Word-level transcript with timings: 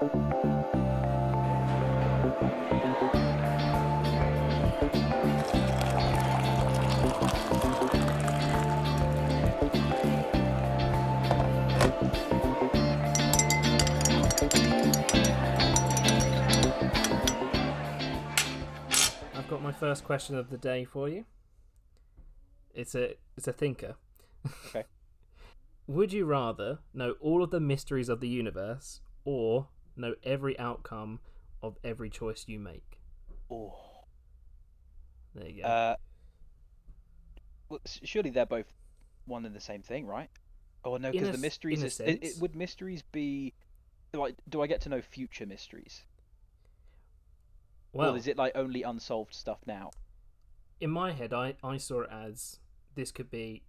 I've 0.00 0.08
got 19.48 19.60
my 19.60 19.70
first 19.70 20.04
question 20.04 20.34
of 20.34 20.48
the 20.48 20.56
day 20.56 20.86
for 20.86 21.10
you. 21.10 21.26
It's 22.74 22.94
a 22.94 23.16
it's 23.36 23.46
a 23.46 23.52
thinker. 23.52 23.96
Okay. 24.68 24.84
Would 25.86 26.14
you 26.14 26.24
rather 26.24 26.78
know 26.94 27.16
all 27.20 27.42
of 27.42 27.50
the 27.50 27.60
mysteries 27.60 28.08
of 28.08 28.20
the 28.20 28.28
universe 28.28 29.02
or 29.26 29.68
know 29.96 30.14
every 30.22 30.58
outcome 30.58 31.20
of 31.62 31.76
every 31.84 32.10
choice 32.10 32.44
you 32.46 32.58
make? 32.58 33.00
Oh. 33.50 33.74
There 35.34 35.48
you 35.48 35.62
go. 35.62 35.68
Uh, 35.68 35.96
well, 37.68 37.80
surely 37.84 38.30
they're 38.30 38.46
both 38.46 38.72
one 39.26 39.44
and 39.46 39.54
the 39.54 39.60
same 39.60 39.82
thing, 39.82 40.06
right? 40.06 40.30
Oh 40.84 40.96
no, 40.96 41.12
because 41.12 41.30
the 41.30 41.38
mysteries 41.38 41.82
is 41.82 42.00
it, 42.00 42.18
it, 42.22 42.38
would 42.38 42.56
mysteries 42.56 43.02
be 43.12 43.52
like 44.14 44.34
do 44.48 44.62
I 44.62 44.66
get 44.66 44.80
to 44.82 44.88
know 44.88 45.00
future 45.02 45.46
mysteries? 45.46 46.04
well, 47.92 48.14
or 48.14 48.16
is 48.16 48.26
it 48.26 48.36
like 48.36 48.52
only 48.54 48.82
unsolved 48.82 49.34
stuff 49.34 49.60
now? 49.66 49.90
in 50.80 50.90
my 50.90 51.12
head, 51.12 51.32
I, 51.32 51.54
I 51.62 51.76
saw 51.76 52.02
it 52.02 52.10
as 52.10 52.58
this 52.94 53.12
could 53.12 53.30
be 53.30 53.62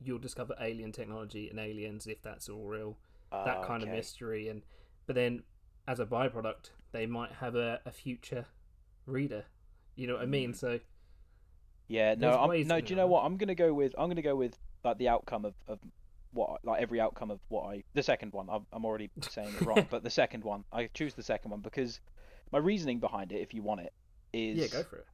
you'll 0.00 0.18
discover 0.18 0.54
alien 0.60 0.92
technology 0.92 1.48
and 1.48 1.58
aliens 1.58 2.06
if 2.06 2.22
that's 2.22 2.48
all 2.48 2.64
real, 2.66 2.96
that 3.44 3.60
Ah, 3.60 3.64
kind 3.64 3.82
of 3.82 3.88
mystery, 3.90 4.48
and 4.48 4.62
but 5.08 5.16
then 5.16 5.42
as 5.88 5.98
a 6.00 6.06
byproduct, 6.06 6.70
they 6.92 7.06
might 7.06 7.32
have 7.32 7.56
a, 7.56 7.80
a 7.86 7.90
future 7.90 8.46
reader. 9.06 9.46
You 9.96 10.06
know 10.06 10.14
what 10.14 10.22
I 10.22 10.26
mean? 10.26 10.52
Mm. 10.52 10.56
So 10.56 10.80
Yeah, 11.88 12.14
no, 12.16 12.32
I'm, 12.38 12.68
no. 12.68 12.80
Do 12.80 12.92
you 12.92 12.96
know. 12.96 13.02
know 13.02 13.06
what? 13.08 13.24
I'm 13.24 13.36
gonna 13.38 13.56
go 13.56 13.74
with. 13.74 13.94
I'm 13.98 14.08
gonna 14.08 14.22
go 14.22 14.36
with 14.36 14.58
like 14.84 14.98
the 14.98 15.08
outcome 15.08 15.44
of, 15.46 15.54
of 15.66 15.80
what 16.32 16.64
like 16.64 16.80
every 16.82 17.00
outcome 17.00 17.30
of 17.32 17.40
what 17.48 17.64
I 17.74 17.84
the 17.94 18.02
second 18.04 18.32
one. 18.34 18.48
I'm, 18.50 18.66
I'm 18.72 18.84
already 18.84 19.10
saying 19.22 19.56
it 19.56 19.64
wrong, 19.66 19.88
but 19.90 20.04
the 20.04 20.10
second 20.10 20.44
one. 20.44 20.64
I 20.72 20.88
choose 20.94 21.14
the 21.14 21.22
second 21.22 21.50
one 21.50 21.60
because 21.60 22.00
my 22.52 22.58
reasoning 22.58 23.00
behind 23.00 23.32
it, 23.32 23.40
if 23.40 23.54
you 23.54 23.62
want 23.62 23.80
it, 23.80 23.92
is 24.32 24.58
yeah, 24.58 24.66
go 24.68 24.84
for 24.84 24.96
it. 24.98 25.06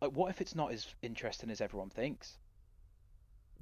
like 0.00 0.12
what 0.12 0.30
if 0.30 0.40
it's 0.40 0.54
not 0.54 0.72
as 0.72 0.94
interesting 1.02 1.50
as 1.50 1.60
everyone 1.60 1.90
thinks? 1.90 2.38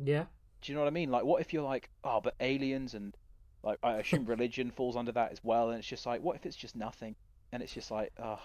Yeah, 0.02 0.26
Do 0.62 0.72
you 0.72 0.76
know 0.76 0.82
what 0.82 0.88
I 0.88 0.92
mean? 0.92 1.10
Like, 1.10 1.24
what 1.24 1.40
if 1.42 1.52
you're 1.52 1.62
like, 1.62 1.90
oh, 2.04 2.20
but 2.22 2.34
aliens 2.40 2.94
and 2.94 3.16
like 3.62 3.78
I 3.82 3.94
assume 3.94 4.24
religion 4.26 4.70
falls 4.70 4.96
under 4.96 5.12
that 5.12 5.32
as 5.32 5.42
well, 5.42 5.70
and 5.70 5.78
it's 5.78 5.88
just 5.88 6.06
like, 6.06 6.22
what 6.22 6.36
if 6.36 6.46
it's 6.46 6.56
just 6.56 6.76
nothing? 6.76 7.16
And 7.52 7.62
it's 7.62 7.72
just 7.72 7.90
like, 7.90 8.12
oh, 8.22 8.40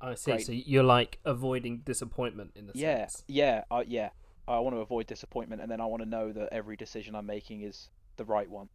I 0.00 0.14
see. 0.14 0.32
Great. 0.32 0.46
So 0.46 0.52
you're 0.52 0.82
like 0.82 1.18
avoiding 1.24 1.78
disappointment 1.78 2.52
in 2.54 2.66
the 2.66 2.72
yeah, 2.74 3.06
sense. 3.06 3.24
yeah, 3.28 3.64
uh, 3.70 3.84
yeah. 3.86 4.10
I 4.46 4.58
want 4.58 4.76
to 4.76 4.80
avoid 4.80 5.06
disappointment, 5.06 5.62
and 5.62 5.70
then 5.70 5.80
I 5.80 5.86
want 5.86 6.02
to 6.02 6.08
know 6.08 6.32
that 6.32 6.50
every 6.52 6.76
decision 6.76 7.14
I'm 7.14 7.26
making 7.26 7.62
is 7.62 7.88
the 8.16 8.24
right 8.24 8.48
one. 8.48 8.68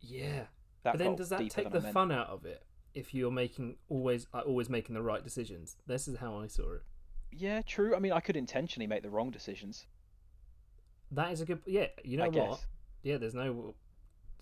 Yeah. 0.00 0.44
That 0.82 0.92
but 0.92 0.98
then 0.98 1.16
does 1.16 1.30
that 1.30 1.48
take 1.48 1.70
the 1.70 1.80
fun 1.80 2.12
out 2.12 2.28
of 2.28 2.44
it 2.44 2.62
if 2.92 3.14
you're 3.14 3.30
making 3.30 3.76
always 3.88 4.26
always 4.34 4.68
making 4.68 4.94
the 4.94 5.02
right 5.02 5.24
decisions? 5.24 5.76
This 5.86 6.06
is 6.06 6.18
how 6.18 6.38
I 6.38 6.46
saw 6.46 6.74
it. 6.74 6.82
Yeah, 7.32 7.62
true. 7.62 7.96
I 7.96 7.98
mean, 7.98 8.12
I 8.12 8.20
could 8.20 8.36
intentionally 8.36 8.86
make 8.86 9.02
the 9.02 9.10
wrong 9.10 9.30
decisions. 9.30 9.86
That 11.10 11.32
is 11.32 11.40
a 11.40 11.46
good. 11.46 11.62
Yeah, 11.66 11.86
you 12.04 12.18
know 12.18 12.24
I 12.24 12.28
what? 12.28 12.34
guess. 12.34 12.66
Yeah, 13.02 13.16
there's 13.16 13.34
no 13.34 13.74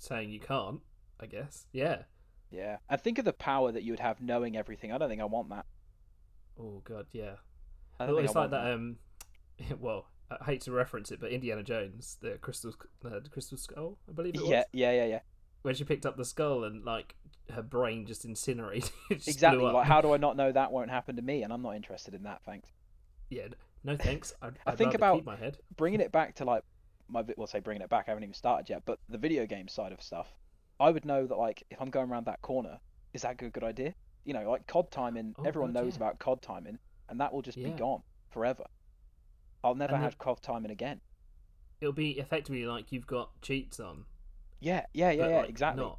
saying 0.02 0.30
you 0.30 0.40
can't. 0.40 0.80
I 1.20 1.26
guess. 1.26 1.66
Yeah. 1.72 2.02
Yeah, 2.50 2.78
and 2.90 3.00
think 3.00 3.18
of 3.18 3.24
the 3.24 3.32
power 3.32 3.72
that 3.72 3.82
you 3.82 3.92
would 3.92 4.00
have 4.00 4.20
knowing 4.20 4.56
everything. 4.58 4.92
I 4.92 4.98
don't 4.98 5.08
think 5.08 5.22
I 5.22 5.26
want 5.26 5.48
that. 5.48 5.64
Oh 6.60 6.82
god, 6.84 7.06
yeah. 7.12 7.36
I 7.98 8.04
don't 8.06 8.22
it's 8.22 8.36
I 8.36 8.40
like 8.40 8.50
want 8.52 8.64
that. 8.64 8.72
Um, 8.74 8.96
well, 9.80 10.06
I 10.30 10.44
hate 10.44 10.60
to 10.62 10.72
reference 10.72 11.10
it, 11.10 11.18
but 11.20 11.30
Indiana 11.30 11.62
Jones, 11.62 12.18
the 12.20 12.32
crystal, 12.42 12.74
uh, 13.04 13.20
the 13.20 13.30
crystal 13.30 13.56
skull, 13.56 13.96
I 14.06 14.12
believe 14.12 14.34
it 14.34 14.42
was. 14.42 14.50
Yeah, 14.50 14.64
yeah, 14.72 14.92
yeah, 14.92 15.06
yeah. 15.06 15.20
When 15.62 15.74
she 15.74 15.84
picked 15.84 16.04
up 16.04 16.16
the 16.18 16.26
skull 16.26 16.64
and 16.64 16.84
like 16.84 17.14
her 17.54 17.62
brain 17.62 18.04
just 18.04 18.24
incinerated. 18.26 18.90
just 19.10 19.28
Exactly. 19.28 19.64
Like, 19.64 19.86
how 19.86 20.00
do 20.02 20.12
I 20.12 20.18
not 20.18 20.36
know 20.36 20.52
that 20.52 20.72
won't 20.72 20.90
happen 20.90 21.16
to 21.16 21.22
me? 21.22 21.42
And 21.44 21.52
I'm 21.52 21.62
not 21.62 21.76
interested 21.76 22.12
in 22.12 22.24
that. 22.24 22.42
Thanks. 22.44 22.68
Yeah. 23.30 23.46
No 23.84 23.96
thanks. 23.96 24.34
I'd, 24.42 24.58
I 24.66 24.72
I'd 24.72 24.78
think 24.78 24.92
about- 24.94 25.16
keep 25.16 25.26
my 25.26 25.36
head. 25.36 25.56
bringing 25.76 26.00
it 26.00 26.12
back 26.12 26.34
to 26.36 26.44
like 26.44 26.64
my 27.12 27.22
well 27.36 27.46
say 27.46 27.60
bringing 27.60 27.82
it 27.82 27.90
back 27.90 28.04
i 28.08 28.10
haven't 28.10 28.24
even 28.24 28.34
started 28.34 28.68
yet 28.68 28.82
but 28.86 28.98
the 29.08 29.18
video 29.18 29.46
game 29.46 29.68
side 29.68 29.92
of 29.92 30.02
stuff 30.02 30.34
i 30.80 30.90
would 30.90 31.04
know 31.04 31.26
that 31.26 31.36
like 31.36 31.62
if 31.70 31.80
i'm 31.80 31.90
going 31.90 32.10
around 32.10 32.26
that 32.26 32.40
corner 32.42 32.78
is 33.12 33.22
that 33.22 33.32
a 33.32 33.34
good, 33.34 33.52
good 33.52 33.64
idea 33.64 33.94
you 34.24 34.32
know 34.32 34.50
like 34.50 34.66
cod 34.66 34.90
timing 34.90 35.34
Oh, 35.38 35.42
everyone 35.44 35.72
God, 35.72 35.82
knows 35.84 35.92
yeah. 35.94 35.98
about 35.98 36.18
cod 36.18 36.42
timing 36.42 36.78
and 37.08 37.20
that 37.20 37.32
will 37.32 37.42
just 37.42 37.58
be 37.58 37.70
gone 37.70 38.02
forever 38.30 38.64
i'll 39.62 39.74
never 39.74 39.94
And 39.94 40.02
have 40.04 40.18
cod 40.18 40.40
timing 40.42 40.70
again 40.70 41.00
It'll 41.80 41.92
be 41.92 42.12
effectively 42.12 42.64
like 42.64 42.92
you've 42.92 43.08
got 43.08 43.30
cheats 43.42 43.80
on. 43.80 44.04
yeah 44.60 44.86
yeah 44.94 45.10
yeah 45.10 45.28
yeah 45.28 45.36
like, 45.40 45.48
exactly 45.48 45.82
Not. 45.82 45.98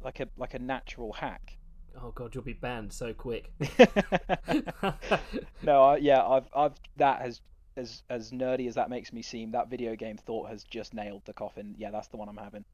like 0.00 0.20
a 0.20 0.28
like 0.36 0.54
a 0.54 0.58
natural 0.60 1.12
hack 1.12 1.58
Oh 2.00 2.10
god, 2.10 2.34
you'll 2.34 2.44
be 2.44 2.52
banned 2.52 2.92
so 2.92 3.14
quick. 3.14 3.50
no 5.62 5.82
I, 5.82 5.96
yeah 5.96 6.22
i've 6.26 6.46
i've 6.54 6.74
that 6.96 7.22
has 7.22 7.40
as 7.76 8.02
as 8.08 8.30
nerdy 8.30 8.66
as 8.68 8.74
that 8.74 8.88
makes 8.90 9.12
me 9.12 9.22
seem 9.22 9.50
that 9.50 9.68
video 9.68 9.94
game 9.94 10.16
thought 10.16 10.48
has 10.48 10.64
just 10.64 10.94
nailed 10.94 11.22
the 11.24 11.32
coffin 11.32 11.74
yeah 11.78 11.90
that's 11.90 12.08
the 12.08 12.16
one 12.16 12.28
i'm 12.28 12.36
having 12.36 12.64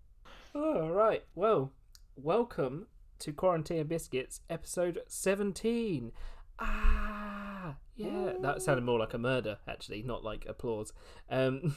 All 0.55 0.91
right. 0.91 1.25
Well, 1.35 1.73
welcome 2.17 2.87
to 3.21 3.33
Quarantine 3.33 3.87
Biscuits, 3.87 4.41
episode 4.51 5.01
seventeen. 5.07 6.13
Ah, 6.59 7.77
yeah, 7.97 8.33
that 8.41 8.61
sounded 8.63 8.85
more 8.85 8.99
like 8.99 9.15
a 9.15 9.19
murder, 9.19 9.59
actually, 9.67 10.03
not 10.03 10.23
like 10.23 10.45
applause. 10.47 10.93
Um, 11.31 11.77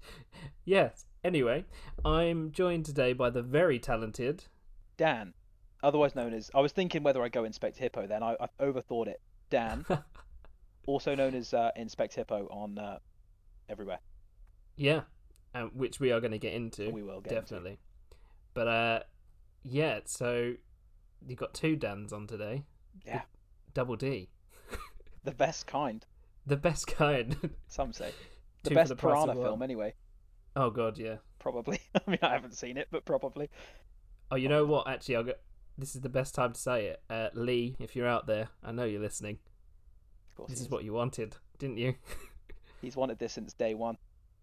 yes. 0.64 1.06
Anyway, 1.24 1.64
I'm 2.04 2.50
joined 2.52 2.84
today 2.84 3.12
by 3.12 3.30
the 3.30 3.42
very 3.42 3.78
talented. 3.78 4.44
Dan, 4.96 5.32
otherwise 5.82 6.14
known 6.14 6.34
as 6.34 6.50
I 6.54 6.60
was 6.60 6.72
thinking 6.72 7.02
whether 7.02 7.22
I 7.22 7.28
go 7.28 7.44
Inspect 7.44 7.78
Hippo. 7.78 8.06
Then 8.06 8.22
I, 8.22 8.36
I 8.40 8.48
overthought 8.62 9.06
it. 9.06 9.20
Dan, 9.50 9.86
also 10.86 11.14
known 11.14 11.34
as 11.34 11.54
uh, 11.54 11.70
Inspect 11.76 12.14
Hippo 12.14 12.48
on 12.50 12.78
uh, 12.78 12.98
everywhere. 13.68 14.00
Yeah, 14.76 15.02
um, 15.54 15.70
which 15.74 16.00
we 16.00 16.12
are 16.12 16.20
going 16.20 16.32
to 16.32 16.38
get 16.38 16.54
into. 16.54 16.90
We 16.90 17.02
will 17.02 17.20
get 17.20 17.32
into. 17.32 17.42
definitely. 17.42 17.78
But 18.54 18.68
uh, 18.68 19.00
yeah. 19.62 20.00
So 20.04 20.54
you 21.26 21.36
got 21.36 21.54
two 21.54 21.76
Dans 21.76 22.12
on 22.12 22.26
today. 22.26 22.64
Yeah, 23.06 23.22
Double 23.74 23.96
D, 23.96 24.28
the 25.24 25.32
best 25.32 25.66
kind. 25.66 26.04
the 26.46 26.56
best 26.56 26.86
kind. 26.86 27.50
Some 27.68 27.92
say 27.92 28.12
the 28.62 28.70
Two 28.70 28.74
best 28.74 28.88
the 28.90 28.96
piranha 28.96 29.34
film. 29.34 29.62
Anyway, 29.62 29.94
oh 30.56 30.70
god, 30.70 30.98
yeah. 30.98 31.16
probably. 31.38 31.80
I 31.94 32.10
mean, 32.10 32.18
I 32.22 32.32
haven't 32.32 32.54
seen 32.54 32.76
it, 32.76 32.88
but 32.90 33.04
probably. 33.04 33.50
Oh, 34.30 34.36
you 34.36 34.48
know 34.48 34.64
what? 34.64 34.88
Actually, 34.88 35.16
I'll 35.16 35.24
go. 35.24 35.34
This 35.78 35.94
is 35.94 36.02
the 36.02 36.08
best 36.08 36.34
time 36.34 36.52
to 36.52 36.60
say 36.60 36.86
it. 36.86 37.02
Uh, 37.08 37.28
Lee, 37.34 37.76
if 37.78 37.96
you're 37.96 38.06
out 38.06 38.26
there, 38.26 38.48
I 38.62 38.72
know 38.72 38.84
you're 38.84 39.00
listening. 39.00 39.38
Of 40.32 40.36
course, 40.36 40.50
This 40.50 40.60
is 40.60 40.70
what 40.70 40.84
you 40.84 40.92
wanted, 40.94 41.36
didn't 41.58 41.76
you? 41.78 41.94
he's 42.80 42.96
wanted 42.96 43.18
this 43.18 43.32
since 43.34 43.52
day 43.52 43.74
one. 43.74 43.96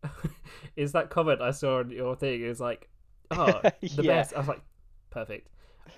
is 0.75 0.91
that 0.93 1.09
comment 1.09 1.41
I 1.41 1.51
saw 1.51 1.79
on 1.79 1.89
your 1.89 2.15
thing? 2.15 2.41
It 2.43 2.47
was 2.47 2.59
like, 2.61 2.87
oh, 3.31 3.59
the 3.81 4.03
Yeah. 4.03 4.17
best. 4.17 4.33
I 4.33 4.39
was 4.39 4.47
like, 4.47 4.61
perfect. 5.09 5.49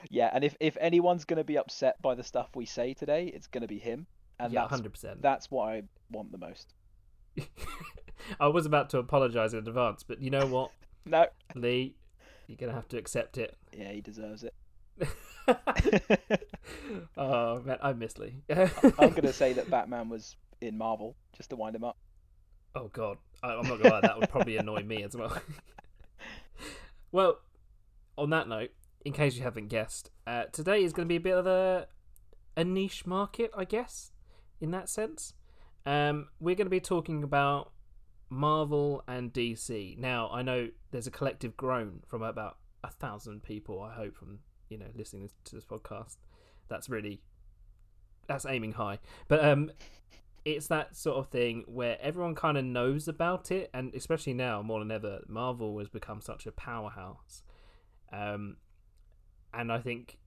Yeah, 0.10 0.30
and 0.34 0.44
if 0.44 0.56
if 0.62 0.78
anyone's 0.80 1.26
gonna 1.26 1.44
be 1.44 1.58
upset 1.58 2.02
by 2.02 2.16
the 2.16 2.24
stuff 2.24 2.50
we 2.56 2.66
say 2.66 2.94
today, 2.94 3.26
it's 3.28 3.48
gonna 3.48 3.68
be 3.68 3.78
him, 3.78 4.08
and 4.40 4.54
yeah, 4.54 4.62
that's 4.62 4.70
hundred 4.70 4.94
percent. 4.94 5.22
that's 5.22 5.52
what 5.52 5.68
I 5.68 5.84
want 6.10 6.32
the 6.32 6.38
most. 6.38 6.74
I 8.40 8.48
was 8.48 8.66
about 8.66 8.90
to 8.92 9.00
apologise 9.00 9.52
in 9.52 9.60
advance, 9.60 10.04
but 10.04 10.22
you 10.22 10.30
know 10.30 10.46
what, 10.48 10.72
No, 11.06 11.28
Lee, 11.56 11.96
you're 12.48 12.56
gonna 12.58 12.72
have 12.74 12.88
to 12.90 12.98
accept 12.98 13.38
it. 13.38 13.58
yeah, 13.78 13.92
he 13.92 14.00
deserves 14.02 14.44
it. 14.46 14.54
oh 17.18 17.62
man, 17.62 17.78
I 17.82 17.94
miss 17.94 18.18
Lee. 18.18 18.36
I'm 19.00 19.12
gonna 19.12 19.34
say 19.34 19.54
that 19.54 19.70
Batman 19.70 20.10
was 20.10 20.36
in 20.62 20.78
Marvel 20.78 21.16
just 21.36 21.50
to 21.50 21.56
wind 21.56 21.76
him 21.76 21.84
up. 21.84 21.98
Oh 22.76 22.88
god, 22.88 23.18
I, 23.44 23.54
I'm 23.54 23.68
not 23.68 23.82
gonna 23.82 23.96
lie, 23.96 24.02
that 24.02 24.20
would 24.20 24.30
probably 24.30 24.58
annoy 24.58 24.84
me 24.84 25.04
as 25.04 25.16
well. 25.16 25.38
well, 27.12 27.40
on 28.18 28.30
that 28.30 28.48
note, 28.48 28.72
in 29.04 29.14
case 29.14 29.36
you 29.36 29.44
haven't 29.44 29.68
guessed, 29.68 30.12
uh, 30.28 30.46
today 30.52 30.84
is 30.84 30.94
going 30.94 31.08
to 31.08 31.12
be 31.12 31.18
a 31.18 31.22
bit 31.22 31.38
of 31.38 31.48
a 31.48 31.88
a 32.56 32.64
niche 32.64 33.06
market, 33.06 33.52
I 33.56 33.66
guess, 33.66 34.12
in 34.60 34.72
that 34.72 34.90
sense. 34.90 35.34
Um, 35.86 36.28
we're 36.40 36.56
going 36.56 36.68
to 36.68 36.72
be 36.72 36.80
talking 36.80 37.24
about 37.24 37.72
Marvel 38.30 39.04
and 39.08 39.34
DC. 39.34 39.98
Now, 39.98 40.30
I 40.32 40.42
know 40.42 40.70
there's 40.92 41.08
a 41.08 41.12
collective 41.12 41.58
groan 41.58 42.02
from 42.08 42.22
about 42.22 42.58
a 42.84 42.92
thousand 42.92 43.44
people. 43.44 43.82
I 43.82 43.94
hope 43.94 44.16
from 44.16 44.40
you 44.72 44.78
know 44.80 44.88
listening 44.96 45.30
to 45.46 45.56
this 45.56 45.66
podcast. 45.66 46.18
That's 46.70 46.90
really 46.90 47.22
that's 48.28 48.46
aiming 48.46 48.74
high, 48.74 49.00
but 49.28 49.44
um, 49.44 49.72
it's 50.46 50.68
that 50.68 50.96
sort 50.96 51.18
of 51.18 51.28
thing 51.28 51.64
where 51.68 51.98
everyone 52.02 52.34
kind 52.34 52.58
of 52.58 52.64
knows 52.66 53.08
about 53.08 53.52
it, 53.52 53.70
and 53.74 53.94
especially 53.94 54.34
now 54.34 54.62
more 54.64 54.80
than 54.80 54.90
ever, 54.90 55.20
Marvel 55.28 55.78
has 55.80 55.90
become 55.90 56.22
such 56.22 56.48
a 56.48 56.52
powerhouse. 56.52 57.44
Um, 58.12 58.58
and 59.54 59.72
I 59.72 59.80
think 59.80 60.18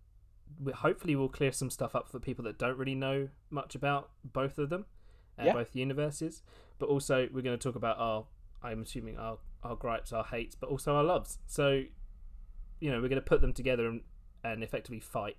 we, 0.63 0.73
hopefully 0.73 1.17
we'll 1.17 1.29
clear 1.31 1.51
some 1.53 1.71
stuff 1.71 1.97
up 1.97 2.09
for 2.09 2.19
people 2.21 2.45
that 2.45 2.59
don't 2.59 2.77
really 2.79 2.95
know 2.95 3.29
much 3.51 3.75
about 3.75 4.11
both 4.23 4.59
of 4.59 4.69
them, 4.69 4.85
uh, 5.39 5.45
Yeah. 5.47 5.53
both 5.55 5.75
universes. 5.75 6.43
But 6.79 6.89
also 6.91 7.29
we're 7.33 7.43
going 7.43 7.59
to 7.59 7.63
talk 7.63 7.75
about 7.77 7.99
our, 7.99 8.27
I'm 8.63 8.83
assuming 8.83 9.19
our 9.19 9.39
our 9.63 9.77
gripes, 9.77 10.13
our 10.13 10.25
hates, 10.25 10.55
but 10.55 10.69
also 10.69 10.95
our 10.95 11.03
loves. 11.05 11.39
So, 11.47 11.85
you 12.81 12.91
know, 12.91 13.01
we're 13.01 13.09
going 13.09 13.23
to 13.23 13.23
put 13.23 13.41
them 13.41 13.55
together 13.55 13.87
and, 13.87 14.03
and 14.45 14.63
effectively 14.63 15.01
fight. 15.01 15.37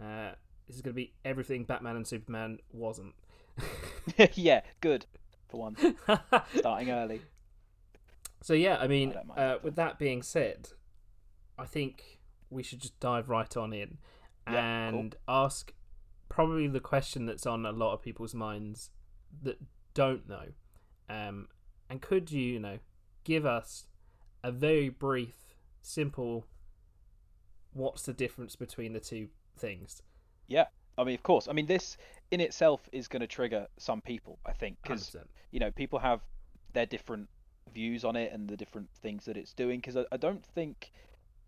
Uh, 0.00 0.32
this 0.66 0.76
is 0.76 0.82
going 0.82 0.92
to 0.94 0.96
be 0.96 1.12
everything 1.24 1.64
Batman 1.64 1.96
and 1.96 2.06
Superman 2.06 2.58
wasn't. 2.72 3.14
yeah, 4.34 4.62
good 4.80 5.06
for 5.48 5.60
one. 5.60 5.76
Starting 6.56 6.90
early. 6.90 7.20
So 8.42 8.54
yeah, 8.54 8.78
I 8.78 8.88
mean, 8.88 9.14
I 9.36 9.40
uh, 9.40 9.58
with 9.62 9.76
that 9.76 9.98
being 9.98 10.22
said, 10.22 10.70
I 11.58 11.64
think 11.66 12.20
we 12.50 12.62
should 12.62 12.80
just 12.80 12.98
dive 13.00 13.28
right 13.28 13.56
on 13.56 13.72
in 13.72 13.98
Yeah, 14.46 14.90
cool. 14.90 15.00
and 15.00 15.16
ask 15.28 15.72
probably 16.28 16.66
the 16.66 16.80
question 16.80 17.26
that's 17.26 17.46
on 17.46 17.64
a 17.64 17.72
lot 17.72 17.94
of 17.94 18.02
people's 18.02 18.34
minds 18.34 18.90
that 19.42 19.58
don't 19.94 20.28
know. 20.28 20.48
Um, 21.08 21.48
and 21.88 22.00
could 22.00 22.30
you, 22.30 22.42
you 22.42 22.60
know, 22.60 22.78
give 23.24 23.46
us 23.46 23.86
a 24.42 24.50
very 24.50 24.88
brief, 24.88 25.54
simple, 25.80 26.46
what's 27.74 28.02
the 28.02 28.12
difference 28.12 28.56
between 28.56 28.92
the 28.92 29.00
two 29.00 29.28
things? 29.58 30.02
Yeah, 30.48 30.66
I 30.96 31.04
mean, 31.04 31.14
of 31.14 31.22
course. 31.22 31.48
I 31.48 31.52
mean, 31.52 31.66
this 31.66 31.96
in 32.30 32.40
itself 32.40 32.88
is 32.92 33.08
going 33.08 33.20
to 33.20 33.26
trigger 33.26 33.66
some 33.76 34.00
people, 34.00 34.38
I 34.46 34.52
think, 34.52 34.78
because 34.82 35.14
you 35.50 35.60
know 35.60 35.70
people 35.70 35.98
have 35.98 36.20
their 36.72 36.86
different 36.86 37.28
views 37.72 38.04
on 38.04 38.16
it 38.16 38.32
and 38.32 38.48
the 38.48 38.56
different 38.56 38.88
things 39.02 39.24
that 39.26 39.36
it's 39.36 39.52
doing. 39.52 39.80
Because 39.80 39.96
I, 39.96 40.04
I 40.12 40.16
don't 40.16 40.44
think 40.44 40.92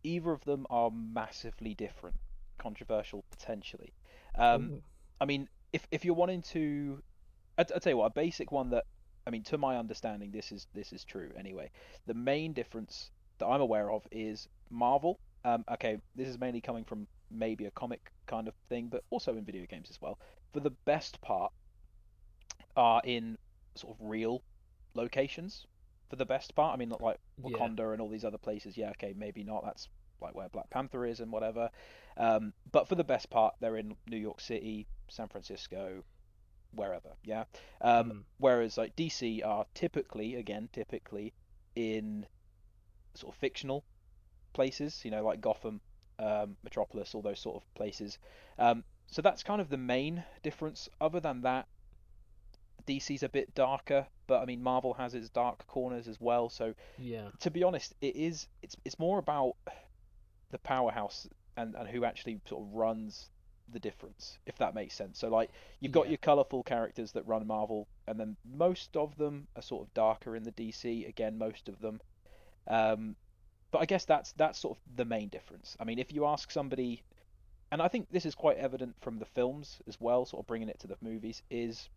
either 0.02 0.32
of 0.32 0.44
them 0.44 0.67
are 0.70 0.90
massively 0.90 1.75
different, 1.75 2.17
controversial 2.58 3.25
potentially. 3.31 3.93
Um, 4.37 4.70
Ooh. 4.70 4.82
I 5.20 5.25
mean, 5.25 5.49
if 5.72 5.87
if 5.90 6.05
you're 6.05 6.14
wanting 6.14 6.43
to, 6.43 7.02
I'd, 7.58 7.72
I'd 7.72 7.82
tell 7.82 7.93
you 7.93 7.96
what, 7.99 8.06
a 8.06 8.11
basic 8.11 8.52
one 8.52 8.70
that, 8.70 8.84
I 9.26 9.31
mean, 9.31 9.43
to 9.44 9.58
my 9.58 9.76
understanding, 9.76 10.31
this 10.31 10.52
is 10.52 10.67
this 10.75 10.93
is 10.93 11.05
true 11.05 11.31
anyway. 11.38 11.70
The 12.06 12.14
main 12.14 12.52
difference 12.52 13.11
that 13.38 13.46
I'm 13.46 13.61
aware 13.61 13.90
of 13.90 14.06
is 14.11 14.49
Marvel. 14.70 15.19
Um, 15.46 15.64
okay, 15.70 15.98
this 16.16 16.26
is 16.26 16.40
mainly 16.40 16.60
coming 16.60 16.84
from 16.84 17.06
maybe 17.31 17.66
a 17.66 17.70
comic 17.70 18.10
kind 18.26 18.48
of 18.48 18.54
thing, 18.69 18.88
but 18.88 19.04
also 19.10 19.37
in 19.37 19.44
video 19.44 19.64
games 19.66 19.88
as 19.90 20.00
well. 20.00 20.19
For 20.52 20.58
the 20.58 20.72
best 20.84 21.20
part, 21.20 21.52
are 22.76 23.00
in 23.04 23.38
sort 23.76 23.94
of 23.94 24.06
real 24.06 24.43
locations. 24.94 25.64
For 26.10 26.16
the 26.16 26.26
best 26.26 26.54
part, 26.56 26.75
I 26.75 26.76
mean, 26.76 26.88
not 26.88 27.00
like 27.00 27.19
Yeah. 27.38 27.58
Wakanda 27.58 27.93
and 27.93 28.02
all 28.02 28.08
these 28.08 28.25
other 28.25 28.38
places. 28.38 28.76
Yeah, 28.76 28.90
okay, 28.90 29.14
maybe 29.16 29.44
not. 29.44 29.64
That's 29.64 29.88
like 30.20 30.34
where 30.34 30.48
Black 30.48 30.69
Panther 30.70 31.06
is 31.06 31.20
and 31.20 31.31
whatever. 31.31 31.70
Um, 32.16 32.52
but 32.72 32.88
for 32.88 32.96
the 32.96 33.04
best 33.04 33.31
part, 33.31 33.54
they're 33.60 33.76
in 33.76 33.96
New 34.08 34.16
York 34.16 34.40
City, 34.40 34.88
San 35.08 35.28
Francisco, 35.28 36.02
wherever. 36.72 37.16
Yeah. 37.22 37.44
Um, 37.81 38.10
Mm. 38.10 38.25
Whereas 38.38 38.76
like 38.78 38.96
DC 38.96 39.43
are 39.44 39.64
typically, 39.75 40.34
again, 40.34 40.69
typically 40.72 41.34
in 41.76 42.26
sort 43.14 43.34
of 43.34 43.38
fictional 43.38 43.84
places. 44.56 45.00
You 45.05 45.12
know, 45.12 45.25
like 45.25 45.41
Gotham, 45.41 45.81
um, 46.19 46.56
Metropolis, 46.64 47.14
all 47.14 47.23
those 47.23 47.38
sort 47.41 47.56
of 47.56 47.75
places. 47.75 48.19
Um, 48.58 48.82
so 49.06 49.23
that's 49.23 49.44
kind 49.44 49.61
of 49.61 49.69
the 49.69 49.76
main 49.76 50.25
difference. 50.43 50.88
Other 51.00 51.20
than 51.20 51.43
that, 51.43 51.67
DC's 52.87 53.23
a 53.23 53.29
bit 53.29 53.55
darker, 53.55 54.06
but 54.26 54.41
I 54.43 54.44
mean 54.44 54.62
Marvel 54.62 54.94
has 54.94 55.14
its 55.14 55.29
dark 55.29 55.67
corners 55.67 56.08
as 56.08 56.20
well. 56.20 56.49
So 56.49 56.75
Yeah. 56.99 57.29
to 57.41 57.50
be 57.50 57.62
honest, 57.62 57.94
it 58.00 58.17
is 58.17 58.49
it's 58.62 58.76
it's 58.85 58.99
more 58.99 59.19
about 59.19 59.55
the 60.50 60.58
powerhouse 60.58 61.26
and, 61.56 61.75
and 61.75 61.88
who 61.88 62.05
actually 62.05 62.41
sort 62.49 62.62
of 62.62 62.73
runs 62.75 63.31
the 63.73 63.81
difference, 63.81 64.38
if 64.47 64.56
that 64.58 64.75
makes 64.75 64.94
sense. 64.94 65.19
So 65.19 65.29
like 65.29 65.50
you've 65.81 65.93
got 65.93 66.06
Yeah. 66.06 66.11
your 66.12 66.19
colourful 66.19 66.62
characters 66.62 67.12
that 67.12 67.26
run 67.26 67.47
Marvel, 67.47 67.88
and 68.06 68.19
then 68.19 68.37
most 68.44 68.97
of 68.97 69.17
them 69.17 69.49
are 69.56 69.62
sort 69.62 69.82
of 69.87 69.93
darker 69.94 70.37
in 70.37 70.44
the 70.44 70.53
DC. 70.53 71.06
Again, 71.08 71.37
most 71.38 71.69
of 71.69 71.81
them. 71.81 72.00
Um, 72.69 73.17
but 73.76 73.82
I 73.82 73.84
guess 73.84 74.06
that's 74.06 74.32
that's 74.38 74.58
sort 74.58 74.78
of 74.78 74.96
the 74.96 75.05
main 75.05 75.28
difference. 75.28 75.76
I 75.78 75.84
mean, 75.84 75.99
if 75.99 76.11
you 76.11 76.25
ask 76.25 76.50
somebody, 76.50 77.02
and 77.70 77.82
I 77.82 77.88
think 77.88 78.11
this 78.11 78.25
is 78.25 78.34
quite 78.34 78.56
evident 78.56 78.96
from 79.02 79.19
the 79.19 79.26
films 79.26 79.81
as 79.87 80.00
well, 80.00 80.25
sort 80.25 80.43
of 80.43 80.46
bringing 80.46 80.70
it 80.70 80.81
to 80.81 80.87
the 80.87 80.96
movies, 81.02 81.43
is, 81.50 81.90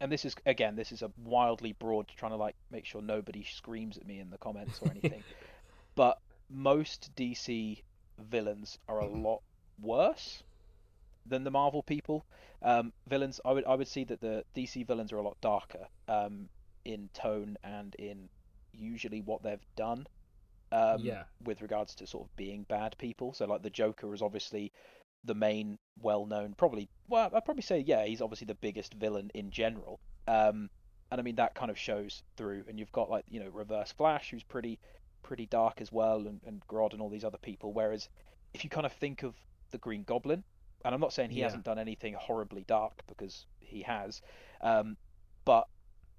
and 0.00 0.10
this 0.10 0.24
is 0.24 0.34
again, 0.46 0.76
this 0.76 0.90
is 0.90 1.02
a 1.02 1.10
wildly 1.22 1.74
broad, 1.74 2.08
trying 2.16 2.32
to 2.32 2.38
like 2.38 2.56
make 2.70 2.86
sure 2.86 3.02
nobody 3.02 3.44
screams 3.44 3.98
at 3.98 4.06
me 4.06 4.18
in 4.18 4.30
the 4.30 4.38
comments 4.38 4.80
or 4.80 4.90
anything, 4.90 5.22
but 5.94 6.20
most 6.48 7.14
DC 7.16 7.82
villains 8.18 8.78
are 8.88 9.00
a 9.00 9.06
lot 9.06 9.42
worse 9.82 10.42
than 11.26 11.44
the 11.44 11.50
Marvel 11.50 11.82
people. 11.82 12.24
Um, 12.62 12.94
villains, 13.06 13.42
I 13.44 13.52
would 13.52 13.66
I 13.66 13.74
would 13.74 13.88
see 13.88 14.04
that 14.04 14.22
the 14.22 14.42
DC 14.56 14.86
villains 14.86 15.12
are 15.12 15.18
a 15.18 15.22
lot 15.22 15.38
darker 15.42 15.86
um, 16.08 16.48
in 16.86 17.10
tone 17.12 17.58
and 17.62 17.94
in 17.96 18.30
usually 18.72 19.20
what 19.20 19.42
they've 19.42 19.66
done. 19.76 20.06
Um, 20.72 21.00
Yeah. 21.00 21.24
With 21.44 21.62
regards 21.62 21.94
to 21.96 22.06
sort 22.06 22.26
of 22.26 22.36
being 22.36 22.64
bad 22.64 22.96
people, 22.98 23.32
so 23.32 23.46
like 23.46 23.62
the 23.62 23.70
Joker 23.70 24.12
is 24.14 24.22
obviously 24.22 24.72
the 25.24 25.34
main, 25.34 25.78
well-known, 26.00 26.54
probably. 26.56 26.88
Well, 27.08 27.30
I'd 27.34 27.44
probably 27.44 27.62
say 27.62 27.80
yeah, 27.80 28.04
he's 28.04 28.20
obviously 28.22 28.46
the 28.46 28.54
biggest 28.54 28.94
villain 28.94 29.30
in 29.34 29.50
general. 29.50 29.98
Um, 30.26 30.70
and 31.10 31.20
I 31.20 31.22
mean 31.22 31.36
that 31.36 31.54
kind 31.54 31.70
of 31.70 31.78
shows 31.78 32.22
through. 32.36 32.64
And 32.68 32.78
you've 32.78 32.92
got 32.92 33.10
like 33.10 33.24
you 33.28 33.40
know 33.40 33.48
Reverse 33.48 33.92
Flash, 33.92 34.30
who's 34.30 34.42
pretty 34.44 34.78
pretty 35.22 35.46
dark 35.46 35.80
as 35.80 35.90
well, 35.90 36.26
and, 36.26 36.40
and 36.46 36.62
Grodd 36.68 36.92
and 36.92 37.00
all 37.02 37.08
these 37.08 37.24
other 37.24 37.38
people. 37.38 37.72
Whereas 37.72 38.08
if 38.54 38.62
you 38.64 38.70
kind 38.70 38.86
of 38.86 38.92
think 38.92 39.22
of 39.22 39.34
the 39.70 39.78
Green 39.78 40.02
Goblin, 40.04 40.44
and 40.84 40.94
I'm 40.94 41.00
not 41.00 41.12
saying 41.12 41.30
he 41.30 41.38
Yeah. 41.40 41.46
hasn't 41.46 41.64
done 41.64 41.78
anything 41.78 42.14
horribly 42.14 42.64
dark 42.64 43.02
because 43.06 43.46
he 43.60 43.82
has, 43.82 44.22
um, 44.60 44.96
but 45.44 45.66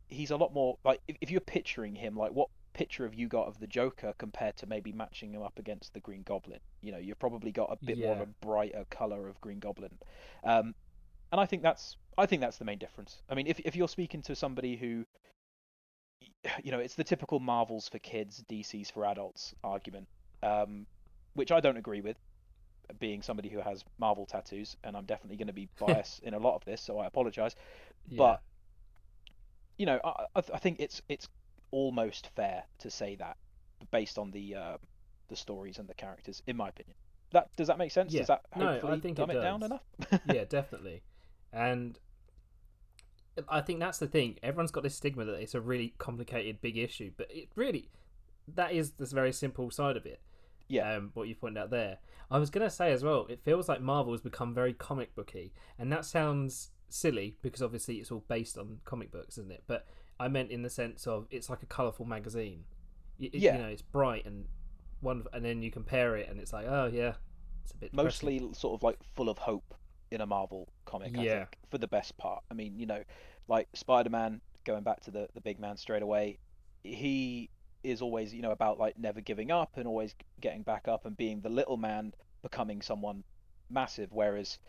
he's 0.07 0.31
a 0.31 0.37
lot 0.37 0.53
more 0.53 0.77
like 0.83 0.99
if, 1.07 1.15
if 1.21 1.31
you're 1.31 1.39
picturing 1.41 1.95
him, 1.95 2.15
like 2.15 2.31
what 2.31 2.49
picture 2.73 3.03
have 3.03 3.13
you 3.13 3.27
got 3.27 3.47
of 3.47 3.59
the 3.59 3.67
Joker 3.67 4.13
compared 4.17 4.57
to 4.57 4.67
maybe 4.67 4.91
matching 4.91 5.33
him 5.33 5.41
up 5.41 5.59
against 5.59 5.93
the 5.93 5.99
Green 5.99 6.23
Goblin? 6.23 6.59
You 6.81 6.91
know, 6.91 6.97
you've 6.97 7.19
probably 7.19 7.51
got 7.51 7.71
a 7.71 7.85
bit 7.85 7.99
more 7.99 8.13
of 8.13 8.21
a 8.21 8.27
brighter 8.45 8.85
color 8.89 9.27
of 9.27 9.39
Green 9.41 9.59
Goblin, 9.59 9.97
um, 10.43 10.73
and 11.31 11.39
I 11.39 11.45
think 11.45 11.63
that's 11.63 11.97
I 12.17 12.25
think 12.25 12.41
that's 12.41 12.57
the 12.57 12.65
main 12.65 12.77
difference. 12.77 13.21
I 13.29 13.35
mean, 13.35 13.47
if 13.47 13.59
if 13.61 13.75
you're 13.75 13.87
speaking 13.87 14.21
to 14.23 14.35
somebody 14.35 14.75
who 14.75 15.05
you 16.63 16.71
know, 16.71 16.79
it's 16.79 16.95
the 16.95 17.03
typical 17.03 17.39
Marvels 17.39 17.89
for 17.89 17.99
kids, 17.99 18.43
DC's 18.49 18.89
for 18.89 19.05
adults 19.05 19.53
argument, 19.63 20.07
um, 20.43 20.85
which 21.33 21.51
I 21.51 21.59
don't 21.59 21.77
agree 21.77 22.01
with, 22.01 22.17
being 22.99 23.21
somebody 23.21 23.49
who 23.49 23.59
has 23.59 23.83
Marvel 23.97 24.25
tattoos, 24.25 24.77
and 24.83 24.95
I'm 24.95 25.05
definitely 25.05 25.37
going 25.37 25.47
to 25.47 25.53
be 25.53 25.69
biased 25.79 26.23
in 26.23 26.33
a 26.33 26.39
lot 26.39 26.55
of 26.55 26.65
this, 26.65 26.81
so 26.81 26.97
I 26.99 27.07
apologize. 27.07 27.55
Yeah. 28.07 28.17
But 28.17 28.41
you 29.77 29.85
know, 29.85 29.99
I, 30.03 30.25
I, 30.35 30.43
I 30.53 30.57
think 30.57 30.79
it's 30.79 31.01
it's 31.09 31.27
almost 31.71 32.27
fair 32.35 32.63
to 32.79 32.89
say 32.89 33.15
that 33.15 33.37
based 33.91 34.17
on 34.17 34.31
the 34.31 34.55
uh, 34.55 34.77
the 35.29 35.35
stories 35.35 35.77
and 35.77 35.87
the 35.87 35.93
characters, 35.93 36.41
in 36.47 36.57
my 36.57 36.69
opinion. 36.69 36.95
That 37.31 37.49
does 37.55 37.67
that 37.67 37.77
make 37.77 37.91
sense? 37.91 38.11
Yeah. 38.13 38.21
Does 38.21 38.27
that 38.27 38.41
No, 38.55 38.79
I 38.83 38.99
think 38.99 39.17
it 39.17 39.21
dumb 39.21 39.31
it, 39.31 39.41
down 39.41 39.59
does. 39.59 39.69
enough? 39.69 40.21
yeah, 40.33 40.45
definitely. 40.45 41.03
And 41.53 41.99
I 43.47 43.61
think 43.61 43.79
that's 43.79 43.99
the 43.99 44.07
thing. 44.07 44.37
Everyone's 44.43 44.71
got 44.71 44.83
this 44.83 44.95
stigma 44.95 45.25
that 45.25 45.35
it's 45.35 45.55
a 45.55 45.61
really 45.61 45.93
complicated, 45.97 46.61
big 46.61 46.77
issue, 46.77 47.11
but 47.15 47.27
it 47.29 47.49
really 47.55 47.89
that 48.55 48.71
is 48.71 48.91
this 48.91 49.11
very 49.11 49.31
simple 49.31 49.69
side 49.69 49.95
of 49.95 50.05
it. 50.05 50.21
Yeah. 50.67 50.95
Um, 50.95 51.11
what 51.13 51.27
you 51.27 51.35
pointed 51.35 51.61
out 51.61 51.69
there. 51.69 51.97
I 52.31 52.37
was 52.37 52.49
gonna 52.49 52.69
say 52.69 52.91
as 52.91 53.03
well. 53.03 53.25
It 53.29 53.43
feels 53.43 53.67
like 53.69 53.81
Marvel 53.81 54.13
has 54.13 54.21
become 54.21 54.53
very 54.53 54.73
comic 54.73 55.15
booky, 55.15 55.53
and 55.77 55.91
that 55.91 56.05
sounds 56.05 56.71
silly 56.89 57.37
because 57.41 57.61
obviously 57.61 57.97
it's 57.97 58.11
all 58.11 58.23
based 58.27 58.57
on 58.57 58.79
comic 58.85 59.11
books, 59.11 59.37
isn't 59.37 59.51
it? 59.51 59.63
But 59.67 59.85
I 60.19 60.27
meant 60.27 60.51
in 60.51 60.61
the 60.63 60.69
sense 60.69 61.07
of 61.07 61.27
it's 61.31 61.49
like 61.49 61.63
a 61.63 61.65
colourful 61.67 62.05
magazine. 62.05 62.65
It- 63.19 63.35
Yeah. 63.35 63.55
You 63.57 63.61
know, 63.63 63.67
it's 63.69 63.81
bright 63.81 64.25
and 64.25 64.47
wonderful, 65.01 65.31
and 65.33 65.43
then 65.45 65.61
you 65.61 65.71
compare 65.71 66.15
it, 66.17 66.29
and 66.29 66.39
it's 66.39 66.51
like, 66.53 66.65
oh 66.67 66.87
yeah, 66.87 67.13
it's 67.63 67.71
a 67.71 67.77
bit 67.77 67.91
depressing. 67.91 68.05
mostly 68.39 68.53
sort 68.53 68.79
of 68.79 68.83
like 68.83 68.97
full 69.15 69.29
of 69.29 69.37
hope 69.37 69.73
in 70.11 70.21
a 70.21 70.25
Marvel 70.25 70.67
comic. 70.85 71.17
I 71.17 71.23
Yeah. 71.23 71.37
think 71.45 71.57
for 71.69 71.77
the 71.77 71.87
best 71.87 72.17
part. 72.17 72.43
I 72.49 72.53
mean, 72.53 72.77
you 72.79 72.85
know, 72.85 73.03
like 73.47 73.67
Spider-Man. 73.73 74.41
Going 74.65 74.83
back 74.83 74.99
to 75.01 75.11
the 75.11 75.29
the 75.33 75.41
big 75.41 75.57
man 75.59 75.77
straight 75.77 76.01
away, 76.03 76.37
he 76.83 77.49
is 77.81 78.01
always 78.01 78.33
you 78.33 78.41
know 78.41 78.51
about 78.51 78.77
like 78.77 78.99
never 78.99 79.21
giving 79.21 79.51
up 79.51 79.77
and 79.77 79.87
always 79.87 80.13
getting 80.41 80.63
back 80.63 80.87
up 80.87 81.05
and 81.05 81.15
being 81.15 81.39
the 81.41 81.49
little 81.49 81.77
man 81.77 82.13
becoming 82.43 82.81
someone 82.81 83.23
massive. 83.69 84.11
Whereas, 84.11 84.59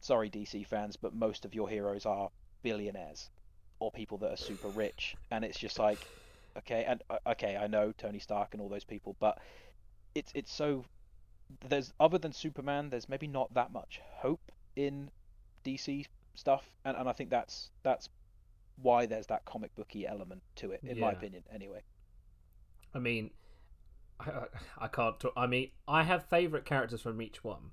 sorry 0.00 0.28
DC 0.30 0.66
fans, 0.66 0.96
but 0.96 1.14
most 1.14 1.44
of 1.46 1.54
your 1.54 1.68
heroes 1.68 2.04
are 2.06 2.30
billionaires 2.62 3.30
or 3.80 3.90
people 3.90 4.18
that 4.18 4.30
are 4.30 4.36
super 4.36 4.68
rich, 4.68 5.16
and 5.30 5.44
it's 5.44 5.58
just 5.58 5.78
like, 5.78 6.06
okay, 6.58 6.84
and 6.86 7.02
uh, 7.10 7.18
okay, 7.26 7.56
I 7.56 7.66
know 7.66 7.92
Tony 7.92 8.18
Stark 8.18 8.50
and 8.52 8.60
all 8.60 8.68
those 8.68 8.84
people, 8.84 9.16
but 9.18 9.38
it's 10.14 10.30
it's 10.34 10.52
so 10.52 10.84
there's 11.68 11.92
other 11.98 12.18
than 12.18 12.32
Superman, 12.32 12.90
there's 12.90 13.08
maybe 13.08 13.26
not 13.26 13.52
that 13.54 13.72
much 13.72 14.00
hope 14.18 14.52
in 14.76 15.10
DC 15.64 16.06
stuff, 16.34 16.70
and, 16.84 16.96
and 16.96 17.08
I 17.08 17.12
think 17.12 17.30
that's 17.30 17.70
that's 17.82 18.08
why 18.76 19.06
there's 19.06 19.26
that 19.26 19.44
comic 19.44 19.74
booky 19.74 20.06
element 20.06 20.42
to 20.56 20.70
it, 20.70 20.80
in 20.82 20.98
my 20.98 21.12
opinion, 21.12 21.42
anyway. 21.52 21.82
I 22.94 22.98
mean, 22.98 23.30
I, 24.18 24.30
I, 24.30 24.44
I 24.78 24.88
can't 24.88 25.18
talk. 25.18 25.32
I 25.36 25.46
mean, 25.46 25.70
I 25.86 26.02
have 26.02 26.26
favorite 26.26 26.64
characters 26.64 27.02
from 27.02 27.20
each 27.20 27.42
one. 27.44 27.72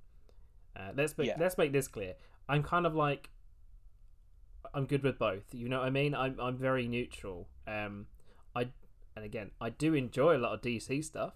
Uh, 0.75 0.91
let's 0.95 1.17
make 1.17 1.27
Yeah. 1.27 1.35
let's 1.39 1.57
make 1.57 1.71
this 1.71 1.87
clear. 1.87 2.15
I'm 2.49 2.63
kind 2.63 2.85
of 2.85 2.95
like 2.95 3.29
I'm 4.77 4.86
good 4.86 5.03
with 5.03 5.17
both. 5.19 5.53
You 5.53 5.69
know 5.69 5.79
what 5.79 5.88
I 5.88 5.89
mean? 5.89 6.15
I'm 6.15 6.39
I'm 6.39 6.57
very 6.57 6.88
neutral. 6.88 7.50
Um, 7.67 8.07
I 8.55 8.69
and 9.15 9.25
again, 9.25 9.51
I 9.60 9.69
do 9.72 9.93
enjoy 9.96 10.38
a 10.38 10.39
lot 10.39 10.53
of 10.53 10.62
DC 10.62 11.03
stuff 11.03 11.34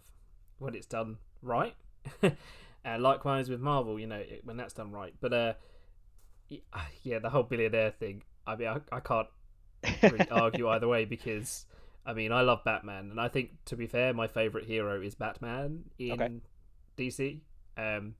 when 0.60 0.76
it's 0.76 0.86
done 0.86 1.18
right. 1.42 1.76
uh, 2.24 2.98
likewise 3.00 3.50
with 3.50 3.60
Marvel, 3.60 4.00
you 4.00 4.08
know, 4.08 4.18
it- 4.18 4.42
when 4.46 4.58
that's 4.58 4.74
done 4.74 4.92
right. 4.92 5.14
But 5.20 5.34
uh, 5.34 5.54
yeah, 7.04 7.20
the 7.20 7.30
whole 7.30 7.44
billionaire 7.44 7.92
thing. 7.92 8.24
I 8.46 8.56
mean, 8.56 8.68
I, 8.68 8.78
I 8.92 9.00
can't 9.00 9.28
really 10.04 10.30
argue 10.30 10.70
either 10.70 10.88
way 10.88 11.06
because 11.16 11.66
I 12.06 12.14
mean 12.14 12.32
I 12.32 12.42
love 12.42 12.64
Batman 12.64 13.12
and 13.12 13.20
I 13.20 13.28
think 13.28 13.52
to 13.66 13.76
be 13.76 13.88
fair 13.88 14.14
my 14.14 14.28
favorite 14.28 14.66
hero 14.66 15.02
is 15.02 15.16
Batman 15.16 15.86
in 16.00 16.14
Okay. 16.14 16.30
DC. 16.98 17.42
Um, 17.78 18.16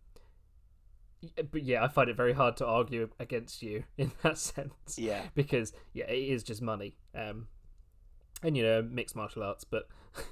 but 1.52 1.64
yeah, 1.64 1.84
I 1.84 1.88
find 1.88 2.10
it 2.10 2.16
very 2.16 2.34
hard 2.34 2.58
to 2.58 2.66
argue 2.66 3.10
against 3.20 3.62
you 3.62 3.84
in 3.98 4.12
that 4.24 4.38
sense 4.38 4.98
yeah. 4.98 5.22
because 5.36 5.74
yeah, 5.94 6.06
it 6.06 6.18
is 6.18 6.44
just 6.44 6.62
money. 6.62 6.98
Um, 7.16 7.48
and 8.44 8.58
you 8.58 8.64
know 8.64 8.82
mixed 8.82 9.16
martial 9.16 9.44
arts, 9.44 9.64
but 9.64 9.88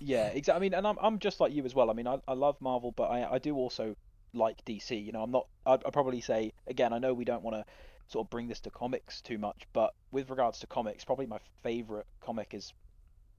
Yeah, 0.00 0.28
exactly. 0.28 0.56
I 0.56 0.60
mean, 0.60 0.74
and 0.74 0.86
I'm 0.86 0.96
I'm 1.00 1.18
just 1.18 1.40
like 1.40 1.52
you 1.52 1.64
as 1.64 1.74
well. 1.74 1.90
I 1.90 1.94
mean, 1.94 2.06
I, 2.06 2.18
I 2.28 2.34
love 2.34 2.60
Marvel, 2.60 2.92
but 2.92 3.04
I 3.04 3.34
I 3.34 3.38
do 3.38 3.56
also 3.56 3.96
like 4.34 4.64
DC. 4.64 5.04
You 5.04 5.12
know, 5.12 5.22
I'm 5.22 5.30
not. 5.30 5.46
I'd, 5.64 5.84
I'd 5.84 5.92
probably 5.92 6.20
say 6.20 6.52
again. 6.66 6.92
I 6.92 6.98
know 6.98 7.14
we 7.14 7.24
don't 7.24 7.42
want 7.42 7.56
to 7.56 7.64
sort 8.08 8.26
of 8.26 8.30
bring 8.30 8.48
this 8.48 8.60
to 8.60 8.70
comics 8.70 9.20
too 9.22 9.38
much, 9.38 9.66
but 9.72 9.94
with 10.10 10.30
regards 10.30 10.60
to 10.60 10.66
comics, 10.66 11.04
probably 11.04 11.26
my 11.26 11.38
favorite 11.62 12.06
comic 12.20 12.54
is 12.54 12.72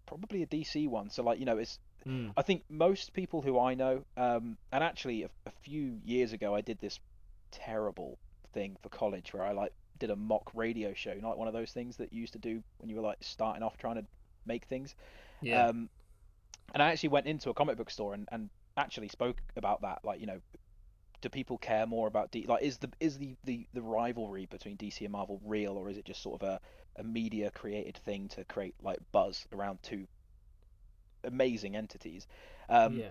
probably 0.06 0.44
a 0.44 0.48
DC 0.48 0.88
one. 0.88 1.10
So 1.10 1.24
like 1.24 1.40
you 1.40 1.46
know, 1.46 1.58
it's 1.58 1.80
Mm, 2.06 2.34
I 2.36 2.42
think 2.42 2.64
most 2.70 3.14
people 3.14 3.42
who 3.42 3.60
I 3.60 3.74
know, 3.74 4.06
um, 4.16 4.58
and 4.72 4.84
actually 4.84 5.24
a, 5.24 5.30
a 5.46 5.52
few 5.64 6.00
years 6.04 6.34
ago, 6.34 6.54
I 6.56 6.62
did 6.62 6.80
this 6.80 7.00
terrible 7.52 8.20
thing 8.54 8.78
for 8.82 8.90
college 8.90 9.34
where 9.34 9.44
I 9.44 9.52
like 9.52 9.74
did 10.00 10.10
a 10.12 10.16
mock 10.16 10.52
radio 10.54 10.94
show, 10.94 11.14
you 11.14 11.22
know, 11.22 11.30
like 11.30 11.38
one 11.38 11.48
of 11.48 11.54
those 11.54 11.72
things 11.72 11.98
that 11.98 12.14
you 12.14 12.22
used 12.22 12.34
to 12.34 12.40
do 12.40 12.64
when 12.78 12.90
you 12.90 12.96
were 12.96 13.02
like 13.02 13.18
starting 13.22 13.64
off 13.64 13.78
trying 13.78 13.96
to 13.96 14.06
make 14.46 14.66
things. 14.66 14.96
yeah, 15.42 15.68
Um, 15.70 15.90
and 16.74 16.84
I 16.84 16.92
actually 16.92 17.10
went 17.10 17.28
into 17.28 17.50
a 17.50 17.54
comic 17.54 17.78
book 17.78 17.90
store 17.90 18.14
and, 18.14 18.28
and 18.32 18.50
actually 18.78 19.08
spoke 19.10 19.42
about 19.56 19.82
that. 19.82 20.00
Like, 20.04 20.20
you 20.20 20.28
know, 20.28 20.40
do 21.22 21.30
people 21.30 21.58
care 21.58 21.86
more 21.88 22.08
about 22.08 22.32
D? 22.32 22.46
Like, 22.48 22.64
is 22.64 22.78
the 22.78 22.92
is 23.00 23.18
the, 23.18 23.36
the, 23.44 23.68
the 23.74 23.82
rivalry 23.82 24.46
between 24.46 24.78
DC 24.78 25.02
and 25.02 25.12
Marvel 25.12 25.42
real, 25.44 25.78
or 25.78 25.90
is 25.90 25.98
it 25.98 26.06
just 26.06 26.22
sort 26.22 26.42
of 26.42 26.48
a, 26.48 26.60
a 26.98 27.04
media 27.04 27.52
created 27.52 27.98
thing 27.98 28.28
to 28.30 28.44
create 28.46 28.76
like 28.82 29.00
buzz 29.12 29.48
around 29.52 29.82
two 29.82 30.08
amazing 31.28 31.76
entities? 31.76 32.28
Um, 32.70 32.98
yeah, 32.98 33.10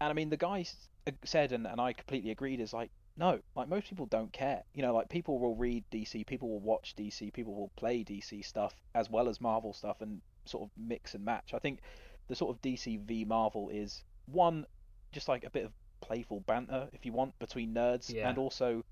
and 0.00 0.10
I 0.10 0.12
mean, 0.12 0.30
the 0.30 0.36
guy 0.36 0.64
uh, 1.06 1.12
said, 1.24 1.52
and, 1.52 1.66
and 1.66 1.80
I 1.80 1.92
completely 1.92 2.30
agreed, 2.30 2.60
is 2.60 2.72
like, 2.72 2.90
no, 3.16 3.40
like 3.56 3.68
most 3.68 3.88
people 3.88 4.06
don't 4.06 4.32
care. 4.32 4.62
You 4.74 4.82
know, 4.82 4.94
like 4.94 5.08
people 5.08 5.38
will 5.38 5.56
read 5.56 5.84
DC, 5.92 6.26
people 6.26 6.48
will 6.48 6.60
watch 6.60 6.94
DC, 6.96 7.32
people 7.32 7.54
will 7.54 7.70
play 7.76 8.04
DC 8.04 8.44
stuff 8.44 8.74
as 8.94 9.10
well 9.10 9.28
as 9.28 9.40
Marvel 9.40 9.72
stuff 9.72 10.00
and 10.00 10.20
sort 10.44 10.64
of 10.64 10.70
mix 10.76 11.14
and 11.14 11.24
match. 11.24 11.52
I 11.52 11.58
think 11.58 11.80
the 12.28 12.34
sort 12.34 12.54
of 12.54 12.62
DC 12.62 13.00
v 13.00 13.24
Marvel 13.24 13.70
is 13.70 14.04
one, 14.26 14.66
just 15.12 15.28
like 15.28 15.44
a 15.44 15.50
bit 15.50 15.64
of 15.64 15.72
playful 16.00 16.40
banter, 16.40 16.88
if 16.92 17.04
you 17.04 17.12
want, 17.12 17.36
between 17.38 17.74
nerds, 17.74 18.12
Yeah. 18.12 18.28
and 18.28 18.38
also 18.38 18.84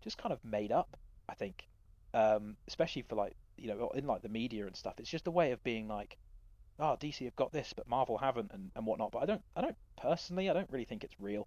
just 0.00 0.16
kind 0.18 0.32
of 0.32 0.38
made 0.44 0.70
up, 0.70 0.96
I 1.28 1.34
think. 1.34 1.66
Um, 2.14 2.56
especially 2.68 3.02
for 3.02 3.16
like, 3.16 3.34
you 3.56 3.68
know, 3.68 3.90
in 3.94 4.06
like 4.06 4.22
the 4.22 4.28
media 4.28 4.66
and 4.66 4.76
stuff. 4.76 4.94
It's 4.98 5.10
just 5.10 5.26
a 5.26 5.30
way 5.30 5.50
of 5.52 5.62
being 5.64 5.88
like, 5.88 6.18
oh, 6.78 6.96
DC 7.00 7.24
have 7.24 7.36
got 7.36 7.52
this, 7.52 7.72
but 7.76 7.88
Marvel 7.88 8.18
haven't, 8.18 8.50
and, 8.52 8.70
and 8.74 8.86
whatnot. 8.86 9.12
But 9.12 9.22
I 9.22 9.26
don't, 9.26 9.42
I 9.56 9.60
don't 9.60 9.76
personally, 10.00 10.50
I 10.50 10.52
don't 10.52 10.70
really 10.70 10.84
think 10.84 11.04
it's 11.04 11.14
real. 11.20 11.46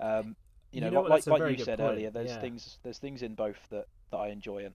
Um, 0.00 0.36
you 0.70 0.80
know, 0.80 0.88
You 0.88 0.92
know 0.92 1.00
like 1.02 1.26
what, 1.26 1.40
like 1.40 1.58
you 1.58 1.64
said 1.64 1.78
point, 1.78 1.92
earlier, 1.92 2.10
there's 2.10 2.30
yeah. 2.30 2.40
things, 2.40 2.78
there's 2.82 2.98
things 2.98 3.22
in 3.22 3.34
both 3.34 3.58
that 3.70 3.86
that 4.10 4.16
I 4.16 4.28
enjoy, 4.28 4.64
and 4.64 4.74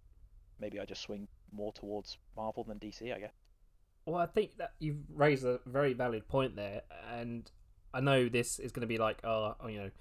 maybe 0.60 0.80
I 0.80 0.86
just 0.86 1.02
swing 1.02 1.28
more 1.52 1.72
towards 1.74 2.18
Marvel 2.36 2.64
than 2.64 2.80
DC, 2.80 3.14
I 3.14 3.20
guess. 3.20 3.34
Well, 4.06 4.18
I 4.18 4.26
think 4.26 4.58
that 4.58 4.74
you've 4.80 4.98
raised 5.14 5.46
a 5.46 5.60
very 5.66 5.94
valid 5.94 6.28
point 6.28 6.56
there, 6.56 6.82
and 7.12 7.50
I 7.94 8.02
know 8.02 8.28
this 8.28 8.60
is 8.60 8.72
going 8.72 8.82
to 8.82 8.88
be 8.88 8.98
like, 8.98 9.24
oh, 9.24 9.56
you 9.68 9.80
know, 9.80 9.92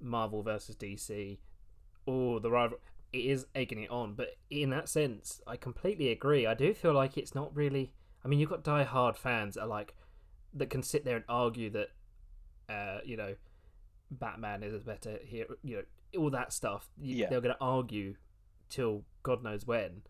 Marvel 0.00 0.42
versus 0.42 0.76
DC, 0.76 1.38
or 2.06 2.40
the 2.40 2.50
rival. 2.50 2.78
It 3.12 3.26
is 3.26 3.46
egging 3.54 3.82
it 3.82 3.90
on, 3.90 4.14
but 4.14 4.36
in 4.48 4.70
that 4.70 4.88
sense, 4.88 5.42
I 5.46 5.56
completely 5.56 6.08
agree. 6.08 6.46
I 6.46 6.54
do 6.54 6.72
feel 6.72 6.94
like 6.94 7.18
it's 7.18 7.34
not 7.34 7.54
really. 7.54 7.92
I 8.24 8.28
mean, 8.28 8.38
you've 8.40 8.50
got 8.50 8.62
die-hard 8.64 9.16
fans 9.16 9.54
that 9.54 9.62
are 9.62 9.66
like 9.68 9.94
that 10.54 10.70
can 10.70 10.82
sit 10.82 11.04
there 11.04 11.16
and 11.16 11.24
argue 11.28 11.70
that, 11.70 11.88
uh, 12.68 12.98
you 13.04 13.16
know, 13.16 13.34
Batman 14.10 14.62
is 14.62 14.74
a 14.74 14.78
better 14.78 15.18
hero. 15.24 15.54
You 15.62 15.76
know, 15.76 16.20
all 16.20 16.30
that 16.30 16.52
stuff. 16.52 16.88
Yeah. 17.00 17.28
They're 17.30 17.40
going 17.40 17.54
to 17.54 17.60
argue 17.60 18.14
till 18.68 19.04
God 19.22 19.42
knows 19.42 19.66
when 19.66 20.02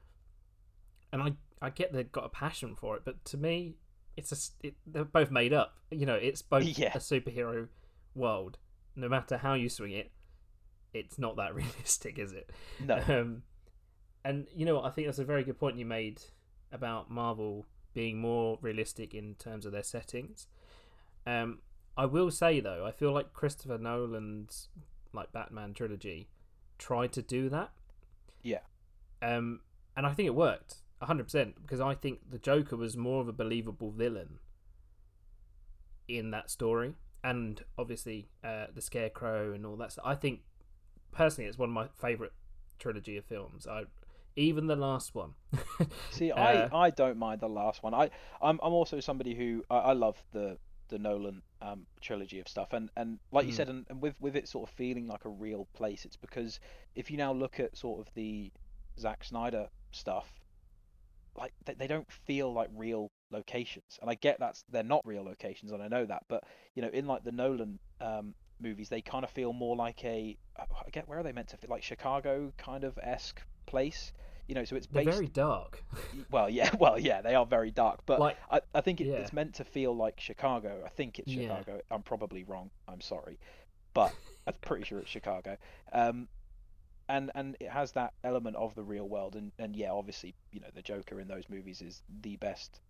and 1.13 1.23
I 1.23 1.33
I 1.61 1.71
get 1.71 1.93
they've 1.93 2.11
got 2.11 2.25
a 2.25 2.29
passion 2.29 2.75
for 2.75 2.97
it, 2.97 3.03
but 3.05 3.25
to 3.27 3.37
me, 3.37 3.77
it's 4.17 4.33
a 4.33 4.67
it, 4.67 4.75
they're 4.87 5.05
both 5.05 5.31
made 5.31 5.53
up. 5.53 5.75
You 5.91 6.07
know, 6.07 6.15
it's 6.15 6.43
both 6.43 6.65
Yeah. 6.79 6.93
a 6.95 6.99
superhero 6.99 7.69
world. 8.15 8.59
No 8.97 9.09
matter 9.09 9.37
how 9.37 9.55
you 9.55 9.69
swing 9.69 9.93
it, 9.93 10.11
it's 10.93 11.19
not 11.19 11.37
that 11.37 11.55
realistic, 11.57 12.19
is 12.19 12.33
it? 12.33 12.51
No, 12.85 12.99
Um, 13.09 13.43
and 14.25 14.47
you 14.55 14.65
know 14.67 14.77
what? 14.77 14.85
I 14.85 14.91
think 14.91 15.07
that's 15.07 15.19
a 15.19 15.25
very 15.25 15.45
good 15.45 15.59
point 15.59 15.77
you 15.77 15.87
made 15.87 16.21
about 16.73 17.11
Marvel 17.11 17.67
being 17.95 18.21
more 18.21 18.59
realistic 18.61 19.15
in 19.15 19.35
terms 19.37 19.67
of 19.67 19.73
their 19.73 19.83
settings. 19.83 20.47
Um, 21.27 21.59
I 21.97 22.07
will 22.07 22.31
say 22.31 22.61
though, 22.61 22.85
I 22.87 22.91
feel 22.91 23.13
like 23.13 23.33
Christopher 23.33 23.79
Nolan's 23.79 24.69
like 25.13 25.33
Batman 25.33 25.75
trilogy 25.75 26.29
tried 26.79 27.13
to 27.13 27.23
do 27.23 27.49
that. 27.51 27.71
Yeah. 28.43 28.61
Um, 29.21 29.61
and 29.97 30.07
I 30.07 30.13
think 30.13 30.27
it 30.27 30.35
worked 30.35 30.77
hundred 31.07 31.25
percent 31.25 31.57
because 31.61 31.81
I 31.81 31.95
think 31.95 32.21
the 32.31 32.39
Joker 32.39 32.77
was 32.77 32.97
more 32.97 33.21
of 33.21 33.29
a 33.29 33.33
believable 33.33 33.91
villain 33.91 34.39
in 36.09 36.31
that 36.31 36.51
story, 36.51 36.95
and 37.25 37.63
obviously 37.79 38.29
uh, 38.45 38.67
the 38.75 38.81
Scarecrow 38.81 39.53
and 39.53 39.67
all 39.67 39.77
that. 39.77 39.93
stuff. 39.93 40.05
I 40.07 40.15
think 40.15 40.41
personally, 41.13 41.49
it's 41.49 41.59
one 41.59 41.71
of 41.71 41.75
my 41.75 41.89
favorite 42.01 42.33
trilogy 42.79 43.17
of 43.17 43.25
films. 43.25 43.67
I 43.67 43.85
even 44.37 44.67
the 44.67 44.77
last 44.77 45.15
one. 45.15 45.35
See, 46.11 46.31
Uh, 46.37 46.69
I, 46.69 46.69
I 46.71 46.91
don't 46.91 47.17
mind 47.19 47.41
the 47.41 47.49
last 47.49 47.83
one. 47.83 47.95
I 47.95 48.11
I'm 48.41 48.61
I'm 48.63 48.73
also 48.73 49.01
somebody 49.01 49.35
who 49.35 49.65
I, 49.71 49.79
I 49.79 49.93
love 49.95 50.23
the 50.33 50.59
the 50.89 50.99
Nolan 50.99 51.43
um, 51.63 51.87
trilogy 52.01 52.39
of 52.39 52.49
stuff, 52.49 52.73
and 52.73 52.91
and 52.97 53.19
like 53.33 53.47
you 53.47 53.53
Mm. 53.53 53.57
said, 53.57 53.69
and, 53.69 53.87
and 53.89 54.01
with 54.03 54.15
with 54.21 54.37
it 54.37 54.49
sort 54.49 54.69
of 54.69 54.75
feeling 54.75 55.07
like 55.07 55.25
a 55.25 55.31
real 55.31 55.67
place, 55.75 56.05
it's 56.05 56.17
because 56.17 56.61
if 56.95 57.11
you 57.11 57.17
now 57.17 57.33
look 57.33 57.59
at 57.59 57.77
sort 57.77 58.01
of 58.07 58.13
the 58.15 58.53
Zack 59.01 59.25
Snyder 59.25 59.69
stuff, 59.91 60.41
like 61.37 61.53
they, 61.65 61.75
they 61.75 61.87
don't 61.87 62.11
feel 62.13 62.53
like 62.53 62.69
real 62.77 63.11
locations, 63.31 63.99
and 64.01 64.11
I 64.11 64.15
get 64.15 64.39
that's 64.39 64.65
they're 64.71 64.83
not 64.83 65.07
real 65.07 65.25
locations, 65.25 65.73
and 65.73 65.83
I 65.83 65.89
know 65.89 66.05
that, 66.05 66.25
but 66.29 66.45
you 66.75 66.83
know, 66.83 66.89
in 66.91 67.07
like 67.07 67.25
the 67.25 67.33
Nolan 67.33 67.79
um, 68.01 68.35
movies, 68.61 68.89
they 68.89 69.01
kind 69.01 69.25
of 69.25 69.31
feel 69.31 69.53
more 69.53 69.77
like 69.77 70.05
a 70.05 70.37
I 70.59 70.91
get 70.93 71.09
where 71.09 71.19
are 71.19 71.23
they 71.23 71.33
meant 71.33 71.49
to 71.49 71.57
feel 71.57 71.71
like 71.71 71.83
Chicago 71.83 72.53
kind 72.59 72.85
of 72.85 72.99
esque 73.03 73.41
place. 73.73 74.13
You 74.49 74.55
know, 74.57 74.65
so 74.65 74.77
it's 74.77 74.87
based 74.89 75.09
very 75.11 75.29
dark. 75.29 75.83
well, 76.31 76.51
yeah, 76.51 76.71
well, 76.79 76.99
yeah, 76.99 77.23
they 77.23 77.35
are 77.35 77.47
very 77.47 77.71
dark, 77.71 78.01
but 78.07 78.21
like 78.21 78.37
I, 78.51 78.61
I 78.75 78.81
think 78.83 79.01
it, 79.01 79.07
yeah. 79.07 79.15
it's 79.15 79.33
meant 79.33 79.55
to 79.55 79.65
feel 79.65 79.97
like 79.97 80.21
Chicago. 80.21 80.83
I 80.85 80.91
think 80.91 81.19
it's 81.19 81.33
Yeah. 81.33 81.59
Chicago. 81.59 81.81
I'm 81.91 82.03
probably 82.03 82.43
wrong. 82.45 82.71
I'm 82.87 83.01
sorry, 83.01 83.39
but 83.95 84.13
I'm 84.47 84.55
pretty 84.61 84.85
sure 84.85 84.99
it's 84.99 85.09
Chicago. 85.11 85.57
Um, 85.93 86.29
and 87.09 87.31
and 87.35 87.57
it 87.61 87.71
has 87.71 87.93
that 87.93 88.13
element 88.25 88.57
of 88.57 88.75
the 88.75 88.83
real 88.83 89.09
world, 89.09 89.37
and 89.37 89.53
and 89.59 89.75
yeah, 89.77 89.91
obviously, 89.93 90.35
you 90.53 90.61
know, 90.61 90.69
the 90.75 90.83
Joker 90.83 91.19
in 91.21 91.29
those 91.29 91.45
movies 91.49 91.81
is 91.81 92.03
the 92.23 92.37
best, 92.37 92.81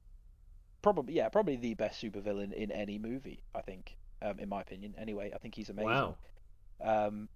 probably 0.81 1.15
yeah, 1.15 1.29
probably 1.29 1.57
the 1.57 1.75
best 1.75 2.03
supervillain 2.03 2.53
in 2.53 2.73
any 2.73 2.99
movie. 2.99 3.43
I 3.55 3.61
think, 3.61 3.97
um, 4.23 4.39
in 4.41 4.49
my 4.49 4.63
opinion. 4.63 4.95
Anyway, 4.99 5.31
I 5.35 5.39
think 5.39 5.55
he's 5.55 5.69
amazing. 5.71 5.91
wow, 5.91 6.17
Um, 6.83 7.29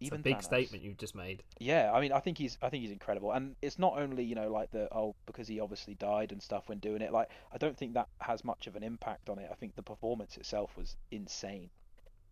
it's 0.00 0.12
a 0.12 0.18
big 0.18 0.38
Thanos. 0.38 0.44
statement 0.44 0.82
you've 0.82 0.96
just 0.96 1.14
made. 1.14 1.42
Yeah, 1.58 1.92
I 1.92 2.00
mean, 2.00 2.12
I 2.12 2.20
think 2.20 2.38
he's, 2.38 2.56
I 2.62 2.68
think 2.68 2.82
he's 2.82 2.90
incredible, 2.92 3.32
and 3.32 3.54
it's 3.62 3.78
not 3.78 3.98
only 3.98 4.24
you 4.24 4.34
know 4.34 4.50
like 4.50 4.70
the 4.70 4.88
oh 4.92 5.14
because 5.26 5.46
he 5.48 5.60
obviously 5.60 5.94
died 5.94 6.32
and 6.32 6.42
stuff 6.42 6.68
when 6.68 6.78
doing 6.78 7.02
it. 7.02 7.12
Like, 7.12 7.28
I 7.52 7.58
don't 7.58 7.76
think 7.76 7.94
that 7.94 8.08
has 8.20 8.44
much 8.44 8.66
of 8.66 8.76
an 8.76 8.82
impact 8.82 9.28
on 9.28 9.38
it. 9.38 9.48
I 9.50 9.54
think 9.54 9.76
the 9.76 9.82
performance 9.82 10.36
itself 10.36 10.76
was 10.76 10.96
insane, 11.10 11.70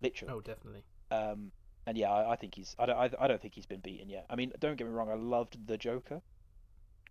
literally. 0.01 0.35
Oh, 0.35 0.41
definitely. 0.41 0.83
Um, 1.11 1.53
and 1.87 1.97
yeah, 1.97 2.11
I, 2.13 2.33
I 2.33 2.37
think 2.37 2.55
he's, 2.55 2.77
I 2.79 2.87
don't, 2.87 2.97
I, 2.97 3.11
I 3.19 3.29
don't 3.29 3.41
think 3.41 3.55
he's 3.55 3.65
been 3.67 3.81
beaten 3.81 4.11
yet. 4.11 4.27
I 4.29 4.37
mean, 4.37 4.53
don't 4.61 4.77
get 4.77 4.87
me 4.87 4.93
wrong, 4.93 5.11
I 5.11 5.15
loved 5.15 5.67
the 5.67 5.79
Joker 5.79 6.21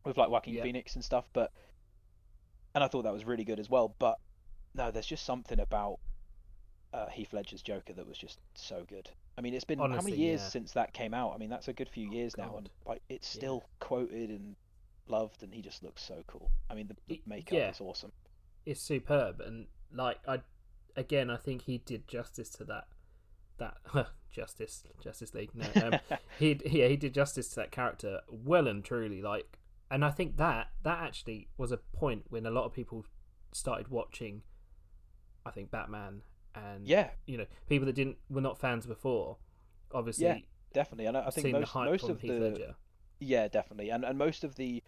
with 0.06 0.18
like 0.18 0.30
Joaquin 0.30 0.54
Yeah. 0.54 0.64
Phoenix 0.64 0.96
and 0.96 1.04
stuff, 1.04 1.26
but 1.34 1.52
and 2.76 2.84
I 2.84 2.88
thought 2.88 3.04
that 3.04 3.14
was 3.14 3.26
really 3.26 3.44
good 3.44 3.60
as 3.60 3.70
well. 3.70 3.96
But 3.98 4.18
no, 4.76 4.92
there's 4.92 5.08
just 5.08 5.26
something 5.26 5.60
about 5.60 6.00
uh, 6.94 7.08
Heath 7.08 7.34
Ledger's 7.34 7.64
Joker 7.64 7.94
that 7.94 8.08
was 8.08 8.18
just 8.18 8.40
so 8.54 8.86
good. 8.88 9.10
I 9.38 9.42
mean, 9.42 9.54
it's 9.54 9.66
been 9.66 9.78
how 9.78 9.88
many 9.88 10.16
years 10.16 10.42
yeah. 10.42 10.48
since 10.48 10.72
that 10.74 10.94
came 10.94 11.14
out? 11.14 11.34
I 11.34 11.38
mean, 11.38 11.50
that's 11.50 11.68
a 11.68 11.74
good 11.74 11.90
few 11.90 12.12
years 12.12 12.36
now, 12.38 12.58
and 12.58 12.70
like 12.86 13.02
it's 13.08 13.36
Yeah. 13.36 13.40
still 13.40 13.64
quoted 13.80 14.30
and 14.32 14.56
loved, 15.08 15.44
and 15.44 15.54
he 15.54 15.62
just 15.62 15.84
looks 15.84 16.02
so 16.04 16.24
cool. 16.28 16.52
I 16.70 16.74
mean, 16.74 16.88
the, 16.88 16.96
the 17.08 17.22
makeup 17.26 17.54
yeah. 17.54 17.70
is 17.70 17.80
awesome. 17.80 18.12
It's 18.66 18.82
superb, 18.82 19.40
and 19.40 19.68
like 19.92 20.20
I, 20.28 20.42
again, 20.96 21.30
I 21.30 21.38
think 21.38 21.64
he 21.64 21.78
did 21.78 22.08
justice 22.08 22.50
to 22.52 22.64
that. 22.66 22.88
That 23.60 23.78
justice, 24.32 24.84
Justice 25.04 25.34
League. 25.34 25.52
No, 25.54 25.66
um, 25.84 26.00
he 26.40 26.60
yeah 26.66 26.88
he 26.88 26.98
did 26.98 27.14
justice 27.14 27.50
to 27.50 27.56
that 27.58 27.72
character 27.72 28.22
well 28.28 28.68
and 28.68 28.84
truly. 28.84 29.22
Like, 29.22 29.60
and 29.92 30.04
I 30.04 30.10
think 30.10 30.38
that 30.38 30.70
that 30.84 31.00
actually 31.04 31.50
was 31.58 31.72
a 31.72 31.78
point 31.78 32.26
when 32.30 32.46
a 32.46 32.52
lot 32.52 32.66
of 32.66 32.74
people 32.74 33.06
started 33.52 33.90
watching. 33.90 34.42
I 35.46 35.52
think 35.52 35.72
Batman 35.72 36.24
and 36.76 36.86
Yeah, 36.86 37.10
you 37.26 37.38
know 37.38 37.46
people 37.68 37.86
that 37.86 37.94
didn't 37.94 38.18
were 38.30 38.42
not 38.42 38.58
fans 38.60 38.86
before, 38.86 39.38
obviously 39.94 40.28
Yeah, 40.28 40.38
definitely. 40.74 41.06
And 41.06 41.18
I, 41.18 41.28
I 41.28 41.30
think 41.32 41.50
most 41.52 41.76
most 41.76 42.10
of 42.10 42.20
Heath 42.22 42.34
the 42.34 42.40
Ledger. 42.40 42.76
yeah 43.20 43.48
definitely, 43.48 43.90
and 43.90 44.04
and 44.06 44.18
most 44.18 44.44
of 44.44 44.56
the 44.56 44.84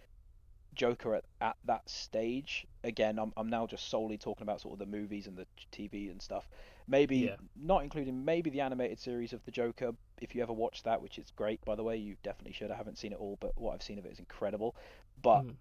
Joker 0.74 1.16
at, 1.16 1.26
at 1.42 1.58
that 1.66 1.90
stage. 1.90 2.66
Again, 2.84 3.20
I'm 3.20 3.34
I'm 3.38 3.50
now 3.50 3.68
just 3.68 3.90
solely 3.90 4.18
talking 4.18 4.44
about 4.44 4.62
sort 4.62 4.74
of 4.74 4.80
the 4.80 4.86
movies 4.86 5.28
and 5.28 5.38
the 5.38 5.48
TV 5.72 6.10
and 6.10 6.22
stuff. 6.22 6.50
Maybe 6.88 7.22
Yeah. 7.26 7.36
not 7.56 7.84
including 7.84 8.24
maybe 8.26 8.50
the 8.50 8.62
animated 8.62 9.00
series 9.00 9.34
of 9.34 9.44
the 9.46 9.52
Joker. 9.52 9.92
If 10.22 10.36
you 10.36 10.42
ever 10.44 10.54
watched 10.54 10.86
that, 10.86 11.02
which 11.02 11.18
is 11.18 11.32
great 11.36 11.64
by 11.66 11.76
the 11.76 11.84
way, 11.84 11.98
you 11.98 12.16
definitely 12.24 12.54
should. 12.54 12.72
I 12.72 12.76
haven't 12.76 12.98
seen 12.98 13.14
it 13.14 13.20
all, 13.20 13.38
but 13.40 13.52
what 13.58 13.74
I've 13.74 13.84
seen 13.84 14.00
of 14.00 14.06
it 14.06 14.12
is 14.14 14.20
incredible. 14.20 14.76
But 15.22 15.46
Mm. 15.46 15.56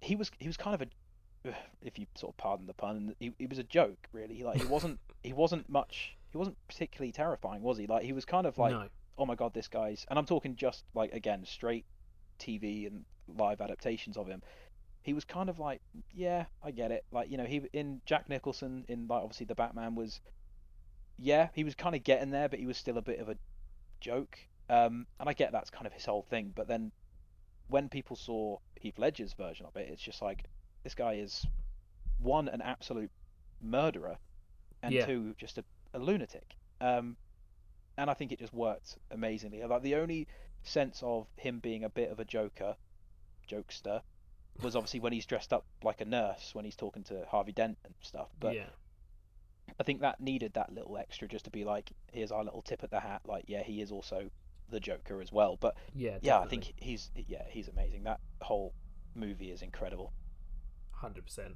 he 0.00 0.16
was 0.16 0.30
he 0.38 0.46
was 0.48 0.56
kind 0.56 0.74
of 0.74 0.82
a 0.82 0.86
if 1.82 1.98
you 1.98 2.06
sort 2.14 2.34
of 2.34 2.36
pardon 2.36 2.66
the 2.66 2.74
pun 2.74 3.14
he, 3.18 3.32
he 3.38 3.46
was 3.46 3.58
a 3.58 3.64
joke 3.64 4.08
really. 4.12 4.42
Like 4.42 4.60
he 4.60 4.66
wasn't 4.66 4.98
he 5.22 5.32
wasn't 5.32 5.68
much 5.68 6.16
he 6.30 6.38
wasn't 6.38 6.56
particularly 6.68 7.12
terrifying 7.12 7.62
was 7.62 7.78
he? 7.78 7.86
Like 7.86 8.04
he 8.04 8.12
was 8.12 8.24
kind 8.24 8.46
of 8.46 8.58
like 8.58 8.72
no, 8.72 8.86
oh 9.18 9.26
my 9.26 9.34
god 9.34 9.52
this 9.52 9.68
guy's 9.68 10.06
and 10.08 10.18
i'm 10.18 10.24
talking 10.24 10.56
just 10.56 10.84
like 10.94 11.12
again 11.12 11.44
straight 11.44 11.84
tv 12.38 12.86
and 12.86 13.04
live 13.28 13.60
adaptations 13.60 14.16
of 14.16 14.26
him. 14.26 14.42
He 15.02 15.12
was 15.14 15.24
kind 15.24 15.48
of 15.48 15.58
like 15.58 15.80
yeah 16.12 16.46
i 16.62 16.70
get 16.70 16.90
it. 16.90 17.04
Like 17.12 17.30
you 17.30 17.36
know 17.36 17.44
he 17.44 17.62
in 17.72 18.00
jack 18.06 18.28
nicholson 18.28 18.84
in 18.88 19.06
like 19.08 19.22
obviously 19.22 19.46
the 19.46 19.54
batman 19.54 19.94
was 19.94 20.20
yeah 21.18 21.48
he 21.54 21.64
was 21.64 21.74
kind 21.74 21.94
of 21.94 22.02
getting 22.02 22.30
there 22.30 22.48
but 22.48 22.58
he 22.58 22.66
was 22.66 22.76
still 22.76 22.98
a 22.98 23.02
bit 23.02 23.20
of 23.20 23.28
a 23.28 23.36
joke. 24.00 24.38
Um 24.68 25.06
and 25.18 25.28
i 25.28 25.32
get 25.32 25.52
that's 25.52 25.70
kind 25.70 25.86
of 25.86 25.92
his 25.92 26.04
whole 26.04 26.22
thing 26.22 26.52
but 26.54 26.68
then 26.68 26.92
when 27.68 27.88
people 27.88 28.16
saw 28.16 28.58
heath 28.80 28.98
ledger's 28.98 29.32
version 29.34 29.66
of 29.66 29.76
it 29.76 29.88
it's 29.90 30.02
just 30.02 30.22
like 30.22 30.44
this 30.82 30.94
guy 30.94 31.14
is 31.14 31.46
one 32.18 32.48
an 32.48 32.60
absolute 32.62 33.10
murderer 33.60 34.18
and 34.82 34.94
Yeah. 34.94 35.06
two 35.06 35.34
just 35.38 35.58
a, 35.58 35.64
a 35.94 35.98
lunatic 35.98 36.54
um 36.80 37.16
and 37.98 38.08
I 38.08 38.14
think 38.14 38.32
it 38.32 38.38
just 38.38 38.54
worked 38.54 38.96
amazingly. 39.10 39.62
Like 39.62 39.82
the 39.82 39.96
only 39.96 40.26
sense 40.62 41.02
of 41.02 41.26
him 41.36 41.58
being 41.58 41.84
a 41.84 41.90
bit 41.90 42.10
of 42.10 42.18
a 42.18 42.24
joker, 42.24 42.76
jokester, 43.46 44.00
was 44.62 44.74
obviously 44.74 45.00
when 45.00 45.12
he's 45.12 45.26
dressed 45.26 45.52
up 45.52 45.66
like 45.82 46.00
a 46.00 46.04
nurse 46.06 46.54
when 46.54 46.64
he's 46.64 46.76
talking 46.76 47.02
to 47.04 47.26
Harvey 47.28 47.52
Dent 47.52 47.76
and 47.84 47.94
stuff. 48.00 48.28
But 48.38 48.54
yeah, 48.54 48.70
I 49.78 49.82
think 49.82 50.00
that 50.00 50.20
needed 50.20 50.54
that 50.54 50.72
little 50.72 50.96
extra 50.96 51.28
just 51.28 51.44
to 51.44 51.50
be 51.50 51.64
like, 51.64 51.92
here's 52.12 52.32
our 52.32 52.42
little 52.42 52.62
tip 52.62 52.82
at 52.82 52.90
the 52.90 53.00
hat. 53.00 53.22
Like, 53.26 53.44
yeah, 53.48 53.62
he 53.62 53.82
is 53.82 53.90
also 53.92 54.30
the 54.70 54.80
Joker 54.80 55.20
as 55.20 55.30
well. 55.32 55.58
But 55.60 55.76
yeah, 55.94 56.18
yeah, 56.22 56.38
I 56.38 56.46
think 56.46 56.72
he's 56.76 57.10
yeah 57.28 57.44
he's 57.50 57.68
amazing. 57.68 58.04
That 58.04 58.20
whole 58.40 58.72
movie 59.14 59.50
is 59.50 59.60
incredible. 59.62 60.12
Hundred 61.00 61.24
percent. 61.26 61.54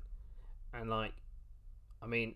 And 0.73 0.91
like, 0.91 1.13
I 2.03 2.07
mean, 2.07 2.35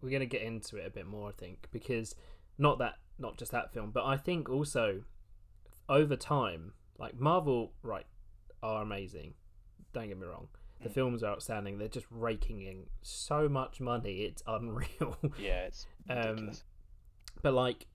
we're 0.00 0.10
gonna 0.10 0.26
get 0.26 0.42
into 0.42 0.76
it 0.76 0.86
a 0.86 0.90
bit 0.90 1.06
more, 1.06 1.28
I 1.28 1.32
think, 1.32 1.68
because 1.72 2.14
not 2.58 2.78
that, 2.78 2.94
not 3.18 3.36
just 3.38 3.52
that 3.52 3.72
film, 3.72 3.90
but 3.92 4.04
I 4.04 4.16
think 4.16 4.48
also 4.48 5.02
over 5.88 6.16
time, 6.16 6.72
like 6.98 7.18
Marvel, 7.18 7.72
right, 7.82 8.06
are 8.62 8.82
amazing. 8.82 9.34
Don't 9.92 10.08
get 10.08 10.18
me 10.18 10.26
wrong. 10.26 10.48
The 10.82 10.88
Mm. 10.90 10.92
films 10.92 11.22
are 11.22 11.32
outstanding. 11.32 11.78
They're 11.78 11.88
just 11.88 12.06
raking 12.10 12.60
in 12.62 12.86
so 13.02 13.48
much 13.48 13.80
money. 13.80 14.22
It's 14.22 14.42
unreal. 14.46 15.16
Yeah, 15.38 15.66
it's 15.66 15.86
Um, 16.10 16.52
but 17.42 17.54
like, 17.54 17.86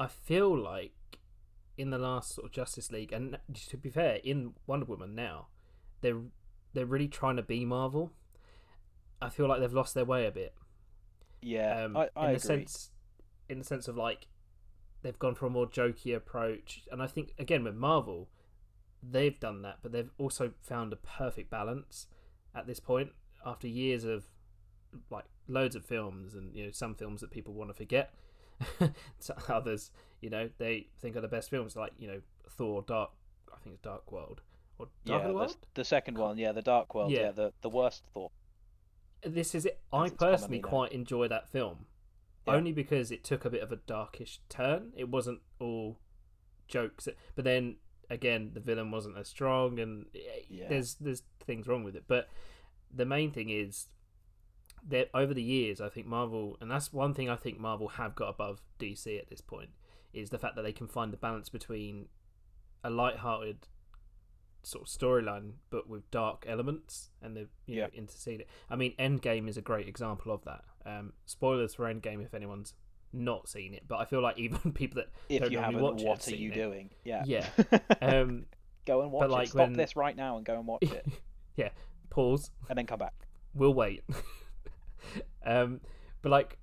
I 0.00 0.06
feel 0.06 0.56
like 0.56 0.92
in 1.76 1.90
the 1.90 1.98
last 1.98 2.34
sort 2.34 2.46
of 2.46 2.52
Justice 2.52 2.90
League, 2.92 3.12
and 3.12 3.38
to 3.68 3.76
be 3.76 3.90
fair, 3.90 4.16
in 4.24 4.54
Wonder 4.66 4.86
Woman 4.86 5.14
now, 5.14 5.48
they're 6.00 6.20
they're 6.74 6.86
really 6.86 7.08
trying 7.08 7.36
to 7.36 7.42
be 7.42 7.64
Marvel. 7.64 8.12
I 9.22 9.28
feel 9.30 9.48
like 9.48 9.60
they've 9.60 9.72
lost 9.72 9.94
their 9.94 10.04
way 10.04 10.26
a 10.26 10.30
bit. 10.30 10.54
yeah, 11.40 11.80
Um, 11.84 11.96
I, 11.96 12.08
I 12.16 12.26
in 12.26 12.32
agree. 12.32 12.34
the 12.34 12.40
sense, 12.40 12.90
in 13.48 13.58
the 13.58 13.64
sense 13.64 13.88
of 13.88 13.96
like, 13.96 14.28
they've 15.02 15.18
gone 15.18 15.34
for 15.34 15.46
a 15.46 15.50
more 15.50 15.66
jokey 15.68 16.14
approach, 16.14 16.82
and 16.90 17.02
I 17.02 17.06
think 17.06 17.34
again 17.38 17.64
with 17.64 17.74
Marvel, 17.74 18.28
they've 19.02 19.38
done 19.38 19.62
that, 19.62 19.78
but 19.82 19.92
they've 19.92 20.10
also 20.18 20.52
found 20.62 20.92
a 20.92 20.96
perfect 20.96 21.50
balance 21.50 22.06
at 22.54 22.66
this 22.66 22.80
point 22.80 23.12
after 23.44 23.68
years 23.68 24.04
of 24.04 24.26
like 25.10 25.24
loads 25.48 25.74
of 25.76 25.84
films 25.84 26.34
and 26.34 26.54
you 26.54 26.64
know 26.66 26.70
some 26.70 26.94
films 26.94 27.20
that 27.20 27.30
people 27.30 27.54
want 27.54 27.70
to 27.70 27.74
forget. 27.74 28.14
Others, 29.48 29.90
you 30.20 30.30
know, 30.30 30.50
they 30.58 30.88
think 31.00 31.16
are 31.16 31.20
the 31.20 31.28
best 31.28 31.50
films, 31.50 31.76
like 31.76 31.92
you 31.98 32.08
know 32.08 32.20
Thor, 32.50 32.82
Dark. 32.82 33.10
I 33.52 33.58
think 33.62 33.74
it's 33.74 33.82
Dark 33.82 34.10
World 34.12 34.40
Dark 35.04 35.22
yeah, 35.22 35.28
the 35.28 35.34
the, 35.46 35.54
the 35.74 35.84
second 35.84 36.18
one, 36.18 36.38
yeah, 36.38 36.52
the 36.52 36.62
Dark 36.62 36.94
World, 36.94 37.10
Yeah. 37.10 37.20
yeah, 37.26 37.30
the 37.32 37.52
the 37.62 37.68
worst 37.68 38.04
Thor. 38.12 38.30
This 39.24 39.54
is 39.54 39.66
it. 39.66 39.80
I 39.92 40.08
personally 40.08 40.58
quite 40.60 40.92
enjoy 40.92 41.28
that 41.28 41.48
film, 41.48 41.86
Yeah. 42.46 42.54
only 42.54 42.72
because 42.72 43.10
it 43.10 43.22
took 43.24 43.44
a 43.44 43.50
bit 43.50 43.62
of 43.62 43.70
a 43.70 43.76
darkish 43.76 44.40
turn. 44.48 44.92
It 44.96 45.08
wasn't 45.08 45.40
all 45.60 45.98
jokes, 46.66 47.08
but 47.34 47.44
then 47.44 47.76
again, 48.10 48.50
the 48.52 48.60
villain 48.60 48.90
wasn't 48.90 49.16
as 49.16 49.28
strong, 49.28 49.78
and 49.78 50.06
eh, 50.14 50.18
Yeah. 50.48 50.68
there's 50.68 50.96
there's 50.96 51.22
things 51.44 51.68
wrong 51.68 51.84
with 51.84 51.94
it. 51.96 52.04
But 52.08 52.28
the 52.94 53.06
main 53.06 53.30
thing 53.32 53.48
is 53.48 53.88
that 54.88 55.08
over 55.14 55.32
the 55.32 55.42
years, 55.42 55.80
I 55.80 55.88
think 55.88 56.06
Marvel, 56.06 56.56
and 56.60 56.68
that's 56.70 56.92
one 56.92 57.14
thing 57.14 57.30
I 57.30 57.36
think 57.36 57.58
Marvel 57.60 57.88
have 57.88 58.14
got 58.16 58.28
above 58.28 58.60
DC 58.80 59.18
at 59.18 59.28
this 59.30 59.40
point, 59.40 59.70
is 60.12 60.30
the 60.30 60.38
fact 60.38 60.56
that 60.56 60.62
they 60.62 60.72
can 60.72 60.88
find 60.88 61.12
the 61.12 61.16
balance 61.16 61.48
between 61.48 62.08
a 62.82 62.90
light-hearted 62.90 63.68
sort 64.64 64.82
of 64.82 64.88
storyline, 64.88 65.52
but 65.70 65.88
with 65.88 66.10
dark 66.10 66.44
elements, 66.48 67.10
and 67.20 67.36
they've 67.36 67.48
you 67.66 67.76
know 67.80 67.88
Yeah. 67.92 67.98
interceded. 67.98 68.46
I 68.70 68.76
mean, 68.76 68.94
Endgame 68.98 69.48
is 69.48 69.56
a 69.56 69.62
great 69.62 69.88
example 69.88 70.32
of 70.32 70.44
that. 70.44 70.64
Um, 70.86 71.12
spoilers 71.26 71.74
for 71.74 71.84
Endgame 71.92 72.24
if 72.24 72.34
anyone's 72.34 72.74
not 73.12 73.48
seen 73.48 73.74
it, 73.74 73.82
but 73.88 73.96
I 73.98 74.04
feel 74.04 74.22
like 74.22 74.38
even 74.44 74.72
people 74.72 75.02
that 75.02 75.10
If 75.28 75.42
don't 75.42 75.52
you 75.52 75.58
haven't, 75.58 75.80
watch 75.80 76.00
it 76.02 76.06
what 76.06 76.18
are 76.18 76.22
seen 76.22 76.38
you 76.40 76.50
it. 76.50 76.54
doing? 76.54 76.90
Yeah. 77.04 77.22
Yeah. 77.26 77.46
um, 78.00 78.46
go 78.86 79.02
and 79.02 79.12
watch 79.12 79.28
like, 79.30 79.46
it. 79.48 79.50
Stop 79.50 79.58
when- 79.68 79.72
this 79.74 79.96
right 79.96 80.16
now 80.16 80.36
and 80.36 80.46
go 80.46 80.54
and 80.58 80.66
watch 80.66 80.82
it, 80.84 81.06
yeah, 81.56 81.70
pause. 82.10 82.50
and 82.68 82.78
then 82.78 82.86
come 82.86 82.98
back. 82.98 83.14
We'll 83.54 83.74
wait. 83.74 84.02
um, 85.44 85.80
but 86.22 86.30
like 86.30 86.58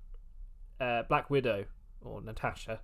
uh, 0.80 1.02
Black 1.04 1.30
Widow 1.30 1.66
or 2.02 2.20
Natasha, 2.22 2.80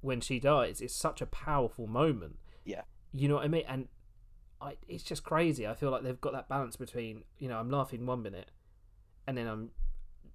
when 0.00 0.20
she 0.20 0.40
dies, 0.40 0.80
it's 0.80 0.94
such 0.94 1.20
a 1.20 1.26
powerful 1.26 1.86
moment. 1.86 2.38
Yeah. 2.64 2.82
You 3.12 3.28
know 3.28 3.36
what 3.36 3.44
I 3.44 3.48
mean? 3.48 3.64
And 3.68 3.88
I, 4.62 4.76
it's 4.88 5.02
just 5.04 5.24
crazy. 5.24 5.66
I 5.66 5.74
feel 5.74 5.90
like 5.90 6.02
they've 6.02 6.20
got 6.20 6.32
that 6.34 6.48
balance 6.48 6.76
between, 6.76 7.24
you 7.38 7.48
know, 7.48 7.58
I'm 7.58 7.70
laughing 7.70 8.04
one 8.06 8.22
minute, 8.22 8.50
and 9.26 9.36
then 9.36 9.46
I'm 9.46 9.70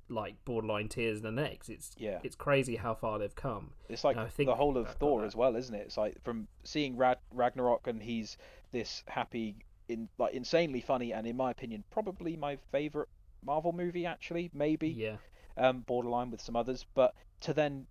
like 0.10 0.36
borderline 0.46 0.88
tears 0.88 1.22
the 1.22 1.32
next. 1.32 1.70
It's 1.70 1.92
Yeah. 1.98 2.20
it's 2.24 2.36
crazy 2.36 2.76
how 2.76 2.94
far 2.94 3.18
they've 3.20 3.36
come. 3.36 3.72
It's 3.90 4.04
like 4.04 4.18
I 4.18 4.28
think 4.28 4.48
the 4.50 4.56
whole 4.56 4.78
of 4.78 4.90
Thor 4.96 5.26
as 5.26 5.36
well, 5.36 5.56
isn't 5.56 5.74
it? 5.74 5.82
It's 5.88 5.98
like 5.98 6.22
from 6.24 6.48
seeing 6.64 6.96
Rad- 6.98 7.20
Ragnarok 7.32 7.88
and 7.88 8.02
he's 8.02 8.38
this 8.72 9.04
happy, 9.08 9.56
in 9.88 10.10
like 10.18 10.34
insanely 10.34 10.82
funny, 10.82 11.12
and 11.14 11.26
in 11.28 11.36
my 11.38 11.52
opinion, 11.52 11.84
probably 11.92 12.36
my 12.36 12.58
favorite 12.72 13.10
Marvel 13.44 13.72
movie. 13.74 14.06
Actually, 14.06 14.50
maybe 14.54 14.90
Yeah. 14.90 15.18
um, 15.58 15.82
borderline 15.82 16.32
with 16.32 16.42
some 16.42 16.56
others, 16.56 16.86
but 16.96 17.14
to 17.42 17.54
then 17.54 17.88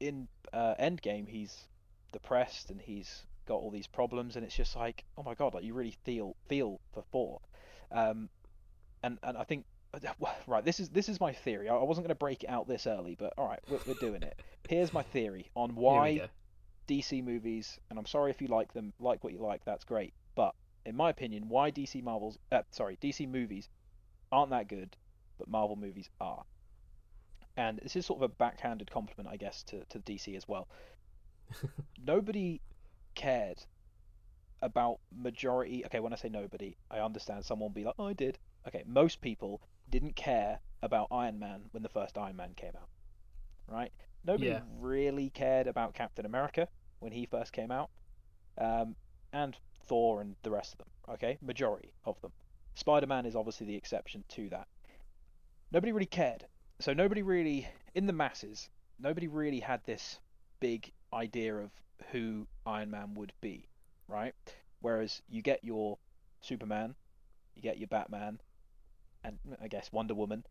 in 0.00 0.28
uh, 0.52 0.74
Endgame, 0.80 1.28
he's 1.28 1.66
depressed 2.12 2.70
and 2.70 2.80
he's 2.80 3.24
got 3.48 3.56
all 3.56 3.70
these 3.70 3.86
problems, 3.86 4.36
and 4.36 4.44
it's 4.44 4.56
just 4.56 4.76
like, 4.76 5.04
oh 5.16 5.22
my 5.22 5.34
god, 5.34 5.54
like 5.54 5.64
you 5.64 5.74
really 5.74 5.96
feel 6.04 6.36
feel 6.48 6.80
for 6.92 7.02
Thor, 7.10 7.40
um, 7.92 8.28
and 9.02 9.18
and 9.22 9.36
I 9.36 9.44
think. 9.44 9.64
Right, 10.46 10.64
this 10.64 10.80
is 10.80 10.90
this 10.90 11.08
is 11.08 11.18
my 11.18 11.32
theory. 11.32 11.68
I 11.68 11.74
I 11.74 11.82
wasn't 11.82 12.06
going 12.06 12.14
to 12.14 12.18
break 12.18 12.44
it 12.44 12.50
out 12.50 12.68
this 12.68 12.86
early, 12.86 13.16
but 13.18 13.32
all 13.38 13.48
right, 13.48 13.60
we're, 13.70 13.80
we're 13.86 13.94
doing 13.94 14.22
it. 14.22 14.40
Here's 14.68 14.92
my 14.92 15.02
theory 15.02 15.50
on 15.54 15.74
why. 15.74 16.28
DC 16.88 17.22
movies, 17.22 17.78
and 17.90 17.98
I'm 17.98 18.06
sorry 18.06 18.30
if 18.30 18.40
you 18.40 18.48
like 18.48 18.72
them, 18.72 18.94
like 18.98 19.22
what 19.22 19.32
you 19.34 19.38
like, 19.40 19.64
that's 19.64 19.84
great. 19.84 20.14
But 20.34 20.54
in 20.86 20.96
my 20.96 21.10
opinion, 21.10 21.48
why 21.48 21.70
DC 21.70 22.02
Marvels, 22.02 22.38
uh, 22.50 22.62
sorry, 22.70 22.96
DC 23.02 23.28
movies 23.28 23.68
aren't 24.32 24.50
that 24.50 24.68
good, 24.68 24.96
but 25.38 25.48
Marvel 25.48 25.76
movies 25.76 26.08
are. 26.20 26.44
And 27.56 27.78
this 27.82 27.94
is 27.94 28.06
sort 28.06 28.22
of 28.22 28.30
a 28.30 28.34
backhanded 28.34 28.90
compliment, 28.90 29.28
I 29.28 29.36
guess, 29.36 29.62
to, 29.64 29.84
to 29.90 29.98
DC 30.00 30.34
as 30.36 30.48
well. 30.48 30.68
Nobody 32.04 32.60
cared 33.18 33.58
about 34.62 34.98
majority. 35.14 35.84
Okay, 35.86 36.00
when 36.00 36.12
I 36.12 36.16
say 36.16 36.28
nobody, 36.28 36.76
I 36.90 37.00
understand 37.00 37.44
someone 37.44 37.72
be 37.72 37.84
like, 37.84 37.94
oh, 37.98 38.06
I 38.08 38.12
did. 38.14 38.38
Okay, 38.66 38.82
most 38.86 39.20
people 39.20 39.60
didn't 39.90 40.16
care 40.16 40.60
about 40.82 41.08
Iron 41.10 41.38
Man 41.38 41.62
when 41.72 41.82
the 41.82 41.88
first 41.88 42.16
Iron 42.18 42.36
Man 42.36 42.54
came 42.56 42.72
out, 42.76 42.88
right? 43.66 43.92
Nobody 44.24 44.50
Yeah. 44.52 44.62
really 44.78 45.30
cared 45.30 45.66
about 45.66 45.94
Captain 45.94 46.26
America 46.26 46.68
when 47.00 47.12
he 47.12 47.26
first 47.26 47.52
came 47.52 47.70
out, 47.70 47.90
um, 48.58 48.96
and 49.32 49.56
Thor 49.86 50.20
and 50.20 50.36
the 50.42 50.50
rest 50.50 50.72
of 50.74 50.78
them. 50.78 50.88
Okay, 51.14 51.38
majority 51.40 51.92
of 52.04 52.20
them. 52.20 52.32
Spider 52.74 53.06
Man 53.06 53.26
is 53.26 53.36
obviously 53.36 53.66
the 53.66 53.76
exception 53.76 54.24
to 54.28 54.48
that. 54.50 54.68
Nobody 55.72 55.92
really 55.92 56.06
cared. 56.06 56.46
so 56.80 56.92
nobody 56.94 57.22
really 57.22 57.68
in 57.94 58.06
the 58.06 58.12
masses, 58.12 58.70
nobody 59.00 59.26
really 59.28 59.60
had 59.60 59.82
this 59.84 60.20
big 60.60 60.92
idea 61.12 61.56
of 61.56 61.70
who 62.12 62.46
Iron 62.66 62.90
Man 62.90 63.14
would 63.14 63.32
be, 63.40 63.68
right? 64.08 64.34
Whereas 64.80 65.22
you 65.28 65.42
get 65.42 65.64
your 65.64 65.98
Superman, 66.40 66.94
you 67.54 67.62
get 67.62 67.78
your 67.78 67.88
Batman, 67.88 68.40
and 69.24 69.38
I 69.60 69.68
guess 69.68 69.90
Wonder 69.92 70.14
Woman. 70.14 70.44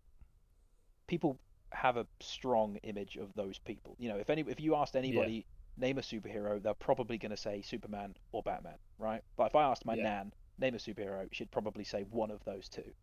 People 1.08 1.40
have 1.72 1.98
a 1.98 2.08
strong 2.20 2.78
image 2.84 3.18
of 3.18 3.34
those 3.36 3.60
people. 3.60 3.96
You 4.00 4.10
know, 4.10 4.18
if 4.18 4.30
any 4.30 4.42
if 4.42 4.60
you 4.60 4.76
asked 4.76 4.96
anybody 4.96 5.46
name 5.78 5.98
a 5.98 6.02
superhero, 6.02 6.62
they're 6.62 6.74
probably 6.74 7.18
going 7.18 7.32
to 7.32 7.38
say 7.38 7.62
Superman 7.62 8.16
or 8.32 8.42
Batman, 8.44 8.78
right? 8.98 9.22
But 9.38 9.48
if 9.48 9.56
I 9.56 9.64
asked 9.64 9.86
my 9.86 9.96
Yeah. 9.96 10.04
nan 10.04 10.34
name 10.60 10.76
a 10.76 10.78
superhero, 10.78 11.28
she'd 11.32 11.52
probably 11.52 11.84
say 11.84 12.04
one 12.04 12.32
of 12.32 12.44
those 12.46 12.68
two. 12.68 12.94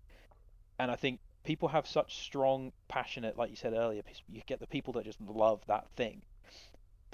And 0.78 0.90
I 0.90 0.96
think 0.96 1.20
people 1.44 1.68
have 1.68 1.86
such 1.86 2.18
strong, 2.18 2.72
passionate, 2.88 3.36
like 3.38 3.50
you 3.50 3.56
said 3.56 3.74
earlier, 3.74 4.02
you 4.28 4.42
get 4.46 4.60
the 4.60 4.66
people 4.66 4.92
that 4.94 5.04
just 5.04 5.20
love 5.20 5.62
that 5.66 5.88
thing. 5.96 6.22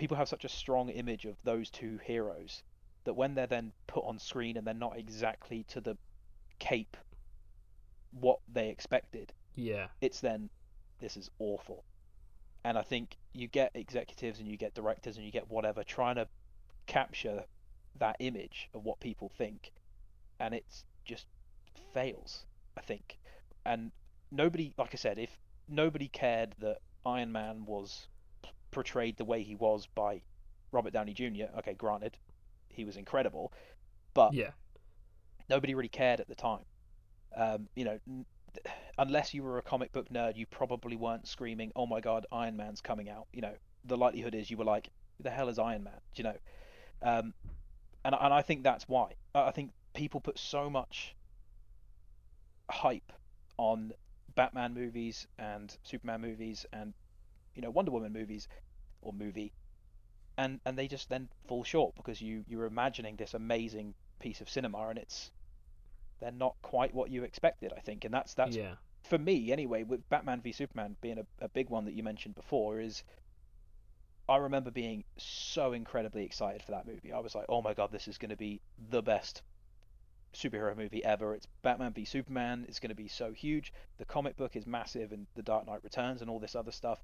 People 0.00 0.16
have 0.16 0.30
such 0.30 0.46
a 0.46 0.48
strong 0.48 0.88
image 0.88 1.26
of 1.26 1.36
those 1.44 1.68
two 1.68 1.98
heroes 2.02 2.62
that 3.04 3.12
when 3.12 3.34
they're 3.34 3.46
then 3.46 3.70
put 3.86 4.02
on 4.06 4.18
screen 4.18 4.56
and 4.56 4.66
they're 4.66 4.72
not 4.72 4.96
exactly 4.96 5.62
to 5.64 5.78
the 5.78 5.98
cape 6.58 6.96
what 8.12 8.38
they 8.50 8.70
expected, 8.70 9.34
Yeah. 9.56 9.88
it's 10.00 10.20
then 10.20 10.48
this 11.00 11.18
is 11.18 11.30
awful. 11.38 11.84
And 12.64 12.78
I 12.78 12.82
think 12.82 13.18
you 13.34 13.46
get 13.46 13.72
executives 13.74 14.40
and 14.40 14.48
you 14.48 14.56
get 14.56 14.72
directors 14.72 15.16
and 15.18 15.26
you 15.26 15.30
get 15.30 15.50
whatever 15.50 15.84
trying 15.84 16.16
to 16.16 16.26
capture 16.86 17.44
that 17.98 18.16
image 18.20 18.70
of 18.72 18.84
what 18.84 19.00
people 19.00 19.28
think, 19.28 19.70
and 20.38 20.54
it's 20.54 20.86
just 21.04 21.26
fails. 21.92 22.46
I 22.74 22.80
think, 22.80 23.18
and 23.66 23.92
nobody, 24.30 24.72
like 24.78 24.94
I 24.94 24.96
said, 24.96 25.18
if 25.18 25.38
nobody 25.68 26.08
cared 26.08 26.54
that 26.60 26.78
Iron 27.04 27.32
Man 27.32 27.66
was 27.66 28.08
portrayed 28.70 29.16
the 29.16 29.24
way 29.24 29.42
he 29.42 29.54
was 29.54 29.86
by 29.94 30.22
Robert 30.72 30.92
Downey 30.92 31.14
Jr. 31.14 31.46
Okay, 31.58 31.74
granted, 31.74 32.16
he 32.68 32.84
was 32.84 32.96
incredible, 32.96 33.52
but 34.14 34.32
Yeah. 34.32 34.52
nobody 35.48 35.74
really 35.74 35.88
cared 35.88 36.20
at 36.20 36.28
the 36.28 36.34
time. 36.34 36.64
Um, 37.34 37.68
you 37.74 37.84
know, 37.84 37.98
n- 38.08 38.26
unless 38.98 39.34
you 39.34 39.42
were 39.42 39.58
a 39.58 39.62
comic 39.62 39.92
book 39.92 40.08
nerd, 40.08 40.36
you 40.36 40.46
probably 40.46 40.96
weren't 40.96 41.26
screaming, 41.26 41.72
"Oh 41.76 41.86
my 41.86 42.00
God, 42.00 42.26
Iron 42.32 42.56
Man's 42.56 42.80
coming 42.80 43.08
out!" 43.08 43.26
You 43.32 43.42
know, 43.42 43.56
the 43.84 43.96
likelihood 43.96 44.34
is 44.34 44.50
you 44.50 44.56
were 44.56 44.64
like, 44.64 44.90
"Who 45.16 45.24
the 45.24 45.30
hell 45.30 45.48
is 45.48 45.58
Iron 45.58 45.84
Man?" 45.84 46.00
Do 46.14 46.22
you 46.22 46.24
know? 46.24 46.38
Um, 47.02 47.34
and 48.04 48.14
and 48.14 48.34
I 48.34 48.42
think 48.42 48.62
that's 48.62 48.88
why. 48.88 49.14
I 49.34 49.50
think 49.50 49.72
people 49.94 50.20
put 50.20 50.38
so 50.38 50.68
much 50.70 51.14
hype 52.70 53.12
on 53.56 53.92
Batman 54.34 54.74
movies 54.74 55.26
and 55.38 55.76
Superman 55.82 56.20
movies 56.20 56.66
and 56.72 56.94
you 57.54 57.62
know 57.62 57.70
Wonder 57.70 57.90
Woman 57.90 58.12
movies 58.12 58.48
or 59.02 59.12
movie, 59.12 59.52
and 60.36 60.60
and 60.64 60.78
they 60.78 60.88
just 60.88 61.08
then 61.08 61.28
fall 61.46 61.64
short 61.64 61.94
because 61.94 62.20
you 62.20 62.44
you're 62.48 62.66
imagining 62.66 63.16
this 63.16 63.34
amazing 63.34 63.94
piece 64.18 64.40
of 64.40 64.48
cinema 64.48 64.88
and 64.88 64.98
it's 64.98 65.30
they're 66.20 66.30
not 66.30 66.54
quite 66.62 66.94
what 66.94 67.10
you 67.10 67.24
expected. 67.24 67.72
I 67.76 67.80
think, 67.80 68.04
and 68.04 68.12
that's 68.12 68.34
that's 68.34 68.56
yeah. 68.56 68.74
for 69.02 69.18
me 69.18 69.52
anyway. 69.52 69.84
With 69.84 70.08
Batman 70.08 70.40
v 70.40 70.52
Superman 70.52 70.96
being 71.00 71.18
a, 71.18 71.44
a 71.44 71.48
big 71.48 71.70
one 71.70 71.84
that 71.86 71.94
you 71.94 72.02
mentioned 72.02 72.34
before 72.34 72.80
is. 72.80 73.02
I 74.28 74.36
remember 74.36 74.70
being 74.70 75.02
so 75.16 75.72
incredibly 75.72 76.22
excited 76.24 76.62
for 76.62 76.70
that 76.70 76.86
movie. 76.86 77.12
I 77.12 77.18
was 77.18 77.34
like, 77.34 77.46
"Oh 77.48 77.62
my 77.62 77.74
god, 77.74 77.90
this 77.90 78.06
is 78.06 78.16
going 78.16 78.30
to 78.30 78.36
be 78.36 78.60
the 78.90 79.02
best 79.02 79.42
superhero 80.32 80.76
movie 80.76 81.04
ever. 81.04 81.34
It's 81.34 81.46
Batman 81.62 81.92
v 81.92 82.04
Superman. 82.04 82.64
It's 82.68 82.78
going 82.78 82.90
to 82.90 82.94
be 82.94 83.08
so 83.08 83.32
huge. 83.32 83.72
The 83.98 84.04
comic 84.04 84.36
book 84.36 84.56
is 84.56 84.66
massive, 84.66 85.12
and 85.12 85.26
The 85.34 85.42
Dark 85.42 85.66
Knight 85.66 85.82
Returns, 85.82 86.20
and 86.20 86.30
all 86.30 86.38
this 86.38 86.54
other 86.54 86.70
stuff. 86.70 87.00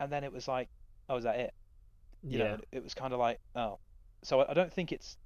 And 0.00 0.10
then 0.10 0.24
it 0.24 0.32
was 0.32 0.48
like, 0.48 0.68
oh, 1.08 1.16
is 1.16 1.24
that 1.24 1.38
it? 1.38 1.54
You 2.22 2.38
yeah. 2.38 2.44
know, 2.44 2.58
it 2.72 2.82
was 2.82 2.94
kind 2.94 3.12
of 3.12 3.20
like, 3.20 3.38
oh. 3.54 3.78
So 4.22 4.40
I 4.40 4.50
I 4.50 4.54
don't 4.54 4.72
think 4.72 4.90
it's 4.90 5.16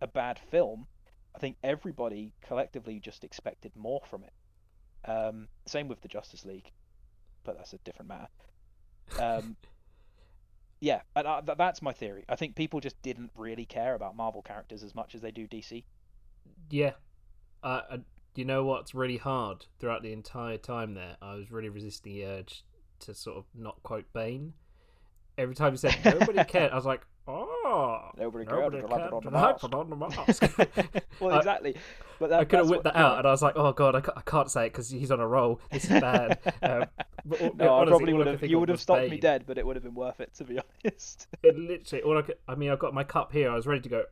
a 0.00 0.06
bad 0.06 0.38
film. 0.38 0.86
I 1.34 1.38
think 1.38 1.56
everybody 1.62 2.32
collectively 2.42 3.00
just 3.00 3.24
expected 3.24 3.72
more 3.76 4.00
from 4.10 4.24
it. 4.24 4.32
Um, 5.08 5.48
same 5.66 5.88
with 5.88 6.00
the 6.00 6.08
Justice 6.08 6.44
League, 6.44 6.70
but 7.44 7.56
that's 7.56 7.72
a 7.72 7.78
different 7.78 8.08
matter. 8.08 8.28
Um, 9.20 9.56
yeah, 10.80 11.02
and 11.14 11.26
I, 11.26 11.40
th- 11.40 11.58
that's 11.58 11.80
my 11.80 11.92
theory. 11.92 12.24
I 12.28 12.36
think 12.36 12.56
people 12.56 12.80
just 12.80 13.00
didn't 13.02 13.30
really 13.36 13.64
care 13.64 13.94
about 13.94 14.16
Marvel 14.16 14.42
characters 14.42 14.82
as 14.82 14.94
much 14.94 15.14
as 15.14 15.20
they 15.20 15.30
do 15.30 15.46
DC. 15.46 15.84
Yeah. 16.70 16.92
Uh, 17.62 17.82
uh, 17.90 17.98
you 18.34 18.44
know 18.44 18.64
what's 18.64 18.94
really 18.94 19.16
hard 19.16 19.66
throughout 19.80 20.02
the 20.02 20.12
entire 20.12 20.58
time 20.58 20.94
there? 20.94 21.16
I 21.20 21.34
was 21.34 21.50
really 21.50 21.68
resisting 21.68 22.14
the 22.14 22.24
urge 22.24 22.64
to 23.00 23.14
sort 23.14 23.38
of 23.38 23.44
not 23.54 23.82
quote 23.82 24.12
Bane. 24.12 24.54
Every 25.36 25.54
time 25.54 25.72
he 25.72 25.78
said 25.78 25.96
nobody 26.04 26.42
cared, 26.48 26.72
I 26.72 26.76
was 26.76 26.86
like, 26.86 27.06
oh, 27.28 28.10
Nobody 28.16 28.44
nobody 28.46 28.78
I 28.78 28.80
cared 28.80 29.10
put 29.10 29.12
on 29.14 29.24
the 29.24 29.30
mask." 29.30 29.64
on 29.64 29.90
the 29.90 29.96
mask. 29.96 30.42
well, 31.20 31.36
exactly. 31.38 31.76
But 32.18 32.30
that, 32.30 32.40
I 32.40 32.44
could 32.44 32.58
have 32.60 32.68
whipped 32.70 32.84
what- 32.84 32.94
that 32.94 32.98
out, 32.98 33.18
and 33.18 33.28
I 33.28 33.30
was 33.30 33.42
like, 33.42 33.54
"Oh 33.56 33.72
God, 33.72 33.94
I, 33.94 33.98
I 34.16 34.22
can't 34.22 34.50
say 34.50 34.66
it 34.66 34.70
because 34.70 34.90
he's 34.90 35.10
on 35.12 35.20
a 35.20 35.26
roll. 35.28 35.60
This 35.70 35.84
is 35.84 35.90
bad." 36.00 36.38
Um, 36.62 36.84
but, 37.24 37.56
no, 37.56 37.64
I 37.66 37.68
honestly, 37.80 37.90
probably 37.90 38.12
would 38.14 38.26
have. 38.26 38.42
You 38.44 38.58
would 38.58 38.68
have 38.70 38.80
stopped 38.80 39.10
me 39.10 39.18
dead, 39.18 39.44
but 39.46 39.58
it 39.58 39.66
would 39.66 39.76
have 39.76 39.82
been 39.82 39.94
worth 39.94 40.18
it 40.20 40.34
to 40.36 40.44
be 40.44 40.58
honest. 40.84 41.26
It 41.42 41.56
literally, 41.58 42.02
all 42.02 42.16
I 42.18 42.22
could. 42.22 42.36
I 42.48 42.54
mean, 42.54 42.70
I've 42.70 42.78
got 42.78 42.94
my 42.94 43.04
cup 43.04 43.32
here. 43.32 43.50
I 43.50 43.54
was 43.54 43.66
ready 43.66 43.82
to 43.82 43.88
go. 43.88 44.04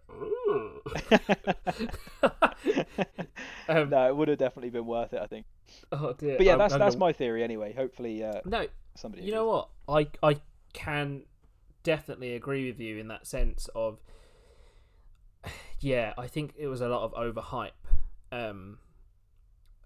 Um, 3.68 3.90
no, 3.90 4.07
it 4.09 4.16
would 4.16 4.29
have 4.29 4.38
definitely 4.38 4.70
been 4.70 4.87
worth 4.87 5.12
it, 5.12 5.20
I 5.20 5.26
think. 5.26 5.46
oh 5.92 6.12
dear. 6.12 6.37
But 6.37 6.46
yeah, 6.46 6.52
I'm- 6.52 6.59
that's 6.61 6.74
I'm 6.74 6.81
that's 6.81 6.94
gonna- 6.94 7.07
my 7.07 7.12
theory 7.12 7.42
anyway. 7.42 7.72
Hopefully, 7.72 8.22
uh, 8.22 8.40
No, 8.44 8.66
somebody. 8.94 9.24
you 9.24 9.33
know 9.33 9.46
what? 9.46 9.68
I 9.88 10.07
I 10.22 10.40
can 10.72 11.22
definitely 11.87 12.35
agree 12.35 12.68
with 12.68 12.81
you 12.81 12.99
in 12.99 13.07
that 13.09 13.27
sense 13.27 13.68
of. 13.75 14.01
Yeah, 15.79 16.14
I 16.18 16.27
think 16.27 16.55
it 16.57 16.66
was 16.66 16.81
a 16.81 16.88
lot 16.88 17.03
of 17.03 17.12
overhype. 17.12 17.70
Um, 18.33 18.79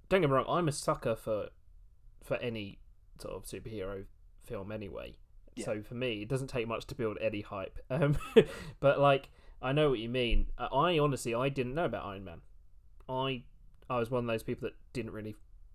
don't 0.08 0.22
get 0.22 0.30
me 0.30 0.34
wrong, 0.34 0.46
I'm 0.48 0.68
a 0.68 0.72
sucker 0.72 1.14
for 1.14 1.48
for 2.24 2.36
any 2.36 2.78
sort 3.18 3.34
of 3.34 3.44
superhero 3.44 4.04
film 4.42 4.72
anyway. 4.72 5.16
Yeah. 5.56 5.66
So 5.66 5.82
for 5.82 5.94
me, 5.94 6.22
it 6.22 6.28
doesn't 6.28 6.48
take 6.48 6.66
much 6.66 6.86
to 6.86 6.94
build 6.94 7.18
any 7.20 7.42
hype. 7.42 7.78
Um, 7.90 8.16
but 8.78 8.98
like, 8.98 9.28
I 9.60 9.72
know 9.72 9.90
what 9.90 9.98
you 9.98 10.08
mean. 10.08 10.46
I 10.56 10.98
honestly, 10.98 11.34
I 11.34 11.50
didn't 11.50 11.74
know 11.74 11.84
about 11.84 12.06
Iron 12.06 12.24
Man. 12.24 12.40
I 13.08 13.42
I 13.90 13.98
was 13.98 14.10
one 14.10 14.24
of 14.24 14.28
those 14.28 14.44
people 14.44 14.68
that 14.68 14.76
didn't 14.94 15.12
really 15.12 15.34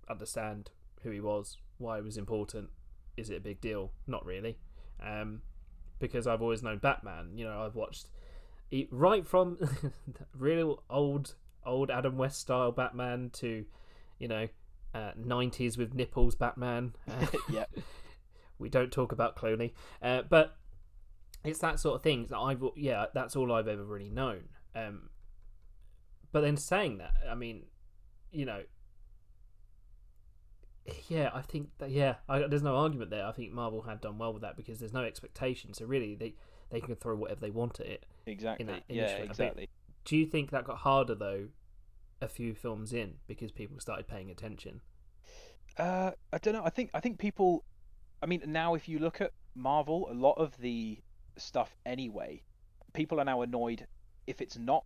understand 0.09 0.71
who 1.03 1.11
he 1.11 1.19
was, 1.19 1.57
why 1.77 1.97
he 1.97 2.01
was 2.01 2.17
important. 2.17 2.69
Is 3.15 3.29
it 3.29 3.35
a 3.35 3.41
big 3.41 3.61
deal? 3.61 3.91
Not 4.07 4.25
really. 4.25 4.57
Um, 5.05 5.41
because 6.07 6.27
I've 6.27 6.41
always 6.41 6.63
known 6.63 6.77
Batman. 6.77 7.31
You 7.35 7.45
know, 7.45 7.63
I've 7.63 7.75
watched 7.75 8.07
right 8.91 9.25
from 9.25 9.57
real 10.37 10.83
old 10.89 11.35
old 11.65 11.89
Adam 11.89 12.17
West 12.17 12.39
style 12.39 12.71
Batman 12.71 13.31
to, 13.33 13.65
you 14.19 14.27
know, 14.27 14.47
uh, 14.93 15.11
90s 15.19 15.77
with 15.77 15.93
nipples 15.93 16.35
Batman. 16.35 16.93
Uh, 17.07 17.25
yeah, 17.49 17.65
we 18.59 18.69
don't 18.69 18.91
talk 18.91 19.11
about 19.11 19.35
Clooney, 19.35 19.73
uh, 20.01 20.21
but 20.29 20.57
it's 21.43 21.59
that 21.59 21.79
sort 21.79 21.95
of 21.95 22.01
thing 22.01 22.27
that 22.29 22.37
I've 22.37 22.63
yeah 22.75 23.05
that's 23.13 23.35
all 23.35 23.51
I've 23.51 23.67
ever 23.67 23.83
really 23.83 24.09
known. 24.09 24.49
Um, 24.75 25.09
but 26.31 26.41
then 26.41 26.57
saying 26.57 26.97
that, 26.97 27.13
I 27.29 27.35
mean, 27.35 27.63
you 28.31 28.45
know, 28.45 28.63
yeah, 31.07 31.29
I 31.33 31.41
think 31.41 31.69
that 31.79 31.91
yeah, 31.91 32.15
I, 32.29 32.39
there's 32.47 32.63
no 32.63 32.75
argument 32.75 33.09
there. 33.09 33.25
I 33.25 33.31
think 33.31 33.51
Marvel 33.51 33.81
had 33.81 34.01
done 34.01 34.17
well 34.17 34.33
with 34.33 34.41
that 34.43 34.55
because 34.57 34.79
there's 34.79 34.93
no 34.93 35.03
expectation, 35.03 35.73
so 35.73 35.85
really 35.85 36.15
they 36.15 36.35
they 36.71 36.81
can 36.81 36.95
throw 36.95 37.15
whatever 37.15 37.41
they 37.41 37.51
want 37.51 37.79
at 37.79 37.87
it. 37.87 38.05
exactly. 38.25 38.65
that 38.65 38.83
yeah, 38.87 39.03
initial- 39.03 39.15
I 39.15 39.19
bet- 39.21 39.29
exactly. 39.29 39.69
Do 40.03 40.17
you 40.17 40.25
think 40.25 40.51
that 40.51 40.65
got 40.65 40.77
harder 40.77 41.15
though, 41.15 41.47
a 42.21 42.27
few 42.27 42.53
films 42.53 42.93
in 42.93 43.15
because 43.27 43.51
people 43.51 43.79
started 43.79 44.07
paying 44.07 44.29
attention? 44.29 44.81
Uh, 45.77 46.11
I 46.31 46.37
don't 46.37 46.53
know. 46.53 46.63
I 46.63 46.69
think 46.69 46.91
I 46.93 46.99
think 46.99 47.17
people. 47.17 47.65
I 48.21 48.27
mean, 48.27 48.41
now 48.47 48.75
if 48.75 48.87
you 48.87 48.99
look 48.99 49.21
at 49.21 49.31
Marvel, 49.55 50.07
a 50.09 50.13
lot 50.13 50.37
of 50.37 50.57
the 50.57 50.99
stuff 51.37 51.75
anyway, 51.85 52.43
people 52.93 53.19
are 53.19 53.25
now 53.25 53.41
annoyed 53.41 53.87
if 54.25 54.41
it's 54.41 54.57
not 54.57 54.85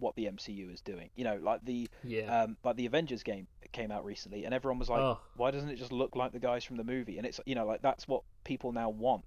what 0.00 0.16
the 0.16 0.24
MCU 0.26 0.72
is 0.72 0.80
doing. 0.80 1.10
You 1.14 1.24
know, 1.24 1.36
like 1.42 1.64
the 1.64 1.88
Yeah. 2.02 2.42
um, 2.42 2.56
like 2.64 2.76
the 2.76 2.86
Avengers 2.86 3.22
game 3.22 3.46
came 3.72 3.92
out 3.92 4.04
recently, 4.04 4.44
and 4.44 4.52
everyone 4.52 4.78
was 4.78 4.88
like, 4.88 5.00
oh, 5.00 5.20
"Why 5.36 5.50
doesn't 5.52 5.68
it 5.68 5.76
just 5.76 5.92
look 5.92 6.16
like 6.16 6.32
the 6.32 6.40
guys 6.40 6.64
from 6.64 6.76
the 6.76 6.84
movie?" 6.84 7.18
And 7.18 7.26
it's 7.26 7.38
you 7.46 7.54
know 7.54 7.66
like 7.66 7.82
that's 7.82 8.08
what 8.08 8.22
people 8.44 8.72
now 8.72 8.90
want. 8.90 9.24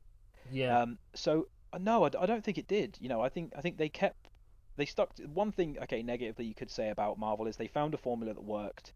yeah. 0.52 0.82
Um, 0.82 0.98
so 1.16 1.48
uh, 1.72 1.78
no, 1.78 2.04
I 2.04 2.10
don't 2.10 2.44
think 2.44 2.58
it 2.58 2.68
did. 2.68 2.98
You 3.00 3.08
know, 3.10 3.22
I 3.22 3.30
think 3.30 3.54
I 3.56 3.62
think 3.62 3.78
they 3.78 3.90
kept 3.90 4.30
they 4.76 4.86
stuck. 4.86 5.14
To, 5.16 5.24
one 5.24 5.52
thing, 5.52 5.78
okay, 5.84 6.02
negatively 6.04 6.46
you 6.46 6.56
could 6.56 6.72
say 6.72 6.90
about 6.90 7.18
Marvel 7.18 7.48
is 7.48 7.56
they 7.58 7.68
found 7.68 7.94
a 7.94 7.98
formula 7.98 8.34
that 8.34 8.44
worked, 8.44 8.94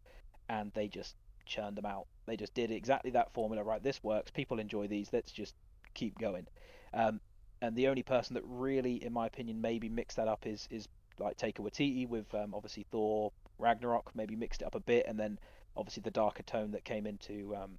and 0.50 0.72
they 0.74 0.88
just 0.88 1.16
churned 1.46 1.78
them 1.78 1.86
out. 1.86 2.08
They 2.26 2.36
just 2.36 2.54
did 2.54 2.72
exactly 2.72 3.12
that 3.12 3.32
formula. 3.34 3.64
Right, 3.64 3.82
this 3.82 4.04
works. 4.04 4.32
People 4.32 4.60
enjoy 4.60 4.88
these. 4.88 5.10
Let's 5.14 5.32
just 5.32 5.56
keep 5.94 6.18
going. 6.20 6.48
Um, 6.94 7.22
and 7.62 7.76
the 7.76 7.88
only 7.88 8.04
person 8.04 8.34
that 8.36 8.44
really, 8.46 9.04
in 9.04 9.14
my 9.14 9.26
opinion, 9.28 9.62
maybe 9.62 9.88
mixed 9.90 10.18
that 10.18 10.28
up 10.28 10.46
is 10.46 10.68
is 10.70 10.88
like 11.20 11.38
Taika 11.38 11.60
Waititi 11.60 12.08
with 12.08 12.34
um, 12.34 12.54
obviously 12.54 12.86
Thor 12.92 13.32
Ragnarok. 13.58 14.12
Maybe 14.16 14.36
mixed 14.36 14.62
it 14.62 14.66
up 14.66 14.76
a 14.76 14.80
bit, 14.80 15.06
and 15.08 15.20
then 15.20 15.40
obviously 15.76 16.02
the 16.02 16.12
darker 16.12 16.44
tone 16.44 16.72
that 16.72 16.84
came 16.84 17.06
into 17.06 17.56
um, 17.56 17.78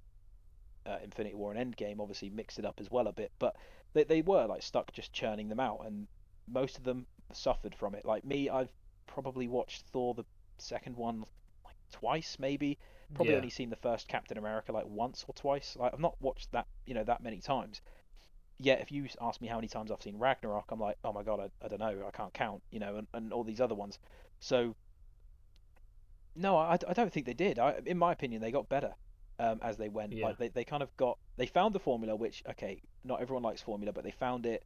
uh, 0.85 0.97
Infinity 1.03 1.35
War 1.35 1.53
and 1.53 1.75
Endgame 1.75 1.99
obviously 1.99 2.29
mixed 2.29 2.59
it 2.59 2.65
up 2.65 2.79
as 2.79 2.89
well 2.89 3.07
a 3.07 3.13
bit, 3.13 3.31
but 3.39 3.55
they 3.93 4.03
they 4.03 4.21
were 4.21 4.45
like 4.45 4.61
stuck 4.63 4.91
just 4.91 5.13
churning 5.13 5.49
them 5.49 5.59
out, 5.59 5.81
and 5.85 6.07
most 6.47 6.77
of 6.77 6.83
them 6.83 7.05
suffered 7.33 7.75
from 7.75 7.95
it. 7.95 8.05
Like 8.05 8.25
me, 8.25 8.49
I've 8.49 8.71
probably 9.07 9.47
watched 9.47 9.83
Thor 9.87 10.13
the 10.13 10.25
second 10.57 10.95
one 10.95 11.19
like 11.65 11.75
twice, 11.91 12.37
maybe. 12.39 12.77
Probably 13.15 13.31
Yeah. 13.33 13.37
only 13.37 13.49
seen 13.49 13.69
the 13.71 13.75
first 13.75 14.07
Captain 14.07 14.37
America 14.37 14.71
like 14.71 14.85
once 14.85 15.25
or 15.27 15.33
twice. 15.33 15.75
Like 15.75 15.93
I've 15.93 15.99
not 15.99 16.15
watched 16.21 16.51
that 16.51 16.67
you 16.85 16.93
know 16.93 17.03
that 17.03 17.21
many 17.23 17.39
times. 17.39 17.81
Yet 18.59 18.81
if 18.81 18.91
you 18.91 19.07
ask 19.21 19.39
me 19.41 19.47
how 19.47 19.55
many 19.55 19.67
times 19.67 19.91
I've 19.91 20.01
seen 20.01 20.17
Ragnarok, 20.17 20.65
I'm 20.69 20.79
like, 20.79 20.97
oh 21.03 21.13
my 21.13 21.23
god, 21.23 21.39
I, 21.39 21.65
I 21.65 21.69
don't 21.69 21.79
know, 21.79 22.03
I 22.07 22.11
can't 22.11 22.33
count, 22.33 22.61
you 22.71 22.79
know, 22.79 22.97
and, 22.97 23.07
and 23.13 23.33
all 23.33 23.43
these 23.43 23.61
other 23.61 23.75
ones. 23.75 23.99
So 24.39 24.75
no, 26.35 26.57
I, 26.57 26.77
I 26.87 26.93
don't 26.93 27.11
think 27.11 27.25
they 27.25 27.33
did. 27.33 27.59
I, 27.59 27.79
in 27.85 27.97
my 27.97 28.11
opinion, 28.11 28.41
they 28.41 28.51
got 28.51 28.69
better 28.69 28.93
um, 29.39 29.59
as 29.61 29.77
they 29.77 29.89
went. 29.89 30.13
Yeah. 30.13 30.27
Like 30.27 30.37
they, 30.37 30.49
they 30.49 30.63
kind 30.63 30.83
of 30.83 30.95
got 30.97 31.17
they 31.37 31.45
found 31.45 31.73
the 31.73 31.79
formula, 31.79 32.15
which 32.15 32.43
okay, 32.49 32.81
not 33.03 33.21
everyone 33.21 33.43
likes 33.43 33.61
formula, 33.61 33.93
but 33.93 34.03
they 34.03 34.11
found 34.11 34.45
it, 34.45 34.63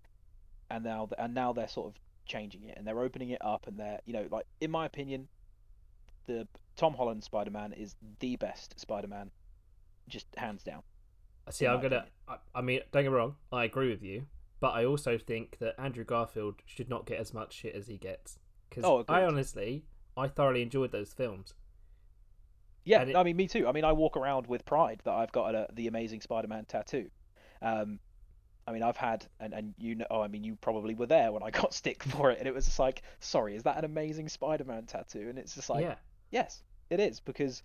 and 0.70 0.84
now 0.84 1.10
and 1.18 1.34
now 1.34 1.54
they're 1.54 1.68
sort 1.68 1.88
of 1.88 2.00
changing 2.26 2.64
it 2.64 2.78
and 2.78 2.88
they're 2.88 3.02
opening 3.02 3.32
it 3.32 3.42
up 3.44 3.68
and 3.68 3.78
they're 3.78 4.00
you 4.06 4.14
know 4.14 4.26
like 4.32 4.46
in 4.62 4.72
my 4.72 4.86
opinion, 4.86 5.28
the 6.26 6.48
Tom 6.76 6.94
Holland 6.94 7.24
Spider 7.24 7.52
Man 7.52 7.74
is 7.74 7.96
the 8.20 8.36
best 8.38 8.80
Spider 8.80 9.08
Man, 9.08 9.32
just 10.08 10.28
hands 10.36 10.64
down. 10.64 10.82
See, 11.50 11.66
I'm 11.68 11.82
gonna. 11.82 12.06
I, 12.28 12.38
I 12.56 12.62
mean, 12.62 12.80
don't 12.92 13.04
get 13.04 13.10
me 13.12 13.16
wrong. 13.18 13.36
I 13.52 13.66
agree 13.66 13.90
with 13.90 14.02
you, 14.02 14.26
but 14.60 14.70
I 14.70 14.86
also 14.86 15.18
think 15.18 15.58
that 15.60 15.76
Andrew 15.80 16.04
Garfield 16.06 16.56
should 16.66 16.90
not 16.90 17.06
get 17.06 17.20
as 17.20 17.34
much 17.34 17.54
shit 17.54 17.76
as 17.76 17.88
he 17.88 17.98
gets. 17.98 18.40
Because 18.70 18.86
Oh, 18.86 19.04
I 19.10 19.24
honestly, 19.24 19.84
I 20.18 20.28
thoroughly 20.28 20.62
enjoyed 20.62 20.92
those 20.92 21.14
films. 21.14 21.54
Yeah, 22.86 23.04
it- 23.04 23.16
I 23.16 23.24
mean, 23.24 23.36
me 23.38 23.48
too. 23.48 23.68
I 23.68 23.72
mean, 23.72 23.86
I 23.86 23.92
walk 23.94 24.18
around 24.18 24.48
with 24.48 24.66
pride 24.66 25.02
that 25.06 25.14
I've 25.14 25.32
got 25.32 25.56
a, 25.56 25.68
the 25.74 25.88
Amazing 25.88 26.22
Spider-Man 26.22 26.66
tattoo. 26.66 27.10
Um, 27.62 28.00
I 28.68 28.72
mean, 28.72 28.84
I've 28.84 28.98
had, 28.98 29.26
and, 29.40 29.54
and 29.54 29.74
you 29.78 29.96
know, 29.96 30.06
oh, 30.10 30.22
I 30.22 30.28
mean, 30.28 30.44
you 30.44 30.56
probably 30.56 30.96
were 30.96 31.06
there 31.06 31.32
when 31.32 31.44
I 31.44 31.50
got 31.52 31.74
stick 31.74 32.04
for 32.04 32.32
it, 32.32 32.40
and 32.40 32.48
it 32.48 32.54
was 32.54 32.66
just 32.66 32.80
like, 32.80 33.04
sorry, 33.20 33.56
is 33.56 33.64
that 33.64 33.78
an 33.78 33.86
Amazing 33.86 34.30
Spider-Man 34.30 34.86
tattoo? 34.86 35.28
And 35.30 35.38
it's 35.38 35.56
just 35.56 35.70
like, 35.70 35.84
yeah, 35.84 35.96
yes, 36.32 36.64
it 36.90 37.00
is, 37.00 37.20
because, 37.20 37.64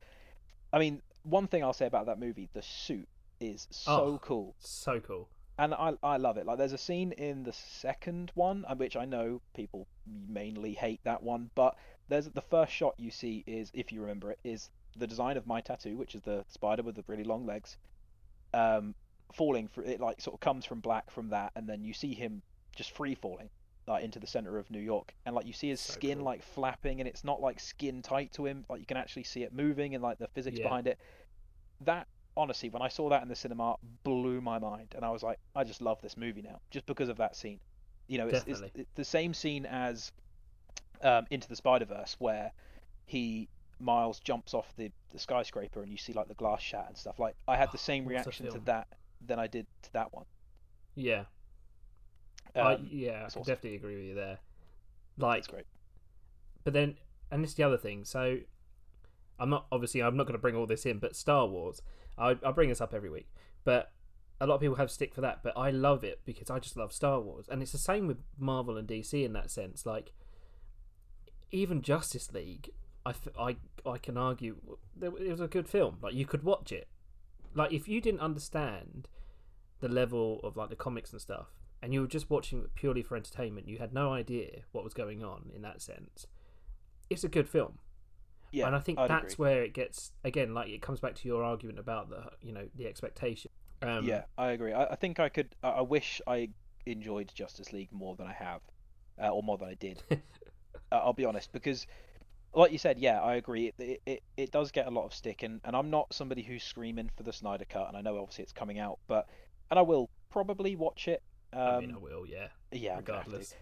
I 0.73 0.79
mean, 0.79 1.01
one 1.23 1.47
thing 1.47 1.63
I'll 1.65 1.73
say 1.73 1.87
about 1.87 2.07
that 2.07 2.19
movie, 2.21 2.49
the 2.53 2.63
suit 2.63 3.09
is 3.41 3.67
so 3.71 4.15
Oh. 4.15 4.19
cool, 4.23 4.55
so 4.59 5.01
cool. 5.01 5.29
and 5.59 5.75
I 5.75 5.95
I 6.03 6.17
love 6.17 6.37
it. 6.37 6.47
Like, 6.47 6.59
there's 6.59 6.73
a 6.73 6.79
scene 6.79 7.13
in 7.13 7.43
the 7.43 7.53
second 7.53 8.31
one, 8.35 8.65
uh, 8.69 8.75
which 8.77 8.97
I 8.97 9.05
know 9.05 9.41
people 9.55 9.87
mainly 10.07 10.75
hate 10.75 11.01
that 11.05 11.23
one, 11.23 11.51
but 11.55 11.77
there's 12.09 12.27
the 12.31 12.41
first 12.43 12.73
shot 12.73 12.95
you 12.99 13.11
see 13.11 13.45
is, 13.47 13.71
if 13.75 13.93
you 13.93 14.01
remember 14.01 14.31
it, 14.31 14.39
is 14.45 14.71
the 14.97 15.07
design 15.07 15.37
of 15.37 15.47
my 15.47 15.61
tattoo, 15.61 15.97
which 15.97 16.15
is 16.15 16.23
the 16.23 16.45
spider 16.49 16.83
with 16.83 16.95
the 16.97 17.05
really 17.07 17.25
long 17.25 17.45
legs, 17.47 17.77
um, 18.55 18.95
falling 19.33 19.69
for 19.69 19.83
it 19.85 20.01
like 20.01 20.21
sort 20.21 20.35
of 20.35 20.41
comes 20.41 20.65
from 20.65 20.81
black 20.81 21.11
from 21.11 21.29
that, 21.31 21.53
and 21.57 21.69
then 21.69 21.83
you 21.85 21.93
see 21.93 22.15
him 22.15 22.43
just 22.77 22.93
free 22.97 23.15
falling 23.15 23.51
like 23.87 24.05
into 24.05 24.19
the 24.19 24.27
center 24.27 24.59
of 24.59 24.71
New 24.71 24.81
York, 24.81 25.15
and 25.27 25.35
like 25.35 25.47
you 25.47 25.53
see 25.53 25.71
his 25.71 25.81
So 25.81 25.95
skin 25.95 26.19
cool. 26.19 26.25
like 26.27 26.43
flapping, 26.43 27.01
and 27.01 27.09
it's 27.09 27.25
not 27.25 27.41
like 27.41 27.59
skin 27.59 28.03
tight 28.03 28.33
to 28.33 28.47
him, 28.47 28.65
like 28.69 28.81
you 28.81 28.87
can 28.87 28.97
actually 28.97 29.25
see 29.25 29.43
it 29.43 29.53
moving 29.53 29.95
and 29.95 30.03
like 30.03 30.19
the 30.19 30.29
physics 30.29 30.59
Yeah. 30.59 30.65
behind 30.65 30.87
it. 30.87 30.99
That 31.81 32.07
honestly, 32.39 32.71
when 32.71 32.83
I 32.83 32.89
saw 32.89 33.11
that 33.11 33.23
in 33.23 33.29
the 33.29 33.37
cinema, 33.37 33.77
blew 34.05 34.41
my 34.41 34.59
mind, 34.59 34.95
and 34.97 35.05
I 35.05 35.11
was 35.11 35.23
like, 35.23 35.39
I 35.55 35.65
just 35.65 35.83
love 35.83 36.01
this 36.01 36.17
movie 36.17 36.43
now, 36.43 36.61
just 36.71 36.87
because 36.87 37.11
of 37.11 37.19
that 37.19 37.37
scene. 37.37 37.61
You 38.07 38.19
know, 38.19 38.29
it's, 38.29 38.45
it's, 38.47 38.63
it's 38.75 38.91
the 38.95 39.05
same 39.05 39.35
scene 39.35 39.67
as 39.67 40.13
um, 41.03 41.27
Into 41.31 41.49
the 41.49 41.57
Spider 41.57 41.85
Verse, 41.85 42.17
where 42.19 42.53
he 43.07 43.49
Miles 43.81 44.21
jumps 44.21 44.55
off 44.55 44.75
the, 44.77 44.91
the 45.11 45.19
skyscraper 45.19 45.83
and 45.83 45.91
you 45.93 45.99
see 45.99 46.13
like 46.13 46.29
the 46.29 46.35
glass 46.35 46.63
shat 46.63 46.87
and 46.89 46.97
stuff. 46.97 47.19
Like 47.19 47.37
I 47.47 47.57
had 47.57 47.71
the 47.73 47.79
same 47.79 48.07
a 48.07 48.09
reaction 48.09 48.49
to 48.49 48.59
that 48.61 48.89
than 49.21 49.39
I 49.39 49.47
did 49.47 49.67
to 49.83 49.93
that 49.95 50.13
one. 50.13 50.27
Yeah, 50.95 51.25
I, 52.61 52.75
Um, 52.75 52.87
yeah, 52.91 53.25
I 53.27 53.31
could 53.31 53.43
awesome. 53.43 53.43
definitely 53.45 53.77
agree 53.77 53.97
with 53.97 54.05
you 54.05 54.15
there. 54.15 54.41
Like, 55.19 55.37
That's 55.39 55.49
great. 55.49 55.67
but 56.65 56.73
then, 56.73 56.97
and 57.31 57.43
this 57.43 57.51
is 57.51 57.57
the 57.57 57.63
other 57.65 57.79
thing. 57.79 58.05
So, 58.05 58.39
I'm 59.39 59.51
not 59.51 59.67
obviously 59.71 60.03
I'm 60.03 60.17
not 60.17 60.25
going 60.25 60.35
to 60.35 60.43
bring 60.43 60.57
all 60.57 60.67
this 60.67 60.87
in, 60.87 60.99
but 60.99 61.17
Star 61.17 61.47
Wars, 61.47 61.83
I 62.17 62.37
I 62.43 62.53
bring 62.53 62.69
this 62.69 62.81
up 62.81 62.95
every 62.95 63.11
week, 63.11 63.29
but 63.65 63.93
a 64.41 64.47
lot 64.47 64.57
of 64.57 64.61
people 64.61 64.77
have 64.77 64.91
stick 64.91 65.15
for 65.15 65.21
that, 65.21 65.43
but 65.43 65.53
I 65.57 65.71
love 65.71 66.05
it 66.05 66.21
because 66.25 66.49
I 66.49 66.59
just 66.59 66.77
love 66.77 66.93
Star 66.93 67.21
Wars, 67.21 67.47
and 67.49 67.63
it's 67.63 67.73
the 67.73 67.79
same 67.79 68.07
with 68.07 68.19
Marvel 68.39 68.77
and 68.77 68.87
DC 68.87 69.25
in 69.25 69.33
that 69.33 69.51
sense. 69.51 69.85
Like, 69.85 70.13
even 71.51 71.83
Justice 71.83 72.33
League, 72.33 72.71
I, 73.05 73.15
I, 73.39 73.57
I 73.85 73.99
can 73.99 74.17
argue 74.17 74.57
it 75.01 75.13
was 75.13 75.41
a 75.41 75.49
good 75.49 75.69
film. 75.69 75.99
Like, 76.01 76.15
you 76.15 76.25
could 76.25 76.45
watch 76.45 76.71
it. 76.71 76.89
Like, 77.55 77.73
if 77.73 77.89
you 77.89 78.01
didn't 78.01 78.21
understand 78.21 79.09
the 79.81 79.89
level 79.89 80.41
of 80.45 80.57
like 80.57 80.71
the 80.71 80.77
comics 80.77 81.13
and 81.13 81.21
stuff, 81.21 81.49
and 81.83 81.93
you 81.93 82.01
were 82.01 82.07
just 82.07 82.31
watching 82.31 82.67
purely 82.75 83.03
for 83.03 83.17
entertainment, 83.17 83.69
you 83.69 83.79
had 83.79 83.93
no 83.93 84.13
idea 84.13 84.63
what 84.71 84.85
was 84.85 84.95
going 84.95 85.25
on 85.25 85.51
in 85.55 85.63
that 85.63 85.83
sense. 85.83 86.27
It's 87.11 87.25
a 87.25 87.29
good 87.29 87.49
film 87.49 87.79
Yeah, 88.51 88.67
and 88.67 88.77
I 88.77 88.81
think 88.81 88.99
I'd 88.99 89.11
that's 89.11 89.35
agree. 89.35 89.45
where 89.45 89.63
it 89.63 89.75
gets 89.75 90.13
again 90.25 90.55
like 90.55 90.69
it 90.69 90.81
comes 90.81 91.01
back 91.01 91.15
to 91.17 91.29
your 91.29 91.43
argument 91.43 91.79
about 91.79 92.09
the 92.09 92.25
you 92.41 92.53
know 92.53 92.67
the 92.77 92.87
expectation. 92.87 93.51
Um, 93.83 94.05
yeah, 94.05 94.23
I 94.37 94.51
agree. 94.51 94.73
I, 94.73 94.85
I 94.85 94.95
think 94.97 95.21
I 95.21 95.29
could. 95.29 95.55
I, 95.63 95.69
I 95.69 95.81
wish 95.83 96.21
I 96.27 96.49
enjoyed 96.87 97.31
Justice 97.35 97.73
League 97.73 97.93
more 97.93 98.17
than 98.17 98.27
I 98.27 98.33
have, 98.33 98.61
uh, 99.23 99.29
or 99.29 99.43
more 99.43 99.59
than 99.59 99.69
I 99.69 99.75
did. 99.75 100.03
uh, 100.11 100.17
I'll 100.93 101.13
be 101.13 101.25
honest, 101.25 101.53
because, 101.53 101.87
like 102.55 102.73
you 102.73 102.79
said, 102.79 102.99
yeah, 102.99 103.21
I 103.21 103.35
agree. 103.35 103.73
It, 103.79 104.01
it 104.07 104.23
it 104.37 104.51
does 104.51 104.71
get 104.73 104.87
a 104.87 104.91
lot 104.91 105.05
of 105.05 105.15
stick, 105.15 105.43
and 105.43 105.61
and 105.65 105.77
I'm 105.77 105.91
not 105.91 106.13
somebody 106.13 106.43
who's 106.43 106.63
screaming 106.63 107.11
for 107.17 107.23
the 107.23 107.33
Snyder 107.33 107.67
cut, 107.69 107.89
and 107.89 107.97
I 107.97 108.01
know 108.01 108.19
obviously 108.19 108.45
it's 108.45 108.53
coming 108.53 108.79
out, 108.79 108.99
but 109.07 109.29
and 109.71 109.79
I 109.79 109.83
will 109.83 110.11
probably 110.31 110.77
watch 110.77 111.09
it. 111.09 111.23
Um, 111.53 111.61
I 111.61 111.81
mean, 111.81 111.95
I 111.95 111.99
will, 111.99 112.27
yeah, 112.27 112.49
yeah, 112.73 112.97
I'm 112.97 113.05
gonna 113.05 113.19
have 113.19 113.27
to. 113.27 113.33
regardless. 113.33 113.55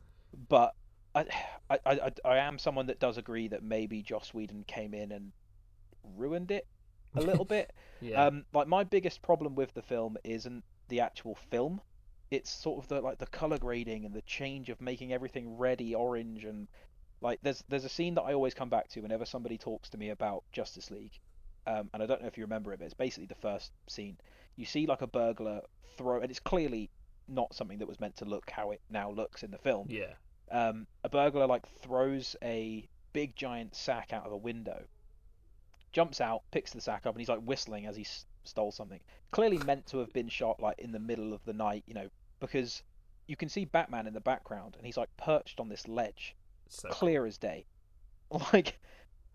but 0.49 0.75
I, 1.71 1.79
I, 1.87 1.93
I, 1.93 2.13
I 2.25 2.39
am 2.39 2.59
someone 2.59 2.87
that 2.87 3.01
does 3.01 3.19
agree 3.19 3.49
that 3.49 3.63
maybe 3.63 4.03
Joss 4.03 4.33
Whedon 4.35 4.65
came 4.67 4.95
in 4.95 5.13
and 5.13 5.33
ruined 6.17 6.51
it 6.51 6.67
a 7.15 7.21
little 7.21 7.45
bit. 7.57 7.73
Yeah, 8.01 8.27
Um, 8.27 8.45
like 8.53 8.69
my 8.69 8.85
biggest 8.85 9.23
problem 9.23 9.55
with 9.55 9.73
the 9.75 9.83
film 9.83 10.17
isn't 10.25 10.65
the 10.89 11.01
actual 11.01 11.35
film. 11.35 11.81
It's 12.31 12.51
sort 12.51 12.83
of 12.83 12.89
the 12.89 13.01
like 13.01 13.19
the 13.19 13.27
color 13.27 13.59
grading 13.59 14.05
and 14.05 14.15
the 14.15 14.23
change 14.23 14.69
of 14.69 14.81
making 14.81 15.13
everything 15.13 15.57
reddy 15.57 15.95
orange 15.95 16.45
and 16.45 16.67
like 17.21 17.39
there's 17.43 17.65
there's 17.69 17.85
a 17.85 17.89
scene 17.89 18.15
that 18.17 18.23
I 18.23 18.35
always 18.35 18.55
come 18.55 18.69
back 18.69 18.89
to 18.89 19.01
whenever 19.01 19.25
somebody 19.25 19.57
talks 19.57 19.89
to 19.91 19.99
me 19.99 20.11
about 20.11 20.45
Justice 20.53 20.91
League. 20.91 21.19
Um, 21.67 21.91
and 21.93 22.03
I 22.03 22.07
don't 22.07 22.21
know 22.21 22.29
if 22.29 22.37
you 22.37 22.45
remember 22.45 22.73
it, 22.73 22.79
but 22.79 22.85
it's 22.85 22.95
basically 22.95 23.27
the 23.27 23.35
first 23.35 23.73
scene. 23.89 24.17
You 24.57 24.67
see 24.67 24.87
like 24.87 25.03
a 25.03 25.07
burglar 25.07 25.63
throw, 25.97 26.21
and 26.21 26.31
it's 26.31 26.41
clearly 26.41 26.91
not 27.29 27.55
something 27.55 27.79
that 27.79 27.89
was 27.89 27.99
meant 27.99 28.17
to 28.17 28.25
look 28.25 28.51
how 28.51 28.71
it 28.71 28.81
now 28.89 29.11
looks 29.11 29.43
in 29.43 29.51
the 29.51 29.59
film 29.59 29.87
yeah, 29.91 30.13
um, 30.51 30.87
a 31.05 31.09
burglar 31.09 31.47
like 31.47 31.67
throws 31.81 32.37
a 32.43 32.89
big 33.13 33.35
giant 33.37 33.75
sack 33.75 34.13
out 34.13 34.27
of 34.27 34.33
a 34.33 34.37
window, 34.37 34.85
jumps 35.93 36.21
out, 36.21 36.43
picks 36.51 36.73
the 36.73 36.81
sack 36.81 37.07
up, 37.07 37.15
and 37.15 37.21
he's 37.21 37.29
like 37.29 37.41
whistling 37.41 37.87
as 37.87 37.97
he 37.97 38.03
s- 38.03 38.27
stole 38.45 38.73
something. 38.73 39.01
Clearly 39.31 39.59
meant 39.59 39.87
to 39.87 39.99
have 39.99 40.13
been 40.13 40.29
shot 40.29 40.61
like 40.61 40.79
in 40.79 40.93
the 40.93 40.99
middle 40.99 41.33
of 41.33 41.45
the 41.45 41.53
night, 41.53 41.85
you 41.87 41.95
know, 41.95 42.09
because 42.41 42.83
you 43.27 43.37
can 43.37 43.49
see 43.49 43.65
Batman 43.65 44.07
in 44.07 44.15
the 44.15 44.21
background, 44.21 44.75
and 44.77 44.87
he's 44.87 44.97
like 44.97 45.15
perched 45.17 45.61
on 45.61 45.69
this 45.69 45.89
ledge, 45.89 46.37
so 46.69 46.89
clear 46.91 47.27
as 47.27 47.39
day. 47.39 47.67
Like 48.53 48.81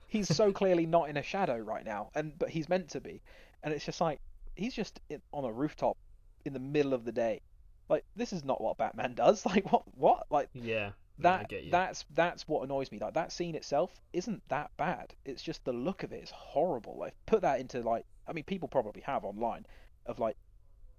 he's 0.07 0.27
so 0.35 0.51
clearly 0.51 0.85
not 0.85 1.07
in 1.09 1.15
a 1.15 1.23
shadow 1.23 1.57
right 1.57 1.85
now, 1.85 2.11
and 2.13 2.37
but 2.37 2.49
he's 2.49 2.67
meant 2.67 2.89
to 2.89 2.99
be, 2.99 3.21
and 3.63 3.73
it's 3.73 3.85
just 3.85 4.01
like 4.01 4.19
he's 4.55 4.73
just 4.73 4.99
in, 5.09 5.21
on 5.31 5.45
a 5.45 5.51
rooftop 5.51 5.97
in 6.43 6.51
the 6.51 6.59
middle 6.59 6.93
of 6.93 7.05
the 7.05 7.11
day. 7.13 7.41
Like 7.87 8.03
this 8.17 8.33
is 8.33 8.43
not 8.43 8.61
what 8.61 8.77
Batman 8.77 9.13
does. 9.15 9.45
Like 9.45 9.71
what? 9.71 9.83
What? 9.95 10.25
Like 10.29 10.49
yeah. 10.53 10.91
That 11.23 11.51
that's 11.71 12.05
that's 12.13 12.47
what 12.47 12.63
annoys 12.63 12.91
me. 12.91 12.99
Like 12.99 13.13
that 13.13 13.31
scene 13.31 13.55
itself 13.55 13.91
isn't 14.13 14.41
that 14.49 14.71
bad. 14.77 15.13
It's 15.25 15.41
just 15.41 15.63
the 15.65 15.73
look 15.73 16.03
of 16.03 16.11
it 16.11 16.23
is 16.23 16.31
horrible. 16.31 16.97
Like 16.99 17.15
put 17.25 17.41
that 17.41 17.59
into 17.59 17.81
like 17.81 18.05
I 18.27 18.33
mean 18.33 18.43
people 18.43 18.67
probably 18.67 19.01
have 19.01 19.23
online 19.25 19.65
of 20.05 20.19
like 20.19 20.37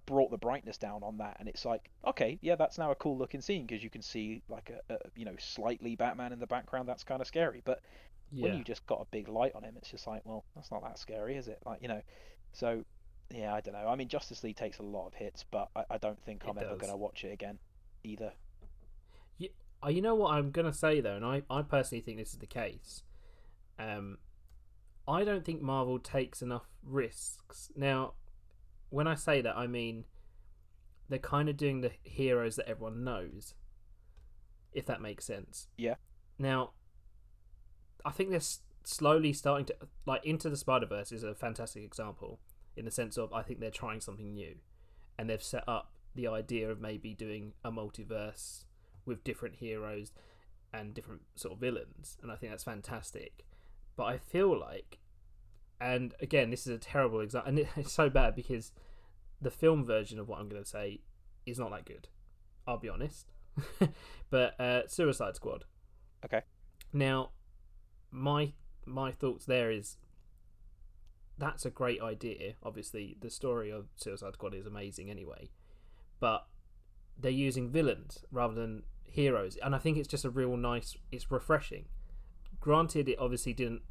brought 0.05 0.31
the 0.31 0.37
brightness 0.37 0.77
down 0.77 1.01
on 1.01 1.17
that 1.17 1.37
and 1.39 1.47
it's 1.47 1.63
like 1.63 1.89
okay 2.05 2.37
yeah 2.41 2.55
that's 2.55 2.77
now 2.77 2.91
a 2.91 2.95
cool 2.95 3.17
looking 3.17 3.39
scene 3.39 3.65
because 3.65 3.81
you 3.81 3.89
can 3.89 4.01
see 4.01 4.41
like 4.49 4.69
a, 4.69 4.93
a 4.93 4.97
you 5.15 5.23
know 5.23 5.35
slightly 5.39 5.95
Batman 5.95 6.33
in 6.33 6.39
the 6.39 6.47
background 6.47 6.89
that's 6.89 7.03
kind 7.03 7.21
of 7.21 7.27
scary. 7.27 7.61
But 7.63 7.81
yeah, 8.31 8.43
when 8.43 8.57
you 8.57 8.63
just 8.63 8.85
got 8.85 8.99
a 8.99 9.05
big 9.11 9.27
light 9.27 9.53
on 9.55 9.63
him 9.63 9.75
it's 9.77 9.89
just 9.89 10.07
like 10.07 10.21
well 10.25 10.43
that's 10.55 10.71
not 10.71 10.83
that 10.83 10.99
scary 10.99 11.35
is 11.37 11.47
it? 11.47 11.59
Like 11.65 11.81
you 11.81 11.87
know 11.87 12.01
so 12.51 12.83
yeah 13.33 13.53
I 13.53 13.61
don't 13.61 13.73
know. 13.73 13.87
I 13.87 13.95
mean 13.95 14.09
Justice 14.09 14.43
League 14.43 14.57
takes 14.57 14.79
a 14.79 14.83
lot 14.83 15.07
of 15.07 15.13
hits 15.13 15.45
but 15.49 15.69
I, 15.75 15.83
I 15.91 15.97
don't 15.97 16.21
think 16.23 16.43
It 16.43 16.49
I'm 16.49 16.57
ever 16.57 16.75
gonna 16.75 16.97
watch 16.97 17.23
it 17.23 17.31
again 17.31 17.59
either 18.03 18.33
You 19.89 20.01
know 20.01 20.15
what 20.15 20.33
I'm 20.33 20.51
gonna 20.51 20.73
say 20.73 21.01
though, 21.01 21.15
and 21.15 21.25
I, 21.25 21.43
I 21.49 21.61
personally 21.61 22.01
think 22.01 22.17
this 22.17 22.33
is 22.33 22.39
the 22.39 22.45
case. 22.45 23.03
Um, 23.77 24.17
I 25.07 25.23
don't 25.23 25.43
think 25.43 25.61
Marvel 25.61 25.99
takes 25.99 26.41
enough 26.41 26.67
risks. 26.83 27.71
Now, 27.75 28.13
when 28.89 29.07
I 29.07 29.15
say 29.15 29.41
that, 29.41 29.57
I 29.57 29.67
mean 29.67 30.05
they're 31.09 31.19
kind 31.19 31.49
of 31.49 31.57
doing 31.57 31.81
the 31.81 31.91
heroes 32.03 32.55
that 32.55 32.67
everyone 32.67 33.03
knows, 33.03 33.53
if 34.71 34.85
that 34.85 35.01
makes 35.01 35.25
sense. 35.25 35.67
Yeah. 35.77 35.95
Now, 36.39 36.71
I 38.05 38.11
think 38.11 38.29
they're 38.29 38.37
s- 38.37 38.61
slowly 38.85 39.33
starting 39.33 39.65
to 39.67 39.75
like 40.05 40.25
Into 40.25 40.49
the 40.49 40.57
Spider 40.57 40.85
Verse 40.85 41.11
is 41.11 41.23
a 41.23 41.35
fantastic 41.35 41.83
example. 41.83 42.39
in 42.75 42.85
the 42.85 42.91
sense 42.91 43.17
of 43.17 43.31
I 43.33 43.43
think 43.43 43.59
they're 43.59 43.69
trying 43.69 44.01
something 44.01 44.33
new, 44.33 44.55
and 45.17 45.29
they've 45.29 45.43
set 45.43 45.63
up 45.67 45.91
the 46.15 46.27
idea 46.27 46.71
of 46.71 46.79
maybe 46.81 47.13
doing 47.13 47.53
a 47.63 47.71
multiverse 47.71 48.63
with 49.05 49.23
different 49.23 49.55
heroes 49.55 50.11
and 50.73 50.93
different 50.93 51.21
sort 51.35 51.53
of 51.53 51.59
villains, 51.59 52.17
and 52.21 52.31
I 52.31 52.35
think 52.35 52.51
that's 52.51 52.63
fantastic. 52.63 53.45
But 53.95 54.05
I 54.05 54.17
feel 54.17 54.59
like, 54.59 54.99
and 55.79 56.15
again, 56.19 56.49
this 56.49 56.65
is 56.65 56.75
a 56.75 56.79
terrible 56.79 57.21
example, 57.21 57.49
and 57.49 57.59
it's 57.75 57.91
so 57.91 58.09
bad 58.09 58.35
because 58.35 58.71
the 59.41 59.51
film 59.51 59.85
version 59.85 60.19
of 60.19 60.27
what 60.27 60.39
I'm 60.39 60.49
going 60.49 60.63
to 60.63 60.69
say 60.69 61.01
is 61.45 61.59
not 61.59 61.71
that 61.71 61.85
good. 61.85 62.07
I'll 62.65 62.77
be 62.77 62.89
honest. 62.89 63.31
but 64.29 64.59
uh, 64.59 64.87
Suicide 64.87 65.35
Squad. 65.35 65.65
Okay. 66.25 66.41
Now, 66.91 67.31
my 68.11 68.53
my 68.85 69.11
thoughts 69.11 69.45
there 69.45 69.71
is 69.71 69.97
that's 71.37 71.65
a 71.65 71.69
great 71.69 72.01
idea. 72.01 72.53
Obviously, 72.63 73.17
the 73.19 73.29
story 73.29 73.71
of 73.71 73.87
Suicide 73.95 74.33
Squad 74.33 74.53
is 74.53 74.65
amazing 74.65 75.09
anyway, 75.09 75.49
but 76.19 76.47
they're 77.17 77.31
using 77.31 77.69
villains 77.69 78.23
rather 78.31 78.53
than 78.53 78.83
heroes, 79.13 79.57
and 79.63 79.75
I 79.75 79.77
think 79.77 79.97
it's 79.97 80.07
just 80.07 80.25
a 80.25 80.29
real 80.29 80.57
nice. 80.57 80.97
It's 81.11 81.31
refreshing. 81.31 81.85
Granted, 82.59 83.07
it 83.07 83.17
obviously 83.19 83.53
didn't. 83.53 83.81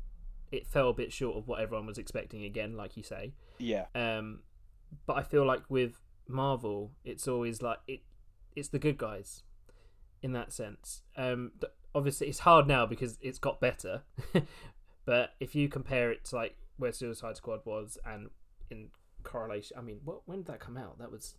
It 0.50 0.66
fell 0.66 0.90
a 0.90 0.92
bit 0.94 1.12
short 1.12 1.36
of 1.36 1.48
what 1.48 1.60
everyone 1.60 1.86
was 1.86 1.96
expecting. 1.98 2.44
Again, 2.44 2.76
like 2.76 2.96
you 2.96 3.02
say, 3.02 3.32
Yeah. 3.58 3.86
um, 3.94 4.40
but 5.06 5.16
I 5.16 5.22
feel 5.22 5.46
like 5.46 5.62
with 5.70 6.00
Marvel, 6.28 6.90
it's 7.04 7.26
always 7.28 7.62
like 7.62 7.78
it. 7.86 8.00
It's 8.54 8.68
the 8.68 8.78
good 8.78 8.98
guys, 8.98 9.44
in 10.22 10.32
that 10.32 10.52
sense. 10.52 11.02
Um, 11.16 11.52
obviously, 11.94 12.28
it's 12.28 12.40
hard 12.40 12.66
now 12.66 12.84
because 12.84 13.16
it's 13.22 13.38
got 13.38 13.60
better. 13.60 14.02
but 15.06 15.30
if 15.40 15.54
you 15.54 15.68
compare 15.68 16.10
it 16.10 16.24
to 16.26 16.36
like 16.36 16.56
where 16.76 16.92
Suicide 16.92 17.36
Squad 17.36 17.60
was, 17.64 17.96
and 18.04 18.28
in 18.70 18.88
correlation, 19.22 19.76
I 19.78 19.82
mean, 19.82 20.00
what 20.04 20.22
when 20.26 20.38
did 20.38 20.46
that 20.48 20.60
come 20.60 20.76
out? 20.76 20.98
That 20.98 21.10
was 21.10 21.34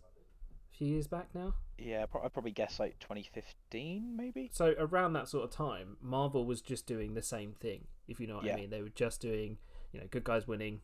few 0.76 0.88
years 0.88 1.06
back 1.06 1.28
now. 1.34 1.54
Yeah. 1.78 2.02
I'd 2.02 2.32
probably 2.32 2.50
guess 2.50 2.78
like 2.78 2.98
2015, 2.98 4.16
maybe. 4.16 4.50
So 4.52 4.74
around 4.78 5.12
that 5.14 5.28
sort 5.28 5.44
of 5.44 5.50
time, 5.50 5.96
Marvel 6.00 6.44
was 6.44 6.60
just 6.60 6.86
doing 6.86 7.14
the 7.14 7.22
same 7.22 7.52
thing. 7.52 7.86
If 8.08 8.20
you 8.20 8.26
know 8.26 8.36
what 8.36 8.44
Yeah. 8.44 8.54
I 8.54 8.56
mean, 8.56 8.70
they 8.70 8.82
were 8.82 8.88
just 8.88 9.20
doing, 9.20 9.58
you 9.92 10.00
know, 10.00 10.06
good 10.10 10.24
guys 10.24 10.46
winning. 10.46 10.80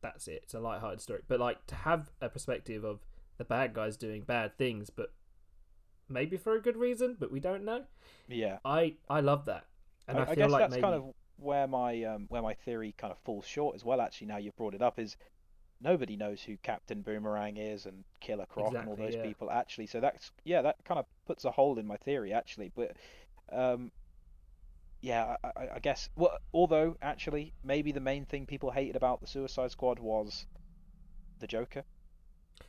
That's 0.00 0.28
it. 0.28 0.40
It's 0.44 0.54
a 0.54 0.60
light-hearted 0.60 1.00
story. 1.00 1.22
But 1.28 1.40
like 1.40 1.66
to 1.66 1.74
have 1.74 2.10
a 2.20 2.28
perspective 2.28 2.84
of 2.84 3.00
the 3.36 3.44
bad 3.44 3.74
guys 3.74 3.96
doing 3.96 4.22
bad 4.22 4.56
things, 4.56 4.90
but 4.90 5.12
maybe 6.08 6.36
for 6.36 6.54
a 6.54 6.60
good 6.62 6.76
reason, 6.76 7.16
but 7.18 7.30
we 7.30 7.40
don't 7.40 7.64
know. 7.64 7.84
Yeah. 8.28 8.58
I 8.64 8.96
I 9.08 9.20
love 9.20 9.44
that, 9.46 9.66
and 10.08 10.18
I, 10.18 10.22
I, 10.22 10.30
I 10.30 10.34
guess 10.34 10.50
like 10.50 10.60
that's 10.62 10.70
maybe 10.72 10.82
kind 10.82 10.94
of 10.94 11.14
where 11.36 11.66
my 11.66 12.02
um, 12.04 12.26
where 12.28 12.42
my 12.42 12.54
theory 12.54 12.94
kind 12.96 13.10
of 13.10 13.18
falls 13.18 13.46
short 13.46 13.74
as 13.74 13.84
well. 13.84 14.00
Actually, 14.00 14.28
now 14.28 14.36
you've 14.38 14.56
brought 14.56 14.74
it 14.74 14.82
up, 14.82 14.98
is 14.98 15.16
nobody 15.80 16.16
knows 16.16 16.42
who 16.42 16.56
Captain 16.58 17.02
Boomerang 17.02 17.56
is 17.56 17.86
and 17.86 18.04
Killer 18.20 18.46
Croc 18.46 18.74
and 18.74 18.88
all 18.88 18.96
those 18.96 19.14
yeah. 19.14 19.22
people. 19.22 19.50
Actually, 19.50 19.86
so 19.86 20.00
that's 20.00 20.30
yeah, 20.44 20.62
that 20.62 20.76
kind 20.84 20.98
of 20.98 21.06
puts 21.26 21.44
a 21.44 21.50
hole 21.50 21.78
in 21.78 21.86
my 21.86 21.96
theory 21.96 22.32
actually. 22.32 22.72
But 22.74 22.96
um, 23.52 23.90
yeah, 25.00 25.36
I, 25.42 25.68
I, 25.74 25.78
guess. 25.78 26.08
Well, 26.16 26.36
although 26.52 26.96
actually, 27.00 27.54
maybe 27.64 27.92
the 27.92 28.00
main 28.00 28.26
thing 28.26 28.46
people 28.46 28.70
hated 28.70 28.96
about 28.96 29.20
the 29.20 29.26
Suicide 29.26 29.70
Squad 29.70 29.98
was 29.98 30.46
the 31.38 31.46
Joker. 31.46 31.84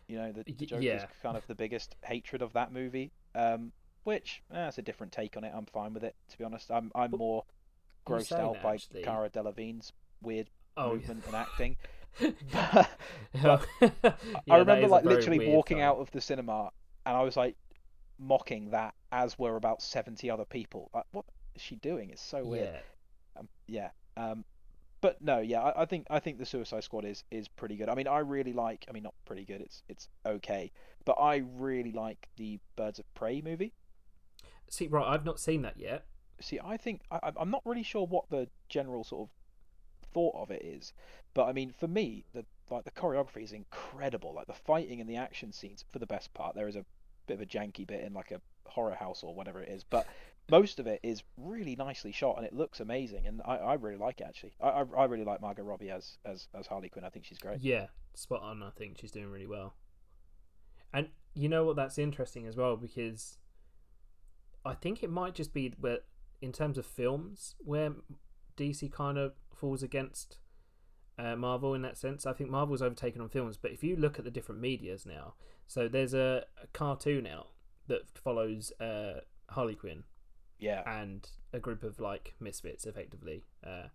You 0.07 0.17
know, 0.17 0.31
the, 0.31 0.43
the 0.43 0.65
Joker's 0.65 0.83
yeah. 0.83 1.05
kind 1.21 1.37
of 1.37 1.45
the 1.47 1.55
biggest 1.55 1.95
hatred 2.03 2.41
of 2.41 2.53
that 2.53 2.71
movie. 2.71 3.11
Um, 3.35 3.71
which 4.03 4.41
eh, 4.51 4.55
that's 4.55 4.77
a 4.77 4.81
different 4.81 5.11
take 5.11 5.37
on 5.37 5.43
it. 5.43 5.51
I'm 5.55 5.65
fine 5.65 5.93
with 5.93 6.03
it, 6.03 6.15
to 6.29 6.37
be 6.37 6.43
honest. 6.43 6.71
I'm 6.71 6.91
I'm 6.95 7.11
more 7.11 7.43
grossed 8.07 8.31
out 8.31 8.61
by 8.63 8.75
actually- 8.75 9.03
Cara 9.03 9.29
Delevingne's 9.29 9.91
weird 10.21 10.49
oh 10.77 10.93
movement 10.93 11.25
and 11.27 11.35
acting. 11.35 11.77
yeah, 12.53 12.85
I 14.49 14.57
remember 14.57 14.87
like 14.87 15.05
literally 15.05 15.49
walking 15.49 15.81
out 15.81 15.97
of 15.97 16.11
the 16.11 16.21
cinema 16.21 16.71
and 17.05 17.17
I 17.17 17.21
was 17.23 17.37
like 17.37 17.55
mocking 18.19 18.71
that 18.71 18.93
as 19.11 19.37
were 19.37 19.55
about 19.55 19.81
70 19.81 20.29
other 20.29 20.45
people. 20.45 20.89
Like, 20.93 21.05
what 21.11 21.25
is 21.55 21.61
she 21.61 21.75
doing? 21.77 22.09
It's 22.11 22.21
so 22.21 22.43
weird. 22.43 22.69
Yeah, 22.73 23.39
Um, 23.39 23.49
yeah. 23.67 23.89
Um, 24.17 24.45
but 25.01 25.19
no, 25.21 25.39
yeah, 25.39 25.61
I, 25.61 25.81
I 25.81 25.85
think 25.85 26.05
I 26.11 26.19
think 26.19 26.37
the 26.37 26.45
Suicide 26.45 26.83
Squad 26.83 27.05
is 27.05 27.23
is 27.31 27.47
pretty 27.47 27.75
good. 27.75 27.89
I 27.89 27.95
mean, 27.95 28.07
I 28.07 28.19
really 28.19 28.53
like. 28.53 28.85
I 28.87 28.91
mean, 28.91 29.01
not 29.03 29.15
pretty 29.25 29.45
good. 29.45 29.61
It's 29.61 29.81
it's 29.89 30.07
okay, 30.25 30.71
but 31.05 31.13
I 31.13 31.37
really 31.55 31.91
like 31.91 32.27
the 32.37 32.59
Birds 32.75 32.99
of 32.99 33.11
Prey 33.15 33.41
movie. 33.41 33.73
see, 34.69 34.87
right, 34.87 35.07
I've 35.07 35.25
not 35.25 35.39
seen 35.39 35.63
that 35.63 35.77
yet. 35.77 36.05
See, 36.39 36.59
I 36.63 36.77
think 36.77 37.01
I, 37.09 37.31
I'm 37.35 37.49
not 37.49 37.63
really 37.65 37.83
sure 37.83 38.05
what 38.05 38.29
the 38.29 38.47
general 38.69 39.03
sort 39.03 39.23
of 39.23 39.29
thought 40.13 40.35
of 40.35 40.51
it 40.51 40.63
is, 40.63 40.93
but 41.33 41.45
I 41.45 41.53
mean, 41.53 41.71
for 41.71 41.87
me, 41.87 42.25
the 42.33 42.45
like 42.69 42.85
the 42.85 42.91
choreography 42.91 43.43
is 43.43 43.51
incredible. 43.51 44.33
Like 44.33 44.47
the 44.47 44.53
fighting 44.53 45.01
and 45.01 45.09
the 45.09 45.17
action 45.17 45.51
scenes, 45.51 45.85
for 45.91 45.99
the 45.99 46.05
best 46.05 46.33
part, 46.33 46.55
there 46.55 46.67
is 46.67 46.75
a 46.75 46.85
bit 47.27 47.35
of 47.35 47.41
a 47.41 47.45
janky 47.45 47.85
bit 47.85 48.03
in 48.03 48.13
like 48.13 48.31
a 48.31 48.41
horror 48.65 48.95
house 48.95 49.23
or 49.23 49.35
whatever 49.35 49.61
it 49.61 49.69
is, 49.69 49.83
but 49.83 50.07
most 50.49 50.79
of 50.79 50.87
it 50.87 50.99
is 51.03 51.23
really 51.37 51.75
nicely 51.75 52.11
shot 52.11 52.37
and 52.37 52.45
it 52.45 52.53
looks 52.53 52.79
amazing. 52.79 53.27
And 53.27 53.41
I, 53.45 53.57
I 53.57 53.73
really 53.75 53.97
like 53.97 54.21
it 54.21 54.25
actually. 54.27 54.53
I, 54.61 54.69
I 54.69 54.85
I 54.97 55.05
really 55.05 55.25
like 55.25 55.41
Margot 55.41 55.63
Robbie 55.63 55.91
as 55.91 56.17
as 56.25 56.47
as 56.53 56.67
Harley 56.67 56.89
Quinn. 56.89 57.05
I 57.05 57.09
think 57.09 57.25
she's 57.25 57.39
great. 57.39 57.59
Yeah, 57.61 57.87
spot 58.13 58.41
on. 58.41 58.63
I 58.63 58.69
think 58.71 58.97
she's 58.99 59.11
doing 59.11 59.29
really 59.29 59.47
well. 59.47 59.75
And 60.93 61.09
you 61.33 61.47
know 61.47 61.63
what? 61.63 61.75
That's 61.75 61.97
interesting 61.97 62.47
as 62.47 62.55
well 62.57 62.75
because 62.75 63.37
I 64.65 64.73
think 64.73 65.03
it 65.03 65.09
might 65.09 65.33
just 65.33 65.53
be 65.53 65.73
where, 65.79 65.99
in 66.41 66.51
terms 66.51 66.77
of 66.77 66.85
films, 66.85 67.55
where 67.59 67.93
DC 68.57 68.91
kind 68.91 69.17
of 69.17 69.33
falls 69.61 69.81
against 69.83 70.37
uh, 71.17 71.35
Marvel 71.37 71.73
in 71.73 71.81
that 71.83 71.97
sense. 71.97 72.25
I 72.25 72.33
think 72.33 72.49
Marvel's 72.49 72.81
overtaken 72.81 73.21
on 73.21 73.29
films, 73.29 73.57
but 73.57 73.71
if 73.71 73.83
you 73.83 73.95
look 73.95 74.17
at 74.19 74.25
the 74.25 74.31
different 74.31 74.59
medias 74.59 75.05
now, 75.05 75.35
so 75.67 75.87
there's 75.87 76.13
a, 76.13 76.45
a 76.61 76.67
cartoon 76.73 77.25
out 77.27 77.47
that 77.87 78.01
follows 78.15 78.73
uh, 78.81 79.21
Harley 79.49 79.75
Quinn 79.75 80.03
Yeah. 80.59 80.81
and 80.85 81.29
a 81.53 81.59
group 81.59 81.83
of 81.83 81.99
like 81.99 82.33
misfits 82.39 82.85
effectively 82.85 83.43
uh, 83.65 83.87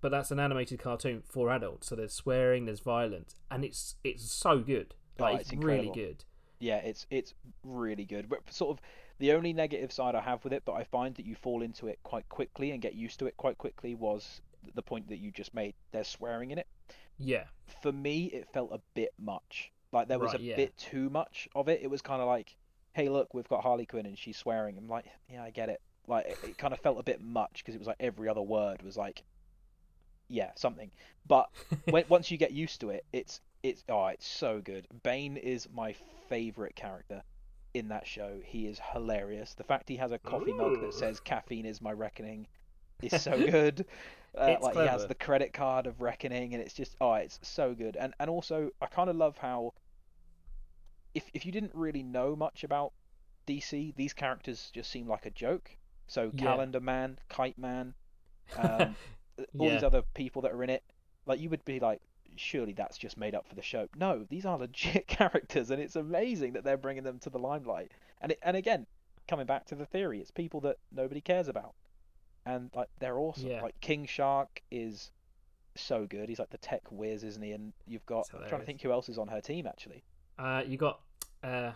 but 0.00 0.10
that's 0.10 0.30
an 0.30 0.40
animated 0.40 0.78
cartoon 0.78 1.22
for 1.28 1.50
adults 1.50 1.88
so 1.88 1.94
there's 1.96 2.14
swearing 2.14 2.64
there's 2.64 2.80
violence 2.80 3.34
and 3.50 3.64
it's 3.64 3.96
it's 4.04 4.30
so 4.30 4.60
good 4.60 4.94
Oh, 5.20 5.24
like 5.24 5.40
it's 5.40 5.52
it's 5.52 5.64
really 5.64 5.90
good 5.92 6.24
Yeah, 6.60 6.76
it's 6.78 7.06
it's 7.10 7.34
really 7.64 8.04
good. 8.04 8.28
But 8.28 8.50
sort 8.52 8.70
of 8.78 8.82
the 9.18 9.32
only 9.32 9.52
negative 9.52 9.92
side 9.92 10.14
I 10.14 10.20
have 10.20 10.42
with 10.44 10.52
it, 10.52 10.62
but 10.64 10.74
I 10.74 10.84
find 10.84 11.14
that 11.16 11.26
you 11.26 11.34
fall 11.34 11.60
into 11.62 11.88
it 11.88 11.98
quite 12.04 12.28
quickly 12.28 12.70
and 12.70 12.80
get 12.80 12.94
used 12.94 13.18
to 13.18 13.26
it 13.26 13.36
quite 13.36 13.58
quickly, 13.58 13.94
was 13.94 14.40
the 14.74 14.82
point 14.82 15.08
that 15.08 15.18
you 15.18 15.30
just 15.30 15.54
made. 15.54 15.74
There's 15.92 16.08
swearing 16.08 16.50
in 16.50 16.58
it. 16.58 16.66
yeah 17.18 17.44
For 17.82 17.92
me, 17.92 18.26
it 18.26 18.48
felt 18.52 18.72
a 18.72 18.80
bit 18.94 19.12
much. 19.18 19.72
Like 19.92 20.08
there 20.08 20.18
was 20.18 20.32
Right, 20.32 20.40
a 20.40 20.40
yeah. 20.40 20.56
bit 20.56 20.76
too 20.76 21.08
much 21.10 21.48
of 21.54 21.68
it. 21.68 21.80
It 21.82 21.88
was 21.90 22.02
kind 22.02 22.20
of 22.20 22.26
like, 22.28 22.56
hey, 22.94 23.08
look, 23.08 23.32
we've 23.34 23.48
got 23.48 23.62
Harley 23.62 23.86
Quinn 23.86 24.06
and 24.06 24.18
she's 24.18 24.36
swearing. 24.36 24.76
I'm 24.78 24.88
like, 24.88 25.06
yeah, 25.28 25.42
I 25.42 25.50
get 25.50 25.68
it. 25.68 25.80
Like 26.06 26.26
it, 26.26 26.38
it 26.42 26.58
kind 26.58 26.72
of 26.74 26.80
felt 26.80 26.98
a 26.98 27.02
bit 27.02 27.20
much 27.22 27.58
because 27.58 27.74
it 27.74 27.78
was 27.78 27.86
like 27.88 27.96
every 28.00 28.28
other 28.28 28.42
word 28.42 28.82
was 28.82 28.96
like, 28.96 29.24
yeah, 30.28 30.50
something. 30.56 30.90
But 31.26 31.48
when, 31.88 32.04
once 32.08 32.30
you 32.30 32.36
get 32.38 32.52
used 32.52 32.80
to 32.80 32.90
it, 32.90 33.04
it's 33.12 33.40
it's 33.62 33.84
oh, 33.88 34.06
it's 34.08 34.26
so 34.26 34.60
good. 34.60 34.86
Bane 35.02 35.36
is 35.36 35.68
my 35.72 35.94
favorite 36.28 36.74
character 36.76 37.22
in 37.74 37.88
that 37.88 38.06
show. 38.06 38.40
He 38.44 38.66
is 38.66 38.80
hilarious. 38.92 39.54
The 39.54 39.64
fact 39.64 39.88
he 39.88 39.96
has 39.96 40.12
a 40.12 40.18
coffee 40.18 40.52
mug 40.52 40.80
that 40.80 40.94
says 40.94 41.20
"Caffeine 41.20 41.66
is 41.66 41.80
my 41.80 41.92
reckoning" 41.92 42.46
is 43.02 43.14
so 43.22 43.42
good. 43.50 43.86
Uh, 44.38 44.56
like 44.60 44.74
he 44.74 44.86
has 44.86 45.06
the 45.06 45.14
credit 45.14 45.52
card 45.52 45.86
of 45.86 46.00
reckoning, 46.00 46.54
and 46.54 46.62
it's 46.62 46.74
just 46.74 46.96
oh, 47.00 47.14
it's 47.14 47.38
so 47.42 47.74
good. 47.74 47.96
And 47.96 48.14
and 48.20 48.30
also, 48.30 48.70
I 48.80 48.86
kind 48.86 49.10
of 49.10 49.16
love 49.16 49.38
how 49.38 49.74
if 51.14 51.28
if 51.34 51.44
you 51.46 51.52
didn't 51.52 51.74
really 51.74 52.02
know 52.02 52.36
much 52.36 52.64
about 52.64 52.92
DC, 53.46 53.94
these 53.96 54.12
characters 54.12 54.70
just 54.72 54.90
seem 54.90 55.08
like 55.08 55.26
a 55.26 55.30
joke. 55.30 55.70
So 56.06 56.30
Yeah. 56.34 56.44
Calendar 56.44 56.80
Man, 56.80 57.18
Kite 57.28 57.58
Man, 57.58 57.94
um, 58.56 58.96
all 59.58 59.68
these 59.70 59.82
other 59.82 60.02
people 60.14 60.42
that 60.42 60.52
are 60.52 60.62
in 60.62 60.70
it, 60.70 60.82
like 61.26 61.40
you 61.40 61.50
would 61.50 61.64
be 61.64 61.80
like, 61.80 62.00
surely 62.36 62.72
that's 62.72 62.96
just 62.98 63.16
made 63.16 63.34
up 63.34 63.46
for 63.46 63.54
the 63.54 63.62
show. 63.62 63.88
No, 63.96 64.24
these 64.28 64.46
are 64.46 64.58
legit 64.58 65.06
characters, 65.08 65.70
and 65.70 65.80
it's 65.82 65.96
amazing 65.96 66.52
that 66.54 66.64
they're 66.64 66.76
bringing 66.76 67.04
them 67.04 67.18
to 67.20 67.30
the 67.30 67.38
limelight. 67.38 67.92
And 68.20 68.32
it, 68.32 68.38
and 68.42 68.56
again, 68.56 68.86
coming 69.26 69.46
back 69.46 69.66
to 69.66 69.74
the 69.74 69.86
theory, 69.86 70.20
it's 70.20 70.30
people 70.30 70.60
that 70.62 70.78
nobody 70.92 71.20
cares 71.20 71.48
about, 71.48 71.74
and 72.46 72.70
like 72.74 72.88
they're 73.00 73.18
awesome. 73.18 73.48
Yeah. 73.48 73.62
Like 73.62 73.80
King 73.80 74.06
Shark 74.06 74.62
is 74.70 75.10
so 75.76 76.06
good. 76.06 76.28
He's 76.28 76.38
like 76.38 76.50
the 76.50 76.58
tech 76.58 76.82
whiz, 76.90 77.22
isn't 77.24 77.42
he? 77.42 77.52
And 77.52 77.72
you've 77.86 78.06
got 78.06 78.26
I'm 78.34 78.48
trying 78.48 78.60
to 78.62 78.66
think 78.66 78.80
who 78.82 78.90
else 78.92 79.08
is 79.08 79.18
on 79.18 79.28
her 79.28 79.40
team 79.40 79.66
actually. 79.66 80.02
uh, 80.38 80.62
you 80.66 80.76
got 80.76 81.00
uh, 81.44 81.72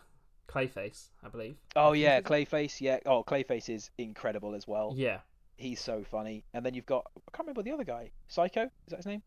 clayface 0.48 1.10
i 1.22 1.28
believe 1.28 1.56
Oh 1.76 1.92
yeah, 1.92 2.20
Clayface. 2.20 2.80
Yeah. 2.80 2.98
Oh, 3.06 3.22
Clayface 3.24 3.68
is 3.68 3.90
incredible 3.98 4.54
as 4.54 4.66
well. 4.66 4.92
yeah 4.96 5.18
He's 5.56 5.80
so 5.80 6.02
funny. 6.02 6.44
And 6.54 6.64
then 6.66 6.74
you've 6.74 6.86
got 6.86 7.04
I 7.16 7.20
can't 7.36 7.46
remember 7.46 7.62
the 7.62 7.72
other 7.72 7.84
guy. 7.84 8.10
Psycho. 8.28 8.62
Is 8.64 8.70
that 8.88 8.96
his 8.96 9.06
name? 9.06 9.22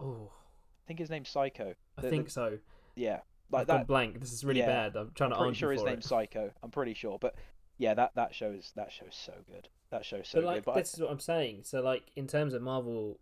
oh 0.00 0.30
I 0.32 0.86
think 0.86 0.98
his 0.98 1.10
name's 1.10 1.28
Psycho. 1.28 1.74
i 1.96 2.00
The- 2.00 2.08
the- 2.08 2.10
think 2.10 2.30
so 2.30 2.58
Yeah, 2.94 3.20
like 3.50 3.62
I've 3.62 3.66
that. 3.68 3.86
blank 3.86 4.20
this 4.20 4.32
is 4.32 4.44
really 4.44 4.60
yeah, 4.60 4.66
bad 4.90 4.96
i'm 4.96 5.10
trying 5.14 5.32
I'm 5.32 5.36
to 5.36 5.36
pretty 5.38 5.48
argue 5.48 5.58
sure 5.58 5.72
his 5.72 5.82
name's 5.82 6.04
it 6.04 6.08
Psycho. 6.08 6.50
I'm 6.62 6.70
pretty 6.70 6.94
sure, 6.94 7.18
but 7.18 7.34
yeah, 7.78 7.94
that 7.94 8.12
that 8.14 8.34
shows 8.34 8.72
that 8.76 8.92
show's 8.92 9.16
so 9.16 9.32
good. 9.52 9.68
That 9.94 10.04
show's 10.04 10.28
so 10.28 10.40
but 10.40 10.46
like 10.46 10.54
good. 10.56 10.64
But 10.66 10.70
I- 10.72 10.80
this 10.80 10.94
is 10.94 11.00
what 11.00 11.10
i'm 11.12 11.20
saying 11.20 11.60
so 11.62 11.80
like 11.80 12.10
in 12.16 12.26
terms 12.26 12.52
of 12.52 12.62
marvel 12.62 13.20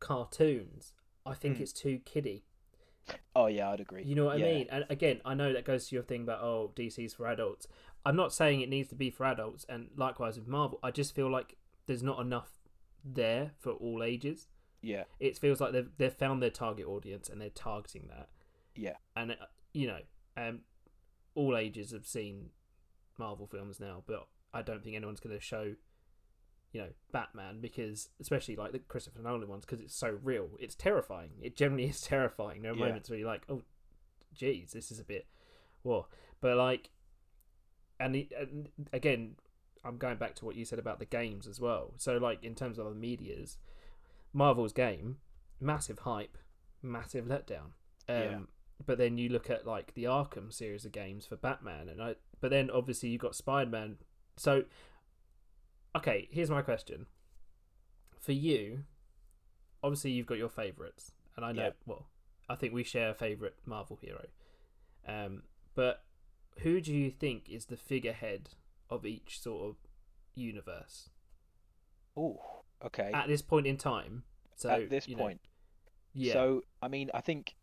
cartoons 0.00 0.92
I 1.26 1.34
think 1.34 1.58
Mm. 1.58 1.60
it's 1.62 1.72
too 1.72 1.98
kiddie. 2.04 2.44
Oh 3.34 3.46
yeah, 3.48 3.70
I'd 3.70 3.80
agree. 3.80 4.04
You 4.04 4.14
know 4.14 4.26
what 4.26 4.38
Yeah. 4.38 4.46
I 4.46 4.52
mean? 4.52 4.66
And 4.70 4.86
again, 4.88 5.20
I 5.24 5.34
know 5.34 5.52
that 5.52 5.64
goes 5.64 5.88
to 5.88 5.96
your 5.96 6.04
thing 6.04 6.22
about 6.22 6.40
oh, 6.40 6.72
DC's 6.76 7.14
for 7.14 7.26
adults. 7.26 7.66
I'm 8.04 8.14
not 8.14 8.32
saying 8.32 8.60
it 8.60 8.68
needs 8.68 8.88
to 8.90 8.94
be 8.94 9.10
for 9.10 9.26
adults, 9.26 9.66
and 9.68 9.90
likewise 9.96 10.38
with 10.38 10.46
Marvel. 10.46 10.78
I 10.84 10.92
just 10.92 11.16
feel 11.16 11.28
like 11.28 11.56
there's 11.86 12.02
not 12.04 12.20
enough 12.20 12.52
there 13.04 13.52
for 13.58 13.72
all 13.72 14.04
ages. 14.04 14.46
Yeah, 14.82 15.04
It 15.18 15.36
feels 15.36 15.60
like 15.60 15.72
they've 15.72 15.90
they've 15.98 16.12
found 16.14 16.40
their 16.40 16.50
target 16.50 16.86
audience 16.86 17.28
and 17.28 17.40
they're 17.40 17.50
targeting 17.50 18.06
that. 18.08 18.28
yeah, 18.76 18.96
And 19.16 19.32
uh, 19.32 19.46
you 19.72 19.88
know, 19.88 20.00
um, 20.36 20.60
all 21.34 21.56
ages 21.56 21.90
have 21.90 22.06
seen 22.06 22.50
Marvel 23.18 23.48
films 23.48 23.80
now, 23.80 24.04
but 24.06 24.28
I 24.54 24.62
don't 24.62 24.84
think 24.84 24.94
anyone's 24.94 25.18
going 25.18 25.34
to 25.34 25.42
show, 25.42 25.74
you 26.76 26.82
know, 26.82 26.88
Batman 27.10 27.60
because 27.62 28.10
especially 28.20 28.54
like 28.56 28.72
the 28.72 28.78
Christopher 28.80 29.22
Nolan 29.22 29.48
ones 29.48 29.64
because 29.64 29.80
it's 29.80 29.94
so 29.94 30.18
real. 30.22 30.50
It's 30.60 30.74
terrifying. 30.74 31.30
It 31.40 31.56
generally 31.56 31.84
is 31.88 32.02
terrifying. 32.02 32.60
There 32.60 32.72
are 32.72 32.76
Yeah. 32.76 32.86
moments 32.88 33.08
where 33.08 33.18
you're 33.18 33.28
like, 33.28 33.42
oh, 33.48 33.62
geez, 34.34 34.72
this 34.72 34.90
is 34.90 35.00
a 35.00 35.04
bit, 35.04 35.26
whoa. 35.82 36.06
But 36.42 36.58
like, 36.58 36.90
and, 37.98 38.14
and 38.38 38.68
again, 38.92 39.36
I'm 39.84 39.96
going 39.96 40.18
back 40.18 40.34
to 40.36 40.44
what 40.44 40.56
you 40.56 40.64
said 40.66 40.78
about 40.78 40.98
the 40.98 41.06
games 41.06 41.46
as 41.46 41.58
well. 41.60 41.94
So 41.96 42.18
like 42.18 42.44
in 42.44 42.54
terms 42.54 42.78
of 42.78 42.84
the 42.84 42.94
media's, 42.94 43.56
Marvel's 44.34 44.74
game, 44.74 45.16
massive 45.60 46.00
hype, 46.00 46.36
massive 46.82 47.24
letdown. 47.24 47.72
Um, 48.08 48.16
Yeah. 48.22 48.38
But 48.84 48.98
then 48.98 49.16
you 49.16 49.30
look 49.30 49.48
at 49.48 49.66
like 49.66 49.94
the 49.94 50.04
Arkham 50.04 50.52
series 50.52 50.84
of 50.84 50.92
games 50.92 51.24
for 51.24 51.36
Batman, 51.36 51.88
and 51.88 52.02
I. 52.02 52.16
But 52.42 52.50
then 52.50 52.68
obviously 52.70 53.08
you've 53.08 53.22
got 53.22 53.34
Spider 53.34 53.70
Man. 53.70 53.96
So, 54.36 54.64
okay, 55.96 56.28
here's 56.30 56.50
my 56.50 56.62
question. 56.62 57.06
For 58.20 58.32
you, 58.32 58.84
obviously 59.82 60.10
you've 60.12 60.26
got 60.26 60.38
your 60.38 60.48
favorites, 60.48 61.12
and 61.36 61.44
I 61.44 61.52
know. 61.52 61.62
Yeah. 61.64 61.70
Well, 61.86 62.06
I 62.48 62.54
think 62.54 62.72
we 62.72 62.84
share 62.84 63.10
a 63.10 63.14
favorite 63.14 63.56
Marvel 63.64 63.98
hero. 64.00 64.26
Um, 65.06 65.42
but 65.74 66.02
who 66.58 66.80
do 66.80 66.92
you 66.92 67.10
think 67.10 67.48
is 67.48 67.66
the 67.66 67.76
figurehead 67.76 68.50
of 68.90 69.04
each 69.04 69.40
sort 69.40 69.68
of 69.68 69.76
universe 70.34 71.10
Oh, 72.16 72.40
okay. 72.84 73.10
at 73.12 73.28
this 73.28 73.42
point 73.42 73.66
in 73.66 73.76
time? 73.76 74.24
So 74.56 74.70
At 74.70 74.90
this 74.90 75.06
you 75.06 75.16
know, 75.16 75.22
point, 75.22 75.40
yeah. 76.14 76.32
so 76.32 76.62
I 76.82 76.88
mean, 76.88 77.10
I 77.14 77.20
think. 77.20 77.54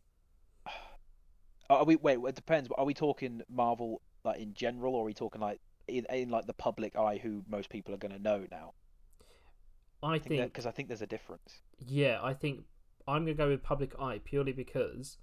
Are 1.69 1.85
we 1.85 1.95
wait? 1.95 2.19
It 2.27 2.35
depends. 2.35 2.69
Are 2.77 2.85
we 2.85 2.93
talking 2.93 3.41
Marvel 3.49 4.01
like 4.23 4.39
in 4.39 4.53
general, 4.53 4.95
or 4.95 5.01
are 5.01 5.05
we 5.05 5.13
talking 5.13 5.41
like 5.41 5.59
in, 5.87 6.05
in 6.11 6.29
like 6.29 6.45
the 6.45 6.53
public 6.53 6.95
eye, 6.95 7.19
who 7.21 7.43
most 7.47 7.69
people 7.69 7.93
are 7.93 7.97
going 7.97 8.13
to 8.13 8.21
know 8.21 8.45
now? 8.51 8.73
I 10.01 10.15
I 10.15 10.19
think 10.19 10.43
because 10.43 10.65
I 10.65 10.71
think 10.71 10.89
there's 10.89 11.01
a 11.01 11.07
difference. 11.07 11.61
Yeah, 11.79 12.19
I 12.21 12.33
think 12.33 12.65
I'm 13.07 13.23
gonna 13.23 13.35
go 13.35 13.49
with 13.49 13.63
public 13.63 13.93
eye 13.99 14.19
purely 14.23 14.51
because 14.51 15.17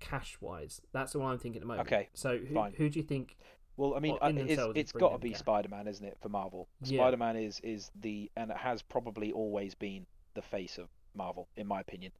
cash 0.00 0.36
wise, 0.40 0.80
that's 0.92 1.14
all 1.14 1.22
I'm 1.22 1.38
thinking 1.38 1.60
at 1.60 1.62
the 1.62 1.68
moment. 1.68 1.86
Okay, 1.86 2.08
so 2.14 2.38
who, 2.38 2.54
fine. 2.54 2.72
who 2.76 2.88
do 2.88 2.98
you 2.98 3.04
think? 3.04 3.36
Well, 3.76 3.94
I 3.94 4.00
mean, 4.00 4.18
it's, 4.20 4.60
it's 4.74 4.92
got 4.92 5.12
to 5.12 5.18
be 5.18 5.30
yeah. 5.30 5.36
Spider-Man, 5.36 5.86
isn't 5.86 6.04
it, 6.04 6.16
for 6.20 6.28
Marvel? 6.28 6.68
Yeah. 6.82 6.98
Spider-Man 6.98 7.36
is 7.36 7.60
is 7.60 7.90
the 8.00 8.30
and 8.36 8.50
it 8.50 8.56
has 8.56 8.82
probably 8.82 9.30
always 9.30 9.74
been 9.76 10.06
the 10.34 10.42
face 10.42 10.78
of 10.78 10.88
Marvel, 11.14 11.48
in 11.56 11.66
my 11.68 11.80
opinion. 11.80 12.12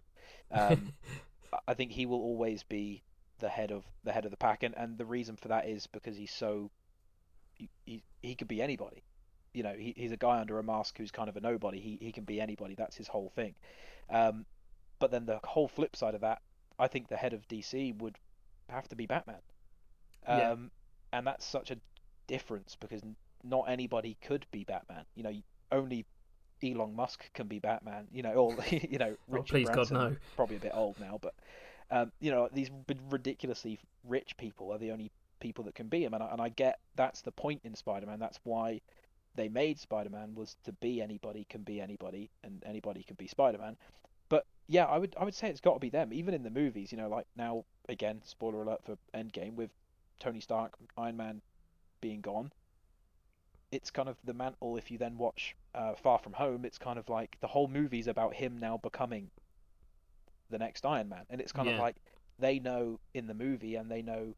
Um, 0.53 0.93
I- 1.53 1.59
I 1.69 1.75
think 1.75 1.93
he 1.93 2.05
will 2.07 2.21
always 2.21 2.63
be 2.63 3.03
the 3.41 3.49
head 3.49 3.73
of 3.73 3.85
the 4.05 4.13
head 4.13 4.25
of 4.25 4.31
the 4.31 4.37
pack, 4.37 4.63
and, 4.63 4.75
and 4.77 4.99
the 4.99 5.05
reason 5.07 5.37
for 5.37 5.49
that 5.49 5.69
is 5.69 5.87
because 5.87 6.17
he's 6.17 6.31
so 6.33 6.71
he 7.85 8.03
he, 8.23 8.35
could 8.35 8.49
be 8.49 8.63
anybody. 8.63 9.03
You 9.55 9.63
know, 9.63 9.75
he, 9.75 9.95
he's 9.97 10.13
a 10.13 10.17
guy 10.17 10.39
under 10.41 10.59
a 10.59 10.63
mask 10.63 10.97
who's 10.99 11.11
kind 11.11 11.29
of 11.29 11.37
a 11.37 11.41
nobody. 11.41 11.81
He 11.81 11.99
he 12.01 12.13
can 12.13 12.25
be 12.25 12.41
anybody. 12.41 12.75
That's 12.75 12.97
his 12.97 13.09
whole 13.09 13.31
thing. 13.31 13.55
Um, 14.11 14.47
but 14.99 15.11
then 15.11 15.27
the 15.27 15.41
whole 15.45 15.69
flip 15.69 15.97
side 15.97 16.15
of 16.15 16.21
that, 16.23 16.41
I 16.79 16.89
think 16.89 17.09
the 17.09 17.17
head 17.17 17.33
of 17.33 17.47
DC 17.49 17.97
would 17.99 18.19
have 18.69 18.89
to 18.89 18.97
be 18.97 19.07
Batman. 19.07 19.41
Um, 20.27 20.39
Yeah. 20.39 20.57
and 21.13 21.27
that's 21.27 21.45
such 21.47 21.71
a 21.71 21.79
difference 22.27 22.77
because 22.77 23.03
not 23.43 23.69
anybody 23.69 24.17
could 24.23 24.47
be 24.51 24.65
Batman. 24.65 25.05
You 25.15 25.23
know, 25.23 25.33
only 25.73 26.07
Elon 26.63 26.95
Musk 26.95 27.33
can 27.35 27.47
be 27.49 27.59
Batman. 27.59 28.09
You 28.13 28.23
know, 28.23 28.33
or 28.35 28.57
you 28.71 28.99
know, 28.99 29.17
Oh, 29.33 29.39
Richard 29.39 29.49
please 29.49 29.71
God, 29.71 29.91
no. 29.91 30.17
Probably 30.37 30.57
a 30.57 30.61
bit 30.61 30.73
old 30.75 30.99
now, 31.01 31.19
but 31.21 31.35
um, 31.91 32.13
you 32.21 32.31
know, 32.31 32.49
these 32.53 32.71
ridiculously 33.11 33.79
rich 34.05 34.37
people 34.37 34.73
are 34.73 34.79
the 34.79 34.91
only 34.93 35.11
people 35.41 35.65
that 35.65 35.75
can 35.75 35.89
be 35.89 36.05
him, 36.05 36.15
and 36.15 36.23
I, 36.23 36.29
and 36.33 36.41
I 36.41 36.49
get 36.51 36.79
that's 36.97 37.23
the 37.23 37.33
point 37.33 37.61
in 37.65 37.75
Spider-Man. 37.75 38.19
That's 38.19 38.39
why 38.45 38.81
they 39.35 39.49
made 39.49 39.79
Spider-Man 39.79 40.35
was 40.35 40.57
to 40.65 40.73
be 40.73 41.01
anybody 41.01 41.47
can 41.49 41.63
be 41.63 41.81
anybody, 41.81 42.31
and 42.43 42.63
anybody 42.67 43.03
can 43.03 43.17
be 43.17 43.27
Spider-Man. 43.27 43.77
But 44.29 44.47
yeah, 44.67 44.85
I 44.85 44.99
would 44.99 45.15
I 45.19 45.25
would 45.25 45.35
say 45.35 45.49
it's 45.49 45.61
got 45.61 45.75
to 45.75 45.81
be 45.81 45.91
them. 45.91 46.13
Even 46.13 46.35
in 46.35 46.43
the 46.43 46.51
movies, 46.51 46.93
you 46.93 46.99
know, 46.99 47.09
like 47.09 47.27
now 47.37 47.65
again, 47.89 48.21
spoiler 48.25 48.63
alert 48.63 48.83
for 48.85 48.97
Endgame 49.15 49.55
with 49.55 49.71
Tony 50.21 50.41
Stark, 50.41 50.75
Iron 50.97 51.17
Man 51.17 51.43
being 52.01 52.21
gone. 52.21 52.53
It's 53.71 53.91
kind 53.91 54.09
of 54.09 54.17
the 54.25 54.35
mantle. 54.35 54.77
If 54.77 54.91
you 54.91 54.99
then 54.99 55.19
watch 55.19 55.55
uh, 55.75 55.95
Far 55.95 56.19
From 56.19 56.33
Home, 56.35 56.65
it's 56.65 56.79
kind 56.79 56.99
of 56.99 57.09
like 57.09 57.37
the 57.41 57.47
whole 57.47 57.69
movie's 57.69 58.07
about 58.07 58.35
him 58.35 58.59
now 58.59 58.79
becoming 58.79 59.31
the 60.51 60.59
next 60.59 60.87
Iron 60.87 61.09
Man, 61.09 61.25
and 61.29 61.41
it's 61.41 61.53
kind 61.53 61.69
of 61.69 61.81
like 61.81 61.97
they 62.39 62.59
know 62.59 62.99
in 63.15 63.27
the 63.27 63.35
movie 63.35 63.75
and 63.75 63.91
they 63.91 64.03
know 64.03 64.35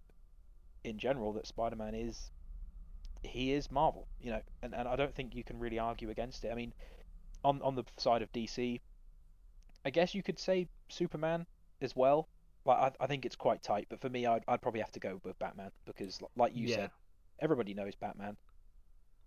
in 0.84 0.98
general 0.98 1.32
that 1.34 1.46
Spider-Man 1.46 1.94
is 1.94 2.30
he 3.22 3.52
is 3.52 3.70
Marvel, 3.70 4.06
you 4.20 4.30
know, 4.30 4.40
and, 4.62 4.74
and 4.74 4.88
I 4.88 4.96
don't 4.96 5.14
think 5.14 5.34
you 5.34 5.44
can 5.44 5.58
really 5.58 5.78
argue 5.78 6.10
against 6.10 6.44
it. 6.44 6.52
I 6.52 6.54
mean, 6.54 6.72
on 7.44 7.60
on 7.62 7.74
the 7.74 7.84
side 7.98 8.22
of 8.22 8.32
DC, 8.32 8.80
I 9.84 9.90
guess 9.90 10.14
you 10.14 10.22
could 10.22 10.38
say 10.38 10.68
Superman 10.88 11.46
as 11.82 11.94
well. 11.94 12.28
Like 12.64 12.78
I, 13.00 13.04
I 13.04 13.06
think 13.06 13.24
it's 13.24 13.36
quite 13.36 13.62
tight, 13.62 13.86
but 13.90 14.00
for 14.00 14.08
me, 14.08 14.26
I'd, 14.26 14.42
I'd 14.48 14.62
probably 14.62 14.80
have 14.80 14.92
to 14.92 15.00
go 15.00 15.20
with 15.24 15.38
Batman 15.38 15.70
because, 15.86 16.20
like 16.36 16.54
you 16.54 16.66
yeah, 16.66 16.76
said, 16.76 16.90
everybody 17.40 17.74
knows 17.74 17.94
Batman. 17.94 18.36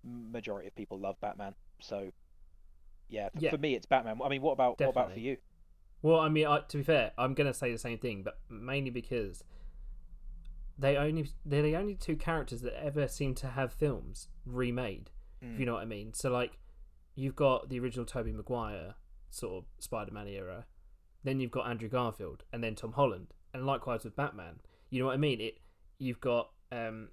Majority 0.03 0.67
of 0.67 0.75
people 0.75 0.99
love 0.99 1.15
Batman, 1.21 1.55
so 1.79 2.11
yeah, 3.09 3.29
for, 3.29 3.39
Yeah. 3.39 3.51
for 3.51 3.57
me, 3.57 3.75
it's 3.75 3.85
Batman. 3.85 4.19
I 4.23 4.29
mean, 4.29 4.41
what 4.41 4.53
about 4.53 4.79
what 4.79 4.89
about 4.89 5.13
for 5.13 5.19
you? 5.19 5.37
Well, 6.01 6.19
I 6.19 6.29
mean, 6.29 6.45
I, 6.45 6.59
to 6.59 6.77
be 6.77 6.83
fair, 6.83 7.11
I'm 7.17 7.33
gonna 7.33 7.53
say 7.53 7.71
the 7.71 7.77
same 7.77 7.97
thing, 7.97 8.23
but 8.23 8.39
mainly 8.49 8.89
because 8.89 9.43
they 10.77 10.97
only 10.97 11.29
they're 11.45 11.61
the 11.61 11.75
only 11.75 11.95
two 11.95 12.15
characters 12.15 12.61
that 12.61 12.73
ever 12.83 13.07
seem 13.07 13.35
to 13.35 13.47
have 13.47 13.71
films 13.73 14.27
remade. 14.45 15.11
If 15.41 15.59
you 15.59 15.65
know 15.65 15.73
what 15.73 15.81
I 15.81 15.85
mean. 15.85 16.13
So 16.13 16.31
like, 16.31 16.57
you've 17.15 17.35
got 17.35 17.67
the 17.69 17.79
original 17.79 18.05
Tobey 18.05 18.31
Maguire 18.31 18.95
sort 19.29 19.55
of 19.57 19.65
Spider-Man 19.79 20.27
era, 20.27 20.65
then 21.23 21.39
you've 21.39 21.51
got 21.51 21.67
Andrew 21.69 21.89
Garfield, 21.89 22.43
and 22.53 22.63
then 22.63 22.75
Tom 22.75 22.93
Holland, 22.93 23.33
and 23.53 23.65
likewise 23.65 24.03
with 24.05 24.15
Batman. 24.15 24.61
You 24.89 24.99
know 24.99 25.07
what 25.07 25.15
I 25.15 25.17
mean? 25.17 25.41
It 25.41 25.59
you've 25.99 26.21
got 26.21 26.51
um, 26.71 27.09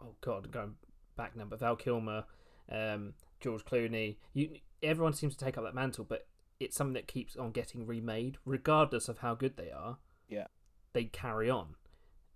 oh 0.00 0.14
god, 0.20 0.50
going 0.50 0.74
back 1.16 1.36
now, 1.36 1.44
but 1.44 1.60
Val 1.60 1.76
Kilmer, 1.76 2.24
um, 2.70 3.14
George 3.40 3.64
Clooney. 3.64 4.16
You 4.32 4.56
everyone 4.82 5.12
seems 5.12 5.36
to 5.36 5.44
take 5.44 5.56
up 5.56 5.64
that 5.64 5.74
mantle, 5.74 6.04
but 6.04 6.26
it's 6.60 6.76
something 6.76 6.94
that 6.94 7.06
keeps 7.06 7.36
on 7.36 7.50
getting 7.52 7.86
remade, 7.86 8.36
regardless 8.44 9.08
of 9.08 9.18
how 9.18 9.34
good 9.34 9.56
they 9.56 9.70
are. 9.70 9.98
Yeah. 10.28 10.46
they 10.92 11.04
carry 11.04 11.50
on. 11.50 11.74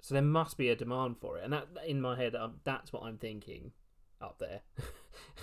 So 0.00 0.14
there 0.14 0.22
must 0.22 0.56
be 0.56 0.68
a 0.68 0.76
demand 0.76 1.18
for 1.18 1.38
it, 1.38 1.44
and 1.44 1.52
that 1.52 1.66
in 1.86 2.00
my 2.00 2.16
head, 2.16 2.34
um, 2.34 2.60
that's 2.64 2.92
what 2.92 3.02
I'm 3.02 3.18
thinking 3.18 3.72
up 4.20 4.38
there. 4.38 4.60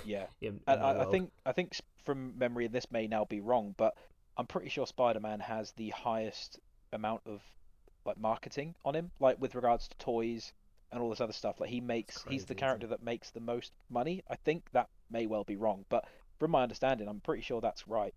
Yeah. 0.05 0.27
in, 0.39 0.47
in 0.47 0.61
I, 0.67 1.01
I 1.01 1.05
think 1.05 1.31
I 1.45 1.51
think 1.51 1.75
from 2.05 2.37
memory, 2.37 2.65
and 2.65 2.73
this 2.73 2.89
may 2.91 3.07
now 3.07 3.25
be 3.25 3.41
wrong, 3.41 3.75
but 3.77 3.93
I'm 4.37 4.47
pretty 4.47 4.69
sure 4.69 4.87
Spider-Man 4.87 5.41
has 5.41 5.71
the 5.73 5.89
highest 5.89 6.59
amount 6.93 7.21
of 7.25 7.41
like 8.05 8.17
marketing 8.17 8.75
on 8.85 8.95
him, 8.95 9.11
like 9.19 9.41
with 9.41 9.55
regards 9.55 9.87
to 9.89 9.97
toys 9.97 10.53
and 10.91 11.01
all 11.01 11.09
this 11.09 11.21
other 11.21 11.33
stuff. 11.33 11.59
Like 11.59 11.69
he 11.69 11.81
makes, 11.81 12.23
he's 12.29 12.45
the 12.45 12.55
character 12.55 12.87
that 12.87 13.03
makes 13.03 13.31
the 13.31 13.39
most 13.39 13.73
money. 13.89 14.23
I 14.29 14.35
think 14.35 14.63
that 14.71 14.87
may 15.09 15.25
well 15.25 15.43
be 15.43 15.55
wrong, 15.55 15.85
but 15.89 16.05
from 16.39 16.51
my 16.51 16.63
understanding, 16.63 17.07
I'm 17.07 17.19
pretty 17.19 17.41
sure 17.41 17.59
that's 17.59 17.87
right. 17.87 18.13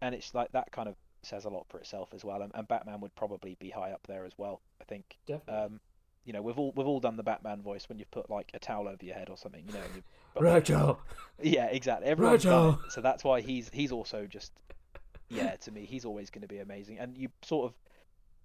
And 0.00 0.14
it's 0.14 0.34
like 0.34 0.50
that 0.52 0.72
kind 0.72 0.88
of 0.88 0.96
says 1.22 1.44
a 1.44 1.48
lot 1.50 1.66
for 1.68 1.78
itself 1.78 2.10
as 2.14 2.24
well. 2.24 2.42
And, 2.42 2.52
and 2.54 2.66
Batman 2.68 3.00
would 3.00 3.14
probably 3.14 3.56
be 3.60 3.70
high 3.70 3.90
up 3.90 4.06
there 4.06 4.24
as 4.24 4.32
well. 4.38 4.60
I 4.80 4.84
think. 4.84 5.16
definitely. 5.26 5.54
Um, 5.64 5.80
you 6.24 6.32
know, 6.34 6.42
we've 6.42 6.58
all 6.58 6.72
we've 6.76 6.86
all 6.86 7.00
done 7.00 7.16
the 7.16 7.22
Batman 7.22 7.62
voice 7.62 7.88
when 7.88 7.98
you've 7.98 8.10
put 8.10 8.28
like 8.28 8.50
a 8.52 8.58
towel 8.58 8.86
over 8.86 9.02
your 9.02 9.14
head 9.14 9.30
or 9.30 9.38
something. 9.38 9.64
You 9.66 9.72
know, 9.72 9.80
and 9.80 9.94
you've 9.94 10.04
got 10.34 10.40
the- 10.42 10.46
Rachel, 10.46 11.00
yeah, 11.42 11.66
exactly. 11.66 12.06
Everyone's 12.06 12.42
done 12.42 12.66
Rachel! 12.66 12.80
it, 12.86 12.92
so 12.92 13.00
that's 13.00 13.24
why 13.24 13.40
he's 13.40 13.70
he's 13.72 13.92
also 13.92 14.26
just 14.26 14.52
yeah. 15.30 15.56
To 15.56 15.70
me, 15.72 15.86
he's 15.86 16.04
always 16.04 16.28
going 16.28 16.42
to 16.42 16.48
be 16.48 16.58
amazing. 16.58 16.98
And 16.98 17.16
you 17.16 17.28
sort 17.42 17.70
of 17.70 17.78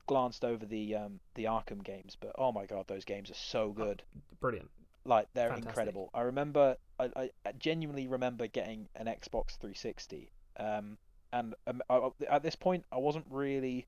glanced 0.07 0.45
over 0.45 0.65
the 0.65 0.95
um 0.95 1.19
the 1.35 1.45
Arkham 1.45 1.83
games, 1.83 2.15
but 2.19 2.31
oh 2.37 2.51
my 2.53 2.65
god, 2.65 2.87
those 2.87 3.03
games 3.05 3.29
are 3.29 3.35
so 3.35 3.71
good. 3.71 4.03
brilliant. 4.39 4.69
Like 5.05 5.27
they're 5.33 5.49
Fantastic. 5.49 5.69
incredible. 5.69 6.09
I 6.13 6.21
remember, 6.21 6.77
I, 6.97 7.09
I 7.17 7.29
I 7.45 7.51
genuinely 7.59 8.07
remember 8.07 8.47
getting 8.47 8.87
an 8.95 9.07
Xbox 9.07 9.57
360. 9.57 10.31
Um, 10.57 10.97
and 11.33 11.55
um, 11.67 11.81
I, 11.89 12.09
at 12.29 12.43
this 12.43 12.55
point, 12.55 12.85
I 12.91 12.97
wasn't 12.97 13.25
really 13.29 13.85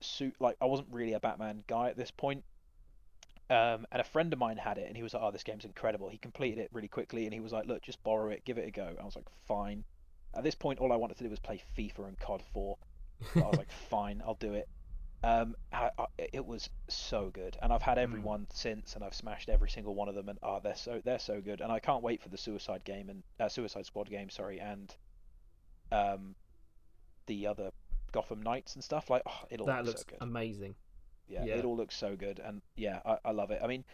suit 0.00 0.34
like 0.40 0.56
I 0.60 0.64
wasn't 0.64 0.88
really 0.90 1.12
a 1.12 1.20
Batman 1.20 1.64
guy 1.66 1.90
at 1.90 1.96
this 1.96 2.10
point. 2.10 2.44
Um, 3.50 3.84
and 3.90 4.00
a 4.00 4.04
friend 4.04 4.32
of 4.32 4.38
mine 4.38 4.56
had 4.58 4.78
it, 4.78 4.86
and 4.86 4.96
he 4.96 5.02
was 5.02 5.12
like, 5.12 5.22
"Oh, 5.24 5.32
this 5.32 5.42
game's 5.42 5.64
incredible." 5.64 6.08
He 6.08 6.18
completed 6.18 6.60
it 6.60 6.70
really 6.72 6.88
quickly, 6.88 7.24
and 7.24 7.34
he 7.34 7.40
was 7.40 7.52
like, 7.52 7.66
"Look, 7.66 7.82
just 7.82 8.02
borrow 8.04 8.30
it, 8.30 8.44
give 8.44 8.58
it 8.58 8.68
a 8.68 8.70
go." 8.70 8.94
I 9.00 9.04
was 9.04 9.16
like, 9.16 9.26
"Fine." 9.46 9.84
At 10.34 10.44
this 10.44 10.54
point, 10.54 10.78
all 10.78 10.92
I 10.92 10.96
wanted 10.96 11.16
to 11.18 11.24
do 11.24 11.30
was 11.30 11.40
play 11.40 11.60
FIFA 11.76 12.06
and 12.06 12.18
COD 12.20 12.42
4. 12.54 12.78
But 13.34 13.42
I 13.44 13.48
was 13.48 13.58
like, 13.58 13.72
fine, 13.90 14.22
I'll 14.24 14.36
do 14.36 14.54
it. 14.54 14.68
Um, 15.24 15.56
I, 15.72 15.90
I, 15.98 16.06
it 16.32 16.46
was 16.46 16.70
so 16.88 17.30
good, 17.30 17.58
and 17.60 17.72
I've 17.72 17.82
had 17.82 17.98
every 17.98 18.20
Mm. 18.20 18.24
one 18.24 18.46
since, 18.52 18.94
and 18.94 19.02
I've 19.04 19.14
smashed 19.14 19.48
every 19.48 19.68
single 19.68 19.94
one 19.96 20.08
of 20.08 20.14
them, 20.14 20.28
and 20.28 20.38
ah, 20.44 20.60
they're 20.60 20.76
so 20.76 21.02
they're 21.04 21.18
so 21.18 21.40
good, 21.40 21.60
and 21.60 21.72
I 21.72 21.80
can't 21.80 22.02
wait 22.04 22.22
for 22.22 22.28
the 22.28 22.38
Suicide 22.38 22.84
game 22.84 23.10
and 23.10 23.22
uh, 23.40 23.48
Suicide 23.48 23.84
Squad 23.84 24.08
game, 24.08 24.30
sorry, 24.30 24.60
and 24.60 24.94
um, 25.92 26.36
the 27.30 27.46
other 27.46 27.70
Gotham 28.12 28.42
Knights 28.42 28.74
and 28.74 28.82
stuff. 28.82 29.08
Like, 29.08 29.22
oh, 29.26 29.44
it 29.50 29.60
all 29.60 29.66
that 29.66 29.84
looks 29.84 30.00
looks 30.00 30.00
so 30.02 30.06
good. 30.18 30.18
amazing. 30.28 30.74
Yeah, 31.28 31.44
Yeah. 31.44 31.54
it 31.56 31.64
all 31.64 31.76
looks 31.76 31.96
so 31.96 32.16
good, 32.16 32.40
and 32.40 32.60
yeah, 32.76 33.00
I, 33.06 33.18
I 33.24 33.30
love 33.30 33.52
it. 33.52 33.60
I 33.62 33.68
mean, 33.68 33.84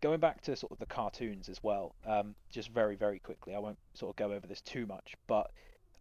going 0.00 0.18
back 0.18 0.40
to 0.42 0.56
sort 0.56 0.72
of 0.72 0.78
the 0.78 0.86
cartoons 0.86 1.48
as 1.48 1.62
well, 1.62 1.94
um, 2.04 2.34
just 2.50 2.70
very, 2.70 2.96
very 2.96 3.20
quickly, 3.20 3.54
I 3.54 3.60
won't 3.60 3.78
sort 3.94 4.10
of 4.10 4.16
go 4.16 4.32
over 4.32 4.46
this 4.46 4.60
too 4.60 4.86
much, 4.86 5.14
but 5.28 5.52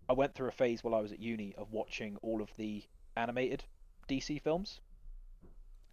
I 0.10 0.14
went 0.14 0.34
through 0.34 0.48
a 0.48 0.52
phase 0.52 0.84
while 0.84 0.96
I 0.96 1.00
was 1.02 1.12
at 1.12 1.20
uni 1.20 1.54
of 1.58 1.72
watching 1.72 2.18
all 2.24 2.42
of 2.42 2.50
the 2.58 2.84
animated 3.16 3.64
DC 4.08 4.42
films. 4.42 4.82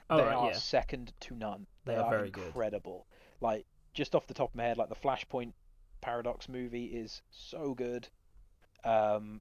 Oh 0.09 0.16
they 0.16 0.22
right, 0.22 0.34
are 0.34 0.51
yeah. 0.53 0.57
second 0.57 1.12
to 1.20 1.34
none. 1.34 1.66
They 1.84 1.92
They, 1.94 1.99
are 2.01 2.05
are, 2.05 2.11
very 2.11 2.30
good. 2.30 2.47
incredible. 2.47 3.07
Like 3.42 3.66
just 3.92 4.14
off 4.14 4.26
the 4.26 4.34
top 4.34 4.51
of 4.51 4.55
my 4.55 4.62
head, 4.64 4.78
like 4.78 4.88
the 4.88 4.94
Flashpoint 4.94 5.53
Paradox 6.01 6.49
movie 6.49 6.86
is 6.86 7.20
so 7.30 7.74
good. 7.74 8.09
Um, 8.84 9.40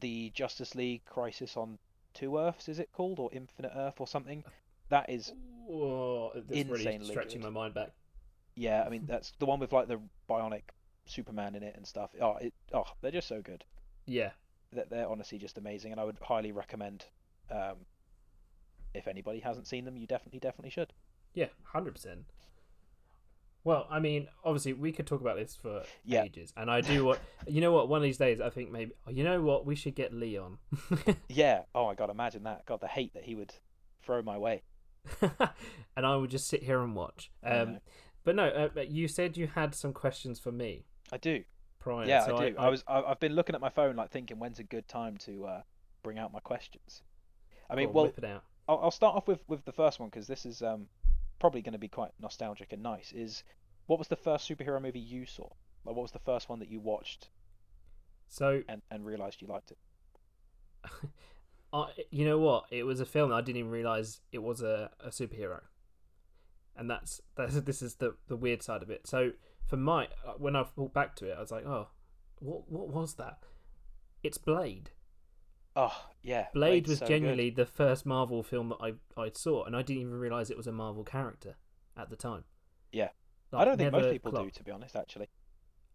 the 0.00 0.30
Justice 0.30 0.74
League 0.74 1.04
Crisis 1.04 1.56
on 1.56 1.78
Two 2.14 2.36
Earths 2.38 2.68
is 2.68 2.78
it 2.78 2.90
called 2.92 3.18
or 3.18 3.30
Infinite 3.32 3.72
Earth 3.74 4.00
or 4.00 4.06
something? 4.06 4.44
That 4.90 5.08
is 5.08 5.32
Whoa, 5.66 6.32
that's 6.34 6.50
really 6.68 6.94
insanely 6.94 7.06
stretching 7.10 7.40
good. 7.40 7.52
my 7.52 7.60
mind 7.60 7.74
back. 7.74 7.92
yeah. 8.54 8.82
I 8.84 8.90
mean 8.90 9.06
that's 9.06 9.32
the 9.38 9.46
one 9.46 9.60
with 9.60 9.72
like 9.72 9.88
the 9.88 10.00
bionic 10.28 10.62
Superman 11.06 11.54
in 11.54 11.62
it 11.62 11.74
and 11.76 11.86
stuff. 11.86 12.10
Oh, 12.20 12.36
it 12.36 12.52
oh 12.72 12.84
they're 13.00 13.10
just 13.10 13.28
so 13.28 13.40
good. 13.42 13.64
Yeah, 14.06 14.30
They're, 14.72 14.86
they're 14.90 15.08
honestly 15.08 15.38
just 15.38 15.58
amazing, 15.58 15.92
and 15.92 16.00
I 16.00 16.04
would 16.04 16.18
highly 16.20 16.52
recommend. 16.52 17.04
Um, 17.50 17.86
if 18.94 19.06
anybody 19.08 19.40
hasn't 19.40 19.66
seen 19.66 19.84
them, 19.84 19.96
you 19.96 20.06
definitely 20.06 20.40
definitely 20.40 20.70
should. 20.70 20.92
yeah, 21.34 21.46
hundred 21.64 21.94
percent. 21.94 22.24
Well, 23.64 23.86
I 23.90 24.00
mean, 24.00 24.28
obviously, 24.44 24.72
we 24.72 24.90
could 24.90 25.06
talk 25.06 25.20
about 25.20 25.36
this 25.36 25.54
for 25.54 25.84
Yeah. 26.04 26.24
ages, 26.24 26.52
and 26.56 26.70
I 26.70 26.80
do 26.80 27.04
what 27.04 27.20
you 27.46 27.60
know. 27.60 27.72
What 27.72 27.88
one 27.88 27.98
of 27.98 28.02
these 28.02 28.18
days, 28.18 28.40
I 28.40 28.50
think 28.50 28.70
maybe 28.70 28.92
you 29.08 29.22
know 29.22 29.40
what 29.40 29.64
we 29.64 29.76
should 29.76 29.94
get 29.94 30.12
Leon, 30.12 30.58
Yeah. 31.28 31.62
Oh 31.74 31.86
my 31.86 31.94
god, 31.94 32.10
imagine 32.10 32.42
that. 32.44 32.66
God, 32.66 32.80
the 32.80 32.88
hate 32.88 33.14
that 33.14 33.24
he 33.24 33.34
would 33.34 33.54
throw 34.02 34.22
my 34.22 34.36
way. 34.36 34.62
and 35.96 36.06
I 36.06 36.16
would 36.16 36.30
just 36.30 36.48
sit 36.48 36.62
here 36.62 36.80
and 36.80 36.94
watch. 36.94 37.30
Um, 37.42 37.78
but 38.24 38.36
no, 38.36 38.46
uh, 38.46 38.80
you 38.82 39.08
said 39.08 39.36
you 39.36 39.48
had 39.48 39.74
some 39.74 39.92
questions 39.92 40.38
for 40.38 40.52
me 40.52 40.84
I 41.12 41.16
do. 41.18 41.42
prior. 41.80 42.06
yeah, 42.06 42.24
so 42.24 42.36
I 42.36 42.50
do. 42.50 42.56
I, 42.56 42.68
was. 42.68 42.84
I, 42.86 43.02
I've 43.02 43.20
been 43.20 43.34
looking 43.34 43.54
at 43.54 43.60
my 43.60 43.68
phone, 43.70 43.96
like 43.96 44.10
thinking, 44.10 44.38
when's 44.38 44.58
a 44.58 44.64
good 44.64 44.88
time 44.88 45.16
to 45.18 45.46
uh, 45.46 45.62
bring 46.02 46.18
out 46.18 46.32
my 46.32 46.40
questions. 46.40 47.02
I 47.70 47.74
mean, 47.76 47.92
well, 47.92 48.04
whip 48.04 48.18
it 48.18 48.24
out. 48.24 48.44
I'll, 48.68 48.78
I'll 48.84 48.90
start 48.90 49.16
off 49.16 49.26
with 49.26 49.42
with 49.48 49.64
the 49.64 49.72
first 49.72 49.98
one 50.00 50.08
because 50.08 50.26
this 50.26 50.46
is 50.46 50.62
um 50.62 50.86
probably 51.42 51.60
going 51.60 51.72
to 51.72 51.78
be 51.78 51.88
quite 51.88 52.12
nostalgic 52.20 52.72
and 52.72 52.84
nice. 52.84 53.10
Is 53.10 53.42
what 53.86 53.98
was 53.98 54.06
the 54.06 54.14
first 54.14 54.48
superhero 54.48 54.80
movie 54.80 55.00
you 55.00 55.26
saw? 55.26 55.48
Like, 55.84 55.96
what 55.96 56.02
was 56.02 56.12
the 56.12 56.20
first 56.20 56.48
one 56.48 56.60
that 56.60 56.70
you 56.70 56.78
watched 56.78 57.30
So 58.28 58.62
and 58.68 58.80
and 58.92 59.04
realized 59.04 59.42
you 59.42 59.48
liked 59.48 59.72
it? 59.72 59.78
I, 61.72 61.86
you 62.10 62.24
know 62.24 62.38
what? 62.38 62.66
It 62.70 62.84
was 62.84 63.00
a 63.00 63.04
film 63.04 63.30
that 63.30 63.36
I 63.36 63.40
didn't 63.40 63.58
even 63.58 63.72
realize 63.72 64.20
it 64.30 64.40
was 64.40 64.62
a, 64.62 64.90
a 65.00 65.08
superhero, 65.08 65.62
and 66.76 66.88
that's 66.88 67.20
that's 67.36 67.60
this 67.62 67.82
is 67.82 67.96
the 67.96 68.14
the 68.28 68.36
weird 68.36 68.62
side 68.62 68.84
of 68.84 68.90
it. 68.90 69.08
So 69.08 69.32
for 69.66 69.76
my 69.76 70.04
uh, 70.24 70.34
when 70.38 70.54
I 70.54 70.62
thought 70.62 70.94
back 70.94 71.16
to 71.16 71.26
it, 71.26 71.34
I 71.36 71.40
was 71.40 71.50
like, 71.50 71.66
oh, 71.66 71.88
what 72.38 72.70
what 72.70 72.86
was 72.86 73.14
that? 73.14 73.38
It's 74.22 74.38
Blade. 74.38 74.90
Oh 75.74 76.06
yeah, 76.22 76.46
Blade 76.52 76.70
Blade's 76.70 76.90
was 76.90 76.98
so 76.98 77.06
good. 77.06 77.14
genuinely 77.14 77.50
the 77.50 77.66
first 77.66 78.04
Marvel 78.06 78.42
film 78.42 78.70
that 78.70 78.78
I 78.80 79.20
I 79.20 79.30
saw, 79.34 79.64
and 79.64 79.76
I 79.76 79.82
didn't 79.82 80.02
even 80.02 80.14
realize 80.14 80.50
it 80.50 80.56
was 80.56 80.66
a 80.66 80.72
Marvel 80.72 81.04
character 81.04 81.56
at 81.96 82.10
the 82.10 82.16
time. 82.16 82.44
Yeah. 82.92 83.08
I 83.54 83.64
don't 83.64 83.76
think 83.76 83.92
most 83.92 84.10
people 84.10 84.32
do, 84.32 84.50
to 84.50 84.64
be 84.64 84.70
honest. 84.70 84.96
Actually, 84.96 85.28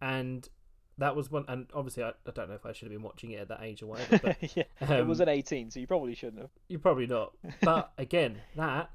And 0.00 0.48
that 0.98 1.16
was 1.16 1.30
one, 1.30 1.44
and 1.48 1.66
obviously 1.74 2.04
I, 2.04 2.10
I 2.26 2.30
don't 2.32 2.48
know 2.48 2.54
if 2.54 2.64
I 2.64 2.72
should 2.72 2.86
have 2.86 2.92
been 2.92 3.02
watching 3.02 3.32
it 3.32 3.40
at 3.40 3.48
that 3.48 3.62
age 3.62 3.82
or 3.82 3.86
whatever, 3.86 4.18
but 4.18 4.36
yeah, 4.56 4.64
it 4.80 4.90
um, 4.90 5.08
was 5.08 5.20
at 5.20 5.28
18, 5.28 5.72
so 5.72 5.80
you 5.80 5.86
probably 5.86 6.14
shouldn't 6.14 6.40
have. 6.40 6.50
You're 6.68 6.80
probably 6.80 7.06
not. 7.06 7.32
But 7.62 7.92
again, 7.98 8.38
that 8.56 8.90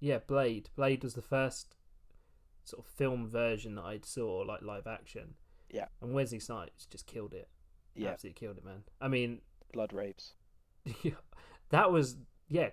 yeah, 0.00 0.18
Blade. 0.18 0.70
Blade 0.76 1.02
was 1.02 1.14
the 1.14 1.22
first 1.22 1.76
sort 2.64 2.84
of 2.84 2.90
film 2.92 3.28
version 3.28 3.74
that 3.76 3.84
I 3.84 4.00
saw, 4.04 4.44
like 4.46 4.62
live 4.62 4.86
action. 4.86 5.34
Yeah. 5.70 5.86
And 6.00 6.12
Wesley 6.12 6.40
Snipes 6.40 6.86
just 6.86 7.06
killed 7.06 7.34
it. 7.34 7.48
Yeah, 7.94 8.10
Absolutely 8.10 8.38
killed 8.38 8.58
it, 8.58 8.64
man. 8.64 8.84
I 9.00 9.08
mean, 9.08 9.40
blood 9.72 9.92
raves. 9.92 10.34
that 11.70 11.92
was 11.92 12.16
yeah, 12.48 12.70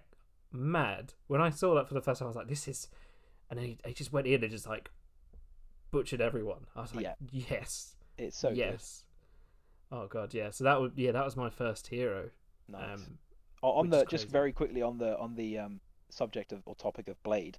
mad. 0.52 1.14
When 1.28 1.41
I 1.41 1.50
saw 1.50 1.76
that 1.76 1.88
for 1.88 1.93
the 1.93 2.02
first 2.02 2.20
time, 2.20 2.28
I 2.28 2.30
was 2.30 2.36
like, 2.36 2.48
this 2.48 2.68
is, 2.68 2.88
and 3.50 3.60
then 3.60 3.66
he, 3.66 3.78
he 3.86 3.93
just 3.93 4.14
went 4.14 4.28
in 4.28 4.41
and 4.43 4.52
just 4.52 4.68
like 4.68 4.89
butchered 5.91 6.22
everyone. 6.22 6.66
I 6.76 6.82
was 6.82 6.96
like, 6.96 7.04
Yeah. 7.04 7.14
yes, 7.32 7.96
It's 8.18 8.38
so 8.38 8.50
yes. 8.50 9.04
Oh 9.91 10.08
god, 10.08 10.34
yeah. 10.34 10.50
So 10.52 10.64
that 10.64 10.80
would 10.82 10.93
yeah, 10.96 11.12
that 11.12 11.26
was 11.26 11.36
my 11.36 11.50
first 11.50 11.88
hero. 11.88 12.30
Nice. 12.68 13.00
Um, 13.00 13.18
O- 13.64 13.74
on 13.74 13.89
the 13.89 14.06
just 14.06 14.28
very 14.28 14.52
quickly 14.52 14.82
on 14.82 14.98
the 14.98 15.18
on 15.20 15.36
the 15.36 15.58
um 15.60 15.80
subject 16.10 16.52
of 16.52 16.62
or 16.66 16.76
topic 16.76 17.08
of 17.08 17.22
Blade. 17.24 17.58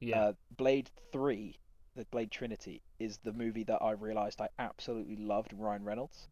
yeah. 0.00 0.20
Uh, 0.20 0.32
Blade 0.56 0.90
Three, 1.12 1.56
the 1.96 2.04
Blade 2.06 2.30
Trinity, 2.30 2.82
is 2.98 3.18
the 3.18 3.32
movie 3.32 3.64
that 3.64 3.78
I 3.82 3.92
realized 3.92 4.40
I 4.40 4.48
absolutely 4.58 5.16
loved 5.16 5.52
Ryan 5.56 5.84
Reynolds. 5.84 6.28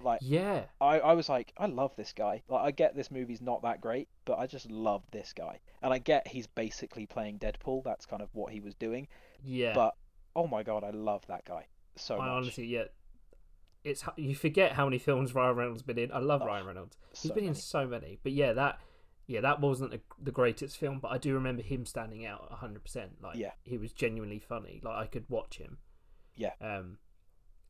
Like 0.00 0.20
yeah. 0.22 0.64
I, 0.80 1.00
I 1.00 1.12
was 1.14 1.28
like, 1.28 1.52
I 1.58 1.66
love 1.66 1.94
this 1.96 2.12
guy. 2.12 2.42
Like 2.48 2.64
I 2.64 2.70
get 2.70 2.94
this 2.94 3.10
movie's 3.10 3.40
not 3.40 3.62
that 3.62 3.80
great, 3.80 4.08
but 4.24 4.38
I 4.38 4.46
just 4.46 4.70
love 4.70 5.02
this 5.10 5.32
guy. 5.32 5.60
And 5.82 5.92
I 5.92 5.98
get 5.98 6.28
he's 6.28 6.46
basically 6.46 7.06
playing 7.06 7.38
Deadpool. 7.38 7.82
That's 7.84 8.06
kind 8.06 8.22
of 8.22 8.28
what 8.32 8.52
he 8.52 8.60
was 8.60 8.74
doing. 8.74 9.08
Yeah. 9.44 9.74
But 9.74 9.94
oh 10.36 10.46
my 10.46 10.62
god, 10.62 10.84
I 10.84 10.90
love 10.90 11.26
that 11.28 11.44
guy 11.44 11.66
so 11.96 12.14
I 12.16 12.18
much. 12.18 12.28
honestly, 12.28 12.66
yeah, 12.66 12.84
it's 13.84 14.04
you 14.16 14.34
forget 14.34 14.72
how 14.72 14.84
many 14.84 14.98
films 14.98 15.34
Ryan 15.34 15.56
Reynolds 15.56 15.82
been 15.82 15.98
in. 15.98 16.12
I 16.12 16.18
love 16.18 16.42
Oh, 16.42 16.46
Ryan 16.46 16.66
Reynolds. 16.66 16.96
He's 17.10 17.30
so 17.30 17.34
been 17.34 17.44
in 17.44 17.50
many. 17.50 17.60
so 17.60 17.86
many, 17.86 18.18
but 18.22 18.32
yeah, 18.32 18.52
that 18.52 18.78
yeah, 19.26 19.40
that 19.42 19.60
wasn't 19.60 19.94
a, 19.94 20.00
the 20.22 20.30
greatest 20.32 20.76
film, 20.78 21.00
but 21.00 21.08
I 21.08 21.18
do 21.18 21.34
remember 21.34 21.62
him 21.62 21.84
standing 21.84 22.24
out 22.24 22.50
hundred 22.50 22.82
percent. 22.84 23.12
Like, 23.22 23.36
Yeah. 23.36 23.50
he 23.62 23.76
was 23.78 23.92
genuinely 23.92 24.38
funny. 24.38 24.80
Like, 24.82 24.96
I 24.96 25.06
could 25.06 25.24
watch 25.28 25.58
him. 25.58 25.78
Yeah. 26.34 26.52
Um, 26.60 26.98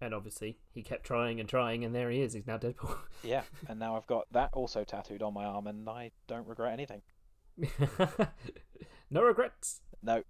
and 0.00 0.14
obviously 0.14 0.58
he 0.72 0.82
kept 0.82 1.04
trying 1.04 1.40
and 1.40 1.48
trying, 1.48 1.84
and 1.84 1.94
there 1.94 2.10
he 2.10 2.20
is. 2.22 2.32
He's 2.32 2.46
now 2.46 2.58
Deadpool. 2.58 2.96
Yeah, 3.24 3.42
and 3.68 3.78
now 3.80 3.96
I've 3.96 4.06
got 4.06 4.26
that 4.32 4.50
also 4.52 4.84
tattooed 4.84 5.22
on 5.22 5.34
my 5.34 5.44
arm, 5.44 5.66
and 5.66 5.88
I 5.88 6.12
don't 6.28 6.46
regret 6.46 6.72
anything. 6.72 7.02
no 9.10 9.22
regrets. 9.22 9.80
No, 10.02 10.22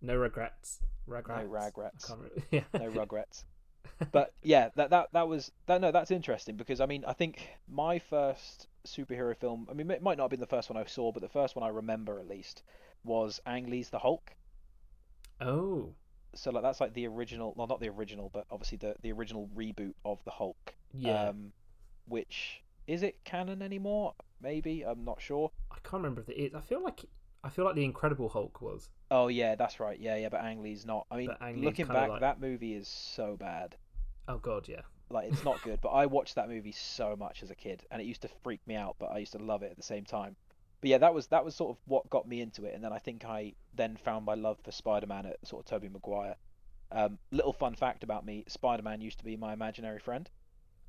No 0.00 0.16
regrets. 0.16 0.80
Regrets. 1.06 1.42
no 1.42 1.48
regrets, 1.48 2.04
I 2.04 2.08
can't 2.08 2.20
remember. 2.20 2.42
Yeah. 2.50 2.64
no 2.78 2.86
regrets. 3.00 3.44
But 4.12 4.32
yeah, 4.42 4.70
that 4.76 4.90
that 4.90 5.08
that 5.12 5.28
was 5.28 5.50
that. 5.66 5.80
No, 5.80 5.92
that's 5.92 6.10
interesting 6.10 6.56
because 6.56 6.80
I 6.80 6.86
mean, 6.86 7.04
I 7.06 7.12
think 7.12 7.46
my 7.68 7.98
first 7.98 8.68
superhero 8.86 9.36
film. 9.36 9.66
I 9.70 9.74
mean, 9.74 9.90
it 9.90 10.02
might 10.02 10.16
not 10.16 10.24
have 10.24 10.30
been 10.30 10.40
the 10.40 10.46
first 10.46 10.70
one 10.70 10.78
I 10.80 10.86
saw, 10.86 11.12
but 11.12 11.20
the 11.22 11.28
first 11.28 11.54
one 11.56 11.64
I 11.64 11.68
remember 11.68 12.18
at 12.18 12.26
least 12.28 12.62
was 13.04 13.40
Ang 13.44 13.68
Lee's 13.68 13.90
The 13.90 13.98
Hulk. 13.98 14.30
oh. 15.40 15.94
So 16.34 16.50
like 16.50 16.62
that's 16.62 16.80
like 16.80 16.94
the 16.94 17.06
original, 17.06 17.54
well, 17.56 17.66
not 17.66 17.80
the 17.80 17.88
original, 17.88 18.30
but 18.32 18.46
obviously 18.50 18.78
the 18.78 18.94
the 19.02 19.12
original 19.12 19.48
reboot 19.56 19.94
of 20.04 20.22
the 20.24 20.30
Hulk. 20.30 20.74
Yeah. 20.94 21.28
Um, 21.28 21.52
which 22.06 22.62
is 22.86 23.02
it 23.02 23.22
canon 23.24 23.62
anymore? 23.62 24.14
Maybe 24.40 24.82
I'm 24.82 25.04
not 25.04 25.20
sure. 25.20 25.50
I 25.70 25.76
can't 25.82 26.02
remember 26.02 26.20
if 26.20 26.28
it 26.28 26.36
is. 26.40 26.54
I 26.54 26.60
feel 26.60 26.82
like 26.82 27.04
I 27.42 27.48
feel 27.48 27.64
like 27.64 27.74
the 27.74 27.84
Incredible 27.84 28.28
Hulk 28.28 28.60
was. 28.60 28.88
Oh 29.10 29.28
yeah, 29.28 29.54
that's 29.54 29.80
right. 29.80 29.98
Yeah, 29.98 30.16
yeah, 30.16 30.28
but 30.28 30.40
Ang 30.42 30.62
Lee's 30.62 30.84
not. 30.86 31.06
I 31.10 31.16
mean, 31.16 31.30
looking 31.56 31.86
back, 31.86 32.08
like- 32.08 32.20
that 32.20 32.40
movie 32.40 32.74
is 32.74 32.88
so 32.88 33.36
bad. 33.36 33.76
Oh 34.28 34.38
god, 34.38 34.68
yeah. 34.68 34.82
Like 35.08 35.32
it's 35.32 35.44
not 35.44 35.60
good. 35.64 35.80
But 35.80 35.88
I 35.90 36.06
watched 36.06 36.34
that 36.36 36.48
movie 36.48 36.72
so 36.72 37.16
much 37.16 37.42
as 37.42 37.50
a 37.50 37.54
kid, 37.54 37.84
and 37.90 38.00
it 38.00 38.04
used 38.04 38.22
to 38.22 38.28
freak 38.42 38.60
me 38.66 38.76
out, 38.76 38.96
but 38.98 39.06
I 39.06 39.18
used 39.18 39.32
to 39.32 39.38
love 39.38 39.62
it 39.62 39.70
at 39.70 39.76
the 39.76 39.82
same 39.82 40.04
time. 40.04 40.36
But 40.80 40.90
yeah, 40.90 40.98
that 40.98 41.12
was 41.14 41.26
that 41.28 41.44
was 41.44 41.54
sort 41.54 41.70
of 41.70 41.76
what 41.86 42.08
got 42.10 42.26
me 42.26 42.40
into 42.40 42.64
it, 42.64 42.74
and 42.74 42.82
then 42.82 42.92
I 42.92 42.98
think 42.98 43.24
I 43.24 43.52
then 43.74 43.96
found 43.96 44.24
my 44.24 44.34
love 44.34 44.58
for 44.64 44.72
Spider-Man 44.72 45.26
at 45.26 45.46
sort 45.46 45.60
of 45.64 45.66
Tobey 45.70 45.88
Maguire. 45.88 46.36
Um, 46.92 47.18
little 47.30 47.52
fun 47.52 47.74
fact 47.74 48.02
about 48.02 48.24
me: 48.24 48.44
Spider-Man 48.48 49.00
used 49.00 49.18
to 49.18 49.24
be 49.24 49.36
my 49.36 49.52
imaginary 49.52 49.98
friend 50.00 50.28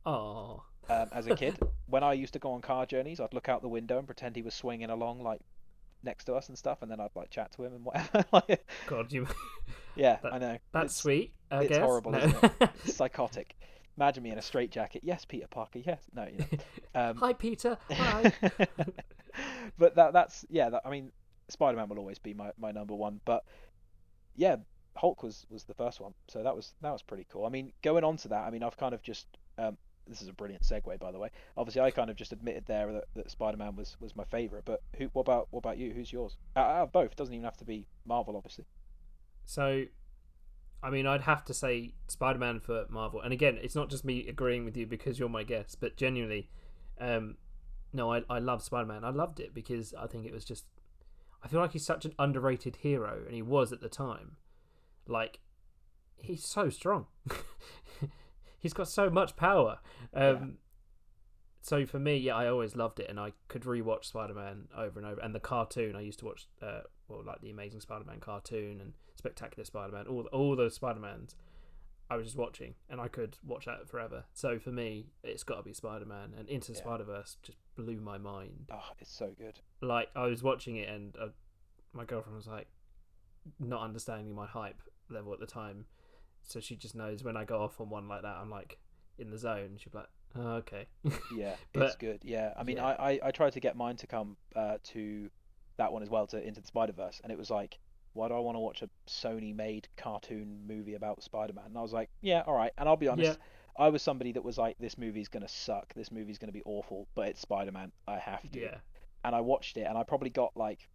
Oh. 0.06 0.64
um, 0.90 1.08
as 1.12 1.28
a 1.28 1.36
kid. 1.36 1.60
when 1.88 2.04
I 2.04 2.14
used 2.14 2.34
to 2.34 2.40
go 2.40 2.54
on 2.54 2.62
car 2.62 2.86
journeys, 2.86 3.20
I'd 3.20 3.34
look 3.34 3.50
out 3.50 3.62
the 3.62 3.68
window 3.68 3.98
and 3.98 4.08
pretend 4.08 4.36
he 4.36 4.42
was 4.42 4.54
swinging 4.54 4.90
along 4.90 5.22
like 5.24 5.42
next 6.04 6.24
to 6.26 6.34
us 6.36 6.48
and 6.50 6.58
stuff, 6.58 6.82
and 6.82 6.90
then 6.90 7.00
I'd 7.00 7.16
like 7.16 7.30
chat 7.30 7.52
to 7.54 7.64
him 7.64 7.74
and 7.74 7.84
whatever. 7.86 8.26
Like, 8.32 8.66
God, 8.88 9.12
you. 9.12 9.28
yeah, 9.96 10.18
That- 10.24 10.34
I 10.34 10.38
know. 10.40 10.58
That's 10.72 10.86
It's- 10.94 10.96
sweet. 10.96 11.34
I 11.52 11.64
it's 11.64 11.70
guess. 11.70 11.80
horrible, 11.80 12.12
No. 12.14 12.20
isn't 12.20 12.54
It's 12.86 12.96
psychotic. 12.96 13.56
Imagine 13.98 14.24
me 14.24 14.32
in 14.32 14.38
a 14.38 14.42
straitjacket. 14.42 15.04
Yes, 15.04 15.26
Peter 15.26 15.48
Parker. 15.48 15.80
Yes. 15.80 16.02
No. 16.16 16.24
You 16.26 16.38
know. 16.40 16.46
Um, 16.96 17.18
Hi, 17.18 17.34
Peter. 17.34 17.78
Hi. 17.92 18.32
but 19.78 19.96
that 19.96 20.14
that's 20.14 20.46
yeah. 20.50 20.70
That, 20.70 20.82
I 20.86 20.90
mean, 20.90 21.12
Spider 21.50 21.78
Man 21.78 21.90
will 21.90 22.00
always 22.00 22.20
be 22.20 22.34
my, 22.34 22.52
my 22.60 22.72
number 22.72 22.96
one. 22.96 23.22
But 23.26 23.44
yeah, 24.36 24.58
Hulk 24.96 25.24
was 25.24 25.46
was 25.50 25.64
the 25.64 25.74
first 25.74 26.00
one, 26.00 26.14
so 26.28 26.44
that 26.44 26.56
was 26.56 26.74
that 26.82 26.92
was 26.92 27.02
pretty 27.02 27.26
cool. 27.32 27.46
I 27.46 27.50
mean, 27.50 27.74
going 27.82 28.04
on 28.04 28.18
to 28.18 28.28
that, 28.30 28.46
I 28.46 28.50
mean, 28.50 28.64
I've 28.64 28.78
kind 28.78 28.94
of 28.94 29.02
just 29.02 29.28
um, 29.58 29.78
this 30.08 30.22
is 30.22 30.28
a 30.28 30.34
brilliant 30.34 30.64
segue, 30.64 31.00
by 31.00 31.12
the 31.12 31.20
way. 31.20 31.30
Obviously, 31.58 31.82
I 31.82 31.92
kind 31.92 32.10
of 32.10 32.16
just 32.16 32.32
admitted 32.32 32.66
there 32.66 32.92
that, 32.92 33.06
that 33.16 33.32
Spider-Man 33.32 33.76
was, 33.76 33.98
was 34.00 34.16
my 34.16 34.24
favorite. 34.26 34.64
But 34.66 34.82
who? 34.98 35.06
What 35.14 35.22
about 35.24 35.48
what 35.52 35.60
about 35.60 35.78
you? 35.78 35.92
Who's 35.92 36.12
yours? 36.12 36.38
Out, 36.56 36.84
of 36.84 36.92
both, 36.92 37.16
doesn't 37.16 37.34
even 37.34 37.46
have 37.46 37.58
to 37.58 37.66
be 37.66 37.88
Marvel, 38.06 38.36
obviously. 38.36 38.66
So, 39.46 39.86
I 40.84 40.90
mean, 40.90 41.08
I'd 41.08 41.22
have 41.22 41.46
to 41.46 41.54
say 41.54 41.94
Spider-Man 42.08 42.60
for 42.60 42.86
Marvel. 42.90 43.22
And 43.22 43.34
again, 43.34 43.58
it's 43.62 43.76
not 43.76 43.90
just 43.90 44.06
me 44.06 44.28
agreeing 44.28 44.66
with 44.66 44.78
you 44.78 44.86
because 44.86 45.20
you're 45.20 45.30
my 45.30 45.44
guest, 45.44 45.78
but 45.80 45.98
genuinely, 45.98 46.50
um, 47.00 47.38
no, 47.94 48.12
I 48.14 48.24
I 48.30 48.40
love 48.40 48.64
Spider-Man. 48.64 49.04
I 49.04 49.10
loved 49.10 49.40
it 49.40 49.54
because 49.54 49.94
I 49.94 50.08
think 50.08 50.26
it 50.26 50.34
was 50.34 50.46
just. 50.46 50.66
I 51.44 51.48
feel 51.48 51.60
like 51.60 51.72
he's 51.72 51.86
such 51.86 52.06
an 52.06 52.14
underrated 52.20 52.78
hero, 52.78 53.22
and 53.26 53.34
he 53.34 53.42
was 53.42 53.72
at 53.74 53.82
the 53.82 53.90
time. 53.90 54.38
Like, 55.08 55.40
he's 56.18 56.46
so 56.46 56.70
strong. 56.70 57.08
he's 58.60 58.74
got 58.74 58.88
so 58.88 59.10
much 59.10 59.36
power. 59.36 59.80
Um, 60.14 60.22
Yeah. 60.22 60.46
So 61.64 61.86
for 61.86 62.00
me, 62.00 62.18
yeah, 62.18 62.36
I 62.36 62.48
always 62.48 62.76
loved 62.76 63.00
it, 63.00 63.08
and 63.08 63.20
I 63.20 63.34
could 63.48 63.64
rewatch 63.64 64.06
Spider 64.06 64.34
Man 64.34 64.68
over 64.76 65.00
and 65.00 65.08
over. 65.08 65.22
And 65.22 65.36
the 65.36 65.40
cartoon, 65.40 65.96
I 65.96 66.02
used 66.02 66.20
to 66.20 66.26
watch, 66.26 66.48
uh, 66.62 66.82
well, 67.08 67.24
like 67.24 67.42
the 67.42 67.52
Amazing 67.52 67.82
Spider 67.82 68.04
Man 68.06 68.20
cartoon 68.20 68.82
and 68.82 68.94
Spectacular 69.16 69.64
Spider 69.66 69.94
Man, 69.94 70.08
all 70.08 70.28
all 70.32 70.56
those 70.56 70.74
Spider 70.76 71.00
Mans. 71.00 71.36
I 72.12 72.18
was 72.18 72.26
just 72.28 72.38
watching, 72.38 72.76
and 72.90 73.00
I 73.00 73.08
could 73.08 73.38
watch 73.46 73.66
that 73.66 73.88
forever. 73.88 74.26
So 74.34 74.60
for 74.60 74.70
me, 74.72 75.08
it's 75.24 75.44
got 75.44 75.56
to 75.56 75.64
be 75.64 75.74
Spider 75.74 76.06
Man, 76.06 76.34
and 76.38 76.50
Into 76.50 76.72
the 76.74 76.78
Yeah. 76.78 76.84
Spider 76.84 77.04
Verse 77.06 77.38
just 77.42 77.58
blew 77.76 78.02
my 78.02 78.18
mind. 78.18 78.68
Oh, 78.72 78.84
it's 79.00 79.12
so 79.12 79.32
good. 79.38 79.60
Like 79.82 80.10
I 80.16 80.28
was 80.28 80.44
watching 80.44 80.76
it, 80.76 80.90
and 80.90 81.16
uh, 81.20 81.28
my 81.94 82.04
girlfriend 82.06 82.36
was 82.36 82.48
like, 82.48 82.68
not 83.60 83.82
understanding 83.82 84.36
my 84.36 84.46
hype 84.46 84.82
level 85.10 85.34
at 85.34 85.40
the 85.40 85.46
time, 85.48 85.86
so 86.44 86.60
she 86.60 86.76
just 86.76 86.96
knows 86.96 87.24
when 87.24 87.38
I 87.38 87.46
go 87.46 87.62
off 87.64 87.80
on 87.80 87.90
one 87.90 88.08
like 88.08 88.22
that, 88.24 88.36
I'm 88.42 88.50
like 88.50 88.78
in 89.18 89.30
the 89.32 89.38
zone. 89.38 89.78
She'd 89.78 89.92
be 89.92 90.00
like, 90.00 90.10
oh, 90.36 90.52
okay. 90.58 90.88
Yeah, 91.36 91.56
it's 91.74 91.94
But- 91.94 92.00
good. 92.00 92.20
Yeah, 92.24 92.54
I 92.58 92.64
mean, 92.64 92.78
yeah. 92.78 92.86
I, 92.88 93.12
I 93.14 93.20
I 93.28 93.32
tried 93.32 93.54
to 93.54 93.60
get 93.60 93.76
mine 93.76 93.96
to 93.98 94.08
come 94.08 94.38
uh, 94.56 94.78
to 94.86 95.30
that 95.78 95.94
one 95.94 96.04
as 96.04 96.10
well, 96.10 96.28
to 96.28 96.46
Into 96.46 96.62
the 96.62 96.68
Spider 96.68 96.92
Verse, 96.94 97.22
and 97.24 97.32
it 97.32 97.38
was 97.38 97.50
like, 97.50 97.80
why 98.14 98.28
do 98.28 98.34
I 98.34 98.40
want 98.40 98.56
to 98.56 98.60
watch 98.60 98.82
a 98.82 98.90
Sony-made 99.08 99.88
cartoon 99.98 100.62
movie 100.68 100.96
about 100.96 101.24
Spider-Man? 101.24 101.66
And 101.68 101.78
I 101.78 101.82
was 101.82 101.94
like, 101.94 102.10
yeah, 102.22 102.44
all 102.46 102.56
right. 102.56 102.72
And 102.78 102.88
I'll 102.90 102.98
be 102.98 103.08
honest, 103.08 103.40
I 103.78 103.90
was 103.90 104.02
somebody 104.02 104.32
that 104.34 104.44
was 104.44 104.58
like, 104.58 104.78
this 104.80 104.98
movie's 104.98 105.28
gonna 105.30 105.48
suck, 105.48 105.94
this 105.94 106.12
movie's 106.12 106.38
gonna 106.38 106.52
be 106.52 106.64
awful, 106.66 107.08
but 107.16 107.28
it's 107.30 107.40
Spider-Man, 107.42 107.92
I 108.08 108.18
have 108.20 108.42
to. 108.52 108.60
yeah. 108.60 108.78
And 109.24 109.36
I 109.36 109.42
watched 109.42 109.78
it, 109.78 109.84
and 109.88 109.98
I 109.98 110.04
probably 110.04 110.30
got 110.32 110.58
like 110.58 110.90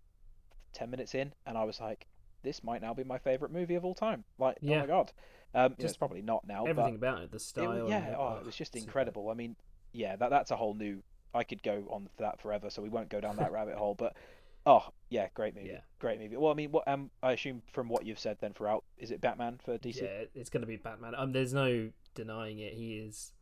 ten 0.73 0.91
minutes 0.91 1.15
in, 1.15 1.33
and 1.47 1.57
I 1.57 1.65
was 1.65 1.81
like, 1.81 2.07
this 2.43 2.63
might 2.63 2.83
now 2.83 2.93
be 2.93 3.03
my 3.05 3.19
favorite 3.19 3.51
movie 3.53 3.77
of 3.77 3.85
all 3.85 3.95
time. 3.95 4.25
Like, 4.39 4.59
oh 4.63 4.67
my 4.81 4.87
god. 4.87 5.13
Um, 5.55 5.71
Just 5.79 5.85
it's 5.85 5.97
probably 5.97 6.23
not 6.23 6.47
now, 6.47 6.65
but 6.65 6.71
Everything 6.71 6.97
about 6.97 7.23
it, 7.23 7.31
the 7.31 7.37
it 7.37 7.41
style. 7.41 7.71
and 7.71 7.89
yeah, 7.89 8.11
the- 8.11 8.19
oh, 8.19 8.39
it 8.41 8.47
was 8.47 8.55
just 8.57 8.77
incredible. 8.77 9.31
I 9.31 9.35
mean, 9.35 9.57
yeah, 9.93 10.17
that 10.17 10.31
that's 10.31 10.51
a 10.51 10.57
whole 10.57 10.75
new. 10.75 11.03
I 11.35 11.45
could 11.45 11.63
go 11.63 11.85
on 11.91 12.09
for 12.17 12.23
that 12.23 12.41
forever, 12.41 12.69
so 12.71 12.83
we 12.83 12.89
won't 12.89 13.09
go 13.09 13.21
down 13.21 13.37
that 13.37 13.53
rabbit 13.53 13.75
hole. 13.77 13.95
But 13.95 14.17
oh, 14.67 14.89
yeah, 15.09 15.29
great 15.35 15.55
movie, 15.55 15.69
Yeah. 15.69 15.81
great 16.01 16.19
movie. 16.21 16.37
Well, 16.37 16.51
I 16.51 16.55
mean, 16.55 16.73
what 16.73 16.87
um, 16.89 17.11
I 17.23 17.33
assume 17.33 17.63
from 17.73 17.89
what 17.89 18.05
you've 18.05 18.19
said 18.19 18.39
then 18.41 18.53
throughout, 18.53 18.85
is 18.99 19.11
it 19.11 19.21
Batman 19.21 19.59
for 19.65 19.79
DC? 19.79 20.03
Yeah, 20.03 20.25
it's 20.35 20.51
going 20.51 20.61
to 20.63 20.67
be 20.67 20.77
Batman. 20.77 21.15
Um, 21.17 21.33
there's 21.33 21.55
no 21.55 21.91
denying 22.15 22.59
it. 22.59 22.75
He 22.75 22.97
is. 22.99 23.33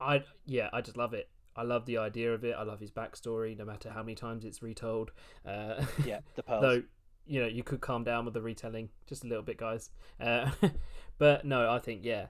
I 0.00 0.24
yeah, 0.44 0.68
I 0.72 0.80
just 0.82 0.96
love 0.96 1.14
it. 1.14 1.30
I 1.54 1.62
love 1.62 1.86
the 1.86 1.96
idea 1.96 2.34
of 2.34 2.44
it. 2.44 2.54
I 2.58 2.64
love 2.64 2.80
his 2.80 2.90
backstory, 2.90 3.56
no 3.56 3.64
matter 3.64 3.88
how 3.90 4.02
many 4.02 4.14
times 4.14 4.44
it's 4.44 4.60
retold. 4.60 5.10
Uh, 5.46 5.82
Yeah, 6.04 6.20
the 6.34 6.42
pearls. 6.42 6.62
Though 6.62 6.82
you 7.28 7.40
know 7.40 7.46
you 7.46 7.62
could 7.62 7.80
calm 7.80 8.04
down 8.04 8.24
with 8.24 8.34
the 8.34 8.42
retelling 8.42 8.90
just 9.06 9.24
a 9.24 9.26
little 9.26 9.42
bit, 9.42 9.56
guys. 9.56 9.90
Uh, 10.20 10.50
but 11.18 11.44
no, 11.46 11.70
I 11.70 11.78
think 11.78 12.04
yeah, 12.04 12.26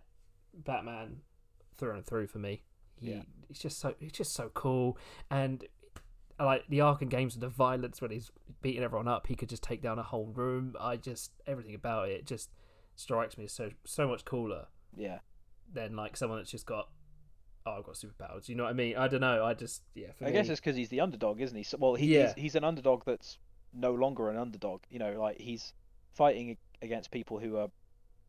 Batman 0.54 1.22
through 1.76 1.94
and 1.94 2.06
through 2.06 2.28
for 2.28 2.38
me. 2.38 2.62
He, 3.00 3.10
Yeah. 3.10 3.22
He's 3.48 3.58
just 3.58 3.78
so 3.80 3.94
he's 3.98 4.12
just 4.12 4.32
so 4.32 4.50
cool, 4.54 4.96
and 5.30 5.64
like 6.38 6.64
the 6.68 6.78
Arkham 6.78 7.08
games 7.08 7.34
with 7.34 7.40
the 7.40 7.48
violence 7.48 8.00
when 8.00 8.10
he's 8.10 8.30
beating 8.62 8.82
everyone 8.82 9.08
up. 9.08 9.26
He 9.26 9.34
could 9.34 9.48
just 9.48 9.62
take 9.62 9.82
down 9.82 9.98
a 9.98 10.02
whole 10.02 10.26
room. 10.26 10.74
I 10.78 10.96
just 10.96 11.32
everything 11.46 11.74
about 11.74 12.08
it 12.08 12.26
just 12.26 12.50
strikes 12.94 13.36
me 13.38 13.44
as 13.44 13.52
so 13.52 13.70
so 13.84 14.08
much 14.08 14.24
cooler 14.24 14.66
yeah, 14.96 15.18
than 15.72 15.94
like 15.96 16.16
someone 16.16 16.38
that's 16.38 16.50
just 16.50 16.66
got 16.66 16.88
oh 17.66 17.72
I've 17.78 17.84
got 17.84 17.94
superpowers. 17.94 18.48
You 18.48 18.54
know 18.54 18.64
what 18.64 18.70
I 18.70 18.74
mean? 18.74 18.96
I 18.96 19.08
don't 19.08 19.20
know. 19.20 19.44
I 19.44 19.54
just 19.54 19.82
yeah. 19.94 20.08
For 20.18 20.24
I 20.24 20.28
me, 20.28 20.32
guess 20.34 20.48
it's 20.48 20.60
because 20.60 20.76
he's 20.76 20.88
the 20.88 21.00
underdog, 21.00 21.40
isn't 21.40 21.56
he? 21.56 21.62
So, 21.62 21.78
well, 21.78 21.94
he, 21.94 22.14
Yeah. 22.14 22.26
he's 22.34 22.42
he's 22.42 22.54
an 22.54 22.64
underdog 22.64 23.02
that's 23.04 23.38
no 23.72 23.92
longer 23.92 24.30
an 24.30 24.36
underdog. 24.36 24.82
You 24.90 24.98
know, 24.98 25.12
like 25.20 25.38
he's 25.40 25.72
fighting 26.14 26.56
against 26.82 27.10
people 27.10 27.38
who 27.38 27.56
are 27.56 27.68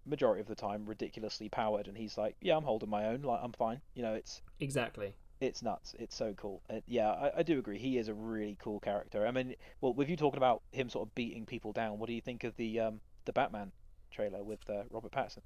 majority 0.06 0.42
of 0.42 0.48
the 0.48 0.56
time 0.56 0.86
ridiculously 0.86 1.50
powered, 1.50 1.88
and 1.88 1.98
he's 1.98 2.18
like, 2.18 2.36
yeah, 2.42 2.56
I'm 2.58 2.64
holding 2.64 2.90
my 2.90 3.08
own. 3.08 3.22
Like 3.22 3.40
I'm 3.44 3.54
fine. 3.54 3.82
You 3.94 4.04
know, 4.04 4.14
it's 4.14 4.42
exactly. 4.60 5.16
It's 5.40 5.62
nuts. 5.62 5.96
It's 6.00 6.16
so 6.16 6.34
cool. 6.34 6.62
Uh, 6.70 6.82
yeah, 6.88 7.10
I, 7.10 7.40
I 7.40 7.44
do 7.44 7.60
agree. 7.60 7.78
He 7.78 7.98
is 7.98 8.08
a 8.08 8.14
really 8.14 8.58
cool 8.60 8.80
character. 8.80 9.26
I 9.26 9.32
mean, 9.32 9.56
well, 9.82 9.94
with 9.94 10.10
you 10.10 10.16
talking 10.16 10.38
about 10.38 10.64
him 10.72 10.90
sort 10.90 11.08
of 11.08 11.16
beating 11.16 11.46
people 11.46 11.72
down, 11.72 12.00
what 12.00 12.08
do 12.08 12.14
you 12.14 12.22
think 12.22 12.44
of 12.44 12.56
the 12.58 12.80
um 12.80 13.02
the 13.26 13.34
Batman 13.34 13.72
trailer 14.12 14.44
with 14.44 14.70
uh, 14.70 14.84
Robert 14.90 15.12
Pattinson? 15.12 15.42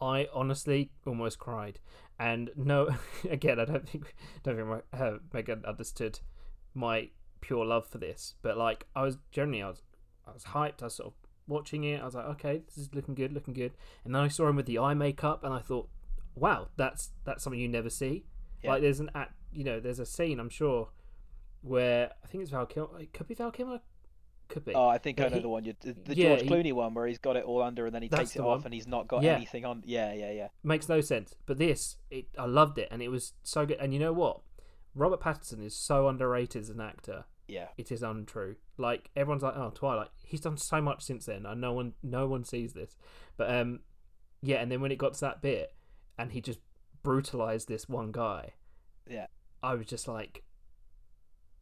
I 0.00 0.28
honestly 0.32 0.90
almost 1.06 1.38
cried, 1.38 1.80
and 2.18 2.50
no, 2.56 2.88
again, 3.30 3.58
I 3.58 3.64
don't 3.64 3.88
think 3.88 4.14
don't 4.42 4.56
think 4.56 4.82
uh, 4.92 5.18
Megan 5.32 5.64
understood 5.64 6.20
my 6.74 7.10
pure 7.40 7.64
love 7.64 7.86
for 7.86 7.98
this, 7.98 8.34
but 8.42 8.56
like 8.56 8.86
I 8.94 9.02
was 9.02 9.18
generally 9.30 9.62
I 9.62 9.68
was 9.68 9.82
I 10.26 10.32
was 10.32 10.44
hyped. 10.44 10.82
I 10.82 10.86
was 10.86 10.94
sort 10.94 11.08
of 11.08 11.14
watching 11.46 11.84
it. 11.84 12.00
I 12.00 12.04
was 12.04 12.14
like, 12.14 12.26
okay, 12.26 12.62
this 12.66 12.78
is 12.78 12.94
looking 12.94 13.14
good, 13.14 13.32
looking 13.32 13.54
good. 13.54 13.72
And 14.04 14.14
then 14.14 14.22
I 14.22 14.28
saw 14.28 14.48
him 14.48 14.56
with 14.56 14.66
the 14.66 14.78
eye 14.78 14.94
makeup, 14.94 15.42
and 15.42 15.52
I 15.52 15.60
thought, 15.60 15.88
wow, 16.34 16.68
that's 16.76 17.10
that's 17.24 17.42
something 17.42 17.60
you 17.60 17.68
never 17.68 17.90
see. 17.90 18.24
Yeah. 18.62 18.70
Like 18.72 18.82
there's 18.82 19.00
an 19.00 19.10
act, 19.14 19.34
you 19.52 19.64
know, 19.64 19.80
there's 19.80 19.98
a 19.98 20.06
scene 20.06 20.40
I'm 20.40 20.48
sure 20.50 20.88
where 21.62 22.12
I 22.22 22.26
think 22.26 22.42
it's 22.42 22.50
Val 22.50 22.66
Kilmer. 22.66 23.00
It 23.00 23.12
could 23.12 23.26
be 23.28 23.34
Val 23.34 23.50
Kilmer. 23.50 23.80
Could 24.48 24.64
be. 24.64 24.74
Oh, 24.74 24.88
I 24.88 24.96
think 24.98 25.20
I 25.20 25.28
know 25.28 25.36
he- 25.36 25.42
the 25.42 25.48
one. 25.48 25.64
You, 25.64 25.74
the 25.80 25.92
the 25.92 26.16
yeah, 26.16 26.28
George 26.36 26.42
he- 26.42 26.48
Clooney 26.48 26.72
one 26.72 26.94
where 26.94 27.06
he's 27.06 27.18
got 27.18 27.36
it 27.36 27.44
all 27.44 27.62
under 27.62 27.84
and 27.86 27.94
then 27.94 28.02
he 28.02 28.08
takes 28.08 28.34
it 28.34 28.38
the 28.38 28.44
off 28.44 28.58
one. 28.60 28.64
and 28.66 28.74
he's 28.74 28.86
not 28.86 29.06
got 29.06 29.22
Yeah. 29.22 29.34
anything 29.34 29.64
on. 29.64 29.82
Yeah, 29.84 30.12
yeah, 30.14 30.30
yeah. 30.32 30.48
makes 30.64 30.88
no 30.88 31.00
sense. 31.02 31.34
But 31.46 31.58
this, 31.58 31.96
it, 32.10 32.26
I 32.38 32.46
loved 32.46 32.78
it, 32.78 32.88
and 32.90 33.02
it 33.02 33.08
was 33.08 33.34
so 33.42 33.66
good. 33.66 33.76
And 33.78 33.92
you 33.92 33.98
know 34.00 34.12
what? 34.12 34.40
Robert 34.94 35.20
Pattinson 35.20 35.62
is 35.64 35.76
so 35.76 36.08
underrated 36.08 36.62
as 36.62 36.70
an 36.70 36.80
actor. 36.80 37.24
Yeah, 37.46 37.68
It 37.78 37.90
is 37.92 38.02
untrue. 38.02 38.56
Like 38.76 39.10
everyone's 39.16 39.42
like, 39.42 39.54
oh, 39.56 39.70
Twilight. 39.74 40.08
He's 40.22 40.40
done 40.40 40.56
so 40.58 40.80
much 40.82 41.02
since 41.02 41.24
then, 41.26 41.46
and 41.46 41.60
no 41.60 41.72
one, 41.72 41.92
no 42.02 42.26
one 42.26 42.44
sees 42.44 42.72
this. 42.74 42.96
But 43.38 43.50
um, 43.54 43.80
yeah. 44.42 44.56
And 44.56 44.70
then 44.72 44.80
when 44.82 44.92
it 44.92 44.96
got 44.98 45.14
to 45.14 45.20
that 45.22 45.40
bit, 45.42 45.74
and 46.18 46.32
he 46.32 46.40
just 46.42 46.58
brutalized 47.02 47.68
this 47.68 47.88
one 47.88 48.12
guy. 48.12 48.54
Yeah. 49.08 49.26
I 49.62 49.74
was 49.74 49.86
just 49.86 50.06
like, 50.08 50.42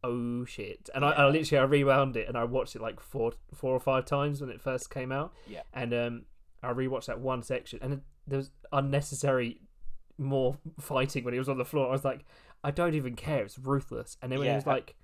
oh 0.03 0.45
shit! 0.45 0.89
And 0.93 1.03
I, 1.03 1.11
I 1.11 1.27
literally 1.29 1.59
I 1.59 1.63
rewound 1.63 2.15
it 2.15 2.27
and 2.27 2.37
I 2.37 2.43
watched 2.43 2.75
it 2.75 2.81
like 2.81 2.99
four, 2.99 3.33
four 3.53 3.73
or 3.73 3.79
five 3.79 4.05
times 4.05 4.41
when 4.41 4.49
it 4.49 4.61
first 4.61 4.89
came 4.89 5.11
out. 5.11 5.33
Yeah. 5.47 5.61
And 5.73 5.93
um, 5.93 6.21
I 6.63 6.71
rewatched 6.73 7.05
that 7.07 7.19
one 7.19 7.43
section, 7.43 7.79
and 7.81 8.01
there 8.27 8.37
was 8.37 8.51
unnecessary 8.71 9.61
more 10.17 10.57
fighting 10.79 11.23
when 11.23 11.33
he 11.33 11.39
was 11.39 11.49
on 11.49 11.57
the 11.57 11.65
floor. 11.65 11.87
I 11.87 11.91
was 11.91 12.05
like, 12.05 12.25
I 12.63 12.71
don't 12.71 12.95
even 12.95 13.15
care. 13.15 13.43
It's 13.43 13.57
ruthless. 13.59 14.17
And 14.21 14.31
then 14.31 14.39
when 14.39 14.47
Yeah, 14.47 14.53
he 14.53 14.57
was 14.57 14.65
like, 14.67 14.95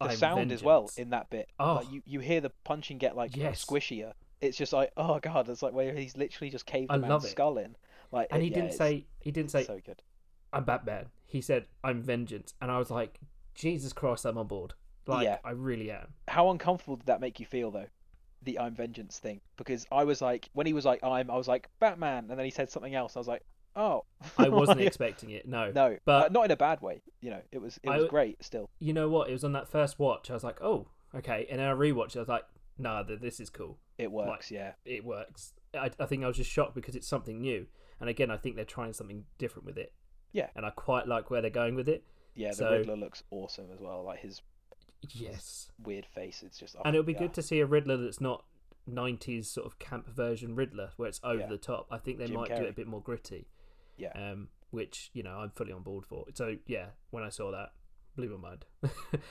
the 0.00 0.06
"I'm 0.08 0.16
sound 0.16 0.52
as 0.52 0.62
well 0.62 0.90
in 0.96 1.10
that 1.10 1.30
bit. 1.30 1.48
Oh. 1.58 1.74
like 1.76 1.90
you 1.92 2.02
you 2.04 2.20
hear 2.20 2.40
the 2.40 2.52
punching 2.64 2.98
get 2.98 3.16
like 3.16 3.36
Yes. 3.36 3.64
squishier. 3.64 4.12
It's 4.42 4.56
just 4.58 4.72
like 4.74 4.92
oh 4.96 5.18
god, 5.20 5.48
it's 5.48 5.62
like 5.62 5.72
where 5.72 5.94
he's 5.94 6.16
literally 6.16 6.50
just 6.50 6.66
caved 6.66 6.90
I 6.90 6.98
the 6.98 7.06
love 7.06 7.24
it. 7.24 7.28
skull 7.28 7.56
in. 7.58 7.76
Like 8.12 8.28
and 8.30 8.42
he 8.42 8.48
yeah, 8.48 8.54
didn't 8.54 8.72
say 8.74 9.06
he 9.20 9.30
didn't 9.30 9.50
say 9.50 9.64
so 9.64 9.78
good. 9.84 10.02
I'm 10.52 10.64
Batman. 10.64 11.06
He 11.24 11.40
said 11.40 11.66
I'm 11.84 12.00
vengeance, 12.02 12.54
and 12.60 12.70
I 12.70 12.78
was 12.78 12.90
like, 12.90 13.18
Jesus 13.54 13.92
Christ, 13.92 14.24
I'm 14.24 14.38
on 14.38 14.46
board. 14.46 14.74
Like 15.06 15.24
Yeah. 15.24 15.38
I 15.44 15.50
really 15.50 15.90
am. 15.90 16.08
How 16.28 16.50
uncomfortable 16.50 16.96
did 16.96 17.06
that 17.06 17.20
make 17.20 17.38
you 17.40 17.46
feel 17.46 17.70
though? 17.70 17.86
The 18.42 18.58
I'm 18.58 18.74
vengeance 18.74 19.18
thing 19.18 19.40
because 19.56 19.86
I 19.90 20.04
was 20.04 20.20
like 20.22 20.48
when 20.52 20.66
he 20.66 20.72
was 20.72 20.84
like 20.84 21.02
I'm 21.02 21.30
I 21.30 21.36
was 21.36 21.48
like 21.48 21.68
Batman 21.80 22.26
and 22.30 22.38
then 22.38 22.44
he 22.44 22.50
said 22.50 22.70
something 22.70 22.94
else 22.94 23.16
I 23.16 23.18
was 23.20 23.26
like 23.26 23.42
oh 23.74 24.04
I 24.38 24.48
wasn't 24.48 24.78
Like, 24.80 24.86
expecting 24.86 25.30
it. 25.30 25.48
No. 25.48 25.72
no 25.72 25.96
but- 26.04 26.26
uh, 26.26 26.28
not 26.30 26.44
in 26.44 26.50
a 26.52 26.56
bad 26.56 26.80
way 26.80 27.02
you 27.20 27.30
know 27.30 27.40
it 27.50 27.58
was 27.60 27.78
it 27.82 27.88
was 27.88 27.94
w- 27.96 28.08
great 28.10 28.42
still 28.44 28.68
You 28.78 28.92
know 28.92 29.08
what? 29.08 29.28
It 29.28 29.32
was 29.32 29.42
on 29.44 29.52
that 29.52 29.68
first 29.68 29.98
watch. 29.98 30.30
I 30.30 30.34
was 30.34 30.44
like, 30.44 30.60
oh, 30.62 30.88
okay. 31.14 31.46
And 31.50 31.58
then 31.60 31.68
I 31.68 31.72
rewatched. 31.72 32.10
it, 32.14 32.16
I 32.18 32.20
was 32.20 32.28
like, 32.28 32.44
nah, 32.78 33.02
th- 33.02 33.20
this 33.20 33.40
is 33.40 33.50
cool. 33.50 33.78
it 33.98 34.12
works 34.12 34.50
yeah 34.50 34.72
It 34.84 35.04
works. 35.04 35.52
I, 35.74 35.90
I 35.98 36.06
think 36.06 36.22
I 36.22 36.28
was 36.28 36.36
just 36.36 36.50
shocked 36.50 36.74
because 36.74 36.94
it's 36.94 37.08
something 37.08 37.40
new. 37.40 37.66
And 38.00 38.08
again, 38.10 38.30
I 38.30 38.36
think 38.36 38.56
they're 38.56 38.64
trying 38.64 38.92
something 38.92 39.24
different 39.38 39.66
with 39.66 39.78
it. 39.78 39.92
Yeah. 40.32 40.48
And 40.54 40.66
I 40.66 40.70
quite 40.70 41.06
like 41.08 41.30
where 41.30 41.40
they're 41.40 41.50
going 41.50 41.74
with 41.76 41.88
it. 41.88 42.04
yeah 42.34 42.50
the 42.50 42.54
So- 42.56 42.70
Riddler 42.72 42.96
looks 42.96 43.22
awesome 43.30 43.66
as 43.72 43.80
well 43.80 44.02
like 44.04 44.20
his 44.20 44.42
Yes. 45.10 45.70
weird 45.82 46.04
face 46.06 46.42
it's 46.42 46.58
just 46.58 46.74
oh, 46.76 46.82
and 46.84 46.94
it'll 46.96 47.04
be 47.06 47.12
yeah. 47.12 47.20
good 47.20 47.34
to 47.34 47.42
see 47.42 47.60
a 47.60 47.66
Riddler 47.66 47.96
that's 47.96 48.20
not 48.20 48.44
90s 48.90 49.46
sort 49.46 49.66
of 49.66 49.78
camp 49.78 50.08
version 50.08 50.54
Riddler 50.54 50.90
where 50.96 51.08
it's 51.08 51.20
over 51.24 51.40
Yeah. 51.40 51.46
the 51.48 51.58
top. 51.58 51.86
I 51.90 51.98
think 51.98 52.18
they 52.18 52.26
Jim 52.26 52.36
might 52.36 52.48
do 52.48 52.62
it 52.64 52.68
a 52.70 52.72
bit 52.72 52.86
more 52.86 53.00
gritty. 53.02 53.48
Yeah. 53.96 54.12
Um, 54.14 54.48
which, 54.70 55.10
you 55.14 55.22
know, 55.22 55.38
I'm 55.38 55.50
fully 55.50 55.72
on 55.72 55.82
board 55.82 56.04
for. 56.04 56.26
So, 56.34 56.56
yeah, 56.66 56.86
when 57.10 57.22
I 57.24 57.30
saw 57.30 57.50
that, 57.52 57.72
blew 58.16 58.36
my 58.36 58.50
mind. 58.50 58.64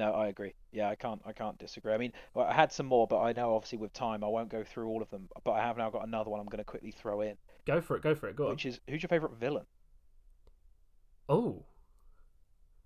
No, 0.00 0.12
I 0.12 0.28
agree. 0.28 0.54
Yeah, 0.72 0.88
I 0.88 0.94
can't. 0.94 1.20
I 1.26 1.32
can't 1.32 1.58
disagree. 1.58 1.92
I 1.92 1.98
mean, 1.98 2.12
well, 2.32 2.46
I 2.46 2.54
had 2.54 2.72
some 2.72 2.86
more, 2.86 3.06
but 3.06 3.20
I 3.20 3.32
know 3.32 3.54
obviously 3.54 3.76
with 3.76 3.92
time 3.92 4.24
I 4.24 4.28
won't 4.28 4.48
go 4.48 4.64
through 4.64 4.88
all 4.88 5.02
of 5.02 5.10
them. 5.10 5.28
But 5.44 5.52
I 5.52 5.60
have 5.60 5.76
now 5.76 5.90
got 5.90 6.06
another 6.08 6.30
one 6.30 6.40
I'm 6.40 6.46
going 6.46 6.56
to 6.58 6.64
quickly 6.64 6.90
throw 6.90 7.20
in, 7.20 7.36
go 7.66 7.82
for 7.82 7.96
it, 7.96 8.02
go 8.02 8.14
for 8.14 8.26
it, 8.30 8.34
go 8.34 8.44
on. 8.44 8.50
which 8.52 8.64
is 8.64 8.80
who's 8.88 9.02
your 9.02 9.08
favorite 9.10 9.32
villain? 9.38 9.66
Oh, 11.28 11.66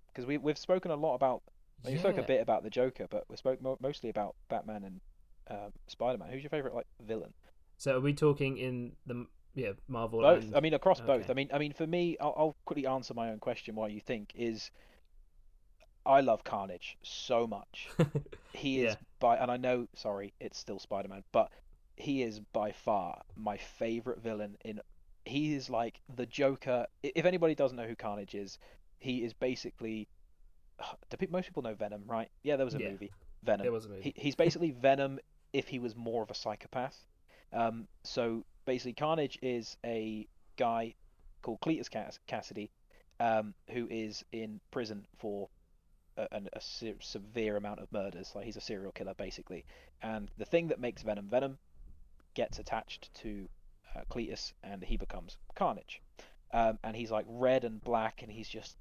Because 0.07 0.25
we 0.25 0.37
we've 0.37 0.57
spoken 0.57 0.91
a 0.91 0.95
lot 0.95 1.15
about. 1.15 1.41
well, 1.83 1.93
You 1.93 1.99
spoke 1.99 2.17
a 2.17 2.23
bit 2.23 2.41
about 2.41 2.63
the 2.63 2.69
Joker, 2.69 3.07
but 3.09 3.23
we 3.29 3.37
spoke 3.37 3.61
mo- 3.61 3.77
mostly 3.81 4.09
about 4.09 4.35
Batman 4.49 4.83
and 4.83 5.01
um, 5.49 5.71
Spider 5.87 6.17
Man. 6.17 6.29
Who's 6.29 6.43
your 6.43 6.49
favorite 6.49 6.75
like 6.75 6.87
villain? 7.01 7.33
So 7.77 7.95
are 7.97 8.01
we 8.01 8.13
talking 8.13 8.57
in 8.57 8.91
the 9.05 9.25
yeah 9.53 9.71
Marvel? 9.87 10.21
Both. 10.21 10.43
and- 10.43 10.55
I 10.57 10.59
mean, 10.59 10.73
across 10.73 10.99
both. 10.99 11.29
I 11.29 11.33
mean, 11.33 11.49
I 11.53 11.59
mean, 11.59 11.71
for 11.71 11.87
me, 11.87 12.17
I'll, 12.19 12.33
I'll 12.37 12.55
quickly 12.65 12.85
answer 12.85 13.13
my 13.13 13.29
own 13.31 13.39
question. 13.39 13.75
Why 13.75 13.87
you 13.87 14.01
think 14.01 14.31
is, 14.35 14.69
I 16.05 16.21
love 16.21 16.43
Carnage 16.43 16.97
so 17.03 17.47
much. 17.47 17.89
He 18.53 18.81
is 18.83 18.93
Yeah. 18.93 18.99
by, 19.19 19.35
and 19.37 19.51
I 19.51 19.57
know, 19.57 19.87
sorry, 19.95 20.33
it's 20.39 20.57
still 20.57 20.79
Spider 20.79 21.09
Man, 21.09 21.23
but 21.33 21.51
he 21.97 22.23
is 22.23 22.39
by 22.53 22.71
far 22.71 23.21
my 23.35 23.57
favorite 23.57 24.21
villain. 24.21 24.57
In 24.63 24.79
he 25.25 25.55
is 25.55 25.69
like 25.69 25.99
the 26.15 26.25
Joker. 26.25 26.85
If 27.03 27.25
anybody 27.25 27.53
doesn't 27.53 27.75
know 27.75 27.85
who 27.87 27.95
Carnage 27.95 28.33
is, 28.35 28.57
he 28.99 29.23
is 29.25 29.33
basically. 29.33 30.07
Do 31.09 31.27
most 31.29 31.47
people 31.47 31.63
know 31.63 31.73
Venom, 31.75 32.03
right? 32.07 32.29
Yeah, 32.43 32.55
there 32.55 32.65
was 32.65 32.75
a 32.75 32.79
Yeah. 32.79 32.91
movie, 32.91 33.11
Venom. 33.43 33.63
There 33.63 33.71
was 33.73 33.85
a 33.85 33.89
movie. 33.89 34.01
He, 34.03 34.13
he's 34.15 34.35
basically 34.35 34.71
Venom 34.81 35.19
if 35.51 35.67
he 35.67 35.79
was 35.79 35.95
more 35.95 36.23
of 36.23 36.29
a 36.29 36.35
psychopath. 36.35 36.97
Um, 37.51 37.87
so 38.03 38.45
basically, 38.65 38.93
Carnage 38.93 39.37
is 39.41 39.75
a 39.85 40.27
guy 40.57 40.95
called 41.41 41.59
Cletus 41.61 41.89
Cass- 41.89 42.19
Kasady, 42.27 42.69
um, 43.19 43.53
who 43.69 43.87
is 43.89 44.23
in 44.31 44.59
prison 44.71 45.05
for 45.17 45.49
a, 46.17 46.27
a 46.53 46.61
se- 46.61 46.95
severe 46.99 47.57
amount 47.57 47.79
of 47.79 47.91
murders. 47.91 48.31
Like 48.35 48.45
he's 48.45 48.57
a 48.57 48.61
serial 48.61 48.91
killer 48.91 49.13
basically. 49.15 49.65
And 50.01 50.29
the 50.37 50.45
thing 50.45 50.67
that 50.67 50.79
makes 50.79 51.01
Venom 51.01 51.27
Venom 51.29 51.57
gets 52.33 52.59
attached 52.59 53.13
to 53.15 53.47
uh, 53.95 54.01
Cletus, 54.11 54.53
and 54.63 54.83
he 54.83 54.97
becomes 54.97 55.37
Carnage. 55.55 56.01
Um, 56.53 56.77
and 56.83 56.95
he's 56.95 57.11
like 57.11 57.25
red 57.27 57.63
and 57.63 57.81
black, 57.83 58.21
and 58.21 58.31
he's 58.31 58.47
just 58.47 58.77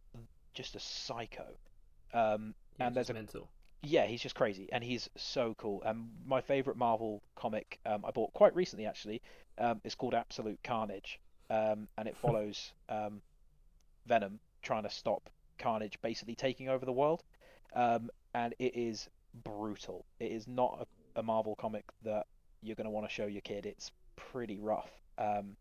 just 0.54 0.74
a 0.76 0.80
psycho. 0.80 1.46
Um, 2.12 2.54
Yeah, 2.78 2.86
and 2.86 2.94
just 2.94 2.94
there's 2.94 3.10
a 3.10 3.14
mental. 3.14 3.48
yeah, 3.82 4.06
he's 4.06 4.20
just 4.20 4.34
crazy, 4.34 4.68
and 4.72 4.82
he's 4.84 5.08
so 5.16 5.54
cool. 5.58 5.82
Um, 5.84 6.10
my 6.26 6.40
favorite 6.40 6.76
Marvel 6.76 7.22
comic 7.36 7.78
um, 7.86 8.04
I 8.04 8.10
bought 8.10 8.32
quite 8.32 8.54
recently 8.54 8.86
actually 8.86 9.22
um, 9.58 9.80
is 9.84 9.94
called 9.94 10.14
Absolute 10.14 10.58
Carnage, 10.62 11.20
um, 11.50 11.88
and 11.98 12.06
it 12.08 12.16
follows 12.22 12.72
um, 12.88 13.22
Venom 14.06 14.38
trying 14.62 14.84
to 14.84 14.90
stop 14.90 15.30
Carnage 15.58 15.98
basically 16.02 16.34
taking 16.34 16.68
over 16.68 16.84
the 16.84 16.92
world, 16.92 17.22
um, 17.74 18.10
and 18.34 18.54
it 18.58 18.76
is 18.76 19.08
brutal. 19.42 20.04
It 20.20 20.32
is 20.32 20.46
not 20.46 20.86
a, 21.16 21.20
a 21.20 21.22
Marvel 21.22 21.56
comic 21.56 21.84
that 22.02 22.26
you're 22.62 22.76
going 22.76 22.86
to 22.86 22.90
want 22.90 23.08
to 23.08 23.12
show 23.12 23.26
your 23.26 23.42
kid. 23.42 23.66
It's 23.66 23.90
pretty 24.16 24.58
rough, 24.58 24.90
um, 25.18 25.56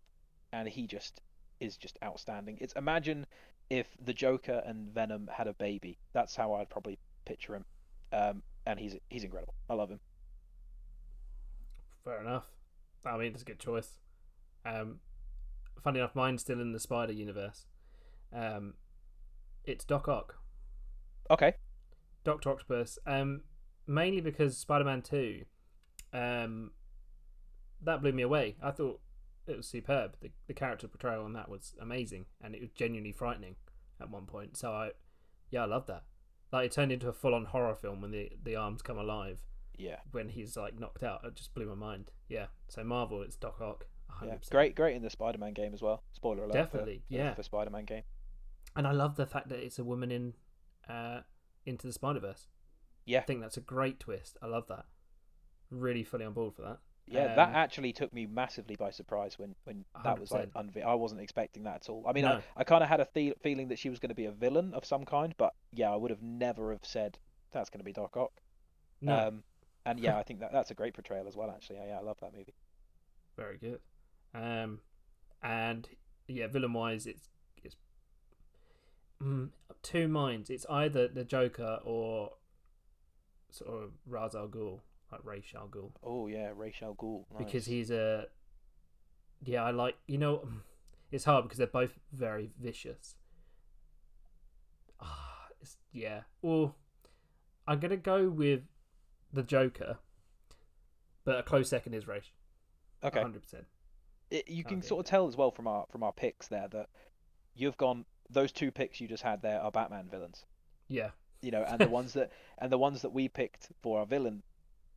and 0.51 0.67
he 0.67 0.87
just 0.87 1.21
is 1.59 1.77
just 1.77 1.97
outstanding. 2.03 2.57
It's 2.61 2.73
imagine 2.73 3.25
if 3.69 3.87
the 4.03 4.13
Joker 4.13 4.61
and 4.65 4.93
Venom 4.93 5.29
had 5.31 5.47
a 5.47 5.53
baby. 5.53 5.97
That's 6.13 6.35
how 6.35 6.53
I'd 6.53 6.69
probably 6.69 6.97
picture 7.25 7.55
him 7.55 7.65
um, 8.13 8.43
and 8.65 8.79
he's 8.79 8.95
he's 9.09 9.23
incredible. 9.23 9.55
I 9.69 9.73
love 9.73 9.89
him. 9.89 9.99
Fair 12.05 12.21
enough. 12.21 12.45
I 13.05 13.17
mean, 13.17 13.33
it's 13.33 13.41
a 13.41 13.45
good 13.45 13.59
choice. 13.59 13.99
Um, 14.65 14.99
funny 15.83 15.99
enough, 15.99 16.15
mine's 16.15 16.41
still 16.41 16.61
in 16.61 16.71
the 16.71 16.79
Spider 16.79 17.11
universe. 17.11 17.65
Um, 18.31 18.75
it's 19.65 19.85
Doc 19.85 20.07
Ock, 20.07 20.35
Okay. 21.29 21.53
Doctor 22.23 22.49
Octopus. 22.51 22.99
Um, 23.05 23.41
mainly 23.87 24.21
because 24.21 24.57
Spider-Man 24.57 25.01
Two, 25.01 25.43
um, 26.13 26.71
that 27.81 28.01
blew 28.01 28.11
me 28.13 28.23
away. 28.23 28.55
I 28.61 28.71
thought 28.71 28.99
it 29.47 29.57
was 29.57 29.67
superb. 29.67 30.15
The 30.21 30.31
the 30.47 30.53
character 30.53 30.87
portrayal 30.87 31.23
on 31.25 31.33
that 31.33 31.49
was 31.49 31.73
amazing, 31.81 32.25
and 32.41 32.55
it 32.55 32.61
was 32.61 32.71
genuinely 32.71 33.11
frightening 33.11 33.55
at 34.01 34.09
one 34.09 34.25
point. 34.25 34.57
So 34.57 34.71
I, 34.71 34.91
yeah, 35.49 35.63
I 35.63 35.65
love 35.65 35.87
that. 35.87 36.03
Like 36.51 36.67
it 36.67 36.71
turned 36.71 36.91
into 36.91 37.09
a 37.09 37.13
full-on 37.13 37.45
horror 37.45 37.75
film 37.75 38.01
when 38.01 38.11
the 38.11 38.31
the 38.41 38.55
arms 38.55 38.81
come 38.81 38.97
alive 38.97 39.39
Yeah. 39.77 39.97
when 40.11 40.29
he's 40.29 40.55
like 40.55 40.79
knocked 40.79 41.03
out. 41.03 41.21
It 41.25 41.35
just 41.35 41.53
blew 41.53 41.65
my 41.67 41.75
mind. 41.75 42.11
Yeah. 42.29 42.47
So 42.67 42.83
Marvel, 42.83 43.21
it's 43.21 43.35
Doc 43.35 43.59
Ock. 43.59 43.87
100%. 44.21 44.27
Yeah. 44.27 44.35
Great. 44.51 44.75
Great 44.75 44.95
in 44.95 45.01
the 45.01 45.09
Spider-Man 45.09 45.53
game 45.53 45.73
as 45.73 45.81
well. 45.81 46.03
Spoiler 46.13 46.43
alert. 46.43 46.53
Definitely, 46.53 47.03
for, 47.07 47.13
yeah. 47.15 47.33
For 47.33 47.41
Spider-Man 47.43 47.85
game. 47.85 48.03
And 48.75 48.87
I 48.87 48.91
love 48.91 49.15
the 49.15 49.25
fact 49.25 49.49
that 49.49 49.59
it's 49.59 49.77
a 49.79 49.83
woman 49.83 50.11
in 50.11 50.33
uh, 50.89 51.21
Into 51.65 51.87
the 51.87 51.93
Spider 51.93 52.19
Verse. 52.19 52.47
Yeah. 53.05 53.19
I 53.19 53.23
think 53.23 53.41
that's 53.41 53.57
a 53.57 53.61
great 53.61 53.99
twist. 53.99 54.37
I 54.41 54.47
love 54.47 54.67
that. 54.69 54.85
Really 55.69 56.03
fully 56.03 56.25
on 56.25 56.33
board 56.33 56.55
for 56.55 56.61
that. 56.63 56.77
Yeah. 57.05 57.35
that 57.35 57.49
Um, 57.49 57.55
actually 57.55 57.91
took 57.91 58.13
me 58.13 58.25
massively 58.25 58.75
by 58.77 58.89
surprise 58.91 59.37
when 59.37 59.55
when 59.65 59.83
that 60.03 60.19
was 60.19 60.31
like 60.31 60.51
100%. 60.53 60.71
unve- 60.73 60.85
I 60.85 60.93
wasn't 60.95 61.19
expecting 61.21 61.63
that 61.63 61.75
at 61.75 61.89
all. 61.89 62.05
I 62.07 62.13
mean, 62.13 62.23
No. 62.25 62.35
I, 62.55 62.61
I 62.61 62.63
kind 62.63 62.81
of 62.83 62.89
had 62.89 63.01
a 63.01 63.07
the- 63.13 63.35
feeling 63.41 63.67
that 63.67 63.77
she 63.79 63.89
was 63.89 63.99
going 63.99 64.09
to 64.09 64.15
be 64.15 64.25
a 64.25 64.31
villain 64.31 64.73
of 64.73 64.85
some 64.85 65.03
kind, 65.05 65.35
but 65.37 65.53
yeah, 65.73 65.91
I 65.91 65.95
would 65.97 66.11
have 66.11 66.21
never 66.21 66.71
have 66.71 66.85
said 66.85 67.19
that's 67.51 67.69
going 67.69 67.79
to 67.81 67.83
be 67.85 67.91
Doc 67.93 68.15
Ock. 68.15 68.31
No, 69.01 69.27
Um, 69.27 69.43
and 69.85 69.99
yeah, 69.99 70.17
I 70.21 70.23
think 70.23 70.39
that 70.39 70.53
that's 70.53 70.71
a 70.71 70.75
great 70.75 70.93
portrayal 70.93 71.27
as 71.27 71.35
well. 71.35 71.51
Actually, 71.51 71.79
yeah, 71.85 71.99
I 71.99 72.01
love 72.01 72.19
that 72.21 72.33
movie. 72.33 72.55
very 73.35 73.57
good. 73.57 73.81
Um, 74.33 74.79
and 75.41 75.89
yeah, 76.27 76.47
villain 76.47 76.71
wise, 76.73 77.05
it's 77.05 77.27
mm, 79.23 79.49
two 79.81 80.07
minds. 80.07 80.49
It's 80.49 80.65
either 80.69 81.07
the 81.07 81.23
Joker 81.23 81.79
or 81.83 82.31
sort 83.49 83.83
of 83.83 83.91
Ra's 84.05 84.35
al 84.35 84.47
Ghul, 84.47 84.81
like 85.11 85.21
Ra's 85.23 85.43
al 85.55 85.67
Ghul. 85.67 85.91
Oh 86.03 86.27
yeah, 86.27 86.51
Ra's 86.55 86.75
al 86.81 86.95
Ghul. 86.95 87.25
because 87.37 87.65
he's 87.65 87.91
a 87.91 88.25
yeah 89.45 89.61
i 89.61 89.71
like 89.71 89.95
you 90.07 90.17
know 90.17 90.47
it's 91.11 91.25
hard 91.25 91.43
because 91.43 91.57
they're 91.57 91.67
both 91.67 91.99
very 92.13 92.49
vicious 92.61 93.15
ah 95.01 95.47
it's, 95.61 95.75
yeah 95.91 96.21
well 96.41 96.75
i'm 97.67 97.79
gonna 97.79 97.97
go 97.97 98.29
with 98.29 98.61
the 99.33 99.43
joker 99.43 99.97
but 101.25 101.39
a 101.39 101.43
close 101.43 101.69
second 101.69 101.93
is 101.93 102.07
Ra's. 102.07 102.31
okay. 103.03 103.19
100% 103.21 103.63
you 104.47 104.63
can 104.63 104.77
Okay. 104.77 104.87
sort 104.87 105.05
of 105.05 105.09
tell 105.09 105.27
as 105.27 105.35
well 105.37 105.51
from 105.51 105.67
our 105.67 105.85
from 105.91 106.03
our 106.03 106.11
picks 106.13 106.47
there 106.47 106.67
that 106.71 106.87
you've 107.55 107.77
gone 107.77 108.05
those 108.33 108.51
two 108.51 108.71
picks 108.71 108.99
you 109.01 109.07
just 109.07 109.23
had 109.23 109.41
there 109.41 109.61
are 109.61 109.71
Batman 109.71 110.09
villains. 110.09 110.45
yeah 110.87 111.11
You 111.41 111.51
know, 111.51 111.63
and 111.63 111.81
the 111.81 111.89
ones 111.99 112.13
that 112.13 112.31
and 112.57 112.71
the 112.71 112.77
ones 112.77 113.01
that 113.03 113.11
we 113.11 113.29
picked 113.29 113.69
for 113.81 113.99
our 113.99 114.05
villain 114.05 114.43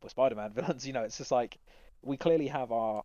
for 0.00 0.08
Spider-Man 0.08 0.52
villains. 0.54 0.86
You 0.86 0.92
know, 0.92 1.02
it's 1.04 1.18
just 1.18 1.30
like 1.32 1.58
we 2.02 2.16
clearly 2.16 2.48
have 2.48 2.72
our 2.72 3.04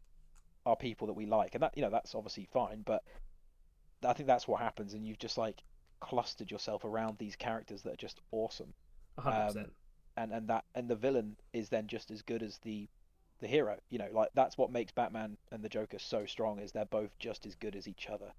our 0.65 0.75
people 0.75 1.07
that 1.07 1.13
we 1.13 1.25
like, 1.25 1.55
and 1.55 1.63
that 1.63 1.75
you 1.75 1.81
know 1.83 1.89
that's 1.89 2.15
obviously 2.15 2.45
fine. 2.45 2.83
But 2.83 3.03
I 4.05 4.13
think 4.13 4.27
that's 4.27 4.47
what 4.47 4.61
happens, 4.61 4.93
and 4.93 5.05
you've 5.05 5.19
just 5.19 5.37
like 5.37 5.63
clustered 5.99 6.51
yourself 6.51 6.83
around 6.85 7.17
these 7.17 7.35
characters 7.35 7.83
that 7.83 7.93
are 7.93 7.97
just 7.97 8.19
awesome, 8.31 8.73
100% 9.19 9.57
Um, 9.57 9.71
and 10.17 10.31
and 10.33 10.47
that 10.49 10.65
and 10.75 10.89
the 10.89 10.95
villain 10.95 11.37
is 11.53 11.69
then 11.69 11.87
just 11.87 12.11
as 12.11 12.21
good 12.21 12.43
as 12.43 12.57
the 12.59 12.89
the 13.39 13.47
hero. 13.47 13.77
You 13.89 13.99
know, 13.99 14.09
like 14.11 14.29
that's 14.35 14.57
what 14.57 14.71
makes 14.71 14.91
Batman 14.91 15.37
and 15.51 15.63
the 15.63 15.69
Joker 15.69 15.99
so 15.99 16.25
strong 16.25 16.59
is 16.59 16.71
they're 16.71 16.85
both 16.85 17.17
just 17.19 17.45
as 17.45 17.55
good 17.55 17.75
as 17.75 17.87
each 17.87 18.07
other, 18.09 18.31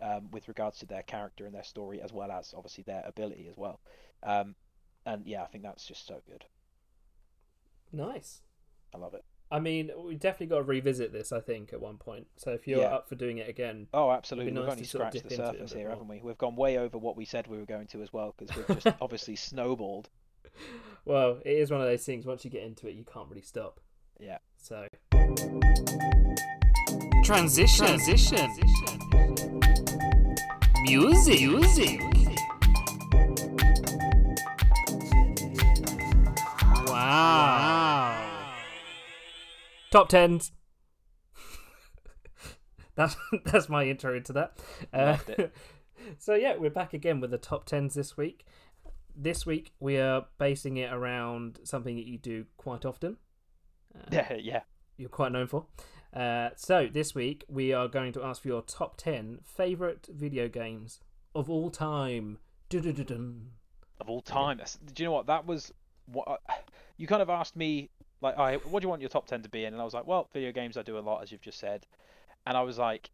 um, 0.00 0.30
with 0.32 0.48
regards 0.48 0.78
to 0.78 0.86
their 0.86 1.02
character 1.02 1.46
and 1.46 1.54
their 1.54 1.62
story, 1.64 2.00
as 2.00 2.12
well 2.12 2.30
as 2.30 2.54
obviously 2.56 2.84
their 2.84 3.02
ability 3.06 3.46
as 3.48 3.56
well. 3.56 3.80
Um, 4.22 4.54
and 5.06 5.26
yeah, 5.26 5.42
I 5.42 5.46
think 5.46 5.64
that's 5.64 5.86
just 5.86 6.06
so 6.06 6.20
good. 6.26 6.44
nice 7.92 8.40
I 8.94 8.98
love 8.98 9.14
it. 9.14 9.24
i 9.50 9.58
mean 9.60 9.90
we 10.04 10.14
definitely 10.14 10.46
got 10.46 10.58
to 10.58 10.62
revisit 10.62 11.12
this 11.12 11.32
i 11.32 11.40
think 11.40 11.72
at 11.72 11.80
one 11.80 11.96
point 11.98 12.26
so 12.36 12.52
if 12.52 12.66
you're 12.66 12.80
Yeah. 12.80 12.94
up 12.94 13.08
for 13.08 13.14
doing 13.16 13.38
it 13.38 13.48
again 13.48 13.86
Oh, 13.92 14.10
absolutely. 14.10 14.52
nice 14.52 14.60
We've 14.62 14.70
only 14.70 14.82
to 14.84 14.88
sort 14.88 15.02
of 15.06 15.08
scratched 15.12 15.22
the 15.24 15.28
dip 15.30 15.38
into 15.38 15.50
it 15.50 15.56
surface 15.58 15.72
here, 15.72 15.82
more. 15.82 15.90
haven't 15.90 16.08
we? 16.08 16.20
We've 16.22 16.38
gone 16.38 16.56
way 16.56 16.78
over 16.78 16.96
what 16.98 17.16
we 17.16 17.24
said 17.24 17.46
we 17.48 17.58
were 17.58 17.66
going 17.66 17.86
to 17.88 18.02
as 18.02 18.12
well, 18.12 18.34
because 18.38 18.56
we've 18.56 18.78
just 18.80 18.96
obviously 19.00 19.36
snowballed. 19.36 20.08
well 21.04 21.40
it 21.44 21.56
is 21.58 21.70
one 21.70 21.80
of 21.80 21.86
those 21.86 22.04
things 22.04 22.24
once 22.24 22.44
you 22.44 22.50
get 22.50 22.62
into 22.62 22.86
it 22.88 22.94
you 22.94 23.04
can't 23.04 23.28
really 23.28 23.42
stop 23.42 23.80
Yeah. 24.20 24.38
so 24.56 24.86
Transition. 27.24 27.86
Transition. 27.86 28.93
Music. 30.84 31.40
Music. 31.40 32.00
Wow. 36.86 38.20
top 39.90 40.08
tens. 40.10 40.52
that's 42.96 43.16
that's 43.46 43.70
my 43.70 43.84
intro 43.84 44.14
into 44.14 44.34
that. 44.34 44.58
Uh, 44.92 45.16
so 46.18 46.34
yeah, 46.34 46.56
we're 46.56 46.68
back 46.68 46.92
again 46.92 47.18
with 47.18 47.30
the 47.30 47.38
top 47.38 47.64
tens 47.64 47.94
this 47.94 48.18
week. 48.18 48.44
This 49.16 49.46
week 49.46 49.72
we 49.80 49.96
are 49.96 50.26
basing 50.38 50.76
it 50.76 50.92
around 50.92 51.60
something 51.64 51.96
that 51.96 52.04
you 52.06 52.18
do 52.18 52.44
quite 52.58 52.84
often. 52.84 53.16
Uh, 53.96 54.02
Yeah, 54.12 54.34
yeah. 54.34 54.60
you're 54.98 55.08
quite 55.08 55.32
known 55.32 55.46
for. 55.46 55.64
Uh, 56.14 56.50
so 56.56 56.86
this 56.92 57.14
week 57.14 57.44
we 57.48 57.72
are 57.72 57.88
going 57.88 58.12
to 58.12 58.22
ask 58.22 58.42
for 58.42 58.48
your 58.48 58.62
top 58.62 58.96
ten 58.96 59.40
favorite 59.44 60.06
video 60.12 60.48
games 60.48 61.00
of 61.34 61.50
all 61.50 61.70
time. 61.70 62.38
Dun-dun-dun-dun. 62.68 63.50
of 64.00 64.08
all 64.10 64.20
time. 64.22 64.56
That's- 64.58 64.78
Do 64.92 65.02
you 65.02 65.08
know 65.08 65.12
what 65.12 65.26
that 65.26 65.46
was? 65.46 65.72
What 66.06 66.40
I- 66.48 66.58
you 66.96 67.06
kind 67.06 67.22
of 67.22 67.30
asked 67.30 67.56
me, 67.56 67.90
like, 68.20 68.36
I 68.38 68.56
what 68.56 68.80
do 68.80 68.84
you 68.86 68.88
want 68.90 69.00
your 69.02 69.08
top 69.08 69.26
ten 69.26 69.42
to 69.42 69.48
be 69.48 69.64
in? 69.64 69.72
And 69.72 69.80
I 69.80 69.84
was 69.84 69.94
like, 69.94 70.06
well, 70.06 70.28
video 70.32 70.52
games 70.52 70.76
I 70.76 70.82
do 70.82 70.98
a 70.98 71.00
lot, 71.00 71.22
as 71.22 71.30
you've 71.32 71.40
just 71.40 71.58
said. 71.58 71.86
And 72.46 72.56
I 72.56 72.62
was 72.62 72.76
like, 72.78 73.10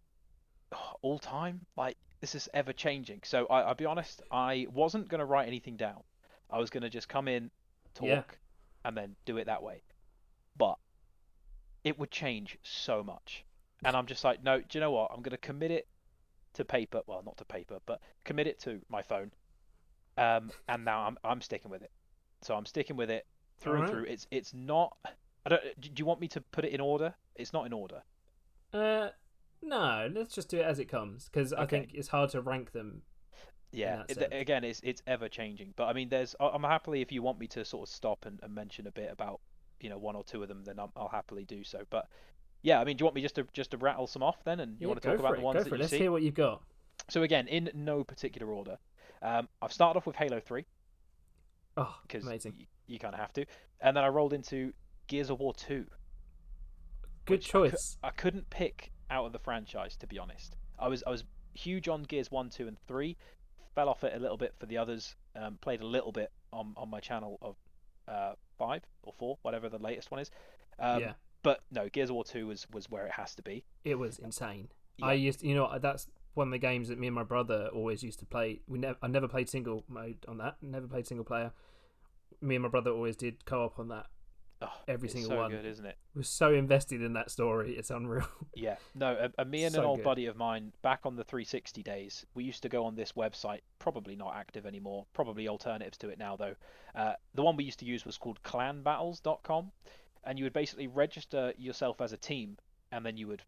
"Oh, 0.72 0.94
all 1.03 1.18
time, 1.18 1.66
like 1.76 1.96
this 2.20 2.34
is 2.34 2.48
ever 2.53 2.72
changing. 2.72 3.20
So 3.24 3.46
I, 3.46 3.61
I'll 3.62 3.74
be 3.74 3.86
honest, 3.86 4.22
I 4.30 4.66
wasn't 4.72 5.09
gonna 5.09 5.24
write 5.24 5.46
anything 5.48 5.76
down. 5.76 6.03
I 6.51 6.59
was 6.59 6.68
gonna 6.70 6.90
just 6.90 7.09
come 7.09 7.28
in, 7.28 7.51
talk, 7.94 8.07
Yeah. 8.09 8.22
and 8.84 8.96
then 8.96 9.16
do 9.24 9.36
it 9.38 9.44
that 9.46 9.62
way. 9.62 9.82
But 10.57 10.76
it 11.84 11.98
would 11.98 12.10
change 12.10 12.58
so 12.62 13.02
much, 13.02 13.44
and 13.84 13.96
I'm 13.96 14.06
just 14.06 14.24
like, 14.24 14.42
no. 14.42 14.58
Do 14.60 14.66
you 14.72 14.80
know 14.80 14.90
what? 14.92 15.10
I'm 15.14 15.22
gonna 15.22 15.36
commit 15.38 15.70
it 15.70 15.88
to 16.54 16.64
paper. 16.64 17.02
Well, 17.06 17.22
not 17.24 17.36
to 17.38 17.44
paper, 17.44 17.78
but 17.86 18.00
commit 18.24 18.46
it 18.46 18.58
to 18.60 18.80
my 18.88 19.02
phone. 19.02 19.30
Um, 20.18 20.50
and 20.68 20.84
now 20.84 21.02
I'm 21.06 21.16
I'm 21.24 21.40
sticking 21.40 21.70
with 21.70 21.82
it. 21.82 21.90
So 22.42 22.54
I'm 22.54 22.66
sticking 22.66 22.96
with 22.96 23.10
it 23.10 23.26
through 23.58 23.82
and 23.82 23.90
through. 23.90 24.04
It's 24.04 24.26
it's 24.30 24.52
not. 24.54 24.96
I 25.46 25.48
don't. 25.50 25.62
Do 25.80 25.90
you 25.96 26.04
want 26.04 26.20
me 26.20 26.28
to 26.28 26.40
put 26.40 26.64
it 26.64 26.72
in 26.72 26.80
order? 26.80 27.14
It's 27.36 27.52
not 27.52 27.66
in 27.66 27.72
order. 27.72 28.02
Uh, 28.72 29.08
no, 29.62 30.10
let's 30.14 30.34
just 30.34 30.48
do 30.48 30.58
it 30.58 30.64
as 30.64 30.78
it 30.78 30.86
comes 30.86 31.28
because 31.28 31.52
I 31.52 31.62
Okay. 31.62 31.80
think 31.80 31.94
it's 31.94 32.08
hard 32.08 32.30
to 32.30 32.40
rank 32.40 32.72
them. 32.72 33.02
Yeah. 33.72 34.02
it- 34.08 34.32
again, 34.32 34.64
it's 34.64 34.80
it's 34.82 35.02
ever 35.06 35.28
changing. 35.28 35.74
But 35.76 35.84
I 35.84 35.92
mean, 35.92 36.08
there's. 36.08 36.34
I'm 36.40 36.62
happily 36.64 37.00
if 37.02 37.12
you 37.12 37.22
want 37.22 37.38
me 37.38 37.46
to 37.48 37.64
sort 37.64 37.88
of 37.88 37.94
stop 37.94 38.26
and, 38.26 38.40
and 38.42 38.54
mention 38.54 38.86
a 38.86 38.90
bit 38.92 39.10
about 39.10 39.40
you 39.80 39.90
know 39.90 39.98
one 39.98 40.16
or 40.16 40.24
two 40.24 40.42
of 40.42 40.48
them, 40.48 40.64
then 40.64 40.78
I'm, 40.78 40.90
I'll 40.96 41.08
happily 41.08 41.44
do 41.44 41.64
so. 41.64 41.84
But 41.90 42.08
yeah, 42.62 42.80
I 42.80 42.84
mean, 42.84 42.96
do 42.96 43.02
you 43.02 43.06
want 43.06 43.16
me 43.16 43.22
just 43.22 43.36
to 43.36 43.46
just 43.52 43.70
to 43.72 43.76
rattle 43.78 44.06
some 44.06 44.22
off 44.22 44.42
then, 44.44 44.60
and 44.60 44.80
you 44.80 44.88
Yeah, 44.88 44.88
want 44.88 45.00
to 45.00 45.06
talk 45.08 45.18
about 45.18 45.32
it, 45.32 45.36
the 45.36 45.42
ones 45.42 45.64
go 45.64 45.64
that 45.64 45.74
you 45.74 45.82
Let's 45.82 45.90
see? 45.90 45.96
hear 45.96 46.10
what 46.10 46.22
you've 46.22 46.34
got. 46.34 46.62
So 47.10 47.22
again, 47.22 47.46
in 47.48 47.70
no 47.74 48.04
particular 48.04 48.50
order, 48.52 48.78
um, 49.22 49.48
I've 49.60 49.72
started 49.72 49.98
off 49.98 50.06
with 50.06 50.16
Halo 50.16 50.40
Three 50.40 50.64
Oh, 51.76 52.00
because 52.02 52.22
amazing. 52.22 52.54
you, 52.56 52.66
you 52.86 52.98
kind 52.98 53.14
of 53.14 53.20
have 53.20 53.32
to, 53.34 53.46
and 53.80 53.96
then 53.96 54.04
I 54.04 54.08
rolled 54.08 54.32
into 54.32 54.72
Gears 55.06 55.30
of 55.30 55.40
War 55.40 55.54
Two. 55.54 55.86
Good 57.24 57.40
which 57.40 57.54
I 57.70 57.70
choice. 57.70 57.96
I 58.02 58.10
couldn't 58.10 58.50
pick 58.50 58.92
out 59.10 59.24
of 59.26 59.32
the 59.32 59.38
franchise 59.38 59.96
to 59.98 60.06
be 60.06 60.18
honest. 60.18 60.56
I 60.78 60.88
was 60.88 61.02
I 61.06 61.10
was 61.10 61.24
huge 61.54 61.88
on 61.88 62.02
Gears 62.02 62.30
One, 62.30 62.50
Two, 62.50 62.68
and 62.68 62.78
Three. 62.86 63.16
Fell 63.74 63.88
off 63.88 64.04
it 64.04 64.14
a 64.14 64.18
little 64.18 64.36
bit 64.36 64.54
for 64.58 64.66
the 64.66 64.78
others. 64.78 65.16
Um, 65.36 65.58
played 65.60 65.80
a 65.80 65.86
little 65.86 66.12
bit 66.12 66.32
on 66.52 66.74
on 66.76 66.90
my 66.90 67.00
channel 67.00 67.38
of 67.42 67.56
uh, 68.08 68.34
five 68.64 68.82
or 69.02 69.12
four, 69.18 69.38
whatever 69.42 69.68
the 69.68 69.78
latest 69.78 70.11
one 70.11 70.20
is. 70.20 70.30
Um, 70.78 71.00
yeah, 71.00 71.12
But 71.42 71.61
no, 71.70 71.88
Gears 71.88 72.11
of 72.11 72.14
War 72.14 72.24
Two 72.24 72.46
was 72.46 72.66
was 72.70 72.90
where 72.90 73.06
it 73.06 73.12
has 73.12 73.34
to 73.36 73.42
be. 73.42 73.64
it 73.84 73.96
was 74.04 74.18
insane. 74.18 74.68
Yeah. 74.98 75.06
I 75.06 75.12
used, 75.14 75.42
you 75.42 75.54
know, 75.54 75.66
that's 75.80 76.08
one 76.34 76.48
of 76.48 76.52
the 76.52 76.58
games 76.70 76.88
that 76.88 76.98
me 76.98 77.06
and 77.06 77.14
my 77.14 77.22
brother 77.24 77.68
always 77.74 78.02
used 78.02 78.18
to 78.20 78.26
play. 78.26 78.61
We 78.68 78.78
never, 78.78 78.98
I 79.02 79.08
never 79.08 79.28
played 79.28 79.48
single 79.48 79.84
mode 79.88 80.18
on 80.28 80.36
that. 80.38 80.56
Never 80.62 80.86
played 80.86 81.06
single 81.06 81.24
player. 81.24 81.52
Me 82.42 82.54
and 82.56 82.62
my 82.62 82.68
brother 82.68 82.90
always 82.90 83.16
did 83.16 83.44
co-op 83.46 83.78
on 83.78 83.88
that. 83.88 84.06
Oh, 84.62 84.72
Every 84.86 85.06
it's 85.06 85.14
single 85.14 85.30
so 85.30 85.36
one. 85.38 85.50
good, 85.50 85.64
isn't 85.64 85.86
it? 85.86 85.96
Was 86.14 86.28
so 86.28 86.52
invested 86.52 87.00
in 87.02 87.14
that 87.14 87.30
story. 87.30 87.76
It's 87.76 87.90
unreal. 87.90 88.26
Yeah, 88.54 88.76
no, 88.94 89.16
a, 89.38 89.42
a 89.42 89.44
me 89.44 89.64
and 89.64 89.74
an 89.74 89.84
old 89.84 89.98
good. 90.00 90.04
buddy 90.04 90.26
of 90.26 90.36
mine 90.36 90.72
back 90.82 91.00
on 91.04 91.16
the 91.16 91.24
360 91.24 91.82
days, 91.82 92.26
we 92.34 92.44
used 92.44 92.62
to 92.64 92.68
go 92.68 92.84
on 92.84 92.94
this 92.94 93.12
website, 93.12 93.61
probably 93.78 94.16
not 94.16 94.34
active 94.36 94.66
anymore, 94.66 95.06
probably 95.14 95.48
alternatives 95.48 95.96
to 95.98 96.11
it 96.11 96.18
now 96.18 96.36
though. 96.36 96.54
Uh, 96.94 97.14
the 97.34 97.42
one 97.42 97.56
we 97.56 97.64
used 97.64 97.78
to 97.78 97.86
use 97.86 98.04
was 98.04 98.18
called 98.18 98.42
clanbattles.com, 98.42 99.70
and 100.24 100.38
you 100.38 100.44
would 100.44 100.52
basically 100.52 100.88
register 100.88 101.54
yourself 101.56 102.02
as 102.02 102.12
a 102.12 102.18
team, 102.18 102.58
and 102.92 103.06
then 103.06 103.16
you 103.16 103.28
would 103.28 103.42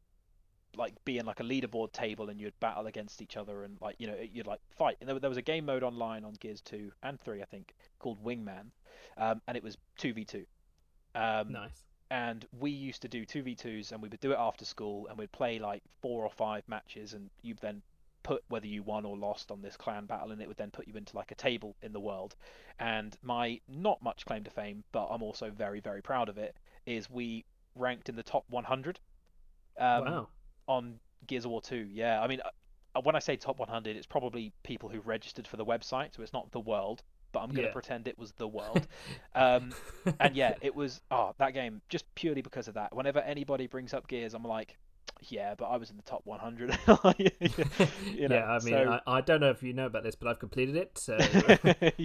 like 0.76 0.94
be 1.04 1.18
in 1.18 1.26
like 1.26 1.40
a 1.40 1.42
leaderboard 1.42 1.92
table 1.92 2.30
and 2.30 2.40
you'd 2.40 2.58
battle 2.58 2.86
against 2.86 3.20
each 3.20 3.36
other 3.36 3.64
and 3.64 3.76
like 3.82 3.94
you 3.98 4.06
know 4.06 4.16
you'd 4.32 4.46
like 4.46 4.60
fight 4.70 4.96
and 5.00 5.08
there, 5.10 5.18
there 5.18 5.28
was 5.28 5.36
a 5.36 5.42
game 5.42 5.66
mode 5.66 5.82
online 5.82 6.24
on 6.24 6.32
gears 6.40 6.62
2 6.62 6.90
and 7.02 7.20
3 7.20 7.42
i 7.42 7.44
think 7.44 7.74
called 7.98 8.24
wingman 8.24 8.68
um, 9.18 9.42
and 9.46 9.54
it 9.58 9.62
was 9.62 9.76
2v2 10.00 10.46
um, 11.14 11.52
nice. 11.52 11.84
and 12.10 12.46
we 12.58 12.70
used 12.70 13.02
to 13.02 13.08
do 13.08 13.24
2v2s 13.24 13.92
and 13.92 14.02
we 14.02 14.08
would 14.08 14.20
do 14.20 14.32
it 14.32 14.38
after 14.38 14.64
school 14.64 15.06
and 15.08 15.18
we'd 15.18 15.32
play 15.32 15.58
like 15.58 15.82
four 16.00 16.24
or 16.24 16.30
five 16.30 16.62
matches 16.68 17.12
and 17.12 17.30
you'd 17.42 17.58
then 17.58 17.82
put 18.22 18.42
whether 18.48 18.66
you 18.66 18.82
won 18.82 19.04
or 19.04 19.16
lost 19.16 19.50
on 19.50 19.62
this 19.62 19.76
clan 19.76 20.06
battle 20.06 20.30
and 20.30 20.40
it 20.40 20.48
would 20.48 20.56
then 20.56 20.70
put 20.70 20.86
you 20.86 20.94
into 20.94 21.16
like 21.16 21.30
a 21.30 21.34
table 21.34 21.74
in 21.82 21.92
the 21.92 22.00
world 22.00 22.36
and 22.78 23.16
my 23.22 23.60
not 23.68 24.00
much 24.02 24.24
claim 24.24 24.44
to 24.44 24.50
fame 24.50 24.84
but 24.92 25.06
i'm 25.06 25.22
also 25.22 25.50
very 25.50 25.80
very 25.80 26.00
proud 26.00 26.28
of 26.28 26.38
it 26.38 26.56
is 26.86 27.10
we 27.10 27.44
ranked 27.74 28.08
in 28.08 28.16
the 28.16 28.22
top 28.22 28.44
100 28.48 29.00
um, 29.78 30.04
wow. 30.04 30.28
on 30.68 30.98
gears 31.26 31.44
of 31.44 31.50
war 31.50 31.60
2 31.60 31.88
yeah 31.90 32.20
i 32.22 32.26
mean 32.26 32.40
uh, 32.94 33.00
when 33.00 33.16
i 33.16 33.18
say 33.18 33.36
top 33.36 33.58
100 33.58 33.96
it's 33.96 34.06
probably 34.06 34.52
people 34.62 34.88
who 34.88 35.00
registered 35.00 35.46
for 35.46 35.56
the 35.56 35.64
website 35.64 36.14
so 36.14 36.22
it's 36.22 36.32
not 36.32 36.50
the 36.52 36.60
world 36.60 37.02
but 37.32 37.40
i'm 37.40 37.48
going 37.48 37.56
to 37.56 37.62
Yeah. 37.62 37.72
pretend 37.72 38.06
it 38.08 38.18
was 38.18 38.32
the 38.32 38.46
world 38.48 38.86
um, 39.34 39.72
and 40.20 40.36
yeah, 40.36 40.54
it 40.60 40.74
was 40.74 41.00
oh 41.10 41.34
that 41.38 41.54
game 41.54 41.80
just 41.88 42.04
purely 42.14 42.42
because 42.42 42.68
of 42.68 42.74
that. 42.74 42.94
Whenever 42.94 43.20
anybody 43.20 43.66
brings 43.66 43.94
up 43.94 44.06
Gears, 44.08 44.34
I'm 44.34 44.44
like, 44.44 44.76
yeah, 45.28 45.54
but 45.56 45.66
I 45.66 45.76
was 45.76 45.90
in 45.90 45.96
the 45.96 46.02
top 46.02 46.22
100. 46.24 46.70
you 47.18 48.28
know, 48.28 48.36
yeah, 48.36 48.44
I 48.46 48.58
mean, 48.60 48.74
so- 48.74 49.00
I, 49.06 49.18
I 49.18 49.20
don't 49.20 49.40
know 49.40 49.50
if 49.50 49.62
you 49.62 49.72
know 49.72 49.86
about 49.86 50.02
this, 50.02 50.14
but 50.14 50.28
I've 50.28 50.38
completed 50.38 50.76
it. 50.76 50.98
So 50.98 51.16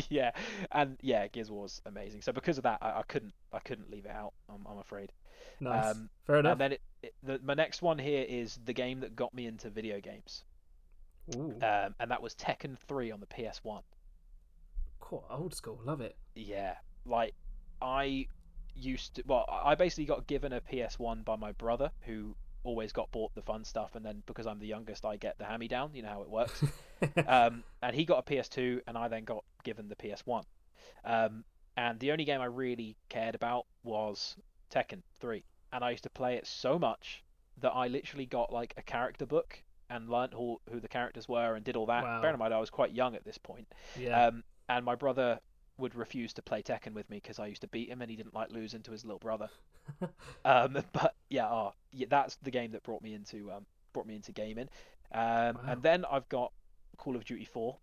yeah, 0.09 0.31
and 0.71 0.97
yeah, 1.01 1.27
Gears 1.27 1.49
was 1.51 1.81
amazing. 1.85 2.21
So 2.21 2.31
because 2.31 2.57
of 2.57 2.63
that, 2.63 2.79
I, 2.81 2.99
I 2.99 3.03
couldn't 3.07 3.33
I 3.51 3.59
couldn't 3.59 3.89
leave 3.91 4.05
it 4.05 4.11
out. 4.11 4.33
I'm, 4.49 4.65
I'm 4.69 4.77
afraid. 4.77 5.11
nice. 5.59 5.95
Um, 5.95 6.09
Fair 6.25 6.37
enough. 6.37 6.53
And 6.53 6.61
then 6.61 6.71
it, 6.73 6.81
it, 7.03 7.13
the, 7.23 7.39
my 7.43 7.53
next 7.55 7.81
one 7.81 7.97
here 7.97 8.25
is 8.27 8.59
the 8.65 8.73
game 8.73 8.99
that 9.01 9.15
got 9.15 9.33
me 9.33 9.45
into 9.47 9.69
video 9.69 9.99
games, 9.99 10.43
Ooh, 11.35 11.55
um, 11.61 11.95
and 11.99 12.11
that 12.11 12.21
was 12.21 12.35
Tekken 12.35 12.77
3 12.87 13.11
on 13.11 13.19
the 13.19 13.27
PS1. 13.27 13.81
Quite 15.07 15.23
old 15.29 15.55
school. 15.55 15.79
Love 15.85 16.01
it. 16.01 16.17
Yeah, 16.35 16.75
like 17.05 17.33
I 17.81 18.27
used 18.75 19.15
to. 19.15 19.23
Well, 19.25 19.45
I 19.49 19.75
basically 19.75 20.05
got 20.05 20.27
given 20.27 20.51
a 20.51 20.59
PS1 20.61 21.23
by 21.23 21.37
my 21.37 21.53
brother, 21.53 21.91
who 22.01 22.35
always 22.63 22.91
got 22.91 23.09
bought 23.11 23.33
the 23.33 23.41
fun 23.41 23.63
stuff, 23.63 23.95
and 23.95 24.05
then 24.05 24.21
because 24.25 24.45
I'm 24.45 24.59
the 24.59 24.67
youngest, 24.67 25.05
I 25.05 25.15
get 25.15 25.37
the 25.37 25.45
hand-me-down. 25.45 25.91
You 25.93 26.03
know 26.03 26.09
how 26.09 26.21
it 26.23 26.29
works. 26.29 26.61
um, 27.27 27.63
and 27.81 27.95
he 27.95 28.03
got 28.03 28.19
a 28.19 28.33
PS2, 28.33 28.81
and 28.85 28.97
I 28.97 29.07
then 29.07 29.23
got 29.23 29.45
given 29.63 29.87
the 29.87 29.95
PS1. 29.95 30.43
Um, 31.05 31.45
and 31.77 31.99
the 31.99 32.11
only 32.11 32.25
game 32.25 32.41
I 32.41 32.45
really 32.45 32.97
cared 33.07 33.35
about 33.35 33.65
was 33.83 34.35
Tekken 34.69 35.03
3, 35.21 35.43
and 35.71 35.85
I 35.85 35.91
used 35.91 36.03
to 36.03 36.09
play 36.09 36.35
it 36.35 36.45
so 36.45 36.77
much 36.77 37.23
that 37.61 37.71
I 37.71 37.87
literally 37.87 38.25
got 38.25 38.51
like 38.51 38.73
a 38.77 38.81
character 38.81 39.25
book 39.25 39.63
and 39.89 40.09
learnt 40.09 40.33
who, 40.33 40.59
who 40.69 40.81
the 40.81 40.89
characters 40.89 41.29
were 41.29 41.55
and 41.55 41.63
did 41.63 41.77
all 41.77 41.85
that. 41.85 42.03
Wow. 42.03 42.21
Bear 42.21 42.33
in 42.33 42.39
mind, 42.39 42.53
I 42.53 42.59
was 42.59 42.69
quite 42.69 42.91
young 42.91 43.15
at 43.15 43.23
this 43.23 43.37
point. 43.37 43.67
yeah. 43.97 44.27
Um, 44.27 44.43
and 44.69 44.85
my 44.85 44.95
brother 44.95 45.39
would 45.77 45.95
refuse 45.95 46.33
to 46.33 46.41
play 46.41 46.61
Tekken 46.61 46.93
with 46.93 47.09
me 47.09 47.17
because 47.17 47.39
I 47.39 47.47
used 47.47 47.61
to 47.61 47.67
beat 47.67 47.89
him 47.89 48.01
and 48.01 48.09
he 48.09 48.17
didn't 48.17 48.33
like 48.33 48.51
losing 48.51 48.81
to 48.83 48.91
his 48.91 49.05
little 49.05 49.19
brother. 49.19 49.49
um, 50.45 50.77
but 50.93 51.15
yeah, 51.29 51.47
oh, 51.47 51.73
yeah, 51.91 52.07
that's 52.09 52.37
the 52.37 52.51
game 52.51 52.71
that 52.71 52.83
brought 52.83 53.01
me 53.01 53.13
into 53.13 53.51
um, 53.51 53.65
brought 53.93 54.07
me 54.07 54.15
into 54.15 54.31
gaming. 54.31 54.69
Um, 55.13 55.55
Wow. 55.55 55.61
And 55.67 55.83
then 55.83 56.05
I've 56.11 56.27
got 56.29 56.51
Call 56.97 57.15
of 57.15 57.23
Duty 57.25 57.45
4. 57.45 57.77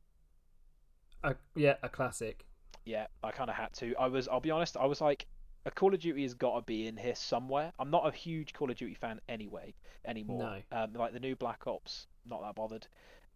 a, 1.23 1.35
yeah, 1.55 1.75
a 1.83 1.89
classic. 1.89 2.45
Yeah, 2.85 3.07
I 3.23 3.31
kind 3.31 3.49
of 3.49 3.57
had 3.57 3.73
to. 3.75 3.95
I 3.97 4.09
was, 4.09 4.29
I'll 4.29 4.41
be 4.41 4.51
honest, 4.51 4.77
I 4.77 4.87
was 4.87 5.01
like, 5.01 5.27
a 5.65 5.71
Call 5.71 5.95
of 5.95 6.01
Duty 6.01 6.23
has 6.23 6.35
got 6.35 6.57
to 6.57 6.63
be 6.63 6.87
in 6.87 6.97
here 6.99 7.15
somewhere. 7.15 7.73
I'm 7.79 7.91
not 7.91 8.07
a 8.07 8.11
huge 8.11 8.53
Call 8.53 8.71
of 8.71 8.77
Duty 8.77 8.95
fan 8.95 9.21
anyway 9.29 9.75
anymore. 10.05 10.43
Um, 10.71 10.93
like 10.93 11.15
the 11.15 11.21
new 11.21 11.35
Black 11.37 11.67
Ops, 11.67 12.07
not 12.27 12.43
that 12.43 12.55
bothered. 12.55 12.87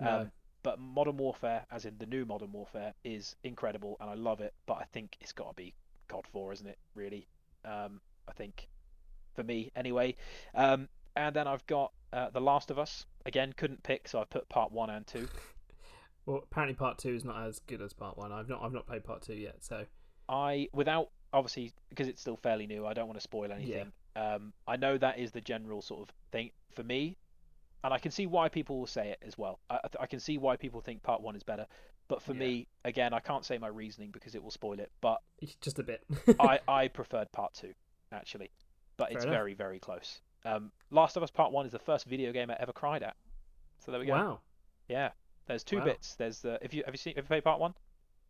No. 0.01 0.19
Um, 0.21 0.33
but 0.63 0.79
Modern 0.79 1.17
Warfare, 1.17 1.65
as 1.71 1.85
in 1.85 1.97
the 1.99 2.07
new 2.07 2.25
Modern 2.25 2.53
Warfare, 2.53 2.95
is 3.05 3.37
incredible 3.45 3.97
and 4.01 4.11
I 4.11 4.15
love 4.15 4.41
it. 4.41 4.55
But 4.67 4.75
I 4.75 4.85
think 4.93 5.17
it's 5.21 5.33
got 5.33 5.49
to 5.49 5.55
be 5.55 5.75
COD 6.09 6.27
4, 6.33 6.53
isn't 6.55 6.67
it? 6.67 6.79
Really, 6.95 7.27
um, 7.65 8.01
I 8.29 8.33
think 8.33 8.69
for 9.35 9.43
me 9.43 9.71
anyway. 9.77 10.17
Um, 10.55 10.89
and 11.17 11.35
then 11.35 11.47
I've 11.47 11.67
got 11.67 11.93
uh, 12.13 12.31
The 12.31 12.41
Last 12.41 12.71
of 12.71 12.79
Us. 12.79 13.07
Again, 13.27 13.53
couldn't 13.57 13.83
pick, 13.83 14.09
so 14.09 14.21
I 14.21 14.25
put 14.25 14.49
part 14.49 14.73
one 14.73 14.91
and 14.91 15.07
two. 15.07 15.29
Well, 16.27 16.43
apparently 16.45 16.75
part 16.75 16.99
two 16.99 17.15
is 17.15 17.25
not 17.25 17.43
as 17.47 17.59
good 17.61 17.81
as 17.81 17.95
part 17.95 18.19
one. 18.19 18.33
I've 18.33 18.51
not 18.51 18.63
I've 18.63 18.75
not 18.75 18.87
played 18.87 19.03
part 19.03 19.23
two 19.23 19.33
yet, 19.33 19.65
so 19.65 19.87
I 20.29 20.69
without 20.75 21.09
obviously 21.33 21.73
because 21.89 22.07
it's 22.07 22.21
still 22.21 22.37
fairly 22.37 22.67
new. 22.67 22.85
I 22.85 22.93
don't 22.93 23.07
want 23.07 23.17
to 23.17 23.23
spoil 23.23 23.51
anything. 23.51 23.93
Yeah. 24.15 24.35
Um, 24.35 24.53
I 24.67 24.77
know 24.77 24.99
that 24.99 25.19
is 25.19 25.33
the 25.33 25.41
general 25.41 25.81
sort 25.81 26.03
of 26.03 26.15
thing 26.31 26.51
for 26.75 26.83
me, 26.83 27.17
and 27.85 27.93
I 27.95 27.99
can 27.99 28.11
see 28.11 28.27
why 28.27 28.49
people 28.49 28.79
will 28.79 28.87
say 28.87 29.11
it 29.11 29.19
as 29.27 29.37
well. 29.39 29.61
I, 29.71 29.79
I 30.01 30.07
can 30.07 30.21
see 30.21 30.39
why 30.39 30.57
people 30.57 30.81
think 30.81 31.03
part 31.03 31.21
one 31.23 31.37
is 31.37 31.43
better, 31.43 31.67
but 32.09 32.23
for 32.23 32.33
Yeah. 32.33 32.39
me, 32.41 32.69
again, 32.85 33.13
I 33.15 33.21
can't 33.21 33.45
say 33.45 33.59
my 33.59 33.69
reasoning 33.69 34.11
because 34.11 34.35
it 34.35 34.43
will 34.43 34.51
spoil 34.51 34.79
it. 34.81 34.91
But 35.01 35.19
it's 35.41 35.55
just 35.57 35.79
a 35.79 35.83
bit. 35.83 36.05
I 36.41 36.61
I 36.69 36.89
preferred 36.89 37.31
part 37.33 37.55
two 37.55 37.73
actually, 38.13 38.51
but 38.97 39.09
Fair 39.09 39.17
it's 39.17 39.25
enough. 39.25 39.35
very 39.35 39.55
very 39.55 39.79
close. 39.79 40.21
Um, 40.45 40.71
Last 40.91 41.17
of 41.17 41.23
Us 41.23 41.31
Part 41.31 41.53
One 41.53 41.67
is 41.67 41.73
the 41.73 41.79
first 41.79 42.07
video 42.07 42.33
game 42.33 42.51
I 42.51 42.57
ever 42.61 42.73
cried 42.73 43.03
at. 43.03 43.17
So 43.85 43.91
there 43.93 44.01
we 44.01 44.07
go. 44.07 44.13
wow. 44.13 44.41
Yeah, 44.89 45.11
there's 45.47 45.65
two 45.65 45.79
Wow. 45.79 45.85
bits. 45.85 46.15
There's 46.17 46.41
the 46.41 46.59
if 46.63 46.73
you 46.75 46.83
have 46.85 46.95
you 46.95 46.99
seen 46.99 47.15
have 47.17 47.25
you 47.25 47.29
played 47.29 47.45
Part 47.45 47.61
One? 47.61 47.75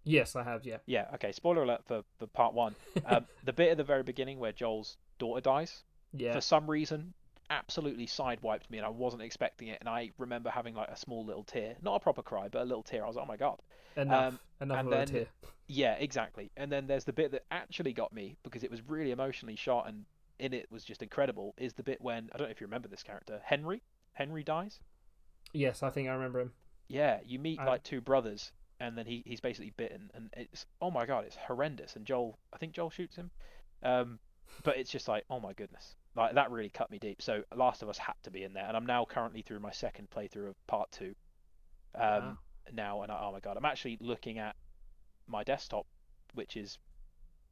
Yes, 0.04 0.36
I 0.36 0.42
have. 0.42 0.64
Yeah. 0.64 0.78
Yeah, 0.86 1.06
okay. 1.14 1.32
Spoiler 1.32 1.64
alert 1.64 1.82
for, 1.86 2.02
for 2.18 2.26
part 2.28 2.54
one. 2.54 2.74
Um, 3.06 3.26
the 3.44 3.52
bit 3.52 3.70
at 3.70 3.76
the 3.76 3.84
very 3.84 4.02
beginning 4.02 4.38
where 4.38 4.52
Joel's 4.52 4.96
daughter 5.18 5.40
dies, 5.42 5.82
Yeah. 6.16 6.32
for 6.32 6.40
some 6.40 6.68
reason, 6.70 7.12
absolutely 7.50 8.06
sidewiped 8.06 8.70
me, 8.70 8.78
and 8.78 8.86
I 8.86 8.90
wasn't 8.90 9.22
expecting 9.22 9.68
it. 9.68 9.78
And 9.80 9.88
I 9.88 10.10
remember 10.18 10.50
having 10.50 10.74
like 10.74 10.88
a 10.88 10.96
small 10.96 11.24
little 11.24 11.44
tear, 11.44 11.76
not 11.82 11.96
a 11.96 12.00
proper 12.00 12.22
cry, 12.22 12.48
but 12.48 12.62
a 12.62 12.64
little 12.64 12.82
tear. 12.82 13.04
I 13.04 13.06
was 13.06 13.16
like, 13.16 13.24
oh 13.24 13.28
my 13.28 13.36
god. 13.36 13.60
Enough. 13.96 14.34
um, 14.34 14.40
Enough 14.60 14.78
and 14.80 14.92
then- 14.92 15.08
here. 15.08 15.26
Yeah, 15.70 15.94
exactly. 15.94 16.50
And 16.56 16.72
then 16.72 16.86
there's 16.86 17.04
the 17.04 17.12
bit 17.12 17.30
that 17.32 17.44
actually 17.50 17.92
got 17.92 18.12
me 18.12 18.36
because 18.42 18.64
it 18.64 18.70
was 18.70 18.80
really 18.88 19.10
emotionally 19.10 19.56
shot, 19.56 19.86
and 19.88 20.04
in 20.38 20.54
it 20.54 20.70
was 20.70 20.84
just 20.84 21.02
incredible. 21.02 21.54
Is 21.58 21.74
the 21.74 21.82
bit 21.82 22.00
when 22.00 22.30
I 22.32 22.38
don't 22.38 22.46
know 22.46 22.50
if 22.52 22.60
you 22.60 22.66
remember 22.66 22.88
this 22.88 23.02
character, 23.02 23.40
Henry. 23.44 23.82
Henry 24.14 24.42
dies. 24.42 24.80
Yes, 25.52 25.82
I 25.82 25.90
think 25.90 26.08
I 26.08 26.12
remember 26.12 26.40
him. 26.40 26.52
Yeah, 26.88 27.18
you 27.24 27.38
meet 27.38 27.60
I- 27.60 27.66
like 27.66 27.82
two 27.82 28.00
brothers, 28.00 28.52
and 28.80 28.96
then 28.96 29.04
he, 29.06 29.22
he's 29.26 29.40
basically 29.40 29.72
bitten, 29.76 30.10
and 30.14 30.30
it's 30.36 30.64
oh 30.80 30.90
my 30.90 31.04
god, 31.06 31.24
it's 31.26 31.36
horrendous. 31.36 31.96
And 31.96 32.06
Joel, 32.06 32.38
I 32.52 32.56
think 32.58 32.72
Joel 32.72 32.90
shoots 32.90 33.16
him, 33.16 33.30
um, 33.82 34.18
but 34.64 34.78
it's 34.78 34.90
just 34.90 35.06
like 35.06 35.24
oh 35.28 35.38
my 35.40 35.52
goodness, 35.52 35.96
like 36.16 36.34
that 36.34 36.50
really 36.50 36.70
cut 36.70 36.90
me 36.90 36.98
deep. 36.98 37.22
So 37.22 37.42
Last 37.54 37.82
of 37.82 37.88
Us 37.88 37.98
had 37.98 38.14
to 38.24 38.30
be 38.30 38.42
in 38.44 38.52
there, 38.52 38.64
and 38.66 38.76
I'm 38.76 38.86
now 38.86 39.04
currently 39.04 39.42
through 39.42 39.60
my 39.60 39.70
second 39.70 40.08
playthrough 40.10 40.48
of 40.48 40.66
part 40.66 40.90
two. 40.92 41.14
Um, 41.94 42.00
Wow. 42.02 42.38
now, 42.72 43.02
and 43.02 43.12
I, 43.12 43.20
oh 43.24 43.32
my 43.32 43.40
god, 43.40 43.56
I'm 43.56 43.64
actually 43.64 43.98
looking 44.00 44.38
at 44.38 44.54
my 45.26 45.42
desktop, 45.44 45.86
which 46.34 46.56
is 46.56 46.78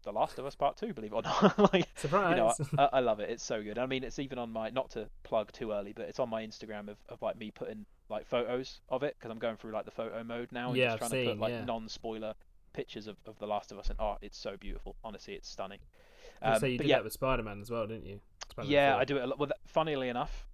The 0.04 0.12
Last 0.12 0.38
of 0.38 0.46
Us 0.46 0.54
Part 0.54 0.76
Two, 0.76 0.92
believe 0.92 1.12
it 1.12 1.16
or 1.16 1.22
not. 1.58 1.72
like, 1.72 1.88
Surprise! 1.96 2.30
you 2.30 2.36
know, 2.36 2.54
I, 2.78 2.96
I 2.98 3.00
love 3.00 3.20
it. 3.20 3.30
It's 3.30 3.44
so 3.44 3.62
good. 3.62 3.78
I 3.78 3.86
mean, 3.86 4.04
it's 4.04 4.18
even 4.18 4.38
on 4.38 4.50
my 4.50 4.70
not 4.70 4.90
to 4.90 5.08
plug 5.22 5.52
too 5.52 5.72
early, 5.72 5.92
but 5.92 6.08
it's 6.08 6.18
on 6.18 6.28
my 6.28 6.44
Instagram 6.46 6.88
of, 6.88 6.96
of 7.08 7.22
like 7.22 7.36
me 7.38 7.50
putting 7.50 7.86
like 8.08 8.26
photos 8.26 8.80
of 8.88 9.02
it 9.02 9.16
because 9.18 9.30
I'm 9.32 9.38
going 9.38 9.56
through 9.56 9.72
like 9.72 9.84
the 9.84 9.90
photo 9.90 10.22
mode 10.22 10.52
now 10.52 10.68
and 10.68 10.76
Yeah, 10.76 10.96
just 10.96 10.98
trying 10.98 11.10
to 11.24 11.30
put 11.30 11.40
like 11.40 11.50
yeah. 11.52 11.64
non-spoiler 11.64 12.34
pictures 12.72 13.06
of, 13.08 13.16
of 13.26 13.38
The 13.38 13.46
Last 13.46 13.72
of 13.72 13.78
Us 13.78 13.88
and 13.90 13.98
art. 13.98 14.18
It's 14.22 14.38
so 14.38 14.56
beautiful. 14.58 14.96
Honestly, 15.02 15.34
it's 15.34 15.48
stunning. 15.48 15.80
Um, 16.42 16.60
say 16.60 16.70
you 16.72 16.78
did 16.78 16.86
yeah, 16.88 16.96
that 16.96 17.04
with 17.04 17.14
Spider-Man 17.14 17.60
as 17.62 17.70
well, 17.70 17.86
didn't 17.86 18.04
you? 18.06 18.20
Spider-Man 18.64 18.72
yeah, 18.72 18.92
4. 18.94 19.00
I 19.00 19.04
do 19.04 19.16
it. 19.18 19.22
A 19.22 19.26
lot. 19.26 19.38
Well, 19.38 19.46
that, 19.48 19.58
funnily 19.66 20.08
enough, 20.08 20.46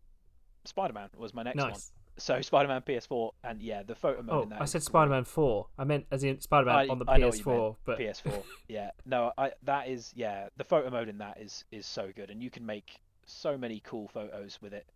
Spider-Man 0.65 1.09
was 1.17 1.35
my 1.35 1.43
next 1.43 1.57
one. 1.63 1.75
So 2.19 2.41
Spider-Man 2.43 2.83
PS4 2.83 3.31
and 3.45 3.63
yeah, 3.63 3.83
the 3.83 3.95
photo 3.95 4.23
mode 4.23 4.35
Oh, 4.37 4.43
in 4.43 4.49
that. 4.51 4.61
I 4.63 4.65
said. 4.67 4.83
Spider-Man 4.83 5.25
4. 5.25 5.67
I 5.79 5.85
meant 5.85 6.07
as 6.11 6.23
in 6.25 6.41
Spider-Man 6.41 6.75
I- 6.75 6.87
on 6.89 6.99
the 6.99 7.05
I 7.09 7.17
know 7.19 7.29
what 7.29 7.39
you 7.39 7.45
PS4, 7.45 7.77
but 7.85 7.99
PS4. 8.01 8.43
yeah, 8.69 8.91
no, 9.07 9.33
I 9.39 9.53
that 9.63 9.89
is 9.89 10.13
yeah, 10.15 10.49
the 10.57 10.65
photo 10.65 10.91
mode 10.91 11.09
in 11.09 11.19
that 11.19 11.41
is 11.41 11.65
is 11.73 11.87
so 11.87 12.11
good, 12.15 12.31
and 12.31 12.43
you 12.43 12.51
can 12.51 12.67
make 12.67 13.01
so 13.25 13.57
many 13.57 13.81
cool 13.85 14.09
photos 14.09 14.59
with 14.61 14.73
it. 14.75 14.87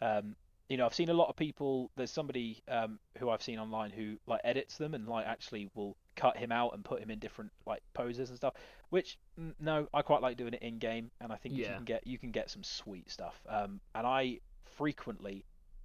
Um, 0.00 0.36
you 0.68 0.76
know, 0.78 0.86
I've 0.86 0.94
seen 0.94 1.10
a 1.10 1.14
lot 1.14 1.28
of 1.28 1.36
people. 1.36 1.90
There's 1.96 2.10
somebody 2.10 2.62
um 2.68 2.98
who 3.18 3.28
I've 3.30 3.42
seen 3.42 3.58
online 3.58 3.90
who 3.90 4.16
like 4.26 4.40
edits 4.44 4.78
them 4.78 4.94
and 4.94 5.06
like 5.06 5.26
actually 5.26 5.68
will 5.74 5.96
cut 6.16 6.36
him 6.36 6.52
out 6.52 6.74
and 6.74 6.84
put 6.84 7.00
him 7.00 7.10
in 7.10 7.18
different 7.18 7.50
like 7.66 7.82
poses 7.92 8.28
and 8.30 8.36
stuff. 8.36 8.54
Which 8.90 9.18
no, 9.60 9.88
I 9.92 10.02
quite 10.02 10.22
like 10.22 10.36
doing 10.36 10.54
it 10.54 10.62
in 10.62 10.78
game, 10.78 11.10
and 11.20 11.32
I 11.32 11.36
think 11.36 11.54
you 11.54 11.64
can 11.64 11.84
get 11.84 12.06
you 12.06 12.18
can 12.18 12.30
get 12.30 12.50
some 12.50 12.62
sweet 12.62 13.10
stuff. 13.10 13.40
Um, 13.48 13.80
and 13.94 14.06
I 14.06 14.40
frequently 14.76 15.44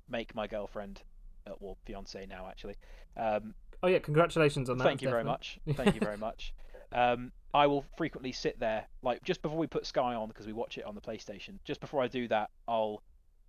make 0.09 0.33
my 0.33 0.47
girlfriend, 0.47 1.01
uh, 1.47 1.51
well, 1.59 1.77
fiance 1.85 2.25
now 2.27 2.47
actually, 2.49 2.75
um, 3.17 3.53
oh 3.83 3.87
yeah, 3.87 3.99
congratulations 3.99 4.69
on 4.69 4.77
that. 4.77 4.83
Thank 4.83 5.01
you 5.01 5.09
very 5.09 5.23
much. 5.23 5.59
Thank 5.75 5.95
you 5.95 6.01
very 6.01 6.17
much. 6.27 6.53
Um, 6.91 7.31
I 7.53 7.67
will 7.67 7.83
frequently 7.97 8.31
sit 8.31 8.59
there, 8.59 8.85
like 9.01 9.23
just 9.23 9.41
before 9.41 9.57
we 9.57 9.67
put 9.67 9.85
Sky 9.85 10.13
on, 10.13 10.27
because 10.27 10.45
we 10.45 10.53
watch 10.53 10.77
it 10.77 10.85
on 10.85 10.95
the 10.95 11.01
PlayStation. 11.01 11.59
Just 11.63 11.81
before 11.81 12.01
I 12.01 12.07
do 12.07 12.27
that, 12.27 12.51
I'll 12.67 13.01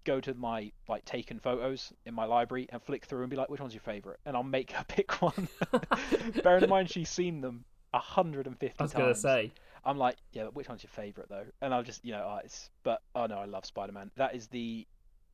go 0.04 0.20
to 0.20 0.34
my 0.34 0.72
like 0.88 1.04
taken 1.04 1.38
photos 1.38 1.92
in 2.06 2.14
my 2.14 2.24
library 2.24 2.66
and 2.70 2.82
flick 2.82 3.04
through 3.04 3.22
and 3.22 3.30
be 3.30 3.36
like, 3.36 3.48
which 3.50 3.60
one's 3.60 3.74
your 3.74 3.82
favorite? 3.82 4.20
And 4.26 4.36
I'll 4.36 4.42
make 4.42 4.72
her 4.72 4.84
pick 4.88 5.20
one. 5.22 5.48
Bearing 6.42 6.64
in 6.64 6.68
mind 6.68 6.90
she's 6.90 7.10
seen 7.10 7.40
them 7.40 7.64
a 7.92 7.98
hundred 7.98 8.46
and 8.46 8.58
fifty 8.58 8.78
I 8.78 8.84
was 8.84 8.92
times. 8.92 8.94
gonna 8.94 9.14
say, 9.14 9.52
I'm 9.84 9.98
like, 9.98 10.16
yeah, 10.32 10.44
but 10.44 10.54
which 10.54 10.68
one's 10.68 10.82
your 10.82 10.90
favorite 10.90 11.28
though? 11.28 11.44
And 11.60 11.74
I'll 11.74 11.82
just, 11.82 12.04
you 12.04 12.12
know, 12.12 12.24
oh, 12.26 12.40
it's, 12.44 12.70
but 12.82 13.02
oh 13.14 13.26
no, 13.26 13.38
I 13.38 13.44
love 13.46 13.64
Spider-Man. 13.64 14.10
That 14.16 14.34
is 14.34 14.48
the, 14.48 14.86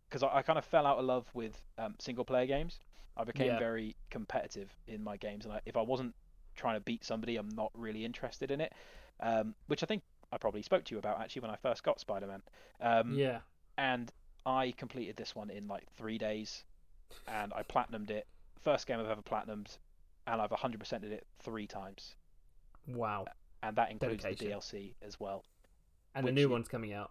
because 0.08 0.22
I, 0.22 0.38
I 0.38 0.42
kind 0.42 0.58
of 0.58 0.64
fell 0.64 0.86
out 0.86 0.98
of 0.98 1.04
love 1.04 1.26
with 1.34 1.60
um, 1.78 1.94
single-player 1.98 2.46
games. 2.46 2.80
I 3.16 3.24
became 3.24 3.46
Yeah. 3.46 3.58
very 3.58 3.96
competitive 4.10 4.70
in 4.86 5.02
my 5.02 5.16
games, 5.16 5.44
and 5.44 5.54
I, 5.54 5.60
if 5.66 5.76
I 5.76 5.82
wasn't 5.82 6.14
trying 6.54 6.76
to 6.76 6.80
beat 6.80 7.04
somebody, 7.04 7.36
I'm 7.36 7.48
not 7.48 7.70
really 7.74 8.04
interested 8.04 8.50
in 8.50 8.60
it. 8.60 8.72
Um, 9.20 9.54
which 9.66 9.82
I 9.82 9.86
think 9.86 10.02
I 10.32 10.38
probably 10.38 10.62
spoke 10.62 10.84
to 10.84 10.94
you 10.94 10.98
about 10.98 11.20
actually 11.20 11.42
when 11.42 11.50
I 11.50 11.56
first 11.56 11.82
got 11.82 11.98
Spider-Man. 12.00 12.42
Um, 12.80 13.12
yeah, 13.16 13.40
and 13.78 14.10
I 14.46 14.72
completed 14.76 15.16
this 15.16 15.34
one 15.34 15.50
in 15.50 15.66
like 15.66 15.84
three 15.96 16.16
days, 16.18 16.64
and 17.26 17.52
I 17.52 17.62
platinumed 17.62 18.10
it. 18.10 18.26
First 18.62 18.86
game 18.86 19.00
I've 19.00 19.10
ever 19.10 19.22
platinumed, 19.22 19.76
and 20.26 20.40
I've 20.40 20.50
100%ed 20.50 21.04
it 21.04 21.26
three 21.40 21.66
times, 21.66 22.14
wow. 22.86 23.26
and 23.62 23.76
that 23.76 23.90
includes 23.90 24.24
the 24.24 24.30
DLC 24.30 24.94
as 25.02 25.18
well. 25.20 25.44
And 26.14 26.26
the 26.26 26.32
new 26.32 26.42
you- 26.42 26.48
one's 26.48 26.68
coming 26.68 26.92
out. 26.92 27.10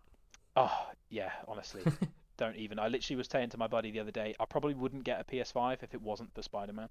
Oh 0.56 0.88
yeah, 1.10 1.32
honestly, 1.50 1.84
don't 2.38 2.56
even. 2.56 2.80
I 2.80 2.88
literally 2.88 3.18
was 3.18 3.28
saying 3.28 3.50
to 3.50 3.58
my 3.58 3.68
buddy 3.68 3.92
the 3.92 4.00
other 4.00 4.12
day, 4.12 4.34
I 4.40 4.46
probably 4.46 4.74
wouldn't 4.74 5.04
get 5.04 5.20
a 5.20 5.24
PS5 5.26 5.84
if 5.84 5.94
it 5.94 6.02
wasn't 6.02 6.34
for 6.34 6.42
Spider-Man. 6.42 6.88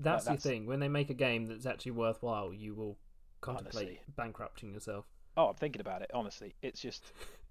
That's 0.00 0.24
that's- 0.24 0.42
the 0.42 0.48
thing. 0.48 0.66
When 0.66 0.80
they 0.80 0.88
make 0.88 1.10
a 1.10 1.14
game 1.14 1.44
that's 1.46 1.66
actually 1.66 1.92
worthwhile, 1.92 2.52
you 2.54 2.74
will 2.74 2.96
contemplate 3.42 3.86
Honestly. 3.88 4.00
bankrupting 4.16 4.72
yourself. 4.72 5.04
Oh, 5.36 5.48
I'm 5.48 5.54
thinking 5.54 5.80
about 5.80 6.02
it. 6.02 6.10
Honestly, 6.14 6.54
it's 6.62 6.80
just, 6.80 7.04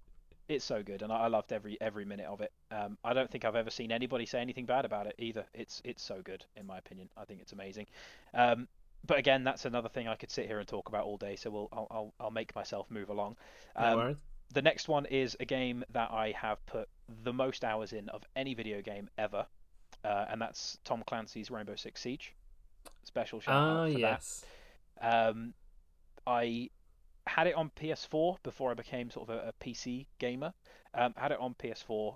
it's 0.47 0.65
so 0.65 0.81
good, 0.83 1.01
and 1.01 1.11
I, 1.11 1.17
I 1.23 1.27
loved 1.27 1.51
every 1.51 1.77
every 1.81 2.05
minute 2.05 2.25
of 2.27 2.41
it. 2.41 2.51
Um, 2.71 2.97
I 3.03 3.13
don't 3.13 3.29
think 3.29 3.45
I've 3.45 3.55
ever 3.55 3.69
seen 3.69 3.91
anybody 3.91 4.25
say 4.25 4.39
anything 4.41 4.65
bad 4.65 4.85
about 4.85 5.07
it 5.07 5.15
either. 5.19 5.45
It's 5.53 5.81
it's 5.85 6.03
so 6.03 6.21
good 6.23 6.45
in 6.55 6.65
my 6.65 6.77
opinion. 6.77 7.09
I 7.17 7.25
think 7.25 7.41
it's 7.41 7.53
amazing. 7.53 7.87
Um, 8.33 8.67
but 9.05 9.19
again, 9.19 9.43
that's 9.43 9.65
another 9.65 9.89
thing 9.89 10.07
I 10.07 10.15
could 10.15 10.31
sit 10.31 10.47
here 10.47 10.59
and 10.59 10.67
talk 10.67 10.89
about 10.89 11.05
all 11.05 11.17
day. 11.17 11.35
So 11.35 11.49
we'll 11.49 11.69
I'll 11.71 11.87
I'll, 11.91 12.13
I'll 12.19 12.31
make 12.31 12.55
myself 12.55 12.89
move 12.89 13.09
along. 13.09 13.35
No 13.79 13.93
Um, 13.93 13.97
worries. 13.97 14.17
the 14.53 14.61
next 14.61 14.87
one 14.87 15.05
is 15.05 15.35
a 15.39 15.45
game 15.45 15.83
that 15.91 16.11
I 16.11 16.31
have 16.31 16.65
put 16.65 16.89
the 17.23 17.33
most 17.33 17.63
hours 17.63 17.93
in 17.93 18.09
of 18.09 18.23
any 18.35 18.53
video 18.53 18.81
game 18.81 19.09
ever, 19.17 19.45
uh, 20.03 20.25
and 20.29 20.41
that's 20.41 20.77
Tom 20.83 21.03
Clancy's 21.05 21.51
Rainbow 21.51 21.75
Six 21.75 22.01
Siege. 22.01 22.33
Special 23.03 23.39
shout 23.39 23.55
Ah, 23.55 23.83
out 23.83 23.91
for 23.91 23.99
yes. 23.99 24.45
that. 25.01 25.29
Um, 25.29 25.53
I 26.25 26.69
had 27.27 27.47
it 27.47 27.55
on 27.55 27.71
PS4 27.79 28.37
before 28.43 28.71
I 28.71 28.73
became 28.73 29.09
sort 29.11 29.29
of 29.29 29.35
a, 29.35 29.49
a 29.49 29.53
PC 29.63 30.07
gamer. 30.19 30.53
Um, 30.93 31.13
had 31.17 31.31
it 31.31 31.39
on 31.39 31.53
PS4, 31.55 32.15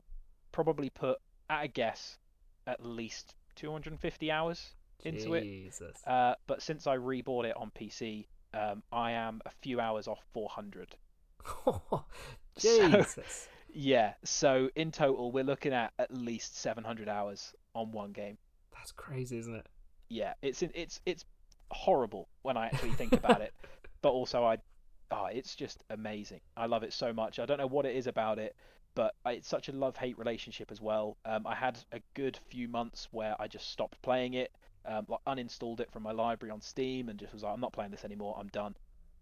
probably 0.51 0.89
put 0.89 1.17
at 1.49 1.63
a 1.65 1.67
guess 1.67 2.17
at 2.67 2.83
least 2.85 3.35
250 3.55 4.31
hours 4.31 4.73
into 5.03 5.33
it. 5.33 5.43
Uh, 6.07 6.35
but 6.47 6.61
since 6.61 6.87
I 6.87 6.97
rebought 6.97 7.45
it 7.45 7.55
on 7.57 7.71
PC, 7.71 8.27
um, 8.53 8.83
I 8.91 9.11
am 9.11 9.41
a 9.45 9.51
few 9.61 9.79
hours 9.79 10.07
off 10.07 10.19
400. 10.33 10.95
So- 12.57 12.89
Jesus. 12.89 13.47
Yeah, 13.73 14.13
so 14.25 14.69
in 14.75 14.91
total, 14.91 15.31
we're 15.31 15.45
looking 15.45 15.71
at 15.71 15.93
at 15.97 16.13
least 16.13 16.57
700 16.59 17.07
hours 17.07 17.53
on 17.73 17.91
one 17.91 18.11
game. 18.11 18.37
That's 18.73 18.91
crazy, 18.91 19.37
isn't 19.37 19.55
it? 19.55 19.65
Yeah, 20.09 20.33
it's 20.41 20.61
it's 20.61 20.99
it's 21.05 21.23
horrible 21.69 22.27
when 22.41 22.57
I 22.57 22.65
actually 22.65 22.91
think 22.91 23.13
about 23.13 23.39
it, 23.39 23.53
but 24.01 24.09
also 24.09 24.43
I, 24.43 24.57
oh, 25.11 25.25
it's 25.25 25.55
just 25.55 25.83
amazing. 25.89 26.41
I 26.57 26.65
love 26.67 26.83
it 26.83 26.93
so 26.93 27.13
much. 27.13 27.39
I 27.39 27.45
don't 27.45 27.57
know 27.57 27.67
what 27.67 27.85
it 27.85 27.95
is 27.95 28.07
about 28.07 28.39
it, 28.39 28.55
but 28.95 29.15
it's 29.25 29.47
such 29.47 29.69
a 29.69 29.73
love-hate 29.73 30.17
relationship 30.17 30.71
as 30.71 30.81
well. 30.81 31.17
Um, 31.25 31.45
I 31.47 31.55
had 31.55 31.79
a 31.91 32.01
good 32.15 32.39
few 32.49 32.67
months 32.67 33.07
where 33.11 33.35
I 33.39 33.47
just 33.47 33.69
stopped 33.71 34.01
playing 34.01 34.33
it, 34.35 34.51
um, 34.85 35.05
like 35.07 35.19
uninstalled 35.27 35.79
it 35.81 35.91
from 35.91 36.03
my 36.03 36.11
library 36.11 36.51
on 36.51 36.61
Steam, 36.61 37.09
and 37.09 37.19
just 37.19 37.33
was 37.33 37.43
like, 37.43 37.53
I'm 37.53 37.61
not 37.61 37.73
playing 37.73 37.91
this 37.91 38.05
anymore. 38.05 38.35
I'm 38.39 38.47
done. 38.49 38.75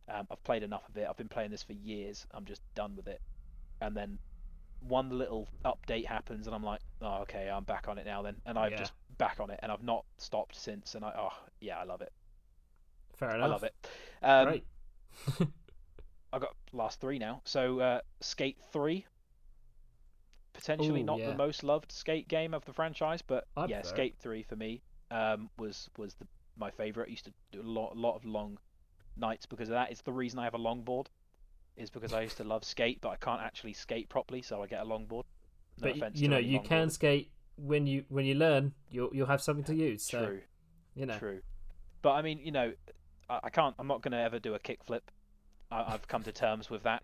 Um, 0.10 0.28
I've 0.32 0.44
played 0.44 0.64
enough 0.64 0.88
of 0.90 0.98
it. 0.98 1.08
I've 1.10 1.18
been 1.18 1.30
playing 1.30 1.52
this 1.52 1.64
for 1.64 1.74
years. 1.74 2.26
I'm 2.34 2.46
just 2.46 2.62
done 2.76 2.96
with 2.96 3.08
it. 3.08 3.22
And 3.82 3.96
then 3.96 4.20
one 4.82 5.10
little 5.12 5.50
update 5.66 6.06
happens, 6.06 6.48
and 6.48 6.56
I'm 6.56 6.64
like, 6.64 6.82
oh, 7.02 7.22
okay, 7.24 7.50
I'm 7.50 7.64
back 7.64 7.88
on 7.88 7.98
it 7.98 8.06
now 8.06 8.22
then. 8.22 8.38
And 8.46 8.58
I've 8.58 8.72
Yeah. 8.72 8.80
just 8.80 8.94
back 9.18 9.40
on 9.40 9.50
it, 9.52 9.60
and 9.64 9.72
I've 9.72 9.84
not 9.84 10.06
stopped 10.18 10.56
since. 10.56 10.96
And 10.96 11.06
I, 11.06 11.14
oh, 11.18 11.34
yeah, 11.62 11.80
I 11.80 11.84
love 11.84 12.02
it. 12.02 12.12
Fair 13.18 13.36
enough. 13.36 13.42
I 13.42 13.48
love 13.48 13.64
it. 13.64 13.76
Um, 14.22 14.46
Great. 14.46 14.66
I 16.32 16.40
got 16.40 16.56
last 16.74 17.00
three 17.02 17.20
now. 17.20 17.42
So 17.46 17.80
uh, 17.80 18.02
Skate 18.22 18.58
Three, 18.72 19.06
potentially 20.54 21.02
Ooh, 21.02 21.06
not 21.06 21.20
yeah. 21.20 21.30
the 21.30 21.36
most 21.36 21.64
loved 21.64 21.92
skate 21.92 22.28
game 22.28 22.54
of 22.54 22.66
the 22.66 22.74
franchise, 22.74 23.22
but 23.22 23.48
I 23.58 23.66
yeah. 23.66 23.82
Skate 23.82 24.16
Three 24.20 24.44
for 24.44 24.56
me 24.56 24.82
um, 25.12 25.50
was 25.58 25.90
was 25.98 26.16
the, 26.16 26.28
my 26.58 26.72
favorite. 26.72 27.08
I 27.08 27.12
used 27.12 27.26
to 27.26 27.34
do 27.52 27.62
a 27.62 27.64
lot, 27.64 27.96
a 27.96 28.00
lot 28.00 28.16
of 28.16 28.26
long 28.26 28.58
nights 29.18 29.46
because 29.46 29.70
of 29.70 29.74
that. 29.74 29.92
It's 29.92 30.02
the 30.02 30.14
reason 30.14 30.40
I 30.40 30.44
have 30.44 30.54
a 30.54 30.60
longboard, 30.60 31.08
is 31.76 31.90
because 31.90 32.14
I 32.14 32.22
used 32.22 32.38
to 32.38 32.44
love 32.44 32.64
skate, 32.64 33.00
but 33.02 33.10
I 33.10 33.16
can't 33.16 33.42
actually 33.42 33.74
skate 33.74 34.10
properly, 34.10 34.42
so 34.42 34.62
I 34.62 34.68
get 34.68 34.82
a 34.82 34.86
longboard. 34.86 35.24
No 35.82 35.88
but 35.88 35.96
offense 35.96 36.20
you 36.20 36.28
know, 36.28 36.38
you 36.38 36.60
can 36.60 36.90
skate 36.90 37.32
when 37.56 37.88
you 37.88 38.04
when 38.10 38.26
you 38.26 38.36
learn. 38.36 38.74
You'll 38.90 39.10
you'll 39.14 39.28
have 39.28 39.42
something 39.42 39.64
to 39.66 39.76
use. 39.76 40.04
So 40.04 40.26
True. 40.26 40.42
you 40.96 41.06
know. 41.06 41.18
True. 41.18 41.40
But 42.02 42.14
I 42.14 42.22
mean, 42.22 42.40
you 42.44 42.52
know, 42.52 42.74
I, 43.30 43.40
I 43.46 43.50
can't. 43.50 43.76
I'm 43.80 43.88
not 43.88 44.02
going 44.02 44.12
to 44.12 44.20
ever 44.20 44.40
do 44.40 44.54
a 44.54 44.60
kickflip. 44.60 45.02
I, 45.72 45.94
I've 45.94 46.08
come 46.08 46.24
to 46.24 46.32
terms 46.32 46.70
with 46.70 46.84
that. 46.84 47.04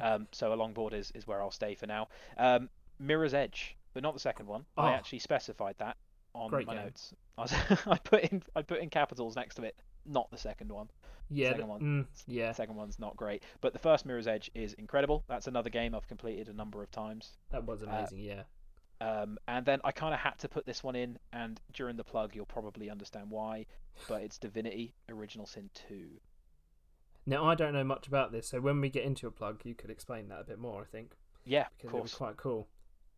Um, 0.00 0.26
so 0.32 0.52
a 0.52 0.56
longboard 0.56 0.94
is, 0.94 1.10
is 1.14 1.26
where 1.26 1.42
I'll 1.42 1.50
stay 1.50 1.74
for 1.74 1.86
now. 1.86 2.08
Um, 2.38 2.70
Mirror's 2.98 3.34
Edge, 3.34 3.76
but 3.92 4.02
not 4.02 4.14
the 4.14 4.20
second 4.20 4.46
one. 4.46 4.64
I 4.76 4.90
Oh. 4.90 4.94
actually 4.94 5.18
specified 5.18 5.74
that 5.78 5.96
on 6.34 6.48
Great 6.50 6.66
my 6.66 6.74
game. 6.74 6.84
notes. 6.84 7.12
I, 7.36 7.42
was, 7.42 7.52
I 7.86 7.98
put 7.98 8.22
in 8.24 8.42
I 8.56 8.62
put 8.62 8.80
in 8.80 8.88
capitals 8.90 9.36
next 9.36 9.56
to 9.56 9.62
it. 9.62 9.76
Not 10.06 10.30
the 10.30 10.38
second 10.38 10.70
one. 10.72 10.88
Yeah. 11.30 11.50
Second 11.50 11.68
one. 11.68 11.80
mm, 11.80 12.06
yeah. 12.26 12.52
Second 12.52 12.76
one's 12.76 12.98
not 12.98 13.16
great. 13.16 13.42
But 13.60 13.72
the 13.72 13.78
first 13.78 14.04
Mirror's 14.06 14.26
Edge 14.26 14.50
is 14.54 14.72
incredible. 14.74 15.24
That's 15.28 15.46
another 15.46 15.70
game 15.70 15.94
I've 15.94 16.06
completed 16.08 16.48
a 16.48 16.52
number 16.52 16.82
of 16.82 16.90
times. 16.90 17.32
That 17.50 17.64
was 17.64 17.82
amazing. 17.82 18.18
yeah. 18.20 18.42
Um, 19.00 19.38
and 19.48 19.66
then 19.66 19.80
I 19.84 19.92
kind 19.92 20.14
of 20.14 20.20
had 20.20 20.38
to 20.38 20.48
put 20.48 20.64
this 20.66 20.82
one 20.82 20.94
in, 20.96 21.18
and 21.32 21.60
during 21.72 21.96
the 21.96 22.04
plug, 22.04 22.34
you'll 22.34 22.46
probably 22.46 22.88
understand 22.90 23.30
why. 23.30 23.66
But 24.08 24.22
it's 24.22 24.38
Divinity 24.38 24.94
Original 25.10 25.46
Sin 25.46 25.68
2. 25.88 26.06
Now 27.26 27.44
I 27.46 27.54
don't 27.54 27.72
know 27.72 27.84
much 27.84 28.06
about 28.06 28.32
this, 28.32 28.48
so 28.48 28.60
when 28.60 28.80
we 28.80 28.90
get 28.90 29.04
into 29.04 29.26
a 29.26 29.30
plug, 29.30 29.60
you 29.64 29.74
could 29.74 29.90
explain 29.90 30.28
that 30.28 30.40
a 30.40 30.44
bit 30.44 30.58
more. 30.58 30.82
I 30.82 30.84
think 30.84 31.12
Yeah, 31.44 31.66
because 31.76 31.90
of 31.94 31.98
it 31.98 32.02
was 32.02 32.14
course. 32.14 32.18
quite 32.18 32.36
cool. 32.36 32.68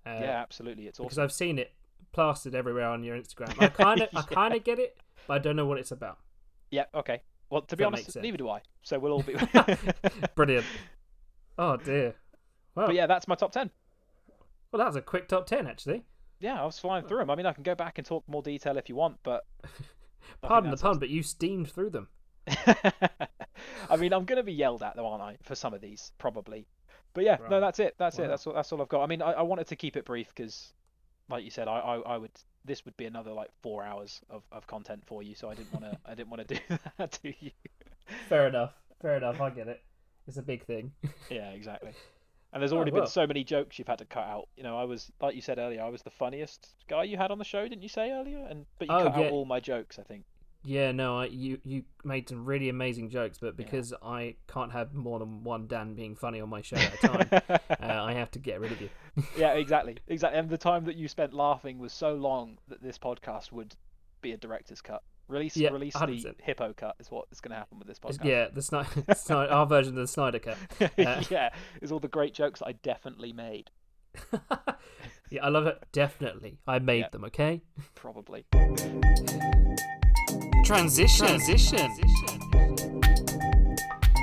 Uh, 0.07 0.19
yeah, 0.21 0.41
absolutely. 0.43 0.87
It's 0.87 0.99
Because. 0.99 1.19
I've 1.19 1.33
seen 1.33 1.59
it 1.59 1.73
plastered 2.13 2.55
everywhere 2.55 2.89
on 2.89 3.03
your 3.03 3.17
Instagram. 3.17 3.61
I 3.61 3.69
kind 3.83 4.03
of, 4.03 4.09
I 4.15 4.23
kind 4.23 4.55
of 4.55 4.63
get 4.63 4.79
it, 4.79 4.97
but 5.27 5.35
I 5.35 5.39
don't 5.39 5.57
know 5.57 5.67
what 5.67 5.79
it's 5.79 5.91
about. 5.91 6.19
Yeah. 6.71 6.85
Okay. 6.95 7.23
Well, 7.51 7.63
to 7.63 7.77
be 7.77 7.83
that 7.83 7.89
honest, 7.89 8.17
neither 8.17 8.37
do 8.37 8.49
I. 8.49 8.61
So 8.83 8.99
we'll 8.99 9.13
all 9.13 9.23
be. 9.23 9.35
Brilliant. 10.37 10.67
Oh 11.59 11.77
dear. 11.77 12.15
Well, 12.75 12.87
but 12.87 12.95
yeah, 12.95 13.07
that's 13.07 13.27
my 13.27 13.35
top 13.35 13.51
ten. 13.53 13.71
well, 14.71 14.79
that 14.79 14.87
was 14.87 14.97
a 14.97 15.03
quick 15.03 15.27
top 15.29 15.47
ten 15.47 15.67
actually. 15.67 16.05
Yeah, 16.39 16.61
I 16.61 16.65
was 16.67 16.79
flying 16.79 17.07
through 17.07 17.19
them. 17.19 17.31
I 17.31 17.35
mean, 17.35 17.47
I 17.47 17.53
can 17.53 17.63
go 17.63 17.75
back 17.75 17.99
and 17.99 18.07
talk 18.07 18.23
more 18.29 18.43
detail 18.43 18.77
if 18.77 18.89
you 18.89 18.95
want, 18.95 19.17
but 19.23 19.47
Pardon 20.43 20.71
the 20.71 20.77
pun, 20.77 20.99
but 20.99 21.09
you 21.09 21.23
steamed 21.23 21.71
through 21.71 21.91
them. 21.91 22.09
I 23.91 23.97
mean, 23.97 24.13
I'm 24.13 24.25
going 24.25 24.37
to 24.37 24.43
be 24.43 24.53
yelled 24.53 24.83
at 24.83 24.97
though, 24.97 25.07
aren't 25.07 25.23
I, 25.23 25.37
for 25.43 25.55
some 25.55 25.75
of 25.75 25.81
these 25.81 26.13
probably. 26.19 26.67
But 27.15 27.25
yeah, 27.25 27.39
no, 27.51 27.61
that's 27.61 27.79
it. 27.79 27.95
That's 27.99 28.19
Wow. 28.19 28.25
it. 28.25 28.29
That's 28.29 28.47
all. 28.47 28.53
That's 28.55 28.73
all 28.73 28.83
I've 28.83 28.89
got. 28.89 29.03
I 29.03 29.07
mean, 29.07 29.23
I, 29.23 29.33
I 29.33 29.43
wanted 29.43 29.67
to 29.69 29.77
keep 29.77 29.97
it 29.97 30.05
brief 30.05 30.29
because, 30.35 30.73
like 31.31 31.45
you 31.45 31.51
said, 31.51 31.67
I, 31.69 31.79
I, 31.79 31.97
I 32.15 32.17
would. 32.19 32.31
This 32.65 32.85
would 32.85 32.97
be 32.97 33.07
another 33.07 33.33
like 33.33 33.49
four 33.63 33.85
hours 33.85 34.21
of, 34.29 34.43
of 34.53 34.67
content 34.67 35.03
for 35.07 35.23
you, 35.23 35.35
so 35.35 35.49
I 35.49 35.55
didn't 35.55 35.73
want 35.73 35.85
to. 35.85 35.99
I 36.05 36.15
didn't 36.15 36.31
want 36.31 36.47
to 36.47 36.55
do 36.55 36.61
that 36.99 37.13
to 37.23 37.33
you. 37.41 37.51
Fair 38.29 38.49
enough. 38.49 38.73
Fair 39.01 39.17
enough. 39.17 39.41
I 39.41 39.51
get 39.51 39.69
it. 39.69 39.83
It's 40.27 40.37
a 40.37 40.43
big 40.43 40.65
thing. 40.67 40.93
Yeah, 41.31 41.51
exactly. 41.51 41.93
And 42.53 42.63
there's 42.63 42.73
Oh, 42.73 42.77
already 42.77 42.91
well. 42.91 43.03
been 43.03 43.11
so 43.11 43.27
many 43.27 43.45
jokes 43.45 43.79
you've 43.79 43.89
had 43.89 43.99
to 43.99 44.05
cut 44.05 44.25
out. 44.27 44.49
You 44.57 44.63
know, 44.63 44.77
I 44.79 44.85
was 44.85 45.11
like 45.21 45.35
you 45.35 45.43
said 45.43 45.59
earlier, 45.59 45.83
I 45.83 45.89
was 45.89 46.03
the 46.03 46.11
funniest 46.11 46.75
guy 46.89 47.05
you 47.05 47.17
had 47.17 47.31
on 47.31 47.39
the 47.39 47.45
show, 47.45 47.63
didn't 47.69 47.83
you 47.83 47.89
say 47.89 48.11
earlier? 48.13 48.47
And 48.49 48.67
but 48.79 48.89
you 48.89 48.95
Oh, 48.95 49.05
cut 49.05 49.15
yeah. 49.17 49.27
out 49.27 49.33
all 49.33 49.45
my 49.45 49.61
jokes, 49.61 49.99
I 49.99 50.03
think. 50.03 50.25
Yeah, 50.67 50.91
no, 50.91 51.19
I, 51.21 51.27
you 51.27 51.59
you 51.63 51.85
made 52.03 52.29
some 52.29 52.45
really 52.45 52.69
amazing 52.69 53.09
jokes, 53.11 53.39
but 53.39 53.57
because 53.57 53.95
I 54.03 54.35
can't 54.49 54.73
have 54.73 54.95
more 54.95 55.21
than 55.21 55.45
one 55.45 55.69
Dan 55.69 55.95
being 55.95 56.17
funny 56.17 56.41
on 56.41 56.49
my 56.49 56.61
show 56.61 56.77
at 56.77 56.95
a 56.95 57.07
time, 57.07 57.29
uh, 57.51 57.59
I 57.81 58.15
have 58.15 58.33
to 58.33 58.41
get 58.41 58.59
rid 58.61 58.73
of 58.73 58.81
you. 58.81 58.91
yeah, 59.39 59.53
exactly, 59.53 59.97
exactly. 60.09 60.39
And 60.41 60.51
the 60.51 60.59
time 60.59 60.85
that 60.87 60.97
you 60.97 61.07
spent 61.07 61.33
laughing 61.33 61.79
was 61.79 61.93
so 61.93 62.15
long 62.15 62.59
that 62.67 62.83
this 62.83 62.99
podcast 62.99 63.53
would 63.53 63.77
be 64.23 64.33
a 64.33 64.37
director's 64.37 64.81
cut. 64.83 65.03
Release, 65.29 65.57
Yeah, 65.57 65.71
release 65.71 65.95
the 65.95 66.01
100%. 66.07 66.35
hippo 66.43 66.73
cut 66.73 66.97
is 66.99 67.11
what 67.11 67.27
is 67.31 67.41
going 67.41 67.51
to 67.53 67.57
happen 67.57 67.79
with 67.79 67.87
this 67.89 67.99
podcast. 68.01 68.25
Yeah, 68.25 68.49
the 68.53 68.63
Snyder, 68.63 68.89
Snyder, 69.15 69.53
our 69.53 69.67
version 69.67 69.95
of 69.95 70.01
the 70.01 70.07
Snyder 70.09 70.39
cut. 70.41 70.57
Uh, 70.81 71.23
yeah, 71.31 71.51
is 71.81 71.91
all 71.93 72.01
the 72.01 72.09
great 72.09 72.35
jokes 72.35 72.61
I 72.65 72.73
definitely 72.73 73.33
made. 73.33 73.71
yeah, 75.31 75.45
I 75.45 75.49
love 75.49 75.67
it. 75.67 75.81
Definitely, 75.93 76.59
I 76.67 76.79
made 76.81 77.01
Yeah. 77.01 77.09
them. 77.11 77.25
Okay. 77.25 77.63
Probably. 77.95 78.47
Transition. 80.67 81.27
Transition. 81.29 81.93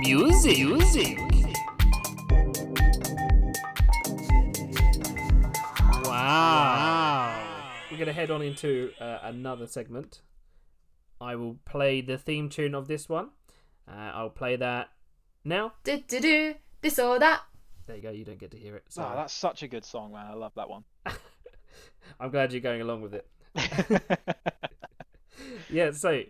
Music. 0.01 0.59
Music. 0.59 1.17
Wow. 6.03 7.41
We're 7.89 7.97
gonna 7.97 8.11
head 8.11 8.29
on 8.29 8.41
into 8.41 8.91
uh, 8.99 9.19
another 9.23 9.67
segment. 9.67 10.19
I 11.21 11.35
will 11.35 11.59
play 11.63 12.01
the 12.01 12.17
theme 12.17 12.49
tune 12.49 12.75
of 12.75 12.89
this 12.89 13.07
one. 13.07 13.29
Uh, 13.87 14.11
I'll 14.13 14.29
play 14.29 14.57
that 14.57 14.89
now. 15.45 15.71
Do 15.85 16.03
do 16.05 16.19
do 16.19 16.55
this 16.81 16.99
or 16.99 17.19
that. 17.19 17.43
There 17.87 17.95
you 17.95 18.01
go. 18.01 18.11
You 18.11 18.25
don't 18.25 18.37
get 18.37 18.51
to 18.51 18.57
hear 18.57 18.75
it. 18.75 18.83
Oh, 18.97 19.13
that's 19.15 19.31
such 19.31 19.63
a 19.63 19.69
good 19.69 19.85
song, 19.85 20.11
man. 20.11 20.25
I 20.25 20.33
love 20.33 20.51
that 20.57 20.67
one. 20.67 20.83
I'm 22.19 22.31
glad 22.31 22.51
you're 22.51 22.59
going 22.59 22.81
along 22.81 23.01
with 23.01 23.13
it. 23.13 23.29
yeah, 25.73 25.91
so 25.91 26.23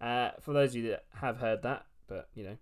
uh, 0.00 0.30
for 0.40 0.52
those 0.52 0.70
of 0.70 0.76
you 0.76 0.90
that 0.90 1.04
have 1.14 1.38
heard 1.38 1.62
that, 1.62 1.86
but 2.06 2.28
you 2.34 2.44
know, 2.44 2.56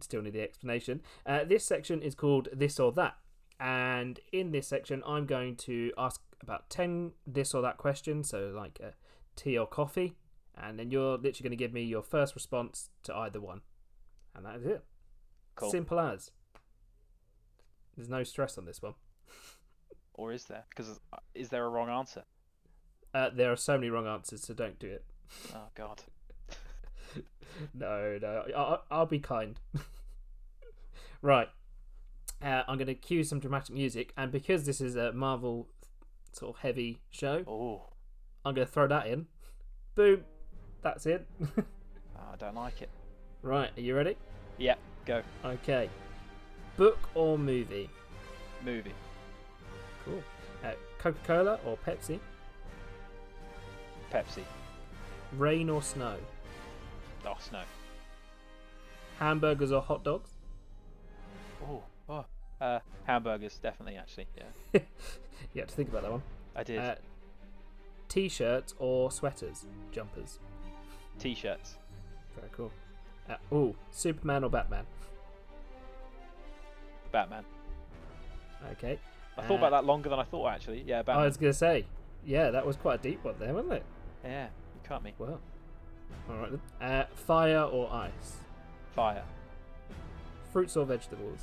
still 0.00 0.22
need 0.22 0.32
the 0.32 0.42
explanation, 0.42 1.00
uh, 1.26 1.44
this 1.44 1.64
section 1.64 2.02
is 2.02 2.14
called 2.14 2.48
This 2.52 2.80
or 2.80 2.92
That. 2.92 3.16
And 3.58 4.18
in 4.32 4.52
this 4.52 4.66
section, 4.68 5.02
I'm 5.06 5.26
going 5.26 5.56
to 5.56 5.92
ask 5.98 6.20
about 6.42 6.70
10 6.70 7.12
this 7.26 7.54
or 7.54 7.60
that 7.62 7.76
questions, 7.76 8.30
so 8.30 8.52
like 8.56 8.80
uh, 8.82 8.90
tea 9.36 9.58
or 9.58 9.66
coffee, 9.66 10.16
and 10.56 10.78
then 10.78 10.90
you're 10.90 11.18
literally 11.18 11.42
going 11.42 11.50
to 11.50 11.56
give 11.56 11.72
me 11.72 11.82
your 11.82 12.02
first 12.02 12.34
response 12.34 12.88
to 13.02 13.14
either 13.14 13.40
one. 13.40 13.60
And 14.34 14.46
that 14.46 14.56
is 14.56 14.66
it. 14.66 14.84
Cool. 15.56 15.70
Simple 15.70 16.00
as. 16.00 16.30
There's 17.96 18.08
no 18.08 18.22
stress 18.24 18.56
on 18.56 18.64
this 18.64 18.80
one. 18.80 18.94
or 20.14 20.32
is 20.32 20.44
there? 20.44 20.64
Because 20.70 21.00
is 21.34 21.50
there 21.50 21.66
a 21.66 21.68
wrong 21.68 21.90
answer? 21.90 22.24
Uh, 23.12 23.28
there 23.28 23.52
are 23.52 23.56
so 23.56 23.76
many 23.76 23.90
wrong 23.90 24.06
answers, 24.06 24.42
so 24.42 24.54
don't 24.54 24.78
do 24.78 24.86
it. 24.86 25.04
Oh 25.54 25.66
God. 25.74 26.02
no, 27.74 28.18
no. 28.20 28.44
I'll, 28.56 28.82
I'll 28.90 29.06
be 29.06 29.18
kind. 29.18 29.58
right. 31.22 31.48
Uh, 32.42 32.62
I'm 32.66 32.78
going 32.78 32.86
to 32.86 32.94
cue 32.94 33.22
some 33.22 33.38
dramatic 33.38 33.74
music, 33.74 34.12
and 34.16 34.32
because 34.32 34.64
this 34.64 34.80
is 34.80 34.96
a 34.96 35.12
Marvel 35.12 35.68
sort 36.32 36.56
of 36.56 36.62
heavy 36.62 36.98
show, 37.10 37.44
Oh, 37.46 37.82
I'm 38.44 38.54
going 38.54 38.66
to 38.66 38.72
throw 38.72 38.86
that 38.88 39.06
in. 39.06 39.26
Boom. 39.94 40.24
That's 40.82 41.04
it. 41.04 41.26
I 42.16 42.36
don't 42.38 42.54
like 42.54 42.80
it. 42.80 42.88
right. 43.42 43.70
Are 43.76 43.80
you 43.80 43.94
ready? 43.94 44.16
Yeah, 44.56 44.76
go. 45.04 45.22
Okay. 45.44 45.90
Book 46.78 46.98
or 47.14 47.36
movie? 47.36 47.90
Movie. 48.64 48.94
Cool. 50.04 50.22
Uh, 50.64 50.72
Coca 50.98 51.18
Cola 51.26 51.58
or 51.66 51.76
Pepsi? 51.86 52.18
Pepsi. 54.12 54.42
Rain 55.36 55.70
or 55.70 55.82
snow? 55.82 56.16
Oh, 57.26 57.36
snow. 57.38 57.62
Hamburgers 59.18 59.70
or 59.72 59.82
hot 59.82 60.02
dogs? 60.02 60.30
Oh, 61.68 61.82
oh. 62.08 62.24
Uh, 62.60 62.80
hamburgers, 63.04 63.58
definitely, 63.62 63.96
actually. 63.96 64.26
Yeah, 64.36 64.80
you 65.54 65.60
have 65.60 65.68
to 65.68 65.74
think 65.74 65.88
about 65.90 66.02
that 66.02 66.12
one. 66.12 66.22
I 66.56 66.62
did. 66.62 66.78
Uh, 66.78 66.94
T-shirts 68.08 68.74
or 68.78 69.10
sweaters? 69.10 69.66
Jumpers. 69.92 70.38
T-shirts. 71.18 71.76
Very 72.36 72.48
cool. 72.52 72.72
Uh, 73.28 73.36
oh, 73.52 73.74
Superman 73.90 74.42
or 74.44 74.50
Batman? 74.50 74.84
Batman. 77.12 77.44
Okay. 78.72 78.98
I 79.38 79.42
thought 79.42 79.54
Uh, 79.54 79.58
about 79.58 79.70
that 79.70 79.84
longer 79.84 80.08
than 80.08 80.18
I 80.18 80.24
thought, 80.24 80.48
actually. 80.48 80.82
Yeah, 80.86 81.02
Batman. 81.02 81.22
I 81.22 81.26
was 81.26 81.36
gonna 81.36 81.52
say, 81.52 81.84
yeah, 82.24 82.50
that 82.50 82.66
was 82.66 82.76
quite 82.76 83.00
a 83.00 83.02
deep 83.02 83.22
one 83.24 83.34
there, 83.38 83.54
wasn't 83.54 83.74
it? 83.74 83.84
Yeah, 84.24 84.48
cut 84.90 85.04
me. 85.04 85.14
Well, 85.18 85.40
all 86.28 86.36
right 86.36 86.50
then. 86.50 86.90
Uh, 86.90 87.06
fire 87.14 87.62
or 87.62 87.90
ice? 87.92 88.38
Fire. 88.96 89.22
Fruits 90.52 90.76
or 90.76 90.84
vegetables? 90.84 91.40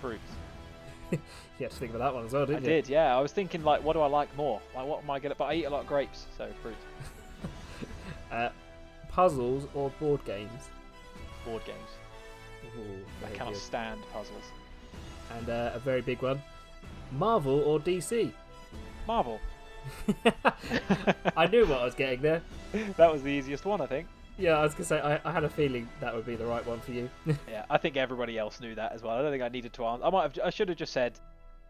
Fruits. 0.00 0.22
You 1.58 1.66
had 1.66 1.70
to 1.72 1.76
think 1.76 1.94
about 1.94 2.06
that 2.06 2.14
one 2.14 2.24
as 2.24 2.32
well, 2.32 2.46
didn't 2.46 2.64
you? 2.64 2.70
I 2.70 2.72
did, 2.72 2.88
yeah. 2.88 3.14
I 3.14 3.20
was 3.20 3.30
thinking, 3.30 3.62
like, 3.62 3.84
what 3.84 3.92
do 3.92 4.00
I 4.00 4.06
like 4.06 4.34
more? 4.34 4.60
Like, 4.74 4.86
what 4.86 5.02
am 5.02 5.10
I 5.10 5.20
gonna? 5.20 5.34
But 5.34 5.44
I 5.44 5.54
eat 5.54 5.64
a 5.64 5.70
lot 5.70 5.82
of 5.82 5.86
grapes, 5.86 6.26
so 6.36 6.48
fruit. 6.62 6.74
Uh, 8.32 8.48
puzzles 9.10 9.68
or 9.74 9.90
board 10.00 10.24
games? 10.24 10.70
Board 11.44 11.62
games. 11.66 11.90
Ooh, 12.78 13.26
I 13.26 13.36
cannot 13.36 13.52
good. 13.52 13.60
stand 13.60 14.00
puzzles. 14.10 14.44
And 15.36 15.50
uh, 15.50 15.72
a 15.74 15.78
very 15.78 16.00
big 16.00 16.22
one. 16.22 16.42
Marvel 17.12 17.60
or 17.60 17.78
DC? 17.78 18.32
Marvel. 19.06 19.38
I 21.36 21.46
knew 21.46 21.66
what 21.66 21.80
I 21.80 21.84
was 21.84 21.94
getting 21.94 22.22
there. 22.22 22.42
that 22.96 23.12
was 23.12 23.22
the 23.22 23.30
easiest 23.30 23.64
one, 23.64 23.80
I 23.80 23.86
think. 23.86 24.06
Yeah, 24.38 24.58
I 24.58 24.62
was 24.62 24.72
gonna 24.72 24.84
say 24.84 25.00
I, 25.00 25.20
I 25.24 25.32
had 25.32 25.44
a 25.44 25.48
feeling 25.48 25.88
that 26.00 26.14
would 26.14 26.24
be 26.26 26.36
the 26.36 26.46
right 26.46 26.64
one 26.66 26.80
for 26.80 26.92
you. 26.92 27.10
Yeah, 27.48 27.64
I 27.68 27.78
think 27.78 27.96
everybody 27.96 28.38
else 28.38 28.60
knew 28.60 28.74
that 28.74 28.92
as 28.92 29.02
well. 29.02 29.12
I 29.12 29.22
don't 29.22 29.30
think 29.30 29.42
I 29.42 29.48
needed 29.48 29.72
to 29.74 29.84
answer. 29.84 30.04
I 30.04 30.10
might 30.10 30.22
have. 30.22 30.38
I 30.44 30.50
should 30.50 30.68
have 30.68 30.78
just 30.78 30.92
said, 30.92 31.18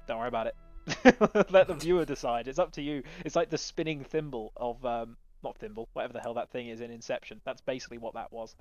"Don't 0.06 0.18
worry 0.18 0.28
about 0.28 0.46
it. 0.46 0.56
Let 1.50 1.66
the 1.66 1.74
viewer 1.74 2.04
decide. 2.04 2.46
It's 2.48 2.58
up 2.58 2.72
to 2.72 2.82
you." 2.82 3.02
It's 3.24 3.34
like 3.34 3.50
the 3.50 3.58
spinning 3.58 4.04
thimble 4.04 4.52
of 4.56 4.84
um, 4.86 5.16
not 5.42 5.58
thimble, 5.58 5.88
whatever 5.92 6.12
the 6.12 6.20
hell 6.20 6.34
that 6.34 6.50
thing 6.50 6.68
is 6.68 6.80
in 6.80 6.90
Inception. 6.90 7.40
That's 7.44 7.60
basically 7.60 7.98
what 7.98 8.14
that 8.14 8.32
was. 8.32 8.54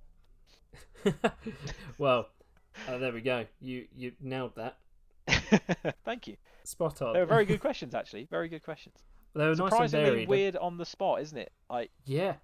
well, 1.97 2.27
uh, 2.87 2.97
there 2.97 3.13
we 3.13 3.21
go. 3.21 3.45
You 3.61 3.85
you 3.95 4.13
nailed 4.19 4.55
that. 4.55 4.77
Thank 6.05 6.27
you. 6.27 6.37
Spot 6.63 7.01
on. 7.01 7.13
They 7.13 7.19
were 7.19 7.25
very 7.25 7.45
good 7.45 7.59
questions, 7.59 7.93
actually. 7.93 8.27
Very 8.29 8.49
good 8.49 8.63
questions. 8.63 8.95
They 9.33 9.43
were 9.43 9.49
nice 9.51 9.59
and 9.59 9.69
Surprisingly 9.69 10.09
varied. 10.09 10.29
weird 10.29 10.55
on 10.57 10.77
the 10.77 10.85
spot, 10.85 11.21
isn't 11.21 11.37
it? 11.37 11.51
Like 11.69 11.91
Yeah, 12.05 12.35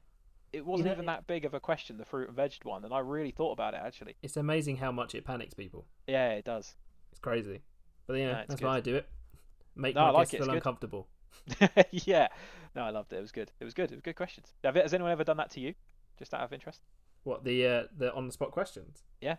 it 0.53 0.65
wasn't 0.65 0.87
know, 0.87 0.93
even 0.93 1.05
that 1.07 1.27
big 1.27 1.43
of 1.45 1.53
a 1.53 1.59
question, 1.59 1.97
the 1.97 2.05
fruit 2.05 2.27
and 2.29 2.35
veg 2.35 2.53
one, 2.63 2.85
and 2.85 2.93
I 2.93 2.99
really 2.99 3.31
thought 3.31 3.51
about 3.51 3.73
it 3.73 3.81
actually. 3.83 4.15
it's 4.23 4.37
amazing 4.37 4.77
how 4.77 4.91
much 4.91 5.13
it 5.15 5.25
panics 5.25 5.53
people. 5.53 5.85
Yeah, 6.07 6.29
it 6.31 6.45
does. 6.45 6.75
It's 7.11 7.19
crazy. 7.19 7.61
But 8.05 8.13
yeah, 8.13 8.27
No, 8.27 8.33
that's 8.47 8.55
good. 8.61 8.65
why 8.65 8.77
I 8.77 8.79
do 8.79 8.95
it. 8.95 9.09
Make 9.75 9.95
No, 9.95 10.01
my 10.05 10.09
like 10.11 10.21
guests 10.21 10.33
it, 10.35 10.37
feel 10.37 10.45
good. 10.47 10.55
uncomfortable. 10.55 11.07
yeah. 11.91 12.27
No, 12.75 12.83
I 12.83 12.89
loved 12.89 13.11
it. 13.13 13.17
It 13.17 13.21
was 13.21 13.31
good. 13.31 13.51
It 13.59 13.65
was 13.65 13.73
good. 13.73 13.91
It 13.91 13.95
was 13.95 14.01
good 14.01 14.15
questions. 14.15 14.53
Has 14.63 14.93
anyone 14.93 15.11
ever 15.11 15.23
done 15.23 15.37
that 15.37 15.49
to 15.51 15.59
you? 15.59 15.73
Just 16.17 16.33
out 16.33 16.41
of 16.41 16.53
interest? 16.53 16.81
What 17.23 17.43
the 17.43 17.65
uh, 17.67 17.83
the 17.97 18.13
on 18.13 18.27
the 18.27 18.31
spot 18.33 18.51
questions? 18.51 19.03
Yeah. 19.21 19.35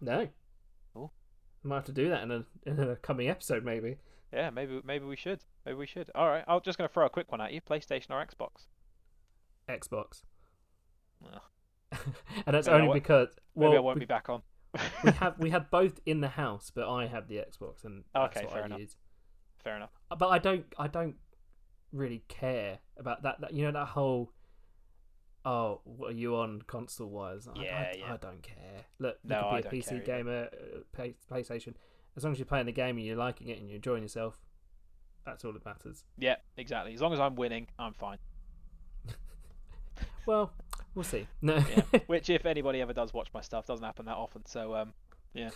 No. 0.00 0.28
Oh. 0.96 1.10
Might 1.62 1.76
have 1.76 1.84
to 1.84 1.92
do 1.92 2.08
that 2.08 2.22
in 2.22 2.30
a 2.30 2.44
in 2.64 2.80
a 2.80 2.96
coming 2.96 3.28
episode 3.28 3.64
maybe. 3.64 3.98
Yeah, 4.32 4.50
maybe 4.50 4.80
maybe 4.84 5.04
we 5.04 5.16
should. 5.16 5.44
Maybe 5.64 5.76
we 5.78 5.86
should. 5.86 6.10
All 6.14 6.28
right, 6.28 6.44
I'm 6.46 6.60
just 6.64 6.78
going 6.78 6.88
to 6.88 6.92
throw 6.92 7.06
a 7.06 7.10
quick 7.10 7.30
one 7.30 7.40
at 7.40 7.52
you. 7.52 7.60
PlayStation 7.60 8.10
or 8.10 8.24
Xbox? 8.24 8.66
Xbox. 9.68 10.22
And 12.46 12.54
that's 12.54 12.66
Maybe 12.66 12.80
only 12.82 12.94
because 13.00 13.28
Maybe 13.54 13.76
I 13.76 13.80
won't 13.80 13.96
we, 13.96 14.00
be 14.00 14.06
back 14.06 14.28
on. 14.28 14.42
we 15.04 15.10
have 15.12 15.38
we 15.38 15.50
had 15.56 15.70
both 15.70 16.00
in 16.04 16.20
the 16.20 16.28
house, 16.28 16.70
but 16.74 16.88
I 16.92 17.06
had 17.06 17.28
the 17.28 17.36
Xbox 17.36 17.84
and 17.84 18.04
that's 18.12 18.36
Okay, 18.36 18.44
what 18.44 18.52
fair 18.54 18.62
I 18.62 18.66
enough. 18.66 18.80
Fair 19.62 19.76
enough. 19.76 19.90
but 20.18 20.28
I 20.28 20.38
don't. 20.38 20.64
I 20.78 20.88
don't 20.88 21.14
really 21.92 22.22
care 22.28 22.80
about 22.98 23.22
that. 23.22 23.40
that 23.40 23.54
you 23.54 23.64
know 23.64 23.72
that 23.72 23.86
whole. 23.88 24.32
Oh, 25.44 25.80
what 25.84 26.10
are 26.10 26.14
you 26.16 26.36
on 26.36 26.62
console 26.66 27.08
wise? 27.08 27.46
I, 27.48 27.62
Yeah, 27.62 27.78
I, 27.94 27.96
yeah. 27.98 28.14
I 28.14 28.16
don't 28.16 28.42
care. 28.42 28.84
Look, 28.98 29.16
you 29.22 29.30
No, 29.30 29.48
I 29.48 29.62
could 29.62 29.70
be 29.70 29.78
a 29.78 29.82
don't 29.82 29.88
care 29.88 29.98
PC 30.00 30.04
gamer, 30.04 30.48
uh, 30.52 31.02
PlayStation. 31.32 31.74
As 32.16 32.24
long 32.24 32.32
as 32.32 32.38
you're 32.38 32.46
playing 32.46 32.66
the 32.66 32.72
game 32.72 32.96
and 32.96 33.04
you're 33.06 33.16
liking 33.16 33.48
it 33.48 33.58
and 33.58 33.68
you're 33.68 33.76
enjoying 33.76 34.02
yourself, 34.02 34.38
that's 35.26 35.44
all 35.44 35.52
that 35.52 35.64
matters. 35.64 36.04
Yeah, 36.16 36.36
exactly. 36.56 36.94
As 36.94 37.00
long 37.02 37.12
as 37.12 37.20
I'm 37.20 37.34
winning, 37.36 37.68
I'm 37.78 37.92
fine. 37.92 38.18
Well, 40.26 40.50
we'll 40.96 41.04
see. 41.04 41.28
No, 41.40 41.54
Yeah. 41.56 41.98
Which, 42.08 42.28
if 42.30 42.46
anybody 42.46 42.80
ever 42.80 42.92
does 42.92 43.14
watch 43.14 43.28
my 43.32 43.40
stuff, 43.42 43.64
doesn't 43.66 43.84
happen 43.84 44.06
that 44.06 44.16
often. 44.16 44.44
So, 44.44 44.74
um, 44.74 44.92
yeah. 45.34 45.50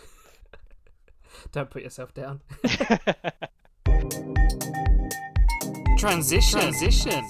don't 1.51 1.69
put 1.69 1.83
yourself 1.83 2.13
down. 2.13 2.39
Transition. 5.97 6.59
Transition. 6.61 7.23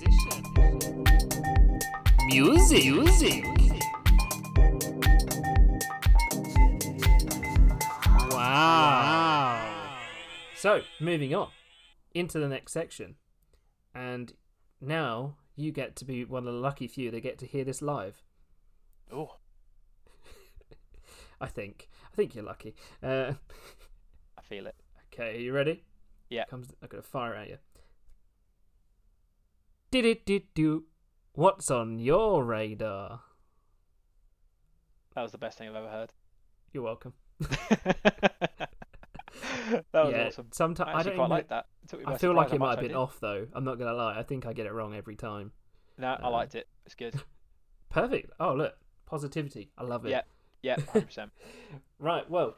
Music. 2.27 2.85
Music. 2.85 3.45
Wow. 8.31 8.90
So, 10.61 10.81
moving 10.99 11.33
on 11.33 11.47
into 12.13 12.37
the 12.37 12.47
next 12.47 12.71
section. 12.71 13.15
And 13.95 14.31
now 14.79 15.37
you 15.55 15.71
get 15.71 15.95
to 15.95 16.05
be 16.05 16.23
one 16.23 16.45
of 16.45 16.53
the 16.53 16.59
lucky 16.59 16.87
few 16.87 17.09
that 17.09 17.21
get 17.21 17.39
to 17.39 17.47
hear 17.47 17.63
this 17.63 17.81
live. 17.81 18.21
oh, 19.11 19.37
I 21.41 21.47
think. 21.47 21.89
I 22.05 22.15
think 22.15 22.35
you're 22.35 22.43
lucky. 22.43 22.75
Uh, 23.01 23.33
I 24.37 24.41
feel 24.43 24.67
it. 24.67 24.75
okay, 25.11 25.35
are 25.35 25.39
you 25.39 25.51
ready? 25.51 25.83
Yeah. 26.29 26.45
Comes. 26.45 26.67
I'm 26.79 26.89
gonna 26.89 27.01
fire 27.01 27.33
at 27.33 27.49
you. 27.49 27.57
Did 29.89 30.05
it? 30.05 30.27
Did 30.27 30.43
do? 30.53 30.83
What's 31.33 31.71
on 31.71 31.97
your 31.97 32.45
radar? 32.45 33.21
That 35.15 35.23
was 35.23 35.31
the 35.31 35.39
best 35.39 35.57
thing 35.57 35.69
I've 35.69 35.75
ever 35.75 35.89
heard. 35.89 36.13
You're 36.71 36.83
welcome. 36.83 37.13
that 39.91 40.05
was 40.05 40.13
yeah. 40.13 40.27
awesome. 40.27 40.47
Sometimes 40.51 40.89
I 40.93 40.99
I, 40.99 41.03
don't 41.03 41.15
quite 41.15 41.29
like 41.29 41.49
that. 41.49 41.65
It 41.83 41.89
took 41.89 41.99
me 41.99 42.05
by 42.05 42.13
I 42.13 42.17
feel 42.17 42.33
like 42.33 42.53
it 42.53 42.59
might 42.59 42.71
have 42.71 42.79
been 42.87 42.95
off 42.95 43.19
though. 43.19 43.47
I'm 43.53 43.63
not 43.63 43.79
gonna 43.79 43.93
lie. 43.93 44.17
I 44.17 44.23
think 44.23 44.45
I 44.45 44.53
get 44.53 44.65
it 44.65 44.73
wrong 44.73 44.95
every 44.95 45.15
time. 45.15 45.51
No, 45.97 46.17
I 46.19 46.27
Uh, 46.27 46.31
liked 46.31 46.55
it. 46.55 46.67
It's 46.85 46.95
good. 46.95 47.15
Perfect. 47.89 48.31
Oh 48.39 48.53
look, 48.53 48.75
positivity. 49.05 49.71
I 49.77 49.83
love 49.83 50.05
it. 50.05 50.09
Yeah. 50.11 50.21
Yeah, 50.61 50.77
hundred 50.79 51.07
percent. 51.07 51.31
Right, 51.99 52.27
well, 52.29 52.55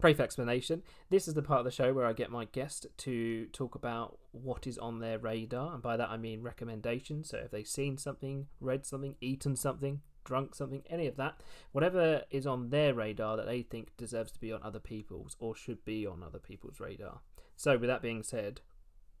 brief 0.00 0.20
explanation. 0.20 0.82
This 1.08 1.26
is 1.26 1.32
the 1.34 1.42
part 1.42 1.60
of 1.60 1.64
the 1.64 1.70
show 1.70 1.94
where 1.94 2.04
I 2.04 2.12
get 2.12 2.30
my 2.30 2.44
guest 2.44 2.86
to 2.98 3.46
talk 3.46 3.74
about 3.74 4.18
what 4.32 4.66
is 4.66 4.76
on 4.76 4.98
their 4.98 5.18
radar, 5.18 5.72
and 5.72 5.82
by 5.82 5.96
that 5.96 6.10
I 6.10 6.16
mean 6.18 6.42
recommendations. 6.42 7.30
So 7.30 7.38
if 7.38 7.50
they've 7.50 7.66
seen 7.66 7.96
something, 7.96 8.48
read 8.60 8.84
something, 8.84 9.16
eaten 9.22 9.56
something, 9.56 10.02
drunk 10.28 10.54
something, 10.54 10.82
any 10.90 11.06
of 11.06 11.16
that, 11.16 11.40
whatever 11.72 12.22
is 12.30 12.46
on 12.46 12.68
their 12.68 12.92
radar 12.92 13.38
that 13.38 13.46
they 13.46 13.62
think 13.62 13.96
deserves 13.96 14.30
to 14.32 14.38
be 14.38 14.52
on 14.52 14.62
other 14.62 14.78
people's 14.78 15.36
or 15.40 15.56
should 15.56 15.82
be 15.86 16.06
on 16.06 16.22
other 16.22 16.38
people's 16.38 16.78
radar. 16.78 17.20
So 17.56 17.78
with 17.78 17.88
that 17.88 18.02
being 18.02 18.22
said, 18.22 18.60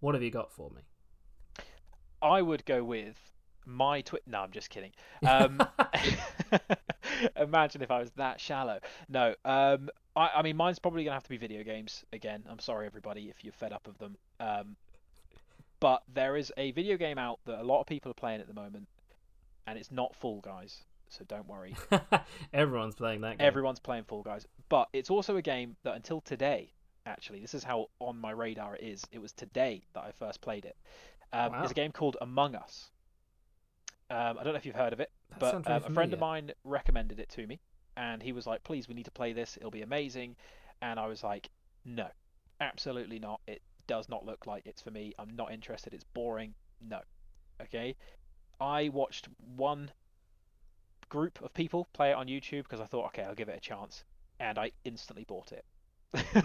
what 0.00 0.14
have 0.14 0.22
you 0.22 0.30
got 0.30 0.52
for 0.52 0.70
me? 0.70 0.82
I 2.20 2.42
would 2.42 2.66
go 2.66 2.84
with 2.84 3.16
my 3.64 4.02
twit. 4.02 4.22
No, 4.26 4.40
I'm 4.40 4.52
just 4.52 4.70
kidding. 4.70 4.92
Um, 5.26 5.60
imagine 7.36 7.82
if 7.82 7.90
I 7.90 7.98
was 8.00 8.10
that 8.16 8.38
shallow. 8.40 8.80
No, 9.08 9.34
um, 9.44 9.88
I, 10.14 10.30
I 10.36 10.42
mean, 10.42 10.56
mine's 10.56 10.78
probably 10.78 11.04
gonna 11.04 11.14
have 11.14 11.24
to 11.24 11.30
be 11.30 11.38
video 11.38 11.64
games 11.64 12.04
again. 12.12 12.44
I'm 12.48 12.58
sorry, 12.58 12.86
everybody, 12.86 13.30
if 13.30 13.42
you're 13.42 13.52
fed 13.52 13.72
up 13.72 13.88
of 13.88 13.98
them. 13.98 14.16
Um, 14.38 14.76
but 15.80 16.02
there 16.12 16.36
is 16.36 16.52
a 16.56 16.70
video 16.72 16.96
game 16.96 17.18
out 17.18 17.40
that 17.46 17.60
a 17.60 17.64
lot 17.64 17.80
of 17.80 17.86
people 17.86 18.10
are 18.10 18.14
playing 18.14 18.40
at 18.40 18.46
the 18.46 18.54
moment, 18.54 18.88
and 19.66 19.78
it's 19.78 19.90
not 19.90 20.14
Fall 20.14 20.40
Guys. 20.40 20.84
So 21.08 21.24
don't 21.24 21.48
worry. 21.48 21.74
Everyone's 22.52 22.94
playing 22.94 23.22
that 23.22 23.38
game. 23.38 23.46
Everyone's 23.46 23.80
playing 23.80 24.04
Fall 24.04 24.22
Guys, 24.22 24.46
but 24.68 24.88
it's 24.92 25.10
also 25.10 25.36
a 25.36 25.42
game 25.42 25.76
that 25.84 25.96
until 25.96 26.20
today, 26.20 26.72
actually, 27.06 27.40
this 27.40 27.54
is 27.54 27.64
how 27.64 27.86
on 27.98 28.18
my 28.18 28.30
radar 28.30 28.76
it 28.76 28.82
is. 28.82 29.04
It 29.10 29.20
was 29.20 29.32
today 29.32 29.82
that 29.94 30.00
I 30.04 30.12
first 30.12 30.40
played 30.40 30.64
it. 30.64 30.76
Um, 31.32 31.52
Wow. 31.52 31.62
It's 31.62 31.72
a 31.72 31.74
game 31.74 31.92
called 31.92 32.16
Among 32.20 32.54
Us. 32.54 32.90
Um, 34.10 34.38
I 34.38 34.44
don't 34.44 34.52
know 34.54 34.58
if 34.58 34.64
you've 34.64 34.74
heard 34.74 34.92
of 34.94 35.00
it, 35.00 35.10
That 35.30 35.38
but 35.40 35.54
um, 35.54 35.82
a 35.84 35.90
friend 35.90 36.12
of 36.14 36.20
mine 36.20 36.52
recommended 36.64 37.20
it 37.20 37.28
to 37.30 37.46
me, 37.46 37.60
and 37.96 38.22
he 38.22 38.32
was 38.32 38.46
like, 38.46 38.64
"Please, 38.64 38.88
we 38.88 38.94
need 38.94 39.04
to 39.04 39.10
play 39.10 39.32
this. 39.34 39.56
It'll 39.58 39.70
be 39.70 39.82
amazing." 39.82 40.36
And 40.80 40.98
I 40.98 41.06
was 41.06 41.22
like, 41.22 41.50
"No, 41.84 42.08
absolutely 42.60 43.18
not. 43.18 43.40
It 43.46 43.60
does 43.86 44.08
not 44.08 44.24
look 44.24 44.46
like 44.46 44.66
it's 44.66 44.80
for 44.80 44.90
me. 44.90 45.12
I'm 45.18 45.30
not 45.36 45.52
interested. 45.52 45.92
It's 45.92 46.04
boring. 46.04 46.54
No." 46.80 47.00
Okay. 47.60 47.96
I 48.60 48.88
watched 48.88 49.28
one 49.56 49.90
group 51.08 51.42
of 51.42 51.52
people 51.54 51.88
play 51.92 52.10
it 52.10 52.14
on 52.14 52.26
YouTube 52.26 52.64
because 52.64 52.80
I 52.80 52.84
thought, 52.86 53.06
okay, 53.06 53.22
I'll 53.22 53.34
give 53.34 53.48
it 53.48 53.56
a 53.56 53.60
chance, 53.60 54.04
and 54.40 54.58
I 54.58 54.72
instantly 54.84 55.24
bought 55.24 55.52
it. 55.52 55.64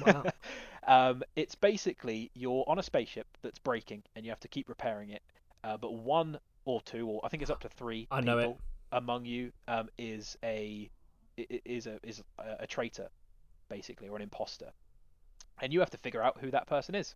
Wow. 0.06 0.24
um, 0.88 1.24
it's 1.36 1.56
basically 1.56 2.32
you're 2.34 2.66
on 2.68 2.80
a 2.80 2.84
spaceship 2.84 3.28
that's 3.42 3.60
breaking, 3.60 4.04
and 4.16 4.26
you 4.26 4.32
have 4.32 4.40
to 4.42 4.48
keep 4.48 4.70
repairing 4.70 5.10
it. 5.10 5.22
Uh, 5.64 5.78
but 5.78 5.94
one 5.94 6.40
or 6.66 6.82
two, 6.82 7.08
or 7.08 7.22
I 7.24 7.30
think 7.30 7.42
it's 7.42 7.52
up 7.52 7.62
to 7.62 7.70
three 7.70 8.08
I 8.12 8.22
know 8.22 8.38
it. 8.38 8.42
people 8.42 8.60
among 8.92 9.26
you 9.26 9.52
um, 9.68 9.90
is 9.98 10.38
a 10.44 10.90
is 11.38 11.88
a 11.88 12.00
is 12.04 12.22
a, 12.40 12.64
a 12.64 12.68
traitor, 12.68 13.10
basically, 13.70 14.10
or 14.10 14.16
an 14.16 14.22
imposter, 14.22 14.72
and 15.62 15.74
you 15.74 15.80
have 15.80 15.90
to 15.92 15.98
figure 15.98 16.22
out 16.22 16.38
who 16.40 16.52
that 16.52 16.68
person 16.68 16.96
is. 16.96 17.16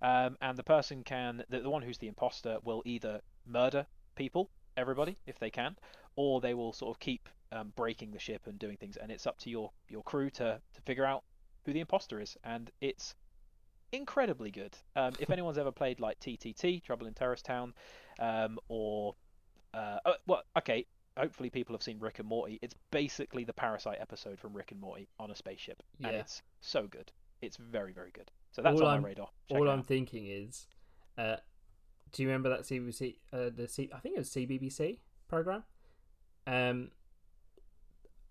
Um, 0.00 0.36
and 0.40 0.56
the 0.56 0.64
person 0.64 1.04
can 1.04 1.44
the, 1.48 1.60
the 1.60 1.70
one 1.70 1.82
who's 1.82 1.98
the 1.98 2.08
imposter 2.08 2.58
will 2.64 2.82
either 2.84 3.20
murder 3.46 3.86
people, 4.16 4.50
everybody, 4.76 5.16
if 5.26 5.38
they 5.38 5.50
can, 5.50 5.76
or 6.16 6.40
they 6.40 6.54
will 6.54 6.72
sort 6.72 6.94
of 6.94 7.00
keep 7.00 7.28
um, 7.52 7.72
breaking 7.76 8.10
the 8.12 8.18
ship 8.18 8.42
and 8.46 8.58
doing 8.58 8.76
things. 8.76 8.96
And 8.96 9.10
it's 9.12 9.26
up 9.26 9.38
to 9.40 9.50
your 9.50 9.70
your 9.88 10.02
crew 10.02 10.30
to 10.30 10.60
to 10.74 10.80
figure 10.82 11.04
out 11.04 11.22
who 11.64 11.72
the 11.72 11.80
imposter 11.80 12.20
is, 12.20 12.36
and 12.44 12.70
it's 12.80 13.14
incredibly 13.92 14.50
good. 14.50 14.76
Um, 14.96 15.12
if 15.18 15.30
anyone's 15.36 15.58
ever 15.58 15.72
played 15.72 16.00
like 16.00 16.18
TTT, 16.20 16.82
Trouble 16.82 17.06
in 17.06 17.14
Terrorist 17.14 17.44
Town, 17.44 17.74
um, 18.18 18.58
or 18.68 19.14
uh, 19.74 19.98
oh, 20.04 20.14
well, 20.26 20.42
okay, 20.58 20.86
hopefully 21.16 21.50
people 21.50 21.74
have 21.74 21.82
seen 21.82 21.98
Rick 21.98 22.18
and 22.18 22.28
Morty. 22.28 22.58
It's 22.62 22.74
basically 22.90 23.44
the 23.44 23.52
Parasite 23.52 23.98
episode 24.00 24.38
from 24.38 24.52
Rick 24.54 24.72
and 24.72 24.80
Morty 24.80 25.08
on 25.18 25.30
a 25.30 25.34
spaceship, 25.36 25.82
and 26.02 26.14
it's 26.16 26.42
so 26.60 26.86
good. 26.86 27.12
It's 27.40 27.56
very 27.56 27.92
very 27.92 28.10
good. 28.12 28.30
So 28.52 28.62
that's 28.62 28.80
All 28.80 28.86
on 28.86 28.92
I'm- 28.94 29.02
my 29.02 29.08
radar. 29.08 29.28
Check 29.48 29.58
All 29.58 29.68
I'm 29.68 29.80
out. 29.80 29.86
thinking 29.86 30.26
is, 30.26 30.66
uh, 31.16 31.36
do 32.12 32.22
you 32.22 32.28
remember 32.28 32.50
that 32.50 32.60
CBC? 32.60 33.16
uh, 33.32 33.50
the 33.54 33.66
C, 33.66 33.90
I 33.94 33.98
think 34.00 34.16
it 34.16 34.18
was 34.18 34.30
CBBC 34.30 34.98
program? 35.28 35.64
Um, 36.46 36.90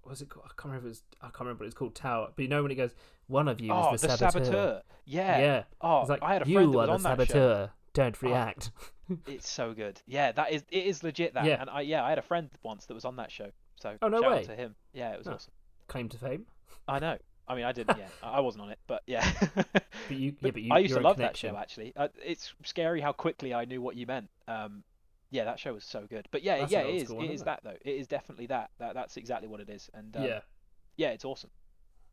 what 0.03 0.11
was 0.11 0.21
it 0.21 0.29
called? 0.29 0.45
I 0.45 0.49
can't 0.59 0.65
remember. 0.65 0.87
It 0.87 0.89
was, 0.89 1.03
I 1.21 1.25
can't 1.25 1.39
remember 1.41 1.63
what 1.63 1.67
it's 1.67 1.75
called. 1.75 1.95
Tower. 1.95 2.29
But 2.35 2.41
you 2.43 2.49
know 2.49 2.63
when 2.63 2.71
it 2.71 2.75
goes, 2.75 2.91
one 3.27 3.47
of 3.47 3.61
you 3.61 3.71
oh, 3.71 3.93
is 3.93 4.01
the, 4.01 4.09
saboteur. 4.09 4.31
saboteur. 4.45 4.81
Yeah. 5.05 5.39
Yeah. 5.39 5.63
Oh, 5.79 6.01
It's 6.01 6.09
like 6.09 6.23
I 6.23 6.33
had 6.33 6.45
a 6.45 6.49
you 6.49 6.55
friend 6.55 6.73
that 6.73 6.77
are 6.77 6.87
was 6.93 7.03
the 7.03 7.09
on 7.09 7.17
that 7.17 7.27
show. 7.27 7.33
saboteur. 7.33 7.69
Don't 7.93 8.17
Oh. 8.23 8.27
react. 8.27 8.71
It's 9.27 9.49
so 9.49 9.73
good. 9.73 9.99
Yeah, 10.07 10.31
that 10.31 10.53
is 10.53 10.63
it 10.69 10.85
is 10.85 11.03
legit 11.03 11.33
that. 11.33 11.43
Yeah. 11.43 11.59
And 11.59 11.69
I 11.69 11.81
yeah, 11.81 12.01
I 12.05 12.07
had 12.09 12.17
a 12.17 12.21
friend 12.21 12.49
once 12.63 12.85
that 12.85 12.93
was 12.93 13.03
on 13.03 13.17
that 13.17 13.29
show. 13.29 13.51
So 13.75 13.97
Oh, 14.01 14.07
no 14.07 14.21
shout 14.21 14.31
way. 14.31 14.37
out 14.37 14.43
to 14.45 14.55
him. 14.55 14.75
Yeah, 14.93 15.11
it 15.11 15.17
was 15.17 15.27
Oh. 15.27 15.33
awesome. 15.33 15.51
Claim 15.89 16.07
to 16.09 16.17
fame. 16.17 16.45
I 16.87 16.99
know. 16.99 17.17
I 17.45 17.55
mean, 17.55 17.65
I 17.65 17.73
didn't. 17.73 17.97
Yeah, 17.97 18.07
I 18.23 18.39
wasn't 18.39 18.63
on 18.63 18.69
it, 18.69 18.79
but 18.87 19.03
yeah. 19.07 19.29
But 19.53 19.75
you, 20.11 20.33
yeah, 20.39 20.51
But 20.51 20.61
you, 20.61 20.73
I 20.73 20.77
used 20.79 20.93
to 20.93 21.01
love 21.01 21.17
that 21.17 21.35
show 21.35 21.57
actually. 21.57 21.91
Uh, 21.97 22.07
it's 22.23 22.53
scary 22.63 23.01
how 23.01 23.11
quickly 23.11 23.53
I 23.53 23.65
knew 23.65 23.81
what 23.81 23.97
you 23.97 24.05
meant. 24.07 24.29
Um, 24.47 24.83
yeah, 25.31 25.45
that 25.45 25.59
show 25.59 25.73
was 25.73 25.85
so 25.85 26.05
good. 26.07 26.27
But 26.29 26.43
yeah, 26.43 26.59
That's 26.59 26.71
yeah, 26.71 26.81
it 26.81 26.95
is. 26.95 27.09
one, 27.09 27.23
it 27.23 27.29
is 27.29 27.35
isn't 27.35 27.45
that 27.45 27.61
though. 27.63 27.77
It 27.83 27.95
is 27.95 28.07
definitely 28.07 28.47
that. 28.47 28.69
That 28.79 28.93
that's 28.93 29.15
exactly 29.15 29.47
what 29.47 29.61
it 29.61 29.69
is. 29.69 29.89
And 29.93 30.15
um, 30.17 30.23
yeah. 30.23 30.39
yeah, 30.97 31.09
it's 31.09 31.25
awesome. 31.25 31.49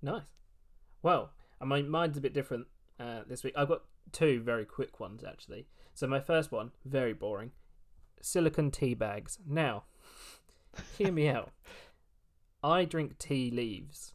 Nice. 0.01 0.23
Well, 1.03 1.33
I 1.61 1.65
mean, 1.65 1.91
mine's 1.91 2.17
a 2.17 2.21
bit 2.21 2.33
different 2.33 2.69
uh, 3.01 3.23
this 3.29 3.43
week. 3.43 3.55
I've 3.57 3.69
got 3.69 3.83
two 4.13 4.41
very 4.41 4.65
quick 4.65 5.01
ones 5.01 5.25
actually. 5.25 5.67
So 5.95 6.07
my 6.07 6.21
first 6.21 6.53
one, 6.53 6.71
very 6.85 7.13
boring, 7.13 7.51
silicon 8.23 8.71
tea 8.71 8.95
bags. 8.95 9.39
Now, 9.45 9.85
hear 10.97 11.11
me 11.11 11.29
out. 11.29 11.51
I 12.63 12.85
drink 12.85 13.19
tea 13.19 13.51
leaves, 13.51 14.15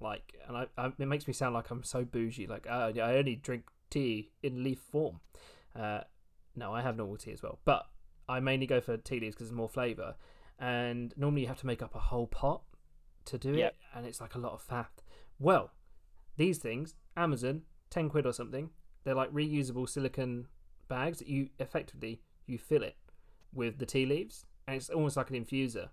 like, 0.00 0.36
and 0.46 0.56
I, 0.56 0.66
I 0.78 0.86
it 0.86 1.06
makes 1.06 1.26
me 1.26 1.32
sound 1.32 1.54
like 1.54 1.70
I'm 1.70 1.82
so 1.82 2.04
bougie. 2.04 2.46
Like, 2.46 2.66
uh, 2.70 2.92
I 2.96 3.16
only 3.16 3.34
drink 3.34 3.64
tea 3.90 4.30
in 4.40 4.62
leaf 4.62 4.78
form. 4.78 5.18
Uh, 5.74 6.02
no, 6.54 6.72
I 6.72 6.82
have 6.82 6.96
normal 6.96 7.16
tea 7.16 7.32
as 7.32 7.42
well, 7.42 7.58
but 7.64 7.86
I 8.28 8.40
mainly 8.40 8.66
go 8.66 8.80
for 8.80 8.96
tea 8.96 9.20
leaves 9.20 9.34
because 9.34 9.48
there's 9.48 9.56
more 9.56 9.68
flavour. 9.68 10.14
And 10.58 11.12
normally 11.16 11.42
you 11.42 11.48
have 11.48 11.60
to 11.60 11.66
make 11.66 11.82
up 11.82 11.94
a 11.94 11.98
whole 11.98 12.26
pot 12.26 12.62
to 13.26 13.38
do 13.38 13.52
Yep. 13.52 13.72
it, 13.72 13.76
and 13.96 14.06
it's 14.06 14.20
like 14.20 14.34
a 14.34 14.38
lot 14.38 14.52
of 14.52 14.66
faff. 14.66 14.86
Well, 15.38 15.72
these 16.36 16.58
things, 16.58 16.94
Amazon, 17.16 17.62
ten 17.90 18.08
quid 18.08 18.26
or 18.26 18.32
something. 18.32 18.70
They're 19.04 19.14
like 19.14 19.32
reusable 19.32 19.88
silicon 19.88 20.48
bags 20.88 21.18
that 21.18 21.28
you 21.28 21.50
effectively 21.58 22.20
you 22.46 22.58
fill 22.58 22.82
it 22.82 22.96
with 23.52 23.78
the 23.78 23.86
tea 23.86 24.06
leaves, 24.06 24.46
and 24.66 24.76
it's 24.76 24.88
almost 24.90 25.16
like 25.16 25.30
an 25.30 25.44
infuser. 25.44 25.90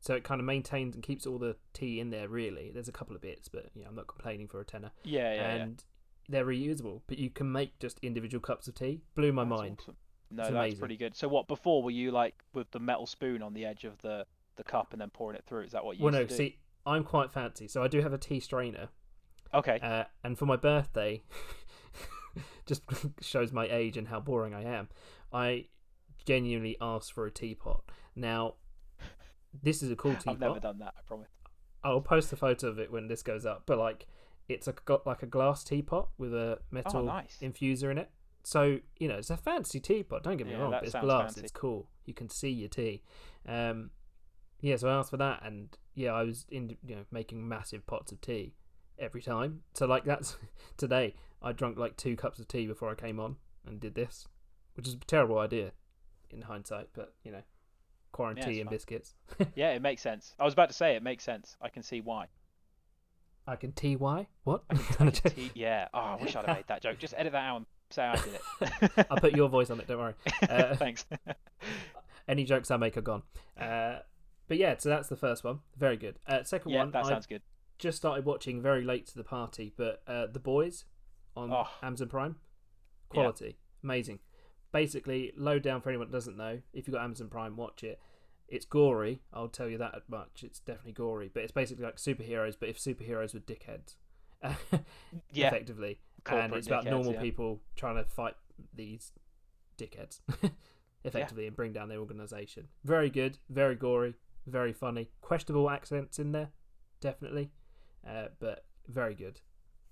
So 0.00 0.14
it 0.14 0.22
kind 0.24 0.40
of 0.40 0.44
maintains 0.44 0.94
and 0.94 1.02
keeps 1.02 1.26
all 1.26 1.38
the 1.38 1.56
tea 1.72 1.98
in 2.00 2.10
there. 2.10 2.28
Really, 2.28 2.70
there's 2.72 2.88
a 2.88 2.92
couple 2.92 3.14
of 3.16 3.22
bits, 3.22 3.48
but 3.48 3.66
yeah, 3.74 3.86
I'm 3.88 3.94
not 3.96 4.06
complaining 4.06 4.48
for 4.48 4.60
a 4.60 4.64
tenner. 4.64 4.92
Yeah, 5.04 5.34
yeah, 5.34 5.40
yeah. 5.56 5.62
and 5.64 5.84
they're 6.28 6.44
reusable, 6.46 7.02
but 7.06 7.18
you 7.18 7.30
can 7.30 7.50
make 7.50 7.78
just 7.80 7.98
individual 8.00 8.40
cups 8.40 8.68
of 8.68 8.74
tea. 8.74 9.02
Blew 9.14 9.32
my 9.32 9.44
That's 9.44 9.60
mind. 9.60 9.78
awesome. 9.82 9.96
No, 10.30 10.42
It's 10.42 10.50
that's 10.50 10.58
amazing. 10.58 10.78
pretty 10.78 10.96
good. 10.96 11.16
So 11.16 11.28
what? 11.28 11.48
Before 11.48 11.82
were 11.82 11.90
you 11.90 12.10
like 12.10 12.34
with 12.52 12.70
the 12.70 12.78
metal 12.80 13.06
spoon 13.06 13.42
on 13.42 13.54
the 13.54 13.64
edge 13.64 13.84
of 13.84 14.00
the 14.02 14.26
the 14.56 14.64
cup 14.64 14.92
and 14.92 15.00
then 15.00 15.10
pouring 15.10 15.36
it 15.36 15.44
through? 15.46 15.62
Is 15.62 15.72
that 15.72 15.84
what 15.84 15.96
you 15.96 16.04
Well, 16.04 16.12
no, 16.12 16.26
see, 16.26 16.58
I'm 16.84 17.04
quite 17.04 17.30
fancy, 17.32 17.68
so 17.68 17.82
I 17.82 17.88
do 17.88 18.00
have 18.00 18.12
a 18.12 18.18
tea 18.18 18.40
strainer. 18.40 18.88
Okay. 19.54 19.78
Uh, 19.82 20.04
and 20.24 20.36
for 20.38 20.46
my 20.46 20.56
birthday, 20.56 21.22
just 22.66 22.82
shows 23.20 23.52
my 23.52 23.66
age 23.66 23.96
and 23.96 24.08
how 24.08 24.20
boring 24.20 24.54
I 24.54 24.64
am. 24.64 24.88
I 25.32 25.66
genuinely 26.26 26.76
asked 26.80 27.12
for 27.12 27.26
a 27.26 27.30
teapot. 27.30 27.84
Now, 28.14 28.54
this 29.62 29.82
is 29.82 29.90
a 29.90 29.96
cool 29.96 30.14
teapot. 30.14 30.28
I've 30.34 30.40
never 30.40 30.60
done 30.60 30.78
that. 30.80 30.94
I 30.98 31.00
promise. 31.06 31.28
I'll 31.84 32.00
post 32.00 32.32
a 32.32 32.36
photo 32.36 32.66
of 32.68 32.78
it 32.78 32.90
when 32.92 33.08
this 33.08 33.22
goes 33.22 33.46
up. 33.46 33.62
But 33.64 33.78
like, 33.78 34.06
it's 34.48 34.66
a 34.68 34.72
got 34.84 35.06
like 35.06 35.22
a 35.22 35.26
glass 35.26 35.62
teapot 35.64 36.08
with 36.18 36.34
a 36.34 36.58
metal 36.70 37.00
Oh, 37.00 37.04
nice. 37.04 37.38
infuser 37.40 37.90
in 37.90 37.98
it. 37.98 38.10
So 38.48 38.78
you 38.98 39.08
know, 39.08 39.16
it's 39.16 39.28
a 39.28 39.36
fancy 39.36 39.78
teapot. 39.78 40.22
Don't 40.22 40.38
get 40.38 40.46
me 40.46 40.54
Yeah, 40.54 40.60
wrong, 40.62 40.70
but 40.70 40.82
it's 40.82 40.92
glass. 40.92 41.34
fancy. 41.34 41.42
It's 41.42 41.52
cool. 41.52 41.90
You 42.06 42.14
can 42.14 42.30
see 42.30 42.48
your 42.48 42.70
tea. 42.70 43.02
Um, 43.46 43.90
yeah, 44.62 44.76
so 44.76 44.88
I 44.88 44.94
asked 44.94 45.10
for 45.10 45.18
that, 45.18 45.44
and 45.44 45.76
yeah, 45.94 46.12
I 46.14 46.22
was 46.22 46.46
in 46.50 46.74
you 46.82 46.96
know 46.96 47.04
making 47.10 47.46
massive 47.46 47.86
pots 47.86 48.10
of 48.10 48.22
tea 48.22 48.54
every 48.98 49.20
time. 49.20 49.64
So 49.74 49.84
like 49.84 50.06
that's 50.06 50.38
today. 50.78 51.14
I 51.42 51.52
drank 51.52 51.76
like 51.76 51.98
two 51.98 52.16
cups 52.16 52.38
of 52.38 52.48
tea 52.48 52.66
before 52.66 52.90
I 52.90 52.94
came 52.94 53.20
on 53.20 53.36
and 53.66 53.78
did 53.80 53.94
this, 53.94 54.26
which 54.76 54.88
is 54.88 54.94
a 54.94 54.98
terrible 55.00 55.38
idea 55.38 55.72
in 56.30 56.40
hindsight. 56.40 56.88
But 56.94 57.12
you 57.24 57.32
know, 57.32 57.42
quarantine 58.12 58.48
it's 58.48 58.60
and 58.62 58.70
biscuits. 58.70 59.14
Yeah, 59.56 59.72
it 59.72 59.82
makes 59.82 60.00
sense. 60.00 60.34
I 60.38 60.44
was 60.46 60.54
about 60.54 60.70
to 60.70 60.74
say 60.74 60.96
it 60.96 61.02
makes 61.02 61.22
sense. 61.22 61.58
I 61.60 61.68
can 61.68 61.82
see 61.82 62.00
why. 62.00 62.28
I 63.46 63.56
can 63.56 63.74
why 63.98 64.28
what? 64.44 64.62
Tea- 65.12 65.50
yeah. 65.54 65.88
Oh, 65.92 65.98
I 65.98 66.16
wish 66.16 66.34
I'd 66.34 66.46
have 66.46 66.56
made 66.56 66.68
that 66.68 66.80
joke. 66.80 66.98
Just 66.98 67.12
edit 67.14 67.32
that 67.32 67.44
out 67.44 67.56
and 67.58 67.66
say 67.90 68.02
I 68.04 68.16
did 68.16 68.34
it. 68.34 69.06
I'll 69.10 69.18
put 69.18 69.34
your 69.34 69.48
voice 69.48 69.70
on 69.70 69.80
it. 69.80 69.86
Don't 69.86 69.98
worry. 69.98 70.14
Uh, 70.48 70.74
Thanks. 70.76 71.04
Any 72.28 72.44
jokes 72.44 72.70
I 72.70 72.76
make 72.76 72.96
are 72.96 73.00
gone. 73.02 73.22
Uh, 73.58 74.00
but 74.48 74.58
yeah, 74.58 74.74
so 74.78 74.88
that's 74.88 75.08
the 75.08 75.16
first 75.16 75.44
one. 75.44 75.60
Very 75.76 75.96
good. 75.96 76.18
Uh, 76.26 76.42
second 76.42 76.72
yeah, 76.72 76.78
one, 76.80 76.90
that 76.92 77.04
I 77.04 77.08
sounds 77.08 77.26
good. 77.26 77.42
just 77.78 77.96
started 77.98 78.24
watching 78.24 78.60
very 78.62 78.82
late 78.84 79.06
to 79.08 79.16
the 79.16 79.24
party, 79.24 79.72
but 79.76 80.02
uh, 80.06 80.26
The 80.26 80.38
Boys 80.38 80.84
on 81.36 81.52
Oh. 81.52 81.68
Amazon 81.82 82.08
Prime. 82.08 82.36
Yeah. 83.12 83.20
Quality. 83.20 83.58
Amazing. 83.82 84.18
Basically, 84.72 85.32
low 85.36 85.58
down 85.58 85.80
for 85.80 85.88
anyone 85.88 86.08
that 86.10 86.16
doesn't 86.16 86.36
know. 86.36 86.60
If 86.74 86.86
you've 86.86 86.94
got 86.94 87.04
Amazon 87.04 87.28
Prime, 87.28 87.56
watch 87.56 87.82
it. 87.82 87.98
It's 88.48 88.64
gory, 88.64 89.20
I'll 89.32 89.48
tell 89.48 89.68
you 89.68 89.76
that 89.78 89.94
much. 90.08 90.42
It's 90.42 90.58
definitely 90.60 90.92
gory, 90.92 91.30
but 91.32 91.42
it's 91.42 91.52
basically 91.52 91.84
like 91.84 91.96
superheroes, 91.96 92.56
but 92.58 92.68
if 92.70 92.78
superheroes 92.78 93.34
were 93.34 93.40
dickheads. 93.40 93.96
Yeah. 95.32 95.48
Effectively. 95.48 96.00
And 96.26 96.54
it's 96.54 96.66
about 96.66 96.84
normal 96.84 97.14
yeah. 97.14 97.20
people 97.20 97.60
trying 97.76 97.96
to 97.96 98.04
fight 98.04 98.34
these 98.74 99.12
dickheads 99.78 100.20
effectively 101.04 101.46
and 101.46 101.56
bring 101.56 101.72
down 101.72 101.88
their 101.88 101.98
organization. 101.98 102.68
Very 102.84 103.10
good, 103.10 103.38
very 103.48 103.74
gory, 103.74 104.14
very 104.46 104.72
funny. 104.72 105.10
Questionable 105.20 105.70
accents 105.70 106.18
in 106.18 106.32
there, 106.32 106.48
definitely, 107.00 107.50
uh, 108.06 108.26
but 108.40 108.64
very 108.86 109.14
good. 109.14 109.40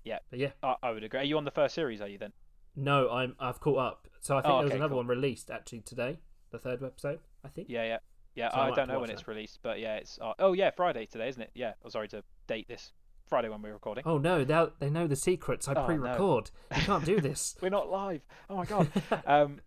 Yeah. 0.03 0.19
but 0.29 0.39
yeah. 0.39 0.51
I, 0.63 0.75
I 0.83 0.91
would 0.91 1.03
agree. 1.03 1.19
Are 1.19 1.23
you 1.23 1.37
on 1.37 1.45
the 1.45 1.51
first 1.51 1.75
series? 1.75 2.01
Are 2.01 2.07
you 2.07 2.17
then? 2.17 2.33
No, 2.75 3.09
I'm 3.09 3.35
I've 3.39 3.59
caught 3.59 3.79
up. 3.79 4.07
So 4.21 4.37
I 4.37 4.41
think 4.41 4.53
Oh, 4.53 4.57
there 4.57 4.65
was 4.65 4.73
another 4.73 4.89
cool. 4.89 4.97
one 4.97 5.07
released 5.07 5.49
actually 5.49 5.81
today, 5.81 6.19
the 6.51 6.59
third 6.59 6.83
episode. 6.83 7.19
I 7.43 7.49
think. 7.49 7.67
Yeah, 7.69 7.83
yeah, 7.83 7.97
yeah. 8.35 8.51
So 8.51 8.57
I 8.57 8.67
I 8.67 8.71
don't 8.71 8.87
know 8.87 8.99
when 8.99 9.09
it's 9.09 9.27
released, 9.27 9.59
but 9.63 9.79
yeah, 9.79 9.95
it's. 9.95 10.19
Uh, 10.21 10.33
oh 10.39 10.53
yeah, 10.53 10.69
Friday 10.69 11.07
today, 11.07 11.27
isn't 11.29 11.41
it? 11.41 11.51
Yeah. 11.55 11.73
Oh, 11.83 11.89
sorry 11.89 12.07
to 12.09 12.23
date 12.47 12.67
this 12.67 12.93
Friday 13.27 13.49
when 13.49 13.61
we're 13.61 13.73
recording. 13.73 14.03
Oh 14.05 14.17
no, 14.17 14.43
they 14.43 14.67
they 14.79 14.89
know 14.89 15.07
the 15.07 15.15
secrets. 15.15 15.67
I 15.67 15.73
Oh, 15.73 15.85
pre-record. 15.85 16.51
You 16.75 16.81
can't 16.81 17.05
do 17.05 17.19
this. 17.21 17.55
We're 17.61 17.69
not 17.69 17.89
live. 17.89 18.21
Oh 18.49 18.55
my 18.57 18.65
god. 18.65 18.89
um. 19.25 19.59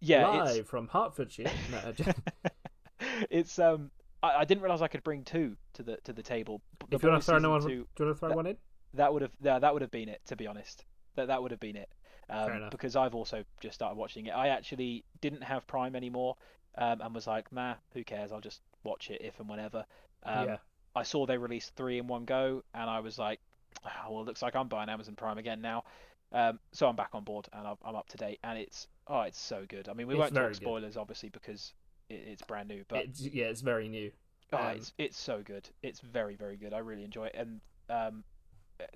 Yeah, 0.00 0.26
Live 0.28 0.66
from 0.66 0.88
Hertfordshire. 0.88 1.50
No, 1.70 1.92
just- 1.92 2.18
it's 2.40 3.26
it's 3.30 3.58
um. 3.58 3.90
I, 4.22 4.38
I 4.38 4.44
didn't 4.44 4.62
realize 4.62 4.82
I 4.82 4.88
could 4.88 5.04
bring 5.04 5.22
two 5.24 5.56
to 5.74 5.82
the 5.82 5.96
to 6.04 6.12
the 6.12 6.22
table. 6.22 6.60
The 6.90 6.96
if 6.96 7.02
you 7.02 7.08
want 7.10 7.22
to 7.22 7.26
throw 7.26 7.38
season 7.38 7.50
one, 7.50 7.60
two, 7.62 7.66
do 7.68 7.72
you 7.74 8.06
want 8.06 8.16
to 8.16 8.18
throw 8.18 8.28
that- 8.30 8.36
one 8.36 8.46
in? 8.46 8.56
that 8.94 9.12
would 9.12 9.22
have 9.22 9.30
yeah, 9.40 9.58
that 9.58 9.72
would 9.72 9.82
have 9.82 9.90
been 9.90 10.08
it. 10.08 10.20
To 10.26 10.36
be 10.36 10.46
honest, 10.46 10.84
that 11.14 11.28
that 11.28 11.40
would 11.42 11.50
have 11.50 11.60
been 11.60 11.76
it. 11.76 11.88
Um, 12.30 12.52
enough. 12.52 12.70
because 12.70 12.96
I've 12.96 13.14
also 13.14 13.44
just 13.60 13.74
started 13.74 13.96
watching 13.96 14.26
it. 14.26 14.30
I 14.30 14.48
actually 14.48 15.04
didn't 15.20 15.42
have 15.42 15.66
Prime 15.66 15.94
anymore, 15.94 16.36
um, 16.78 17.00
and 17.00 17.14
was 17.14 17.26
like, 17.26 17.52
nah, 17.52 17.74
who 17.92 18.04
cares? 18.04 18.32
I'll 18.32 18.40
just 18.40 18.60
watch 18.84 19.10
it 19.10 19.20
if 19.22 19.38
and 19.38 19.48
whenever. 19.48 19.84
Um, 20.24 20.48
yeah. 20.48 20.56
I 20.94 21.02
saw 21.02 21.26
they 21.26 21.38
released 21.38 21.74
three 21.76 21.98
in 21.98 22.06
one 22.06 22.24
go, 22.24 22.64
and 22.74 22.88
I 22.90 23.00
was 23.00 23.18
like, 23.18 23.40
"Ah, 23.84 24.06
well, 24.10 24.22
it 24.22 24.26
looks 24.26 24.42
like 24.42 24.56
I'm 24.56 24.68
buying 24.68 24.88
Amazon 24.88 25.14
Prime 25.16 25.38
again 25.38 25.60
now. 25.60 25.84
Um, 26.32 26.58
so 26.72 26.88
I'm 26.88 26.96
back 26.96 27.10
on 27.14 27.24
board 27.24 27.48
and 27.52 27.66
I'm, 27.66 27.76
I'm 27.84 27.94
up 27.96 28.08
to 28.08 28.16
date, 28.16 28.38
and 28.42 28.58
it's 28.58 28.88
oh, 29.06 29.22
it's 29.22 29.38
so 29.40 29.64
good. 29.68 29.88
I 29.88 29.92
mean, 29.94 30.06
we 30.06 30.14
It's 30.14 30.20
won't 30.20 30.34
talk 30.34 30.48
good. 30.48 30.56
spoilers 30.56 30.96
obviously 30.96 31.28
because 31.28 31.74
it, 32.08 32.14
it's 32.26 32.42
brand 32.42 32.68
new, 32.68 32.84
but 32.88 33.06
It's, 33.06 33.20
yeah, 33.20 33.46
it's 33.46 33.60
very 33.60 33.88
new. 33.88 34.10
oh, 34.52 34.56
um, 34.58 34.76
it's 34.76 34.92
it's 34.98 35.18
so 35.18 35.42
good. 35.42 35.68
It's 35.82 36.00
very 36.00 36.36
very 36.36 36.56
good. 36.56 36.72
I 36.72 36.78
really 36.78 37.04
enjoy 37.04 37.26
it, 37.26 37.34
and 37.36 37.60
um, 37.90 38.24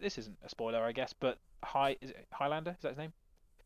this 0.00 0.18
isn't 0.18 0.36
a 0.44 0.48
spoiler, 0.48 0.82
I 0.82 0.92
guess, 0.92 1.12
but 1.12 1.38
High 1.64 1.96
is 2.00 2.10
it 2.10 2.26
Highlander 2.32 2.72
is 2.72 2.82
that 2.82 2.90
his 2.90 2.98
name? 2.98 3.12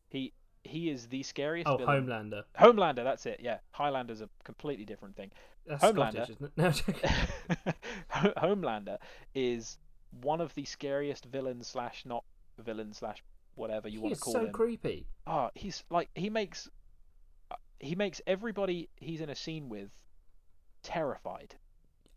He 0.09 0.33
he 0.63 0.89
is 0.89 1.07
the 1.07 1.23
scariest. 1.23 1.67
Oh, 1.67 1.77
villain. 1.77 2.05
Homelander. 2.05 2.43
Homelander, 2.59 3.03
that's 3.03 3.25
it. 3.25 3.39
Yeah, 3.41 3.59
Highlander's 3.75 4.21
a 4.21 4.29
completely 4.43 4.85
different 4.85 5.15
thing. 5.15 5.31
That's 5.65 5.83
Homelander. 5.83 6.25
Scottish, 6.25 6.29
isn't 6.29 6.43
it? 6.45 6.51
No, 6.57 6.71
Homelander 8.37 8.97
is 9.35 9.77
one 10.21 10.41
of 10.41 10.53
the 10.55 10.65
scariest 10.65 11.25
villains 11.25 11.67
slash 11.67 12.03
not 12.05 12.23
villain 12.59 12.93
slash 12.93 13.23
whatever 13.55 13.87
you 13.87 13.99
he 13.99 14.03
want 14.03 14.15
to 14.15 14.19
call 14.19 14.33
so 14.33 14.45
him. 14.45 14.51
creepy. 14.51 15.07
Oh, 15.27 15.49
he's 15.55 15.83
like 15.89 16.09
he 16.15 16.29
makes 16.29 16.69
uh, 17.51 17.55
he 17.79 17.95
makes 17.95 18.21
everybody 18.27 18.89
he's 18.97 19.21
in 19.21 19.29
a 19.29 19.35
scene 19.35 19.69
with 19.69 19.89
terrified. 20.83 21.55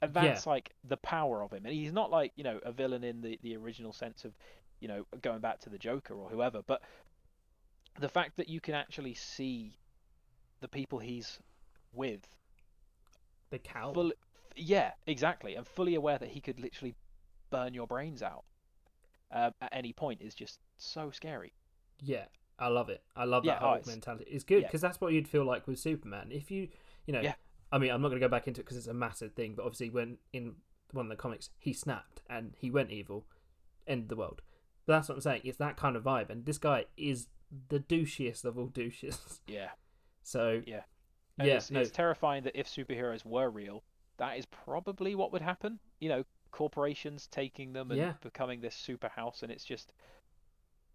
And 0.02 0.12
Yeah. 0.14 0.22
that's 0.24 0.46
like 0.46 0.72
the 0.84 0.96
power 0.98 1.42
of 1.42 1.52
him. 1.52 1.64
And 1.64 1.74
he's 1.74 1.92
not 1.92 2.10
like, 2.10 2.32
you 2.36 2.44
know, 2.44 2.58
a 2.64 2.72
villain 2.72 3.04
in 3.04 3.20
the, 3.20 3.38
the 3.42 3.56
original 3.56 3.92
sense 3.92 4.24
of, 4.24 4.34
you 4.80 4.88
know, 4.88 5.06
going 5.22 5.40
back 5.40 5.60
to 5.60 5.70
the 5.70 5.78
Joker 5.78 6.14
or 6.14 6.28
whoever, 6.28 6.62
but 6.66 6.82
the 7.98 8.08
fact 8.08 8.36
that 8.36 8.48
you 8.48 8.60
can 8.60 8.74
actually 8.74 9.14
see 9.14 9.78
the 10.60 10.68
people 10.68 10.98
he's 10.98 11.38
with 11.92 12.20
The 13.50 13.58
cow. 13.58 13.92
full, 13.92 14.12
yeah, 14.56 14.92
exactly, 15.06 15.54
and 15.54 15.66
fully 15.66 15.94
aware 15.94 16.18
that 16.18 16.30
he 16.30 16.40
could 16.40 16.58
literally 16.60 16.94
burn 17.50 17.74
your 17.74 17.86
brains 17.86 18.22
out 18.22 18.44
um, 19.30 19.52
at 19.60 19.68
any 19.72 19.92
point 19.92 20.20
is 20.22 20.34
just 20.34 20.60
so 20.78 21.10
scary. 21.10 21.52
Yeah, 22.00 22.24
I 22.58 22.68
love 22.68 22.88
it. 22.88 23.02
I 23.16 23.24
love 23.24 23.44
Yeah, 23.44 23.54
that 23.54 23.62
oh, 23.62 23.66
whole 23.66 23.74
it's- 23.76 23.86
mentality. 23.88 24.26
It's 24.28 24.44
good 24.44 24.62
yeah. 24.62 24.68
because 24.68 24.80
that's 24.80 25.00
what 25.00 25.12
you'd 25.12 25.28
feel 25.28 25.44
like 25.44 25.66
with 25.66 25.78
Superman. 25.78 26.28
If 26.30 26.50
you, 26.50 26.68
you 27.06 27.12
know, 27.12 27.20
Yeah. 27.20 27.34
I 27.72 27.78
mean, 27.78 27.90
I'm 27.90 28.00
not 28.02 28.08
going 28.08 28.20
to 28.20 28.24
go 28.26 28.30
back 28.30 28.46
into 28.46 28.60
it 28.60 28.64
because 28.64 28.76
it's 28.76 28.86
a 28.86 28.94
massive 28.94 29.32
thing. 29.34 29.54
But 29.56 29.64
obviously, 29.64 29.90
when 29.90 30.18
in 30.32 30.54
one 30.92 31.06
of 31.06 31.10
the 31.10 31.16
comics, 31.16 31.50
he 31.58 31.72
snapped 31.72 32.22
and 32.30 32.54
he 32.56 32.70
went 32.70 32.90
evil, 32.92 33.26
ended 33.86 34.08
the 34.08 34.16
world. 34.16 34.42
But 34.86 34.92
that's 34.94 35.08
what 35.08 35.16
I'm 35.16 35.20
saying. 35.22 35.40
It's 35.44 35.58
that 35.58 35.76
kind 35.76 35.96
of 35.96 36.04
vibe, 36.04 36.30
and 36.30 36.44
this 36.46 36.58
guy 36.58 36.84
is 36.96 37.26
the 37.68 37.80
douchiest 37.80 38.44
of 38.44 38.56
all 38.58 38.66
douches. 38.66 39.40
Yeah, 39.48 39.70
So 40.22 40.62
Yeah. 40.66 40.82
And 41.38 41.48
yeah, 41.48 41.54
it's, 41.56 41.70
no, 41.70 41.80
it's 41.80 41.90
terrifying 41.90 42.44
that 42.44 42.58
if 42.58 42.66
superheroes 42.68 43.24
were 43.24 43.50
real, 43.50 43.82
that 44.18 44.38
is 44.38 44.46
probably 44.46 45.14
what 45.14 45.32
would 45.32 45.42
happen. 45.42 45.78
You 46.00 46.08
know, 46.08 46.24
corporations 46.52 47.26
taking 47.30 47.72
them 47.72 47.90
and 47.90 47.98
Yeah. 47.98 48.12
becoming 48.22 48.60
this 48.60 48.74
super 48.76 49.08
house, 49.08 49.42
and 49.42 49.50
it's 49.50 49.64
just, 49.64 49.92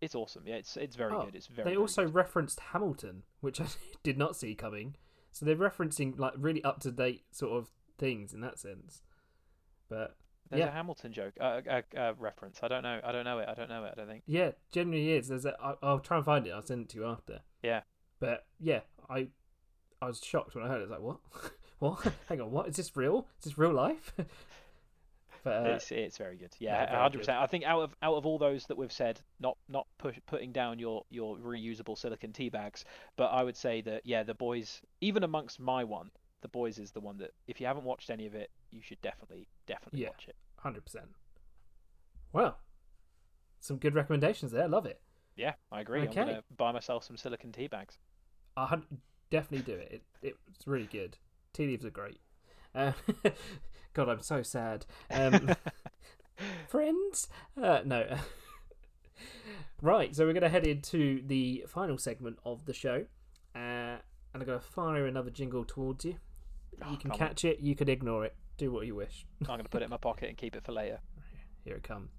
it's 0.02 0.16
awesome. 0.16 0.44
Yeah, 0.48 0.56
it's 0.56 0.78
it's 0.78 0.95
very 0.95 1.14
Oh, 1.14 1.26
good. 1.26 1.36
It's 1.36 1.48
very. 1.48 1.66
they 1.66 1.72
very 1.72 1.78
also 1.82 2.06
good. 2.06 2.16
referenced 2.16 2.60
Hamilton, 2.60 3.24
which 3.41 3.60
I 3.60 3.66
did 4.03 4.18
not 4.18 4.36
see 4.36 4.56
coming. 4.56 4.95
So 5.32 5.45
they're 5.45 5.56
referencing 5.56 6.18
like 6.18 6.34
really 6.38 6.64
up 6.64 6.80
to 6.82 6.91
date 6.91 7.24
sort 7.32 7.52
of 7.57 7.70
things 7.98 8.34
in 8.34 8.41
that 8.41 8.57
sense. 8.57 9.02
But 9.90 10.16
There's 10.49 10.61
yeah. 10.61 10.68
a 10.68 10.72
Hamilton 10.72 11.11
joke, 11.14 11.34
uh, 11.40 11.61
uh, 11.70 11.82
uh, 11.98 12.14
reference. 12.18 12.60
I 12.64 12.68
don't 12.68 12.84
know. 12.84 12.99
I 13.03 13.11
don't 13.11 13.26
know 13.26 13.40
it. 13.40 13.49
I 13.49 13.53
don't 13.53 13.70
know 13.70 13.84
it. 13.84 13.94
I 13.94 13.95
don't 13.95 14.07
think. 14.07 14.24
Yeah, 14.26 14.52
generally 14.72 15.11
is. 15.11 15.28
There's 15.28 15.45
a. 15.45 15.56
I, 15.61 15.74
I'll 15.84 15.99
try 15.99 16.18
and 16.18 16.26
find 16.26 16.48
it. 16.48 16.52
I'll 16.52 16.66
send 16.66 16.84
it 16.84 16.90
to 16.90 16.98
you 16.99 17.06
after. 17.06 17.41
Yeah. 17.61 17.82
But 18.20 18.45
yeah, 18.60 18.82
I 19.10 19.28
I 20.02 20.08
was 20.08 20.22
shocked 20.24 20.56
when 20.56 20.64
I 20.64 20.68
heard 20.68 20.82
it. 20.82 20.90
I 20.90 20.90
was 20.90 20.92
like, 20.92 21.02
what? 21.02 21.18
what? 21.80 22.14
Hang 22.28 22.42
on, 22.42 22.52
what? 22.52 22.68
Is 22.68 22.76
this 22.76 22.96
real? 22.96 23.28
Is 23.40 23.46
this 23.46 23.58
real 23.58 23.74
life? 23.74 24.14
but 25.44 25.50
uh, 25.66 25.70
it's 25.76 25.92
it's 25.92 26.18
very 26.18 26.38
good. 26.38 26.56
yeah, 26.60 27.02
hundred 27.02 27.20
percent. 27.20 27.38
I 27.40 27.48
think 27.48 27.66
out 27.66 27.82
of 27.82 27.96
out 28.02 28.16
of 28.16 28.26
all 28.26 28.38
those 28.38 28.66
that 28.68 28.78
we've 28.78 28.92
said, 28.92 29.20
not 29.40 29.58
not 29.68 29.88
push, 29.98 30.18
putting 30.26 30.52
down 30.52 30.80
your 30.80 31.04
your 31.10 31.38
reusable 31.38 31.98
silicon 31.98 32.32
tea 32.32 32.50
bags, 32.50 32.86
but 33.18 33.28
I 33.28 33.44
would 33.44 33.58
say 33.58 33.82
that 33.82 34.06
yeah, 34.06 34.24
the 34.24 34.34
boys, 34.34 34.82
even 35.02 35.24
amongst 35.24 35.60
my 35.60 35.84
one, 35.84 36.12
the 36.42 36.48
boys 36.48 36.80
is 36.80 36.92
the 36.92 37.02
one 37.02 37.18
that 37.18 37.32
if 37.48 37.60
you 37.60 37.68
haven't 37.68 37.84
watched 37.84 38.10
any 38.10 38.26
of 38.26 38.36
it, 38.36 38.50
you 38.72 38.82
should 38.82 39.02
definitely 39.02 39.48
definitely 39.68 40.02
Yeah. 40.02 40.10
watch 40.10 40.26
it. 40.30 40.36
hundred 40.58 40.86
percent. 40.86 41.08
Well, 42.32 42.58
some 43.60 43.78
good 43.78 43.96
recommendations 43.96 44.52
there. 44.52 44.68
Love 44.68 44.86
it. 44.86 45.02
Yeah, 45.36 45.54
I 45.72 45.82
agree. 45.82 46.02
Okay. 46.08 46.22
I'm 46.22 46.28
gonna 46.28 46.44
buy 46.56 46.72
myself 46.72 47.04
some 47.04 47.18
silicon 47.18 47.52
tea 47.52 47.68
bags. 47.68 47.98
I 48.58 48.66
had 48.68 48.84
definitely 49.30 49.74
do 49.74 49.80
it. 49.80 50.02
it. 50.22 50.36
It's 50.54 50.68
really 50.68 50.88
good. 50.92 51.18
Tea 51.54 51.68
leaves 51.68 51.86
are 51.86 51.90
great. 51.90 52.20
Uh, 52.76 52.92
God, 53.94 54.10
I'm 54.10 54.22
so 54.22 54.42
sad. 54.44 54.86
Um, 55.12 55.56
friends? 56.68 57.28
Uh, 57.62 57.80
no. 57.86 58.18
right, 59.82 60.16
so 60.16 60.26
we're 60.26 60.34
going 60.34 60.44
to 60.44 60.50
head 60.50 60.68
into 60.68 61.22
the 61.26 61.66
final 61.68 61.98
segment 61.98 62.38
of 62.46 62.66
the 62.66 62.74
show, 62.74 63.06
uh, 63.56 63.98
and 64.00 64.00
I'm 64.34 64.44
going 64.46 64.60
to 64.60 64.66
fire 64.66 65.06
another 65.08 65.32
jingle 65.32 65.66
towards 65.66 66.06
you. 66.06 66.16
Oh, 66.82 66.92
You 66.92 66.98
can 66.98 67.12
come 67.12 67.22
on. 67.22 67.28
catch 67.30 67.46
it, 67.46 67.60
you 67.60 67.76
can 67.76 67.90
ignore 67.90 68.26
it. 68.26 68.36
Do 68.58 68.72
what 68.72 68.86
you 68.86 68.96
wish. 68.96 69.26
I'm 69.42 69.48
going 69.48 69.64
to 69.64 69.70
put 69.70 69.82
it 69.82 69.86
in 69.86 69.90
my 69.92 69.98
pocket 69.98 70.30
and 70.30 70.38
keep 70.38 70.56
it 70.56 70.64
for 70.66 70.72
later. 70.74 71.00
Here 71.64 71.76
it 71.76 71.84
comes. 71.84 72.10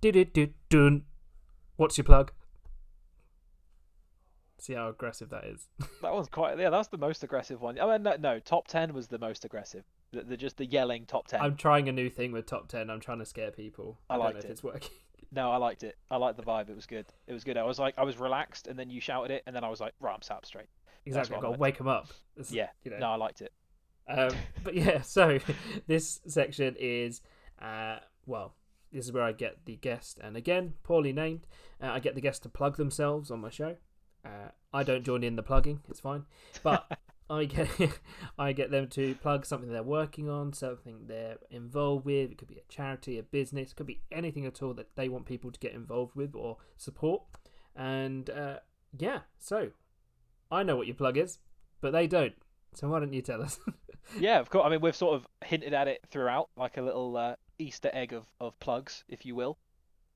Do-do-do-dun. 0.00 1.02
What's 1.76 1.98
your 1.98 2.04
plug? 2.04 2.32
See 4.60 4.74
how 4.74 4.88
aggressive 4.88 5.30
that 5.30 5.44
is. 5.44 5.68
That 6.02 6.12
one's 6.14 6.28
quite. 6.28 6.58
Yeah, 6.58 6.70
that's 6.70 6.88
the 6.88 6.98
most 6.98 7.22
aggressive 7.22 7.60
one. 7.60 7.78
I 7.78 7.86
mean, 7.90 8.02
no, 8.02 8.16
no 8.18 8.38
top 8.40 8.68
ten 8.68 8.92
was 8.94 9.08
the 9.08 9.18
most 9.18 9.44
aggressive. 9.44 9.84
The, 10.12 10.22
the 10.22 10.36
just 10.36 10.56
the 10.56 10.66
yelling 10.66 11.06
top 11.06 11.28
10 11.28 11.40
I'm 11.40 11.56
trying 11.56 11.88
a 11.88 11.92
new 11.92 12.10
thing 12.10 12.32
with 12.32 12.46
top 12.46 12.68
ten. 12.68 12.90
I'm 12.90 13.00
trying 13.00 13.18
to 13.20 13.24
scare 13.26 13.50
people. 13.50 13.98
I 14.08 14.14
don't 14.16 14.24
liked 14.24 14.34
know 14.36 14.44
if 14.44 14.50
it's 14.50 14.62
working. 14.62 14.90
No, 15.32 15.52
I 15.52 15.58
liked 15.58 15.84
it. 15.84 15.96
I 16.10 16.16
liked 16.16 16.36
the 16.38 16.42
vibe. 16.42 16.68
It 16.70 16.74
was 16.74 16.86
good. 16.86 17.06
It 17.28 17.32
was 17.32 17.44
good. 17.44 17.56
I 17.56 17.62
was 17.62 17.78
like, 17.78 17.94
I 17.96 18.02
was 18.02 18.18
relaxed, 18.18 18.66
and 18.66 18.76
then 18.76 18.90
you 18.90 19.00
shouted 19.00 19.30
it, 19.30 19.44
and 19.46 19.54
then 19.54 19.62
I 19.62 19.68
was 19.68 19.78
like, 19.80 19.92
right, 20.00 20.12
I'm 20.12 20.22
sat 20.22 20.38
up 20.38 20.44
straight. 20.44 20.66
Exactly. 21.06 21.36
I've 21.36 21.42
got 21.42 21.52
to 21.52 21.58
wake 21.58 21.78
them 21.78 21.86
up. 21.86 22.08
This- 22.36 22.50
Yeah. 22.50 22.70
You 22.82 22.90
know. 22.90 22.98
No, 22.98 23.06
I 23.12 23.14
liked 23.14 23.40
it. 23.40 23.52
Um, 24.08 24.30
but 24.64 24.74
yeah, 24.74 25.02
so 25.02 25.38
this 25.86 26.20
section 26.26 26.74
is, 26.80 27.20
uh, 27.62 27.98
well, 28.26 28.54
this 28.92 29.04
is 29.04 29.12
where 29.12 29.22
I 29.22 29.30
get 29.30 29.64
the 29.66 29.76
guest, 29.76 30.18
and 30.20 30.36
again, 30.36 30.74
poorly 30.82 31.12
named. 31.12 31.46
Uh, 31.80 31.90
I 31.92 32.00
get 32.00 32.16
the 32.16 32.20
guest 32.20 32.42
to 32.42 32.48
plug 32.48 32.76
themselves 32.76 33.30
on 33.30 33.40
my 33.40 33.50
show. 33.50 33.76
Uh, 34.24 34.50
I 34.72 34.82
don't 34.82 35.04
join 35.04 35.24
in 35.24 35.36
the 35.36 35.42
plugging; 35.42 35.80
it's 35.88 36.00
fine. 36.00 36.24
But 36.62 36.86
I 37.30 37.44
get 37.44 37.68
I 38.38 38.52
get 38.52 38.70
them 38.70 38.88
to 38.88 39.14
plug 39.16 39.46
something 39.46 39.70
they're 39.70 39.82
working 39.82 40.28
on, 40.28 40.52
something 40.52 41.06
they're 41.06 41.38
involved 41.50 42.04
with. 42.04 42.32
It 42.32 42.38
could 42.38 42.48
be 42.48 42.58
a 42.58 42.72
charity, 42.72 43.18
a 43.18 43.22
business, 43.22 43.70
it 43.70 43.76
could 43.76 43.86
be 43.86 44.00
anything 44.10 44.44
at 44.46 44.62
all 44.62 44.74
that 44.74 44.96
they 44.96 45.08
want 45.08 45.26
people 45.26 45.52
to 45.52 45.60
get 45.60 45.72
involved 45.72 46.16
with 46.16 46.34
or 46.34 46.56
support. 46.76 47.22
And 47.76 48.28
uh, 48.28 48.58
yeah, 48.98 49.20
so 49.38 49.70
I 50.50 50.64
know 50.64 50.76
what 50.76 50.88
your 50.88 50.96
plug 50.96 51.16
is, 51.16 51.38
but 51.80 51.92
they 51.92 52.06
don't. 52.06 52.34
So 52.74 52.88
why 52.88 53.00
don't 53.00 53.12
you 53.12 53.22
tell 53.22 53.42
us? 53.42 53.60
yeah, 54.18 54.40
of 54.40 54.50
course. 54.50 54.64
I 54.66 54.68
mean, 54.68 54.80
we've 54.80 54.96
sort 54.96 55.14
of 55.14 55.26
hinted 55.44 55.72
at 55.74 55.88
it 55.88 56.00
throughout, 56.10 56.50
like 56.56 56.76
a 56.76 56.82
little 56.82 57.16
uh, 57.16 57.36
Easter 57.58 57.90
egg 57.92 58.12
of, 58.12 58.26
of 58.40 58.58
plugs, 58.60 59.04
if 59.08 59.24
you 59.24 59.34
will. 59.34 59.58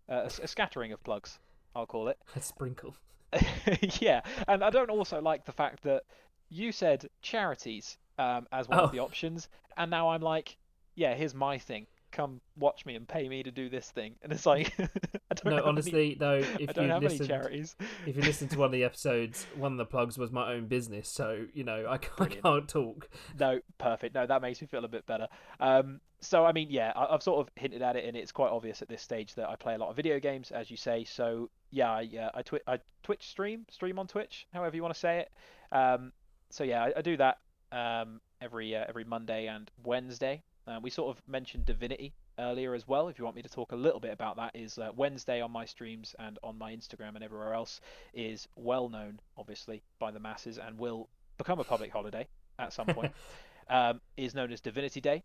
Uh, 0.08 0.28
a, 0.40 0.42
a 0.42 0.48
scattering 0.48 0.92
of 0.92 1.02
plugs, 1.02 1.38
I'll 1.74 1.86
call 1.86 2.08
it. 2.08 2.18
A 2.36 2.40
sprinkle. 2.40 2.96
yeah, 4.00 4.20
and 4.48 4.62
I 4.64 4.70
don't 4.70 4.90
also 4.90 5.20
like 5.20 5.44
the 5.44 5.52
fact 5.52 5.82
that 5.84 6.04
you 6.48 6.72
said 6.72 7.08
charities 7.22 7.96
um, 8.18 8.46
as 8.52 8.68
one 8.68 8.80
Oh. 8.80 8.84
of 8.84 8.92
the 8.92 9.00
options, 9.00 9.48
and 9.76 9.90
now 9.90 10.10
I'm 10.10 10.22
like, 10.22 10.56
yeah, 10.94 11.14
here's 11.14 11.34
my 11.34 11.58
thing. 11.58 11.86
Come 12.14 12.40
watch 12.56 12.86
me 12.86 12.94
and 12.94 13.08
pay 13.08 13.28
me 13.28 13.42
to 13.42 13.50
do 13.50 13.68
this 13.68 13.90
thing, 13.90 14.14
and 14.22 14.32
it's 14.32 14.46
like, 14.46 14.72
I 14.78 14.86
don't 15.34 15.46
No, 15.46 15.50
have 15.50 15.58
any- 15.58 15.68
honestly, 15.68 16.16
though, 16.18 16.34
I 16.36 16.56
if 16.60 16.72
don't 16.72 16.84
you 16.86 16.90
have 16.92 17.02
any 17.04 17.18
charities. 17.18 17.74
if 18.06 18.14
you 18.14 18.22
listen 18.22 18.46
to 18.50 18.58
one 18.60 18.66
of 18.66 18.72
the 18.72 18.84
episodes, 18.84 19.46
one 19.56 19.72
of 19.72 19.78
the 19.78 19.84
plugs 19.84 20.16
was 20.16 20.30
my 20.30 20.52
own 20.52 20.66
business. 20.68 21.08
So 21.08 21.46
you 21.54 21.64
know, 21.64 21.86
I, 21.88 21.98
can't- 21.98 22.20
I 22.20 22.26
can't 22.42 22.68
talk. 22.68 23.08
No, 23.40 23.58
perfect. 23.78 24.14
No, 24.14 24.26
that 24.26 24.42
makes 24.42 24.60
me 24.60 24.68
feel 24.68 24.84
a 24.84 24.88
bit 24.88 25.04
better. 25.06 25.26
Um, 25.58 26.00
so 26.20 26.44
I 26.46 26.52
mean, 26.52 26.68
yeah, 26.70 26.92
I, 26.94 27.12
I've 27.12 27.22
sort 27.22 27.40
of 27.44 27.52
hinted 27.56 27.82
at 27.82 27.96
it, 27.96 28.04
and 28.04 28.16
it's 28.16 28.30
quite 28.30 28.50
obvious 28.52 28.80
at 28.80 28.88
this 28.88 29.02
stage 29.02 29.34
that 29.34 29.48
I 29.48 29.56
play 29.56 29.74
a 29.74 29.78
lot 29.78 29.90
of 29.90 29.96
video 29.96 30.20
games, 30.20 30.52
as 30.52 30.70
you 30.70 30.76
say. 30.76 31.02
So 31.02 31.50
yeah, 31.72 31.90
I, 31.90 32.08
uh, 32.16 32.30
I, 32.32 32.42
twi- 32.42 32.60
I 32.68 32.78
Twitch 33.02 33.28
stream, 33.28 33.66
stream 33.70 33.98
on 33.98 34.06
Twitch, 34.06 34.46
however 34.52 34.76
you 34.76 34.82
want 34.82 34.94
to 34.94 35.00
say 35.00 35.18
it. 35.18 35.32
Um, 35.76 36.12
so 36.50 36.62
yeah, 36.62 36.84
I, 36.84 36.92
I 36.98 37.02
do 37.02 37.16
that 37.16 37.38
um, 37.72 38.20
every 38.40 38.76
uh, 38.76 38.84
every 38.88 39.02
Monday 39.02 39.48
and 39.48 39.68
Wednesday. 39.82 40.44
Uh, 40.66 40.78
we 40.82 40.90
sort 40.90 41.14
of 41.14 41.22
mentioned 41.28 41.66
Divinity 41.66 42.14
earlier 42.38 42.74
as 42.74 42.88
well. 42.88 43.08
If 43.08 43.18
you 43.18 43.24
want 43.24 43.36
me 43.36 43.42
to 43.42 43.48
talk 43.48 43.72
a 43.72 43.76
little 43.76 44.00
bit 44.00 44.12
about 44.12 44.36
that, 44.36 44.52
is 44.54 44.78
uh, 44.78 44.90
Wednesday 44.96 45.40
on 45.40 45.50
my 45.50 45.66
streams 45.66 46.14
and 46.18 46.38
on 46.42 46.56
my 46.56 46.74
Instagram 46.74 47.14
and 47.14 47.22
everywhere 47.22 47.52
else 47.52 47.80
is 48.14 48.48
well 48.56 48.88
known, 48.88 49.20
obviously, 49.36 49.82
by 49.98 50.10
the 50.10 50.20
masses, 50.20 50.58
and 50.58 50.78
will 50.78 51.08
become 51.36 51.60
a 51.60 51.64
public 51.64 51.90
holiday 51.90 52.26
at 52.58 52.72
some 52.72 52.86
point. 52.86 53.12
um, 53.68 54.00
is 54.16 54.34
known 54.34 54.52
as 54.52 54.60
Divinity 54.60 55.00
Day. 55.00 55.22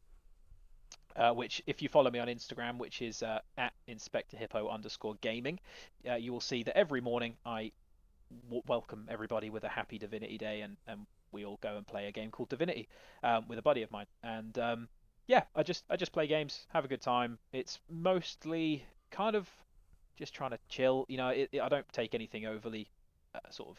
Uh, 1.16 1.34
which, 1.34 1.62
if 1.68 1.82
you 1.82 1.90
follow 1.90 2.10
me 2.10 2.20
on 2.20 2.28
Instagram, 2.28 2.78
which 2.78 3.02
is 3.02 3.24
uh, 3.24 3.40
at 3.58 3.74
Inspector 3.88 4.36
Hippo 4.38 4.70
underscore 4.70 5.16
gaming, 5.22 5.60
uh, 6.10 6.14
you 6.16 6.32
will 6.32 6.40
see 6.40 6.64
that 6.64 6.78
every 6.78 7.02
morning 7.02 7.36
I 7.46 7.72
w- 8.46 8.62
welcome 8.68 9.08
everybody 9.10 9.50
with 9.50 9.64
a 9.64 9.70
happy 9.70 9.98
Divinity 9.98 10.38
Day, 10.38 10.62
and, 10.62 10.78
and 10.88 11.08
we 11.32 11.46
all 11.46 11.58
go 11.62 11.78
and 11.78 11.86
play 11.86 12.08
a 12.08 12.12
game 12.12 12.32
called 12.32 12.50
Divinity 12.50 12.88
um, 13.24 13.46
with 13.48 13.60
a 13.60 13.62
buddy 13.62 13.82
of 13.82 13.92
mine. 13.92 14.06
And 14.24 14.58
um, 14.60 14.88
yeah, 15.30 15.44
I 15.56 15.62
just 15.62 15.86
I 15.92 15.96
just 15.96 16.12
play 16.12 16.26
games, 16.26 16.66
have 16.74 16.86
a 16.86 16.88
good 16.88 17.02
time. 17.02 17.38
It's 17.54 17.80
mostly 17.88 18.84
kind 19.12 19.36
of 19.36 19.48
just 20.18 20.34
trying 20.34 20.50
to 20.52 20.58
chill. 20.70 21.06
You 21.08 21.18
know, 21.18 21.30
it, 21.30 21.50
it- 21.52 21.62
I 21.62 21.70
don't 21.70 21.88
take 21.94 22.16
anything 22.16 22.48
overly 22.48 22.90
uh, 23.36 23.40
sort 23.52 23.70
of 23.70 23.78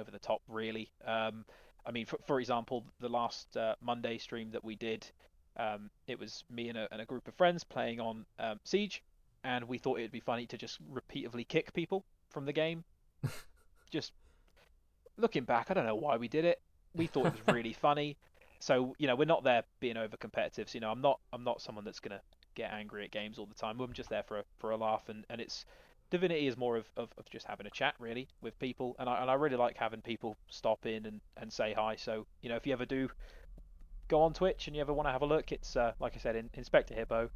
over 0.00 0.12
the 0.12 0.20
top, 0.20 0.40
really. 0.48 0.88
Um, 1.04 1.44
I 1.84 1.90
mean, 1.90 2.06
for, 2.06 2.18
for 2.24 2.38
example, 2.38 2.84
the 3.00 3.08
last 3.08 3.56
uh, 3.56 3.74
Monday 3.82 4.18
stream 4.18 4.52
that 4.52 4.64
we 4.64 4.76
did, 4.76 5.04
um, 5.56 5.90
it 6.06 6.16
was 6.18 6.44
me 6.48 6.68
and 6.68 6.78
a, 6.78 6.88
and 6.92 7.02
a 7.02 7.04
group 7.04 7.26
of 7.26 7.34
friends 7.34 7.64
playing 7.64 7.98
on 8.00 8.24
um, 8.38 8.60
Siege, 8.64 9.02
and 9.42 9.66
we 9.66 9.78
thought 9.78 9.98
it 9.98 10.02
would 10.02 10.12
be 10.12 10.20
funny 10.20 10.46
to 10.46 10.56
just 10.56 10.78
repeatedly 10.92 11.42
kick 11.42 11.72
people 11.74 12.04
from 12.30 12.44
the 12.46 12.52
game. 12.52 12.84
just 13.90 14.12
looking 15.16 15.44
back, 15.44 15.70
I 15.70 15.74
don't 15.74 15.86
know 15.86 15.96
why 15.96 16.16
we 16.18 16.28
did 16.28 16.44
it. 16.44 16.60
We 16.94 17.08
thought 17.08 17.26
it 17.26 17.32
was 17.32 17.54
really 17.54 17.72
funny. 17.80 18.16
So 18.64 18.94
you 18.98 19.06
know, 19.06 19.14
we're 19.14 19.26
not 19.26 19.44
there 19.44 19.62
being 19.78 19.98
over 19.98 20.16
competitive. 20.16 20.70
So, 20.70 20.76
you 20.76 20.80
know, 20.80 20.90
I'm 20.90 21.02
not 21.02 21.20
I'm 21.34 21.44
not 21.44 21.60
someone 21.60 21.84
that's 21.84 22.00
gonna 22.00 22.22
get 22.54 22.72
angry 22.72 23.04
at 23.04 23.10
games 23.10 23.38
all 23.38 23.44
the 23.44 23.54
time. 23.54 23.78
I'm 23.78 23.92
just 23.92 24.08
there 24.08 24.22
for 24.22 24.38
a 24.38 24.44
for 24.56 24.70
a 24.70 24.76
laugh, 24.78 25.10
and, 25.10 25.26
and 25.28 25.38
it's 25.38 25.66
Divinity 26.10 26.46
is 26.46 26.56
more 26.56 26.76
of, 26.76 26.86
of, 26.96 27.10
of 27.18 27.28
just 27.28 27.46
having 27.46 27.66
a 27.66 27.70
chat 27.70 27.94
really 27.98 28.26
with 28.40 28.58
people, 28.58 28.96
and 28.98 29.06
I 29.06 29.20
and 29.20 29.30
I 29.30 29.34
really 29.34 29.56
like 29.56 29.76
having 29.76 30.00
people 30.00 30.34
stop 30.48 30.86
in 30.86 31.04
and, 31.04 31.20
and 31.36 31.52
say 31.52 31.74
hi. 31.74 31.96
So 31.96 32.26
you 32.40 32.48
know, 32.48 32.56
if 32.56 32.66
you 32.66 32.72
ever 32.72 32.86
do 32.86 33.10
go 34.08 34.22
on 34.22 34.32
Twitch 34.32 34.66
and 34.66 34.74
you 34.74 34.80
ever 34.80 34.94
want 34.94 35.08
to 35.08 35.12
have 35.12 35.22
a 35.22 35.26
look, 35.26 35.52
it's 35.52 35.76
uh, 35.76 35.92
like 36.00 36.14
I 36.16 36.18
said, 36.18 36.34
in, 36.34 36.48
Inspector 36.54 36.94
Hippo, 36.94 37.28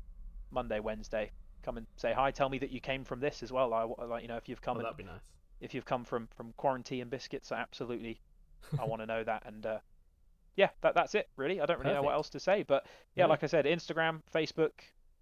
Monday, 0.51 0.81
Wednesday. 0.81 1.31
Come 1.63 1.77
and 1.77 1.87
say 1.97 2.15
hi. 2.15 2.31
Tell 2.31 2.49
me 2.49 2.59
that 2.61 2.71
you 2.71 2.81
came 2.81 3.05
from 3.05 3.21
this 3.21 3.43
as 3.43 3.53
well. 3.53 3.75
I 3.75 3.83
I 4.01 4.07
like 4.07 4.23
you 4.23 4.29
know 4.29 4.37
if 4.37 4.49
you've 4.49 4.63
come 4.63 4.79
Oh, 4.79 4.83
that'd 4.83 4.97
be 4.97 5.05
nice. 5.05 5.21
if 5.61 5.75
you've 5.75 5.85
come 5.85 6.05
from 6.05 6.29
from 6.37 6.55
quarantine 6.57 7.03
and 7.03 7.11
biscuits, 7.11 7.53
absolutely, 7.53 8.19
I 8.81 8.85
want 8.85 9.03
to 9.03 9.07
know 9.07 9.25
that. 9.25 9.43
And 9.45 9.67
uh, 9.67 9.79
yeah, 10.59 10.71
that 10.81 10.95
that's 10.95 11.15
it 11.15 11.29
really. 11.37 11.61
I 11.61 11.67
don't 11.67 11.79
really 11.79 11.95
know 11.95 12.03
what 12.03 12.15
else 12.15 12.29
to 12.31 12.41
say, 12.41 12.65
but 12.65 12.85
yeah, 13.15 13.25
No. 13.25 13.31
like 13.31 13.45
I 13.45 13.47
said, 13.47 13.65
Instagram, 13.65 14.21
Facebook, 14.35 14.73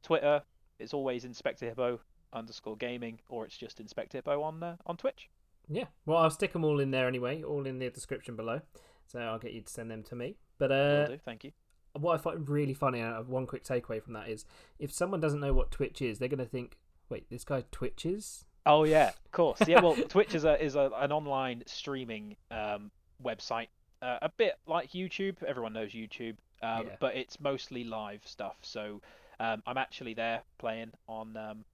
Twitter, 0.03 0.43
it's 0.79 0.95
always 0.95 1.25
Inspector 1.27 1.65
Hippo 1.65 2.01
underscore 2.33 2.77
gaming, 2.77 3.21
or 3.29 3.45
it's 3.45 3.57
just 3.57 3.79
Inspector 3.79 4.17
Hippo 4.17 4.41
on 4.43 4.63
uh, 4.63 4.77
on 4.87 4.97
Twitch. 4.97 5.29
Yeah. 5.69 5.85
Well, 6.07 6.19
I'll 6.19 6.31
stick 6.31 6.53
them 6.55 6.65
all 6.65 6.81
in 6.81 6.91
there 6.91 7.07
anyway, 7.07 7.43
all 7.43 7.67
in 7.67 7.79
the 7.79 7.91
description 7.91 8.35
below. 8.35 8.63
So 9.07 9.19
I'll 9.21 9.39
get 9.39 9.53
you 9.53 9.61
to 9.61 9.71
send 9.71 9.91
them 9.91 10.03
to 10.05 10.17
me. 10.17 10.37
But 10.59 10.73
uh, 10.73 11.07
do. 11.09 11.19
Thank 11.23 11.45
you. 11.45 11.53
what 11.93 12.15
I 12.15 12.19
find 12.19 12.49
really 12.49 12.75
funny, 12.75 13.01
and 13.01 13.13
have 13.13 13.29
one 13.29 13.47
quick 13.47 13.63
takeaway 13.63 14.03
from 14.03 14.15
that 14.15 14.29
is, 14.31 14.47
if 14.79 14.91
someone 14.91 15.21
doesn't 15.21 15.41
know 15.41 15.53
what 15.53 15.71
Twitch 15.71 16.01
is, 16.01 16.19
they're 16.19 16.29
going 16.29 16.39
to 16.39 16.47
think, 16.47 16.79
"Wait, 17.11 17.29
this 17.29 17.45
guy 17.45 17.65
twitches." 17.71 18.47
Oh 18.65 18.85
yeah, 18.85 19.11
of 19.11 19.33
course. 19.33 19.61
Yeah, 19.69 19.81
well, 19.83 19.95
Twitch 20.09 20.35
is 20.35 20.45
a 20.45 20.63
is 20.65 20.77
a, 20.77 20.91
an 20.97 21.13
online 21.13 21.63
streaming 21.67 22.37
um, 22.51 22.91
website, 23.23 23.69
uh, 24.03 24.19
a 24.23 24.29
bit 24.29 24.55
like 24.67 24.91
YouTube. 24.91 25.43
Everyone 25.43 25.73
knows 25.73 25.93
YouTube, 25.93 26.37
um, 26.63 26.87
Yeah. 26.87 26.97
but 27.01 27.17
it's 27.17 27.41
mostly 27.41 27.85
live 27.85 28.27
stuff. 28.27 28.57
So 28.63 29.01
um, 29.41 29.63
I'm 29.67 29.77
actually 29.79 30.15
there 30.15 30.43
playing 30.59 30.93
on 31.09 31.37
um, 31.37 31.65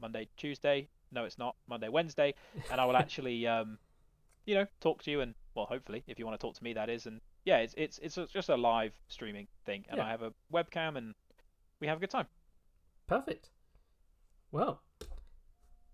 Monday, 0.00 0.28
Tuesday. 0.36 0.88
No, 1.12 1.24
it's 1.24 1.38
not 1.38 1.56
Monday, 1.68 1.88
Wednesday, 1.88 2.34
and 2.70 2.80
I 2.80 2.84
will 2.84 2.96
actually, 3.04 3.46
um, 3.46 3.78
you 4.46 4.54
know, 4.54 4.66
talk 4.80 5.02
to 5.04 5.10
you 5.10 5.20
and 5.20 5.34
well, 5.54 5.66
hopefully, 5.66 6.04
if 6.06 6.18
you 6.18 6.24
want 6.26 6.38
to 6.38 6.46
talk 6.46 6.54
to 6.54 6.64
me, 6.64 6.72
that 6.74 6.88
is. 6.88 7.06
And 7.06 7.20
yeah, 7.44 7.58
it's 7.58 7.74
it's 7.76 7.98
it's 7.98 8.16
just 8.32 8.48
a 8.48 8.56
live 8.56 8.92
streaming 9.08 9.48
thing, 9.66 9.84
and 9.88 9.98
Yeah. 9.98 10.04
I 10.06 10.10
have 10.10 10.22
a 10.22 10.32
webcam, 10.52 10.96
and 10.96 11.14
we 11.80 11.86
have 11.88 11.96
a 11.96 12.00
good 12.00 12.10
time. 12.10 12.26
Perfect. 13.08 13.50
Well, 14.52 14.80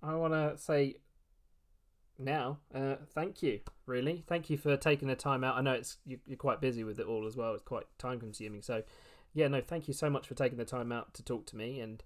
I 0.02 0.14
want 0.14 0.34
to 0.34 0.58
say 0.58 0.96
now, 2.18 2.58
uh, 2.74 2.96
thank 3.14 3.42
you. 3.42 3.60
Really, 3.86 4.24
thank 4.26 4.50
you 4.50 4.56
for 4.56 4.76
taking 4.76 5.08
the 5.08 5.16
time 5.16 5.44
out. 5.44 5.56
I 5.56 5.60
know 5.60 5.72
it's 5.72 5.98
you, 6.04 6.18
you're 6.26 6.36
quite 6.36 6.60
busy 6.60 6.84
with 6.84 6.98
it 6.98 7.06
all 7.06 7.26
as 7.26 7.36
well. 7.36 7.54
It's 7.54 7.62
quite 7.62 7.84
time 7.98 8.20
consuming. 8.20 8.62
So, 8.62 8.82
yeah, 9.34 9.48
no, 9.48 9.60
thank 9.60 9.88
you 9.88 9.94
so 9.94 10.10
much 10.10 10.26
for 10.26 10.34
taking 10.34 10.58
the 10.58 10.64
time 10.64 10.92
out 10.92 11.14
to 11.14 11.22
talk 11.22 11.46
to 11.46 11.56
me. 11.56 11.80
And 11.80 12.02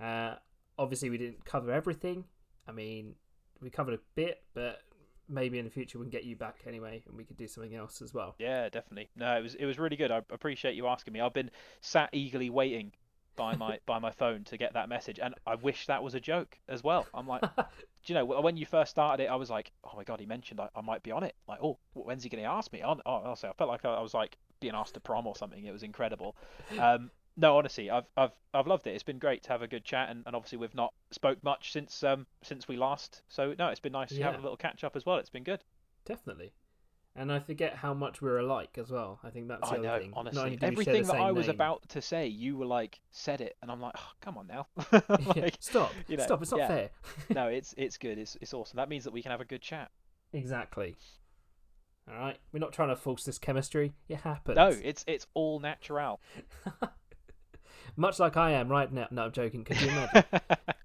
uh, 0.00 0.36
obviously, 0.78 1.10
we 1.10 1.18
didn't 1.18 1.44
cover 1.44 1.70
everything. 1.70 2.24
I 2.66 2.72
mean, 2.72 3.14
we 3.60 3.70
covered 3.70 3.94
a 3.94 4.00
bit, 4.14 4.42
but 4.54 4.80
maybe 5.28 5.58
in 5.58 5.64
the 5.64 5.70
future 5.70 5.98
we 5.98 6.04
can 6.04 6.10
get 6.10 6.24
you 6.24 6.36
back 6.36 6.60
anyway, 6.66 7.02
and 7.06 7.16
we 7.16 7.24
could 7.24 7.36
do 7.36 7.48
something 7.48 7.74
else 7.74 8.00
as 8.02 8.14
well. 8.14 8.34
Yeah, 8.38 8.68
definitely. 8.68 9.10
No, 9.16 9.36
it 9.36 9.42
was 9.42 9.54
it 9.54 9.66
was 9.66 9.78
really 9.78 9.96
good. 9.96 10.10
I 10.10 10.22
appreciate 10.30 10.74
you 10.74 10.86
asking 10.86 11.14
me. 11.14 11.20
I've 11.20 11.34
been 11.34 11.50
sat 11.80 12.10
eagerly 12.12 12.50
waiting 12.50 12.92
by 13.36 13.54
my 13.56 13.78
by 13.86 13.98
my 13.98 14.10
phone 14.10 14.44
to 14.44 14.56
get 14.56 14.74
that 14.74 14.88
message, 14.88 15.18
and 15.22 15.34
I 15.46 15.54
wish 15.54 15.86
that 15.86 16.02
was 16.02 16.14
a 16.14 16.20
joke 16.20 16.58
as 16.68 16.82
well. 16.82 17.06
I'm 17.14 17.26
like, 17.26 17.42
do 17.56 17.64
you 18.06 18.14
know, 18.14 18.24
when 18.24 18.56
you 18.56 18.66
first 18.66 18.90
started 18.90 19.24
it, 19.24 19.26
I 19.26 19.36
was 19.36 19.50
like, 19.50 19.72
oh 19.84 19.92
my 19.96 20.04
god, 20.04 20.20
he 20.20 20.26
mentioned 20.26 20.60
I, 20.60 20.68
I 20.74 20.80
might 20.80 21.02
be 21.02 21.12
on 21.12 21.22
it. 21.22 21.34
Like, 21.48 21.60
oh, 21.62 21.78
when's 21.94 22.22
he 22.22 22.28
going 22.28 22.42
to 22.42 22.50
ask 22.50 22.72
me? 22.72 22.82
Oh, 22.84 22.98
honestly, 23.04 23.48
I 23.48 23.52
felt 23.52 23.68
like 23.68 23.84
I, 23.84 23.94
I 23.94 24.00
was 24.00 24.14
like 24.14 24.36
being 24.60 24.74
asked 24.74 24.94
to 24.94 25.00
prom 25.00 25.26
or 25.26 25.36
something. 25.36 25.64
It 25.64 25.72
was 25.72 25.82
incredible. 25.82 26.36
Um, 26.78 27.10
no, 27.36 27.58
honestly, 27.58 27.90
I've 27.90 28.06
I've 28.16 28.32
I've 28.54 28.66
loved 28.66 28.86
it. 28.86 28.94
It's 28.94 29.02
been 29.02 29.18
great 29.18 29.42
to 29.44 29.50
have 29.50 29.62
a 29.62 29.68
good 29.68 29.84
chat, 29.84 30.08
and, 30.10 30.22
and 30.26 30.34
obviously 30.34 30.58
we've 30.58 30.74
not 30.74 30.94
spoke 31.10 31.42
much 31.44 31.72
since 31.72 32.02
um 32.02 32.26
since 32.42 32.66
we 32.66 32.76
last. 32.76 33.22
So 33.28 33.54
no, 33.58 33.68
it's 33.68 33.80
been 33.80 33.92
nice 33.92 34.10
to 34.10 34.22
have 34.22 34.34
a 34.34 34.42
little 34.42 34.56
catch 34.56 34.84
up 34.84 34.96
as 34.96 35.04
well. 35.04 35.16
It's 35.18 35.30
been 35.30 35.44
good. 35.44 35.62
Definitely. 36.04 36.52
And 37.18 37.32
I 37.32 37.38
forget 37.40 37.74
how 37.76 37.94
much 37.94 38.20
we're 38.20 38.38
alike 38.38 38.76
as 38.78 38.90
well. 38.90 39.18
I 39.24 39.30
think 39.30 39.48
that's 39.48 39.62
the 39.70 39.76
I 39.76 39.78
other 39.78 39.82
know, 39.88 39.98
thing. 39.98 40.12
Honestly, 40.14 40.40
only 40.42 40.56
do 40.56 40.66
we 40.66 40.84
share 40.84 40.92
everything 40.94 41.02
that 41.06 41.12
same 41.12 41.22
I 41.22 41.32
was 41.32 41.46
name- 41.46 41.54
about 41.54 41.88
to 41.90 42.02
say, 42.02 42.26
you 42.26 42.56
were 42.58 42.66
like 42.66 43.00
said 43.10 43.40
it, 43.40 43.56
and 43.62 43.70
I'm 43.70 43.80
like, 43.80 43.94
oh, 43.96 44.10
come 44.20 44.36
on 44.36 44.46
now. 44.46 44.66
Yeah, 45.36 45.48
stop. 45.60 45.92
you 46.08 46.16
know, 46.18 46.24
Stop. 46.24 46.42
It's 46.42 46.50
not 46.50 46.60
yeah. 46.60 46.68
fair. 46.68 46.90
no, 47.34 47.46
it's 47.48 47.74
it's 47.78 47.96
good. 47.96 48.18
It's 48.18 48.36
it's 48.40 48.52
awesome. 48.52 48.76
That 48.76 48.88
means 48.90 49.04
that 49.04 49.12
we 49.12 49.22
can 49.22 49.30
have 49.30 49.40
a 49.40 49.44
good 49.46 49.62
chat. 49.62 49.90
Exactly. 50.32 50.94
All 52.08 52.18
right. 52.18 52.36
We're 52.52 52.60
not 52.60 52.72
trying 52.72 52.90
to 52.90 52.96
force 52.96 53.24
this 53.24 53.38
chemistry. 53.38 53.94
It 54.08 54.18
happens. 54.18 54.56
No, 54.56 54.68
it's 54.68 55.02
it's 55.08 55.26
all 55.34 55.58
natural. 55.58 56.20
Much 57.96 58.18
like 58.18 58.36
I 58.36 58.50
am 58.52 58.68
right 58.68 58.92
now. 58.92 59.06
No, 59.10 59.22
I'm 59.24 59.32
joking. 59.32 59.64
Could 59.64 59.80
you 59.80 59.88
imagine? 59.88 60.24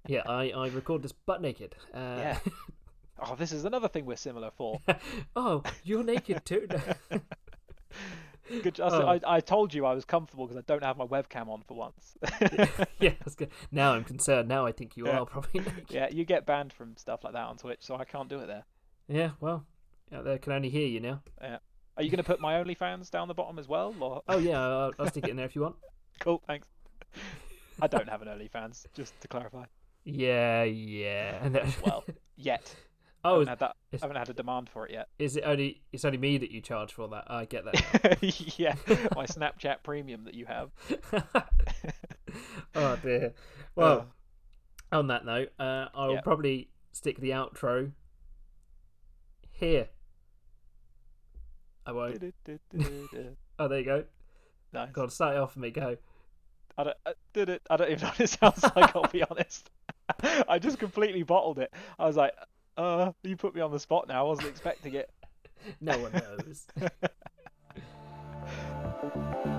yeah, 0.06 0.22
I, 0.26 0.50
I 0.50 0.68
record 0.68 1.02
this 1.02 1.12
butt 1.12 1.42
naked. 1.42 1.74
Uh, 1.92 1.98
Yeah. 2.18 2.38
Oh, 3.26 3.34
this 3.36 3.52
is 3.52 3.64
another 3.64 3.88
thing 3.88 4.06
we're 4.06 4.16
similar 4.16 4.50
for. 4.56 4.80
oh, 5.36 5.62
you're 5.84 6.02
naked 6.02 6.44
too. 6.44 6.66
Good. 8.62 8.80
I, 8.80 8.88
Oh. 8.88 9.06
I, 9.06 9.20
I 9.36 9.40
told 9.40 9.72
you 9.72 9.86
I 9.86 9.94
was 9.94 10.04
comfortable 10.04 10.46
because 10.46 10.58
I 10.58 10.64
don't 10.66 10.82
have 10.82 10.96
my 10.98 11.06
webcam 11.06 11.48
on 11.48 11.62
for 11.62 11.74
once. 11.74 12.16
yeah, 13.00 13.14
that's 13.20 13.34
good. 13.34 13.50
Now 13.70 13.92
I'm 13.94 14.04
concerned. 14.04 14.48
Now 14.48 14.66
I 14.66 14.72
think 14.72 14.96
you 14.96 15.06
Yeah. 15.06 15.20
are 15.20 15.26
probably 15.26 15.60
naked. 15.60 15.86
yeah, 15.88 16.08
you 16.10 16.24
get 16.24 16.44
banned 16.44 16.72
from 16.72 16.96
stuff 16.96 17.24
like 17.24 17.32
that 17.32 17.46
on 17.46 17.56
Twitch, 17.56 17.78
so 17.80 17.96
I 17.96 18.04
can't 18.04 18.28
do 18.28 18.40
it 18.40 18.48
there. 18.48 18.64
Yeah, 19.08 19.30
well, 19.40 19.64
out 20.12 20.24
there 20.24 20.38
can 20.38 20.52
only 20.52 20.68
hear 20.68 20.86
you 20.86 21.00
now. 21.00 21.22
Yeah. 21.40 21.58
Are 21.96 22.02
you 22.02 22.10
going 22.10 22.18
to 22.18 22.24
put 22.24 22.40
my 22.40 22.54
OnlyFans 22.54 23.10
down 23.10 23.28
the 23.28 23.34
bottom 23.34 23.58
as 23.58 23.68
well? 23.68 23.94
Or... 24.00 24.22
Oh 24.28 24.38
yeah, 24.38 24.60
I'll, 24.60 24.92
I'll 24.98 25.08
stick 25.08 25.24
it 25.24 25.30
in 25.30 25.36
there 25.36 25.46
if 25.46 25.54
you 25.54 25.62
want. 25.62 25.76
cool, 26.20 26.42
thanks. 26.46 26.66
I 27.80 27.86
don't 27.86 28.08
have 28.08 28.22
an 28.22 28.28
OnlyFans, 28.28 28.86
just 28.94 29.18
to 29.20 29.28
clarify. 29.28 29.64
Yeah, 30.04 30.64
yeah. 30.64 31.48
Well, 31.84 32.04
yet. 32.36 32.74
I 33.24 33.28
oh, 33.30 33.32
haven't 33.34 33.48
had 33.48 33.58
that. 33.60 33.76
I 33.92 33.96
haven't 34.00 34.16
had 34.16 34.28
a 34.30 34.32
demand 34.34 34.68
for 34.68 34.86
it 34.86 34.92
yet. 34.92 35.08
is 35.18 35.36
it 35.36 35.44
only? 35.46 35.80
It's 35.92 36.04
only 36.04 36.18
me 36.18 36.38
that 36.38 36.50
you 36.50 36.60
charge 36.60 36.92
for 36.92 37.08
that. 37.08 37.24
I 37.28 37.44
get 37.44 37.64
that. 37.64 38.18
yeah, 38.58 38.74
my 39.14 39.26
Snapchat 39.26 39.84
Premium 39.84 40.24
that 40.24 40.34
you 40.34 40.46
have. 40.46 40.70
oh 42.74 42.96
dear. 43.02 43.32
Well, 43.74 44.06
on 44.92 45.06
that 45.06 45.24
note, 45.24 45.48
uh, 45.58 45.86
I 45.94 46.06
will 46.06 46.14
Yeah. 46.16 46.20
probably 46.20 46.68
stick 46.92 47.18
the 47.18 47.30
outro 47.30 47.92
here. 49.50 49.88
I 51.86 51.92
won't. 51.92 52.22
Oh, 53.58 53.68
there 53.68 53.78
you 53.78 53.84
go. 53.86 54.04
nice. 54.74 54.90
God, 54.92 55.10
start 55.10 55.36
it 55.36 55.38
off 55.38 55.54
for 55.54 55.60
me. 55.60 55.70
Go. 55.70 55.96
I 56.76 56.84
don't, 56.84 56.96
I, 57.06 57.14
did 57.32 57.48
it. 57.48 57.62
I 57.70 57.78
don't 57.78 57.90
even 57.90 58.02
know 58.02 58.08
what 58.08 58.20
it 58.20 58.28
sounds 58.28 58.62
like. 58.76 58.94
I'll 58.94 59.08
be 59.08 59.22
honest. 59.22 59.70
I 60.46 60.58
just 60.58 60.78
completely 60.78 61.22
bottled 61.22 61.58
it. 61.58 61.72
I 61.98 62.06
was 62.06 62.16
like, 62.16 62.34
"Uh, 62.76 63.12
you 63.22 63.36
put 63.36 63.54
me 63.54 63.60
on 63.60 63.70
the 63.70 63.78
spot 63.78 64.08
now. 64.08 64.24
I 64.24 64.28
wasn't 64.28 64.48
expecting 64.48 64.94
it." 64.94 65.10
No 65.80 65.96
one 65.96 66.10
knows. 66.10 66.66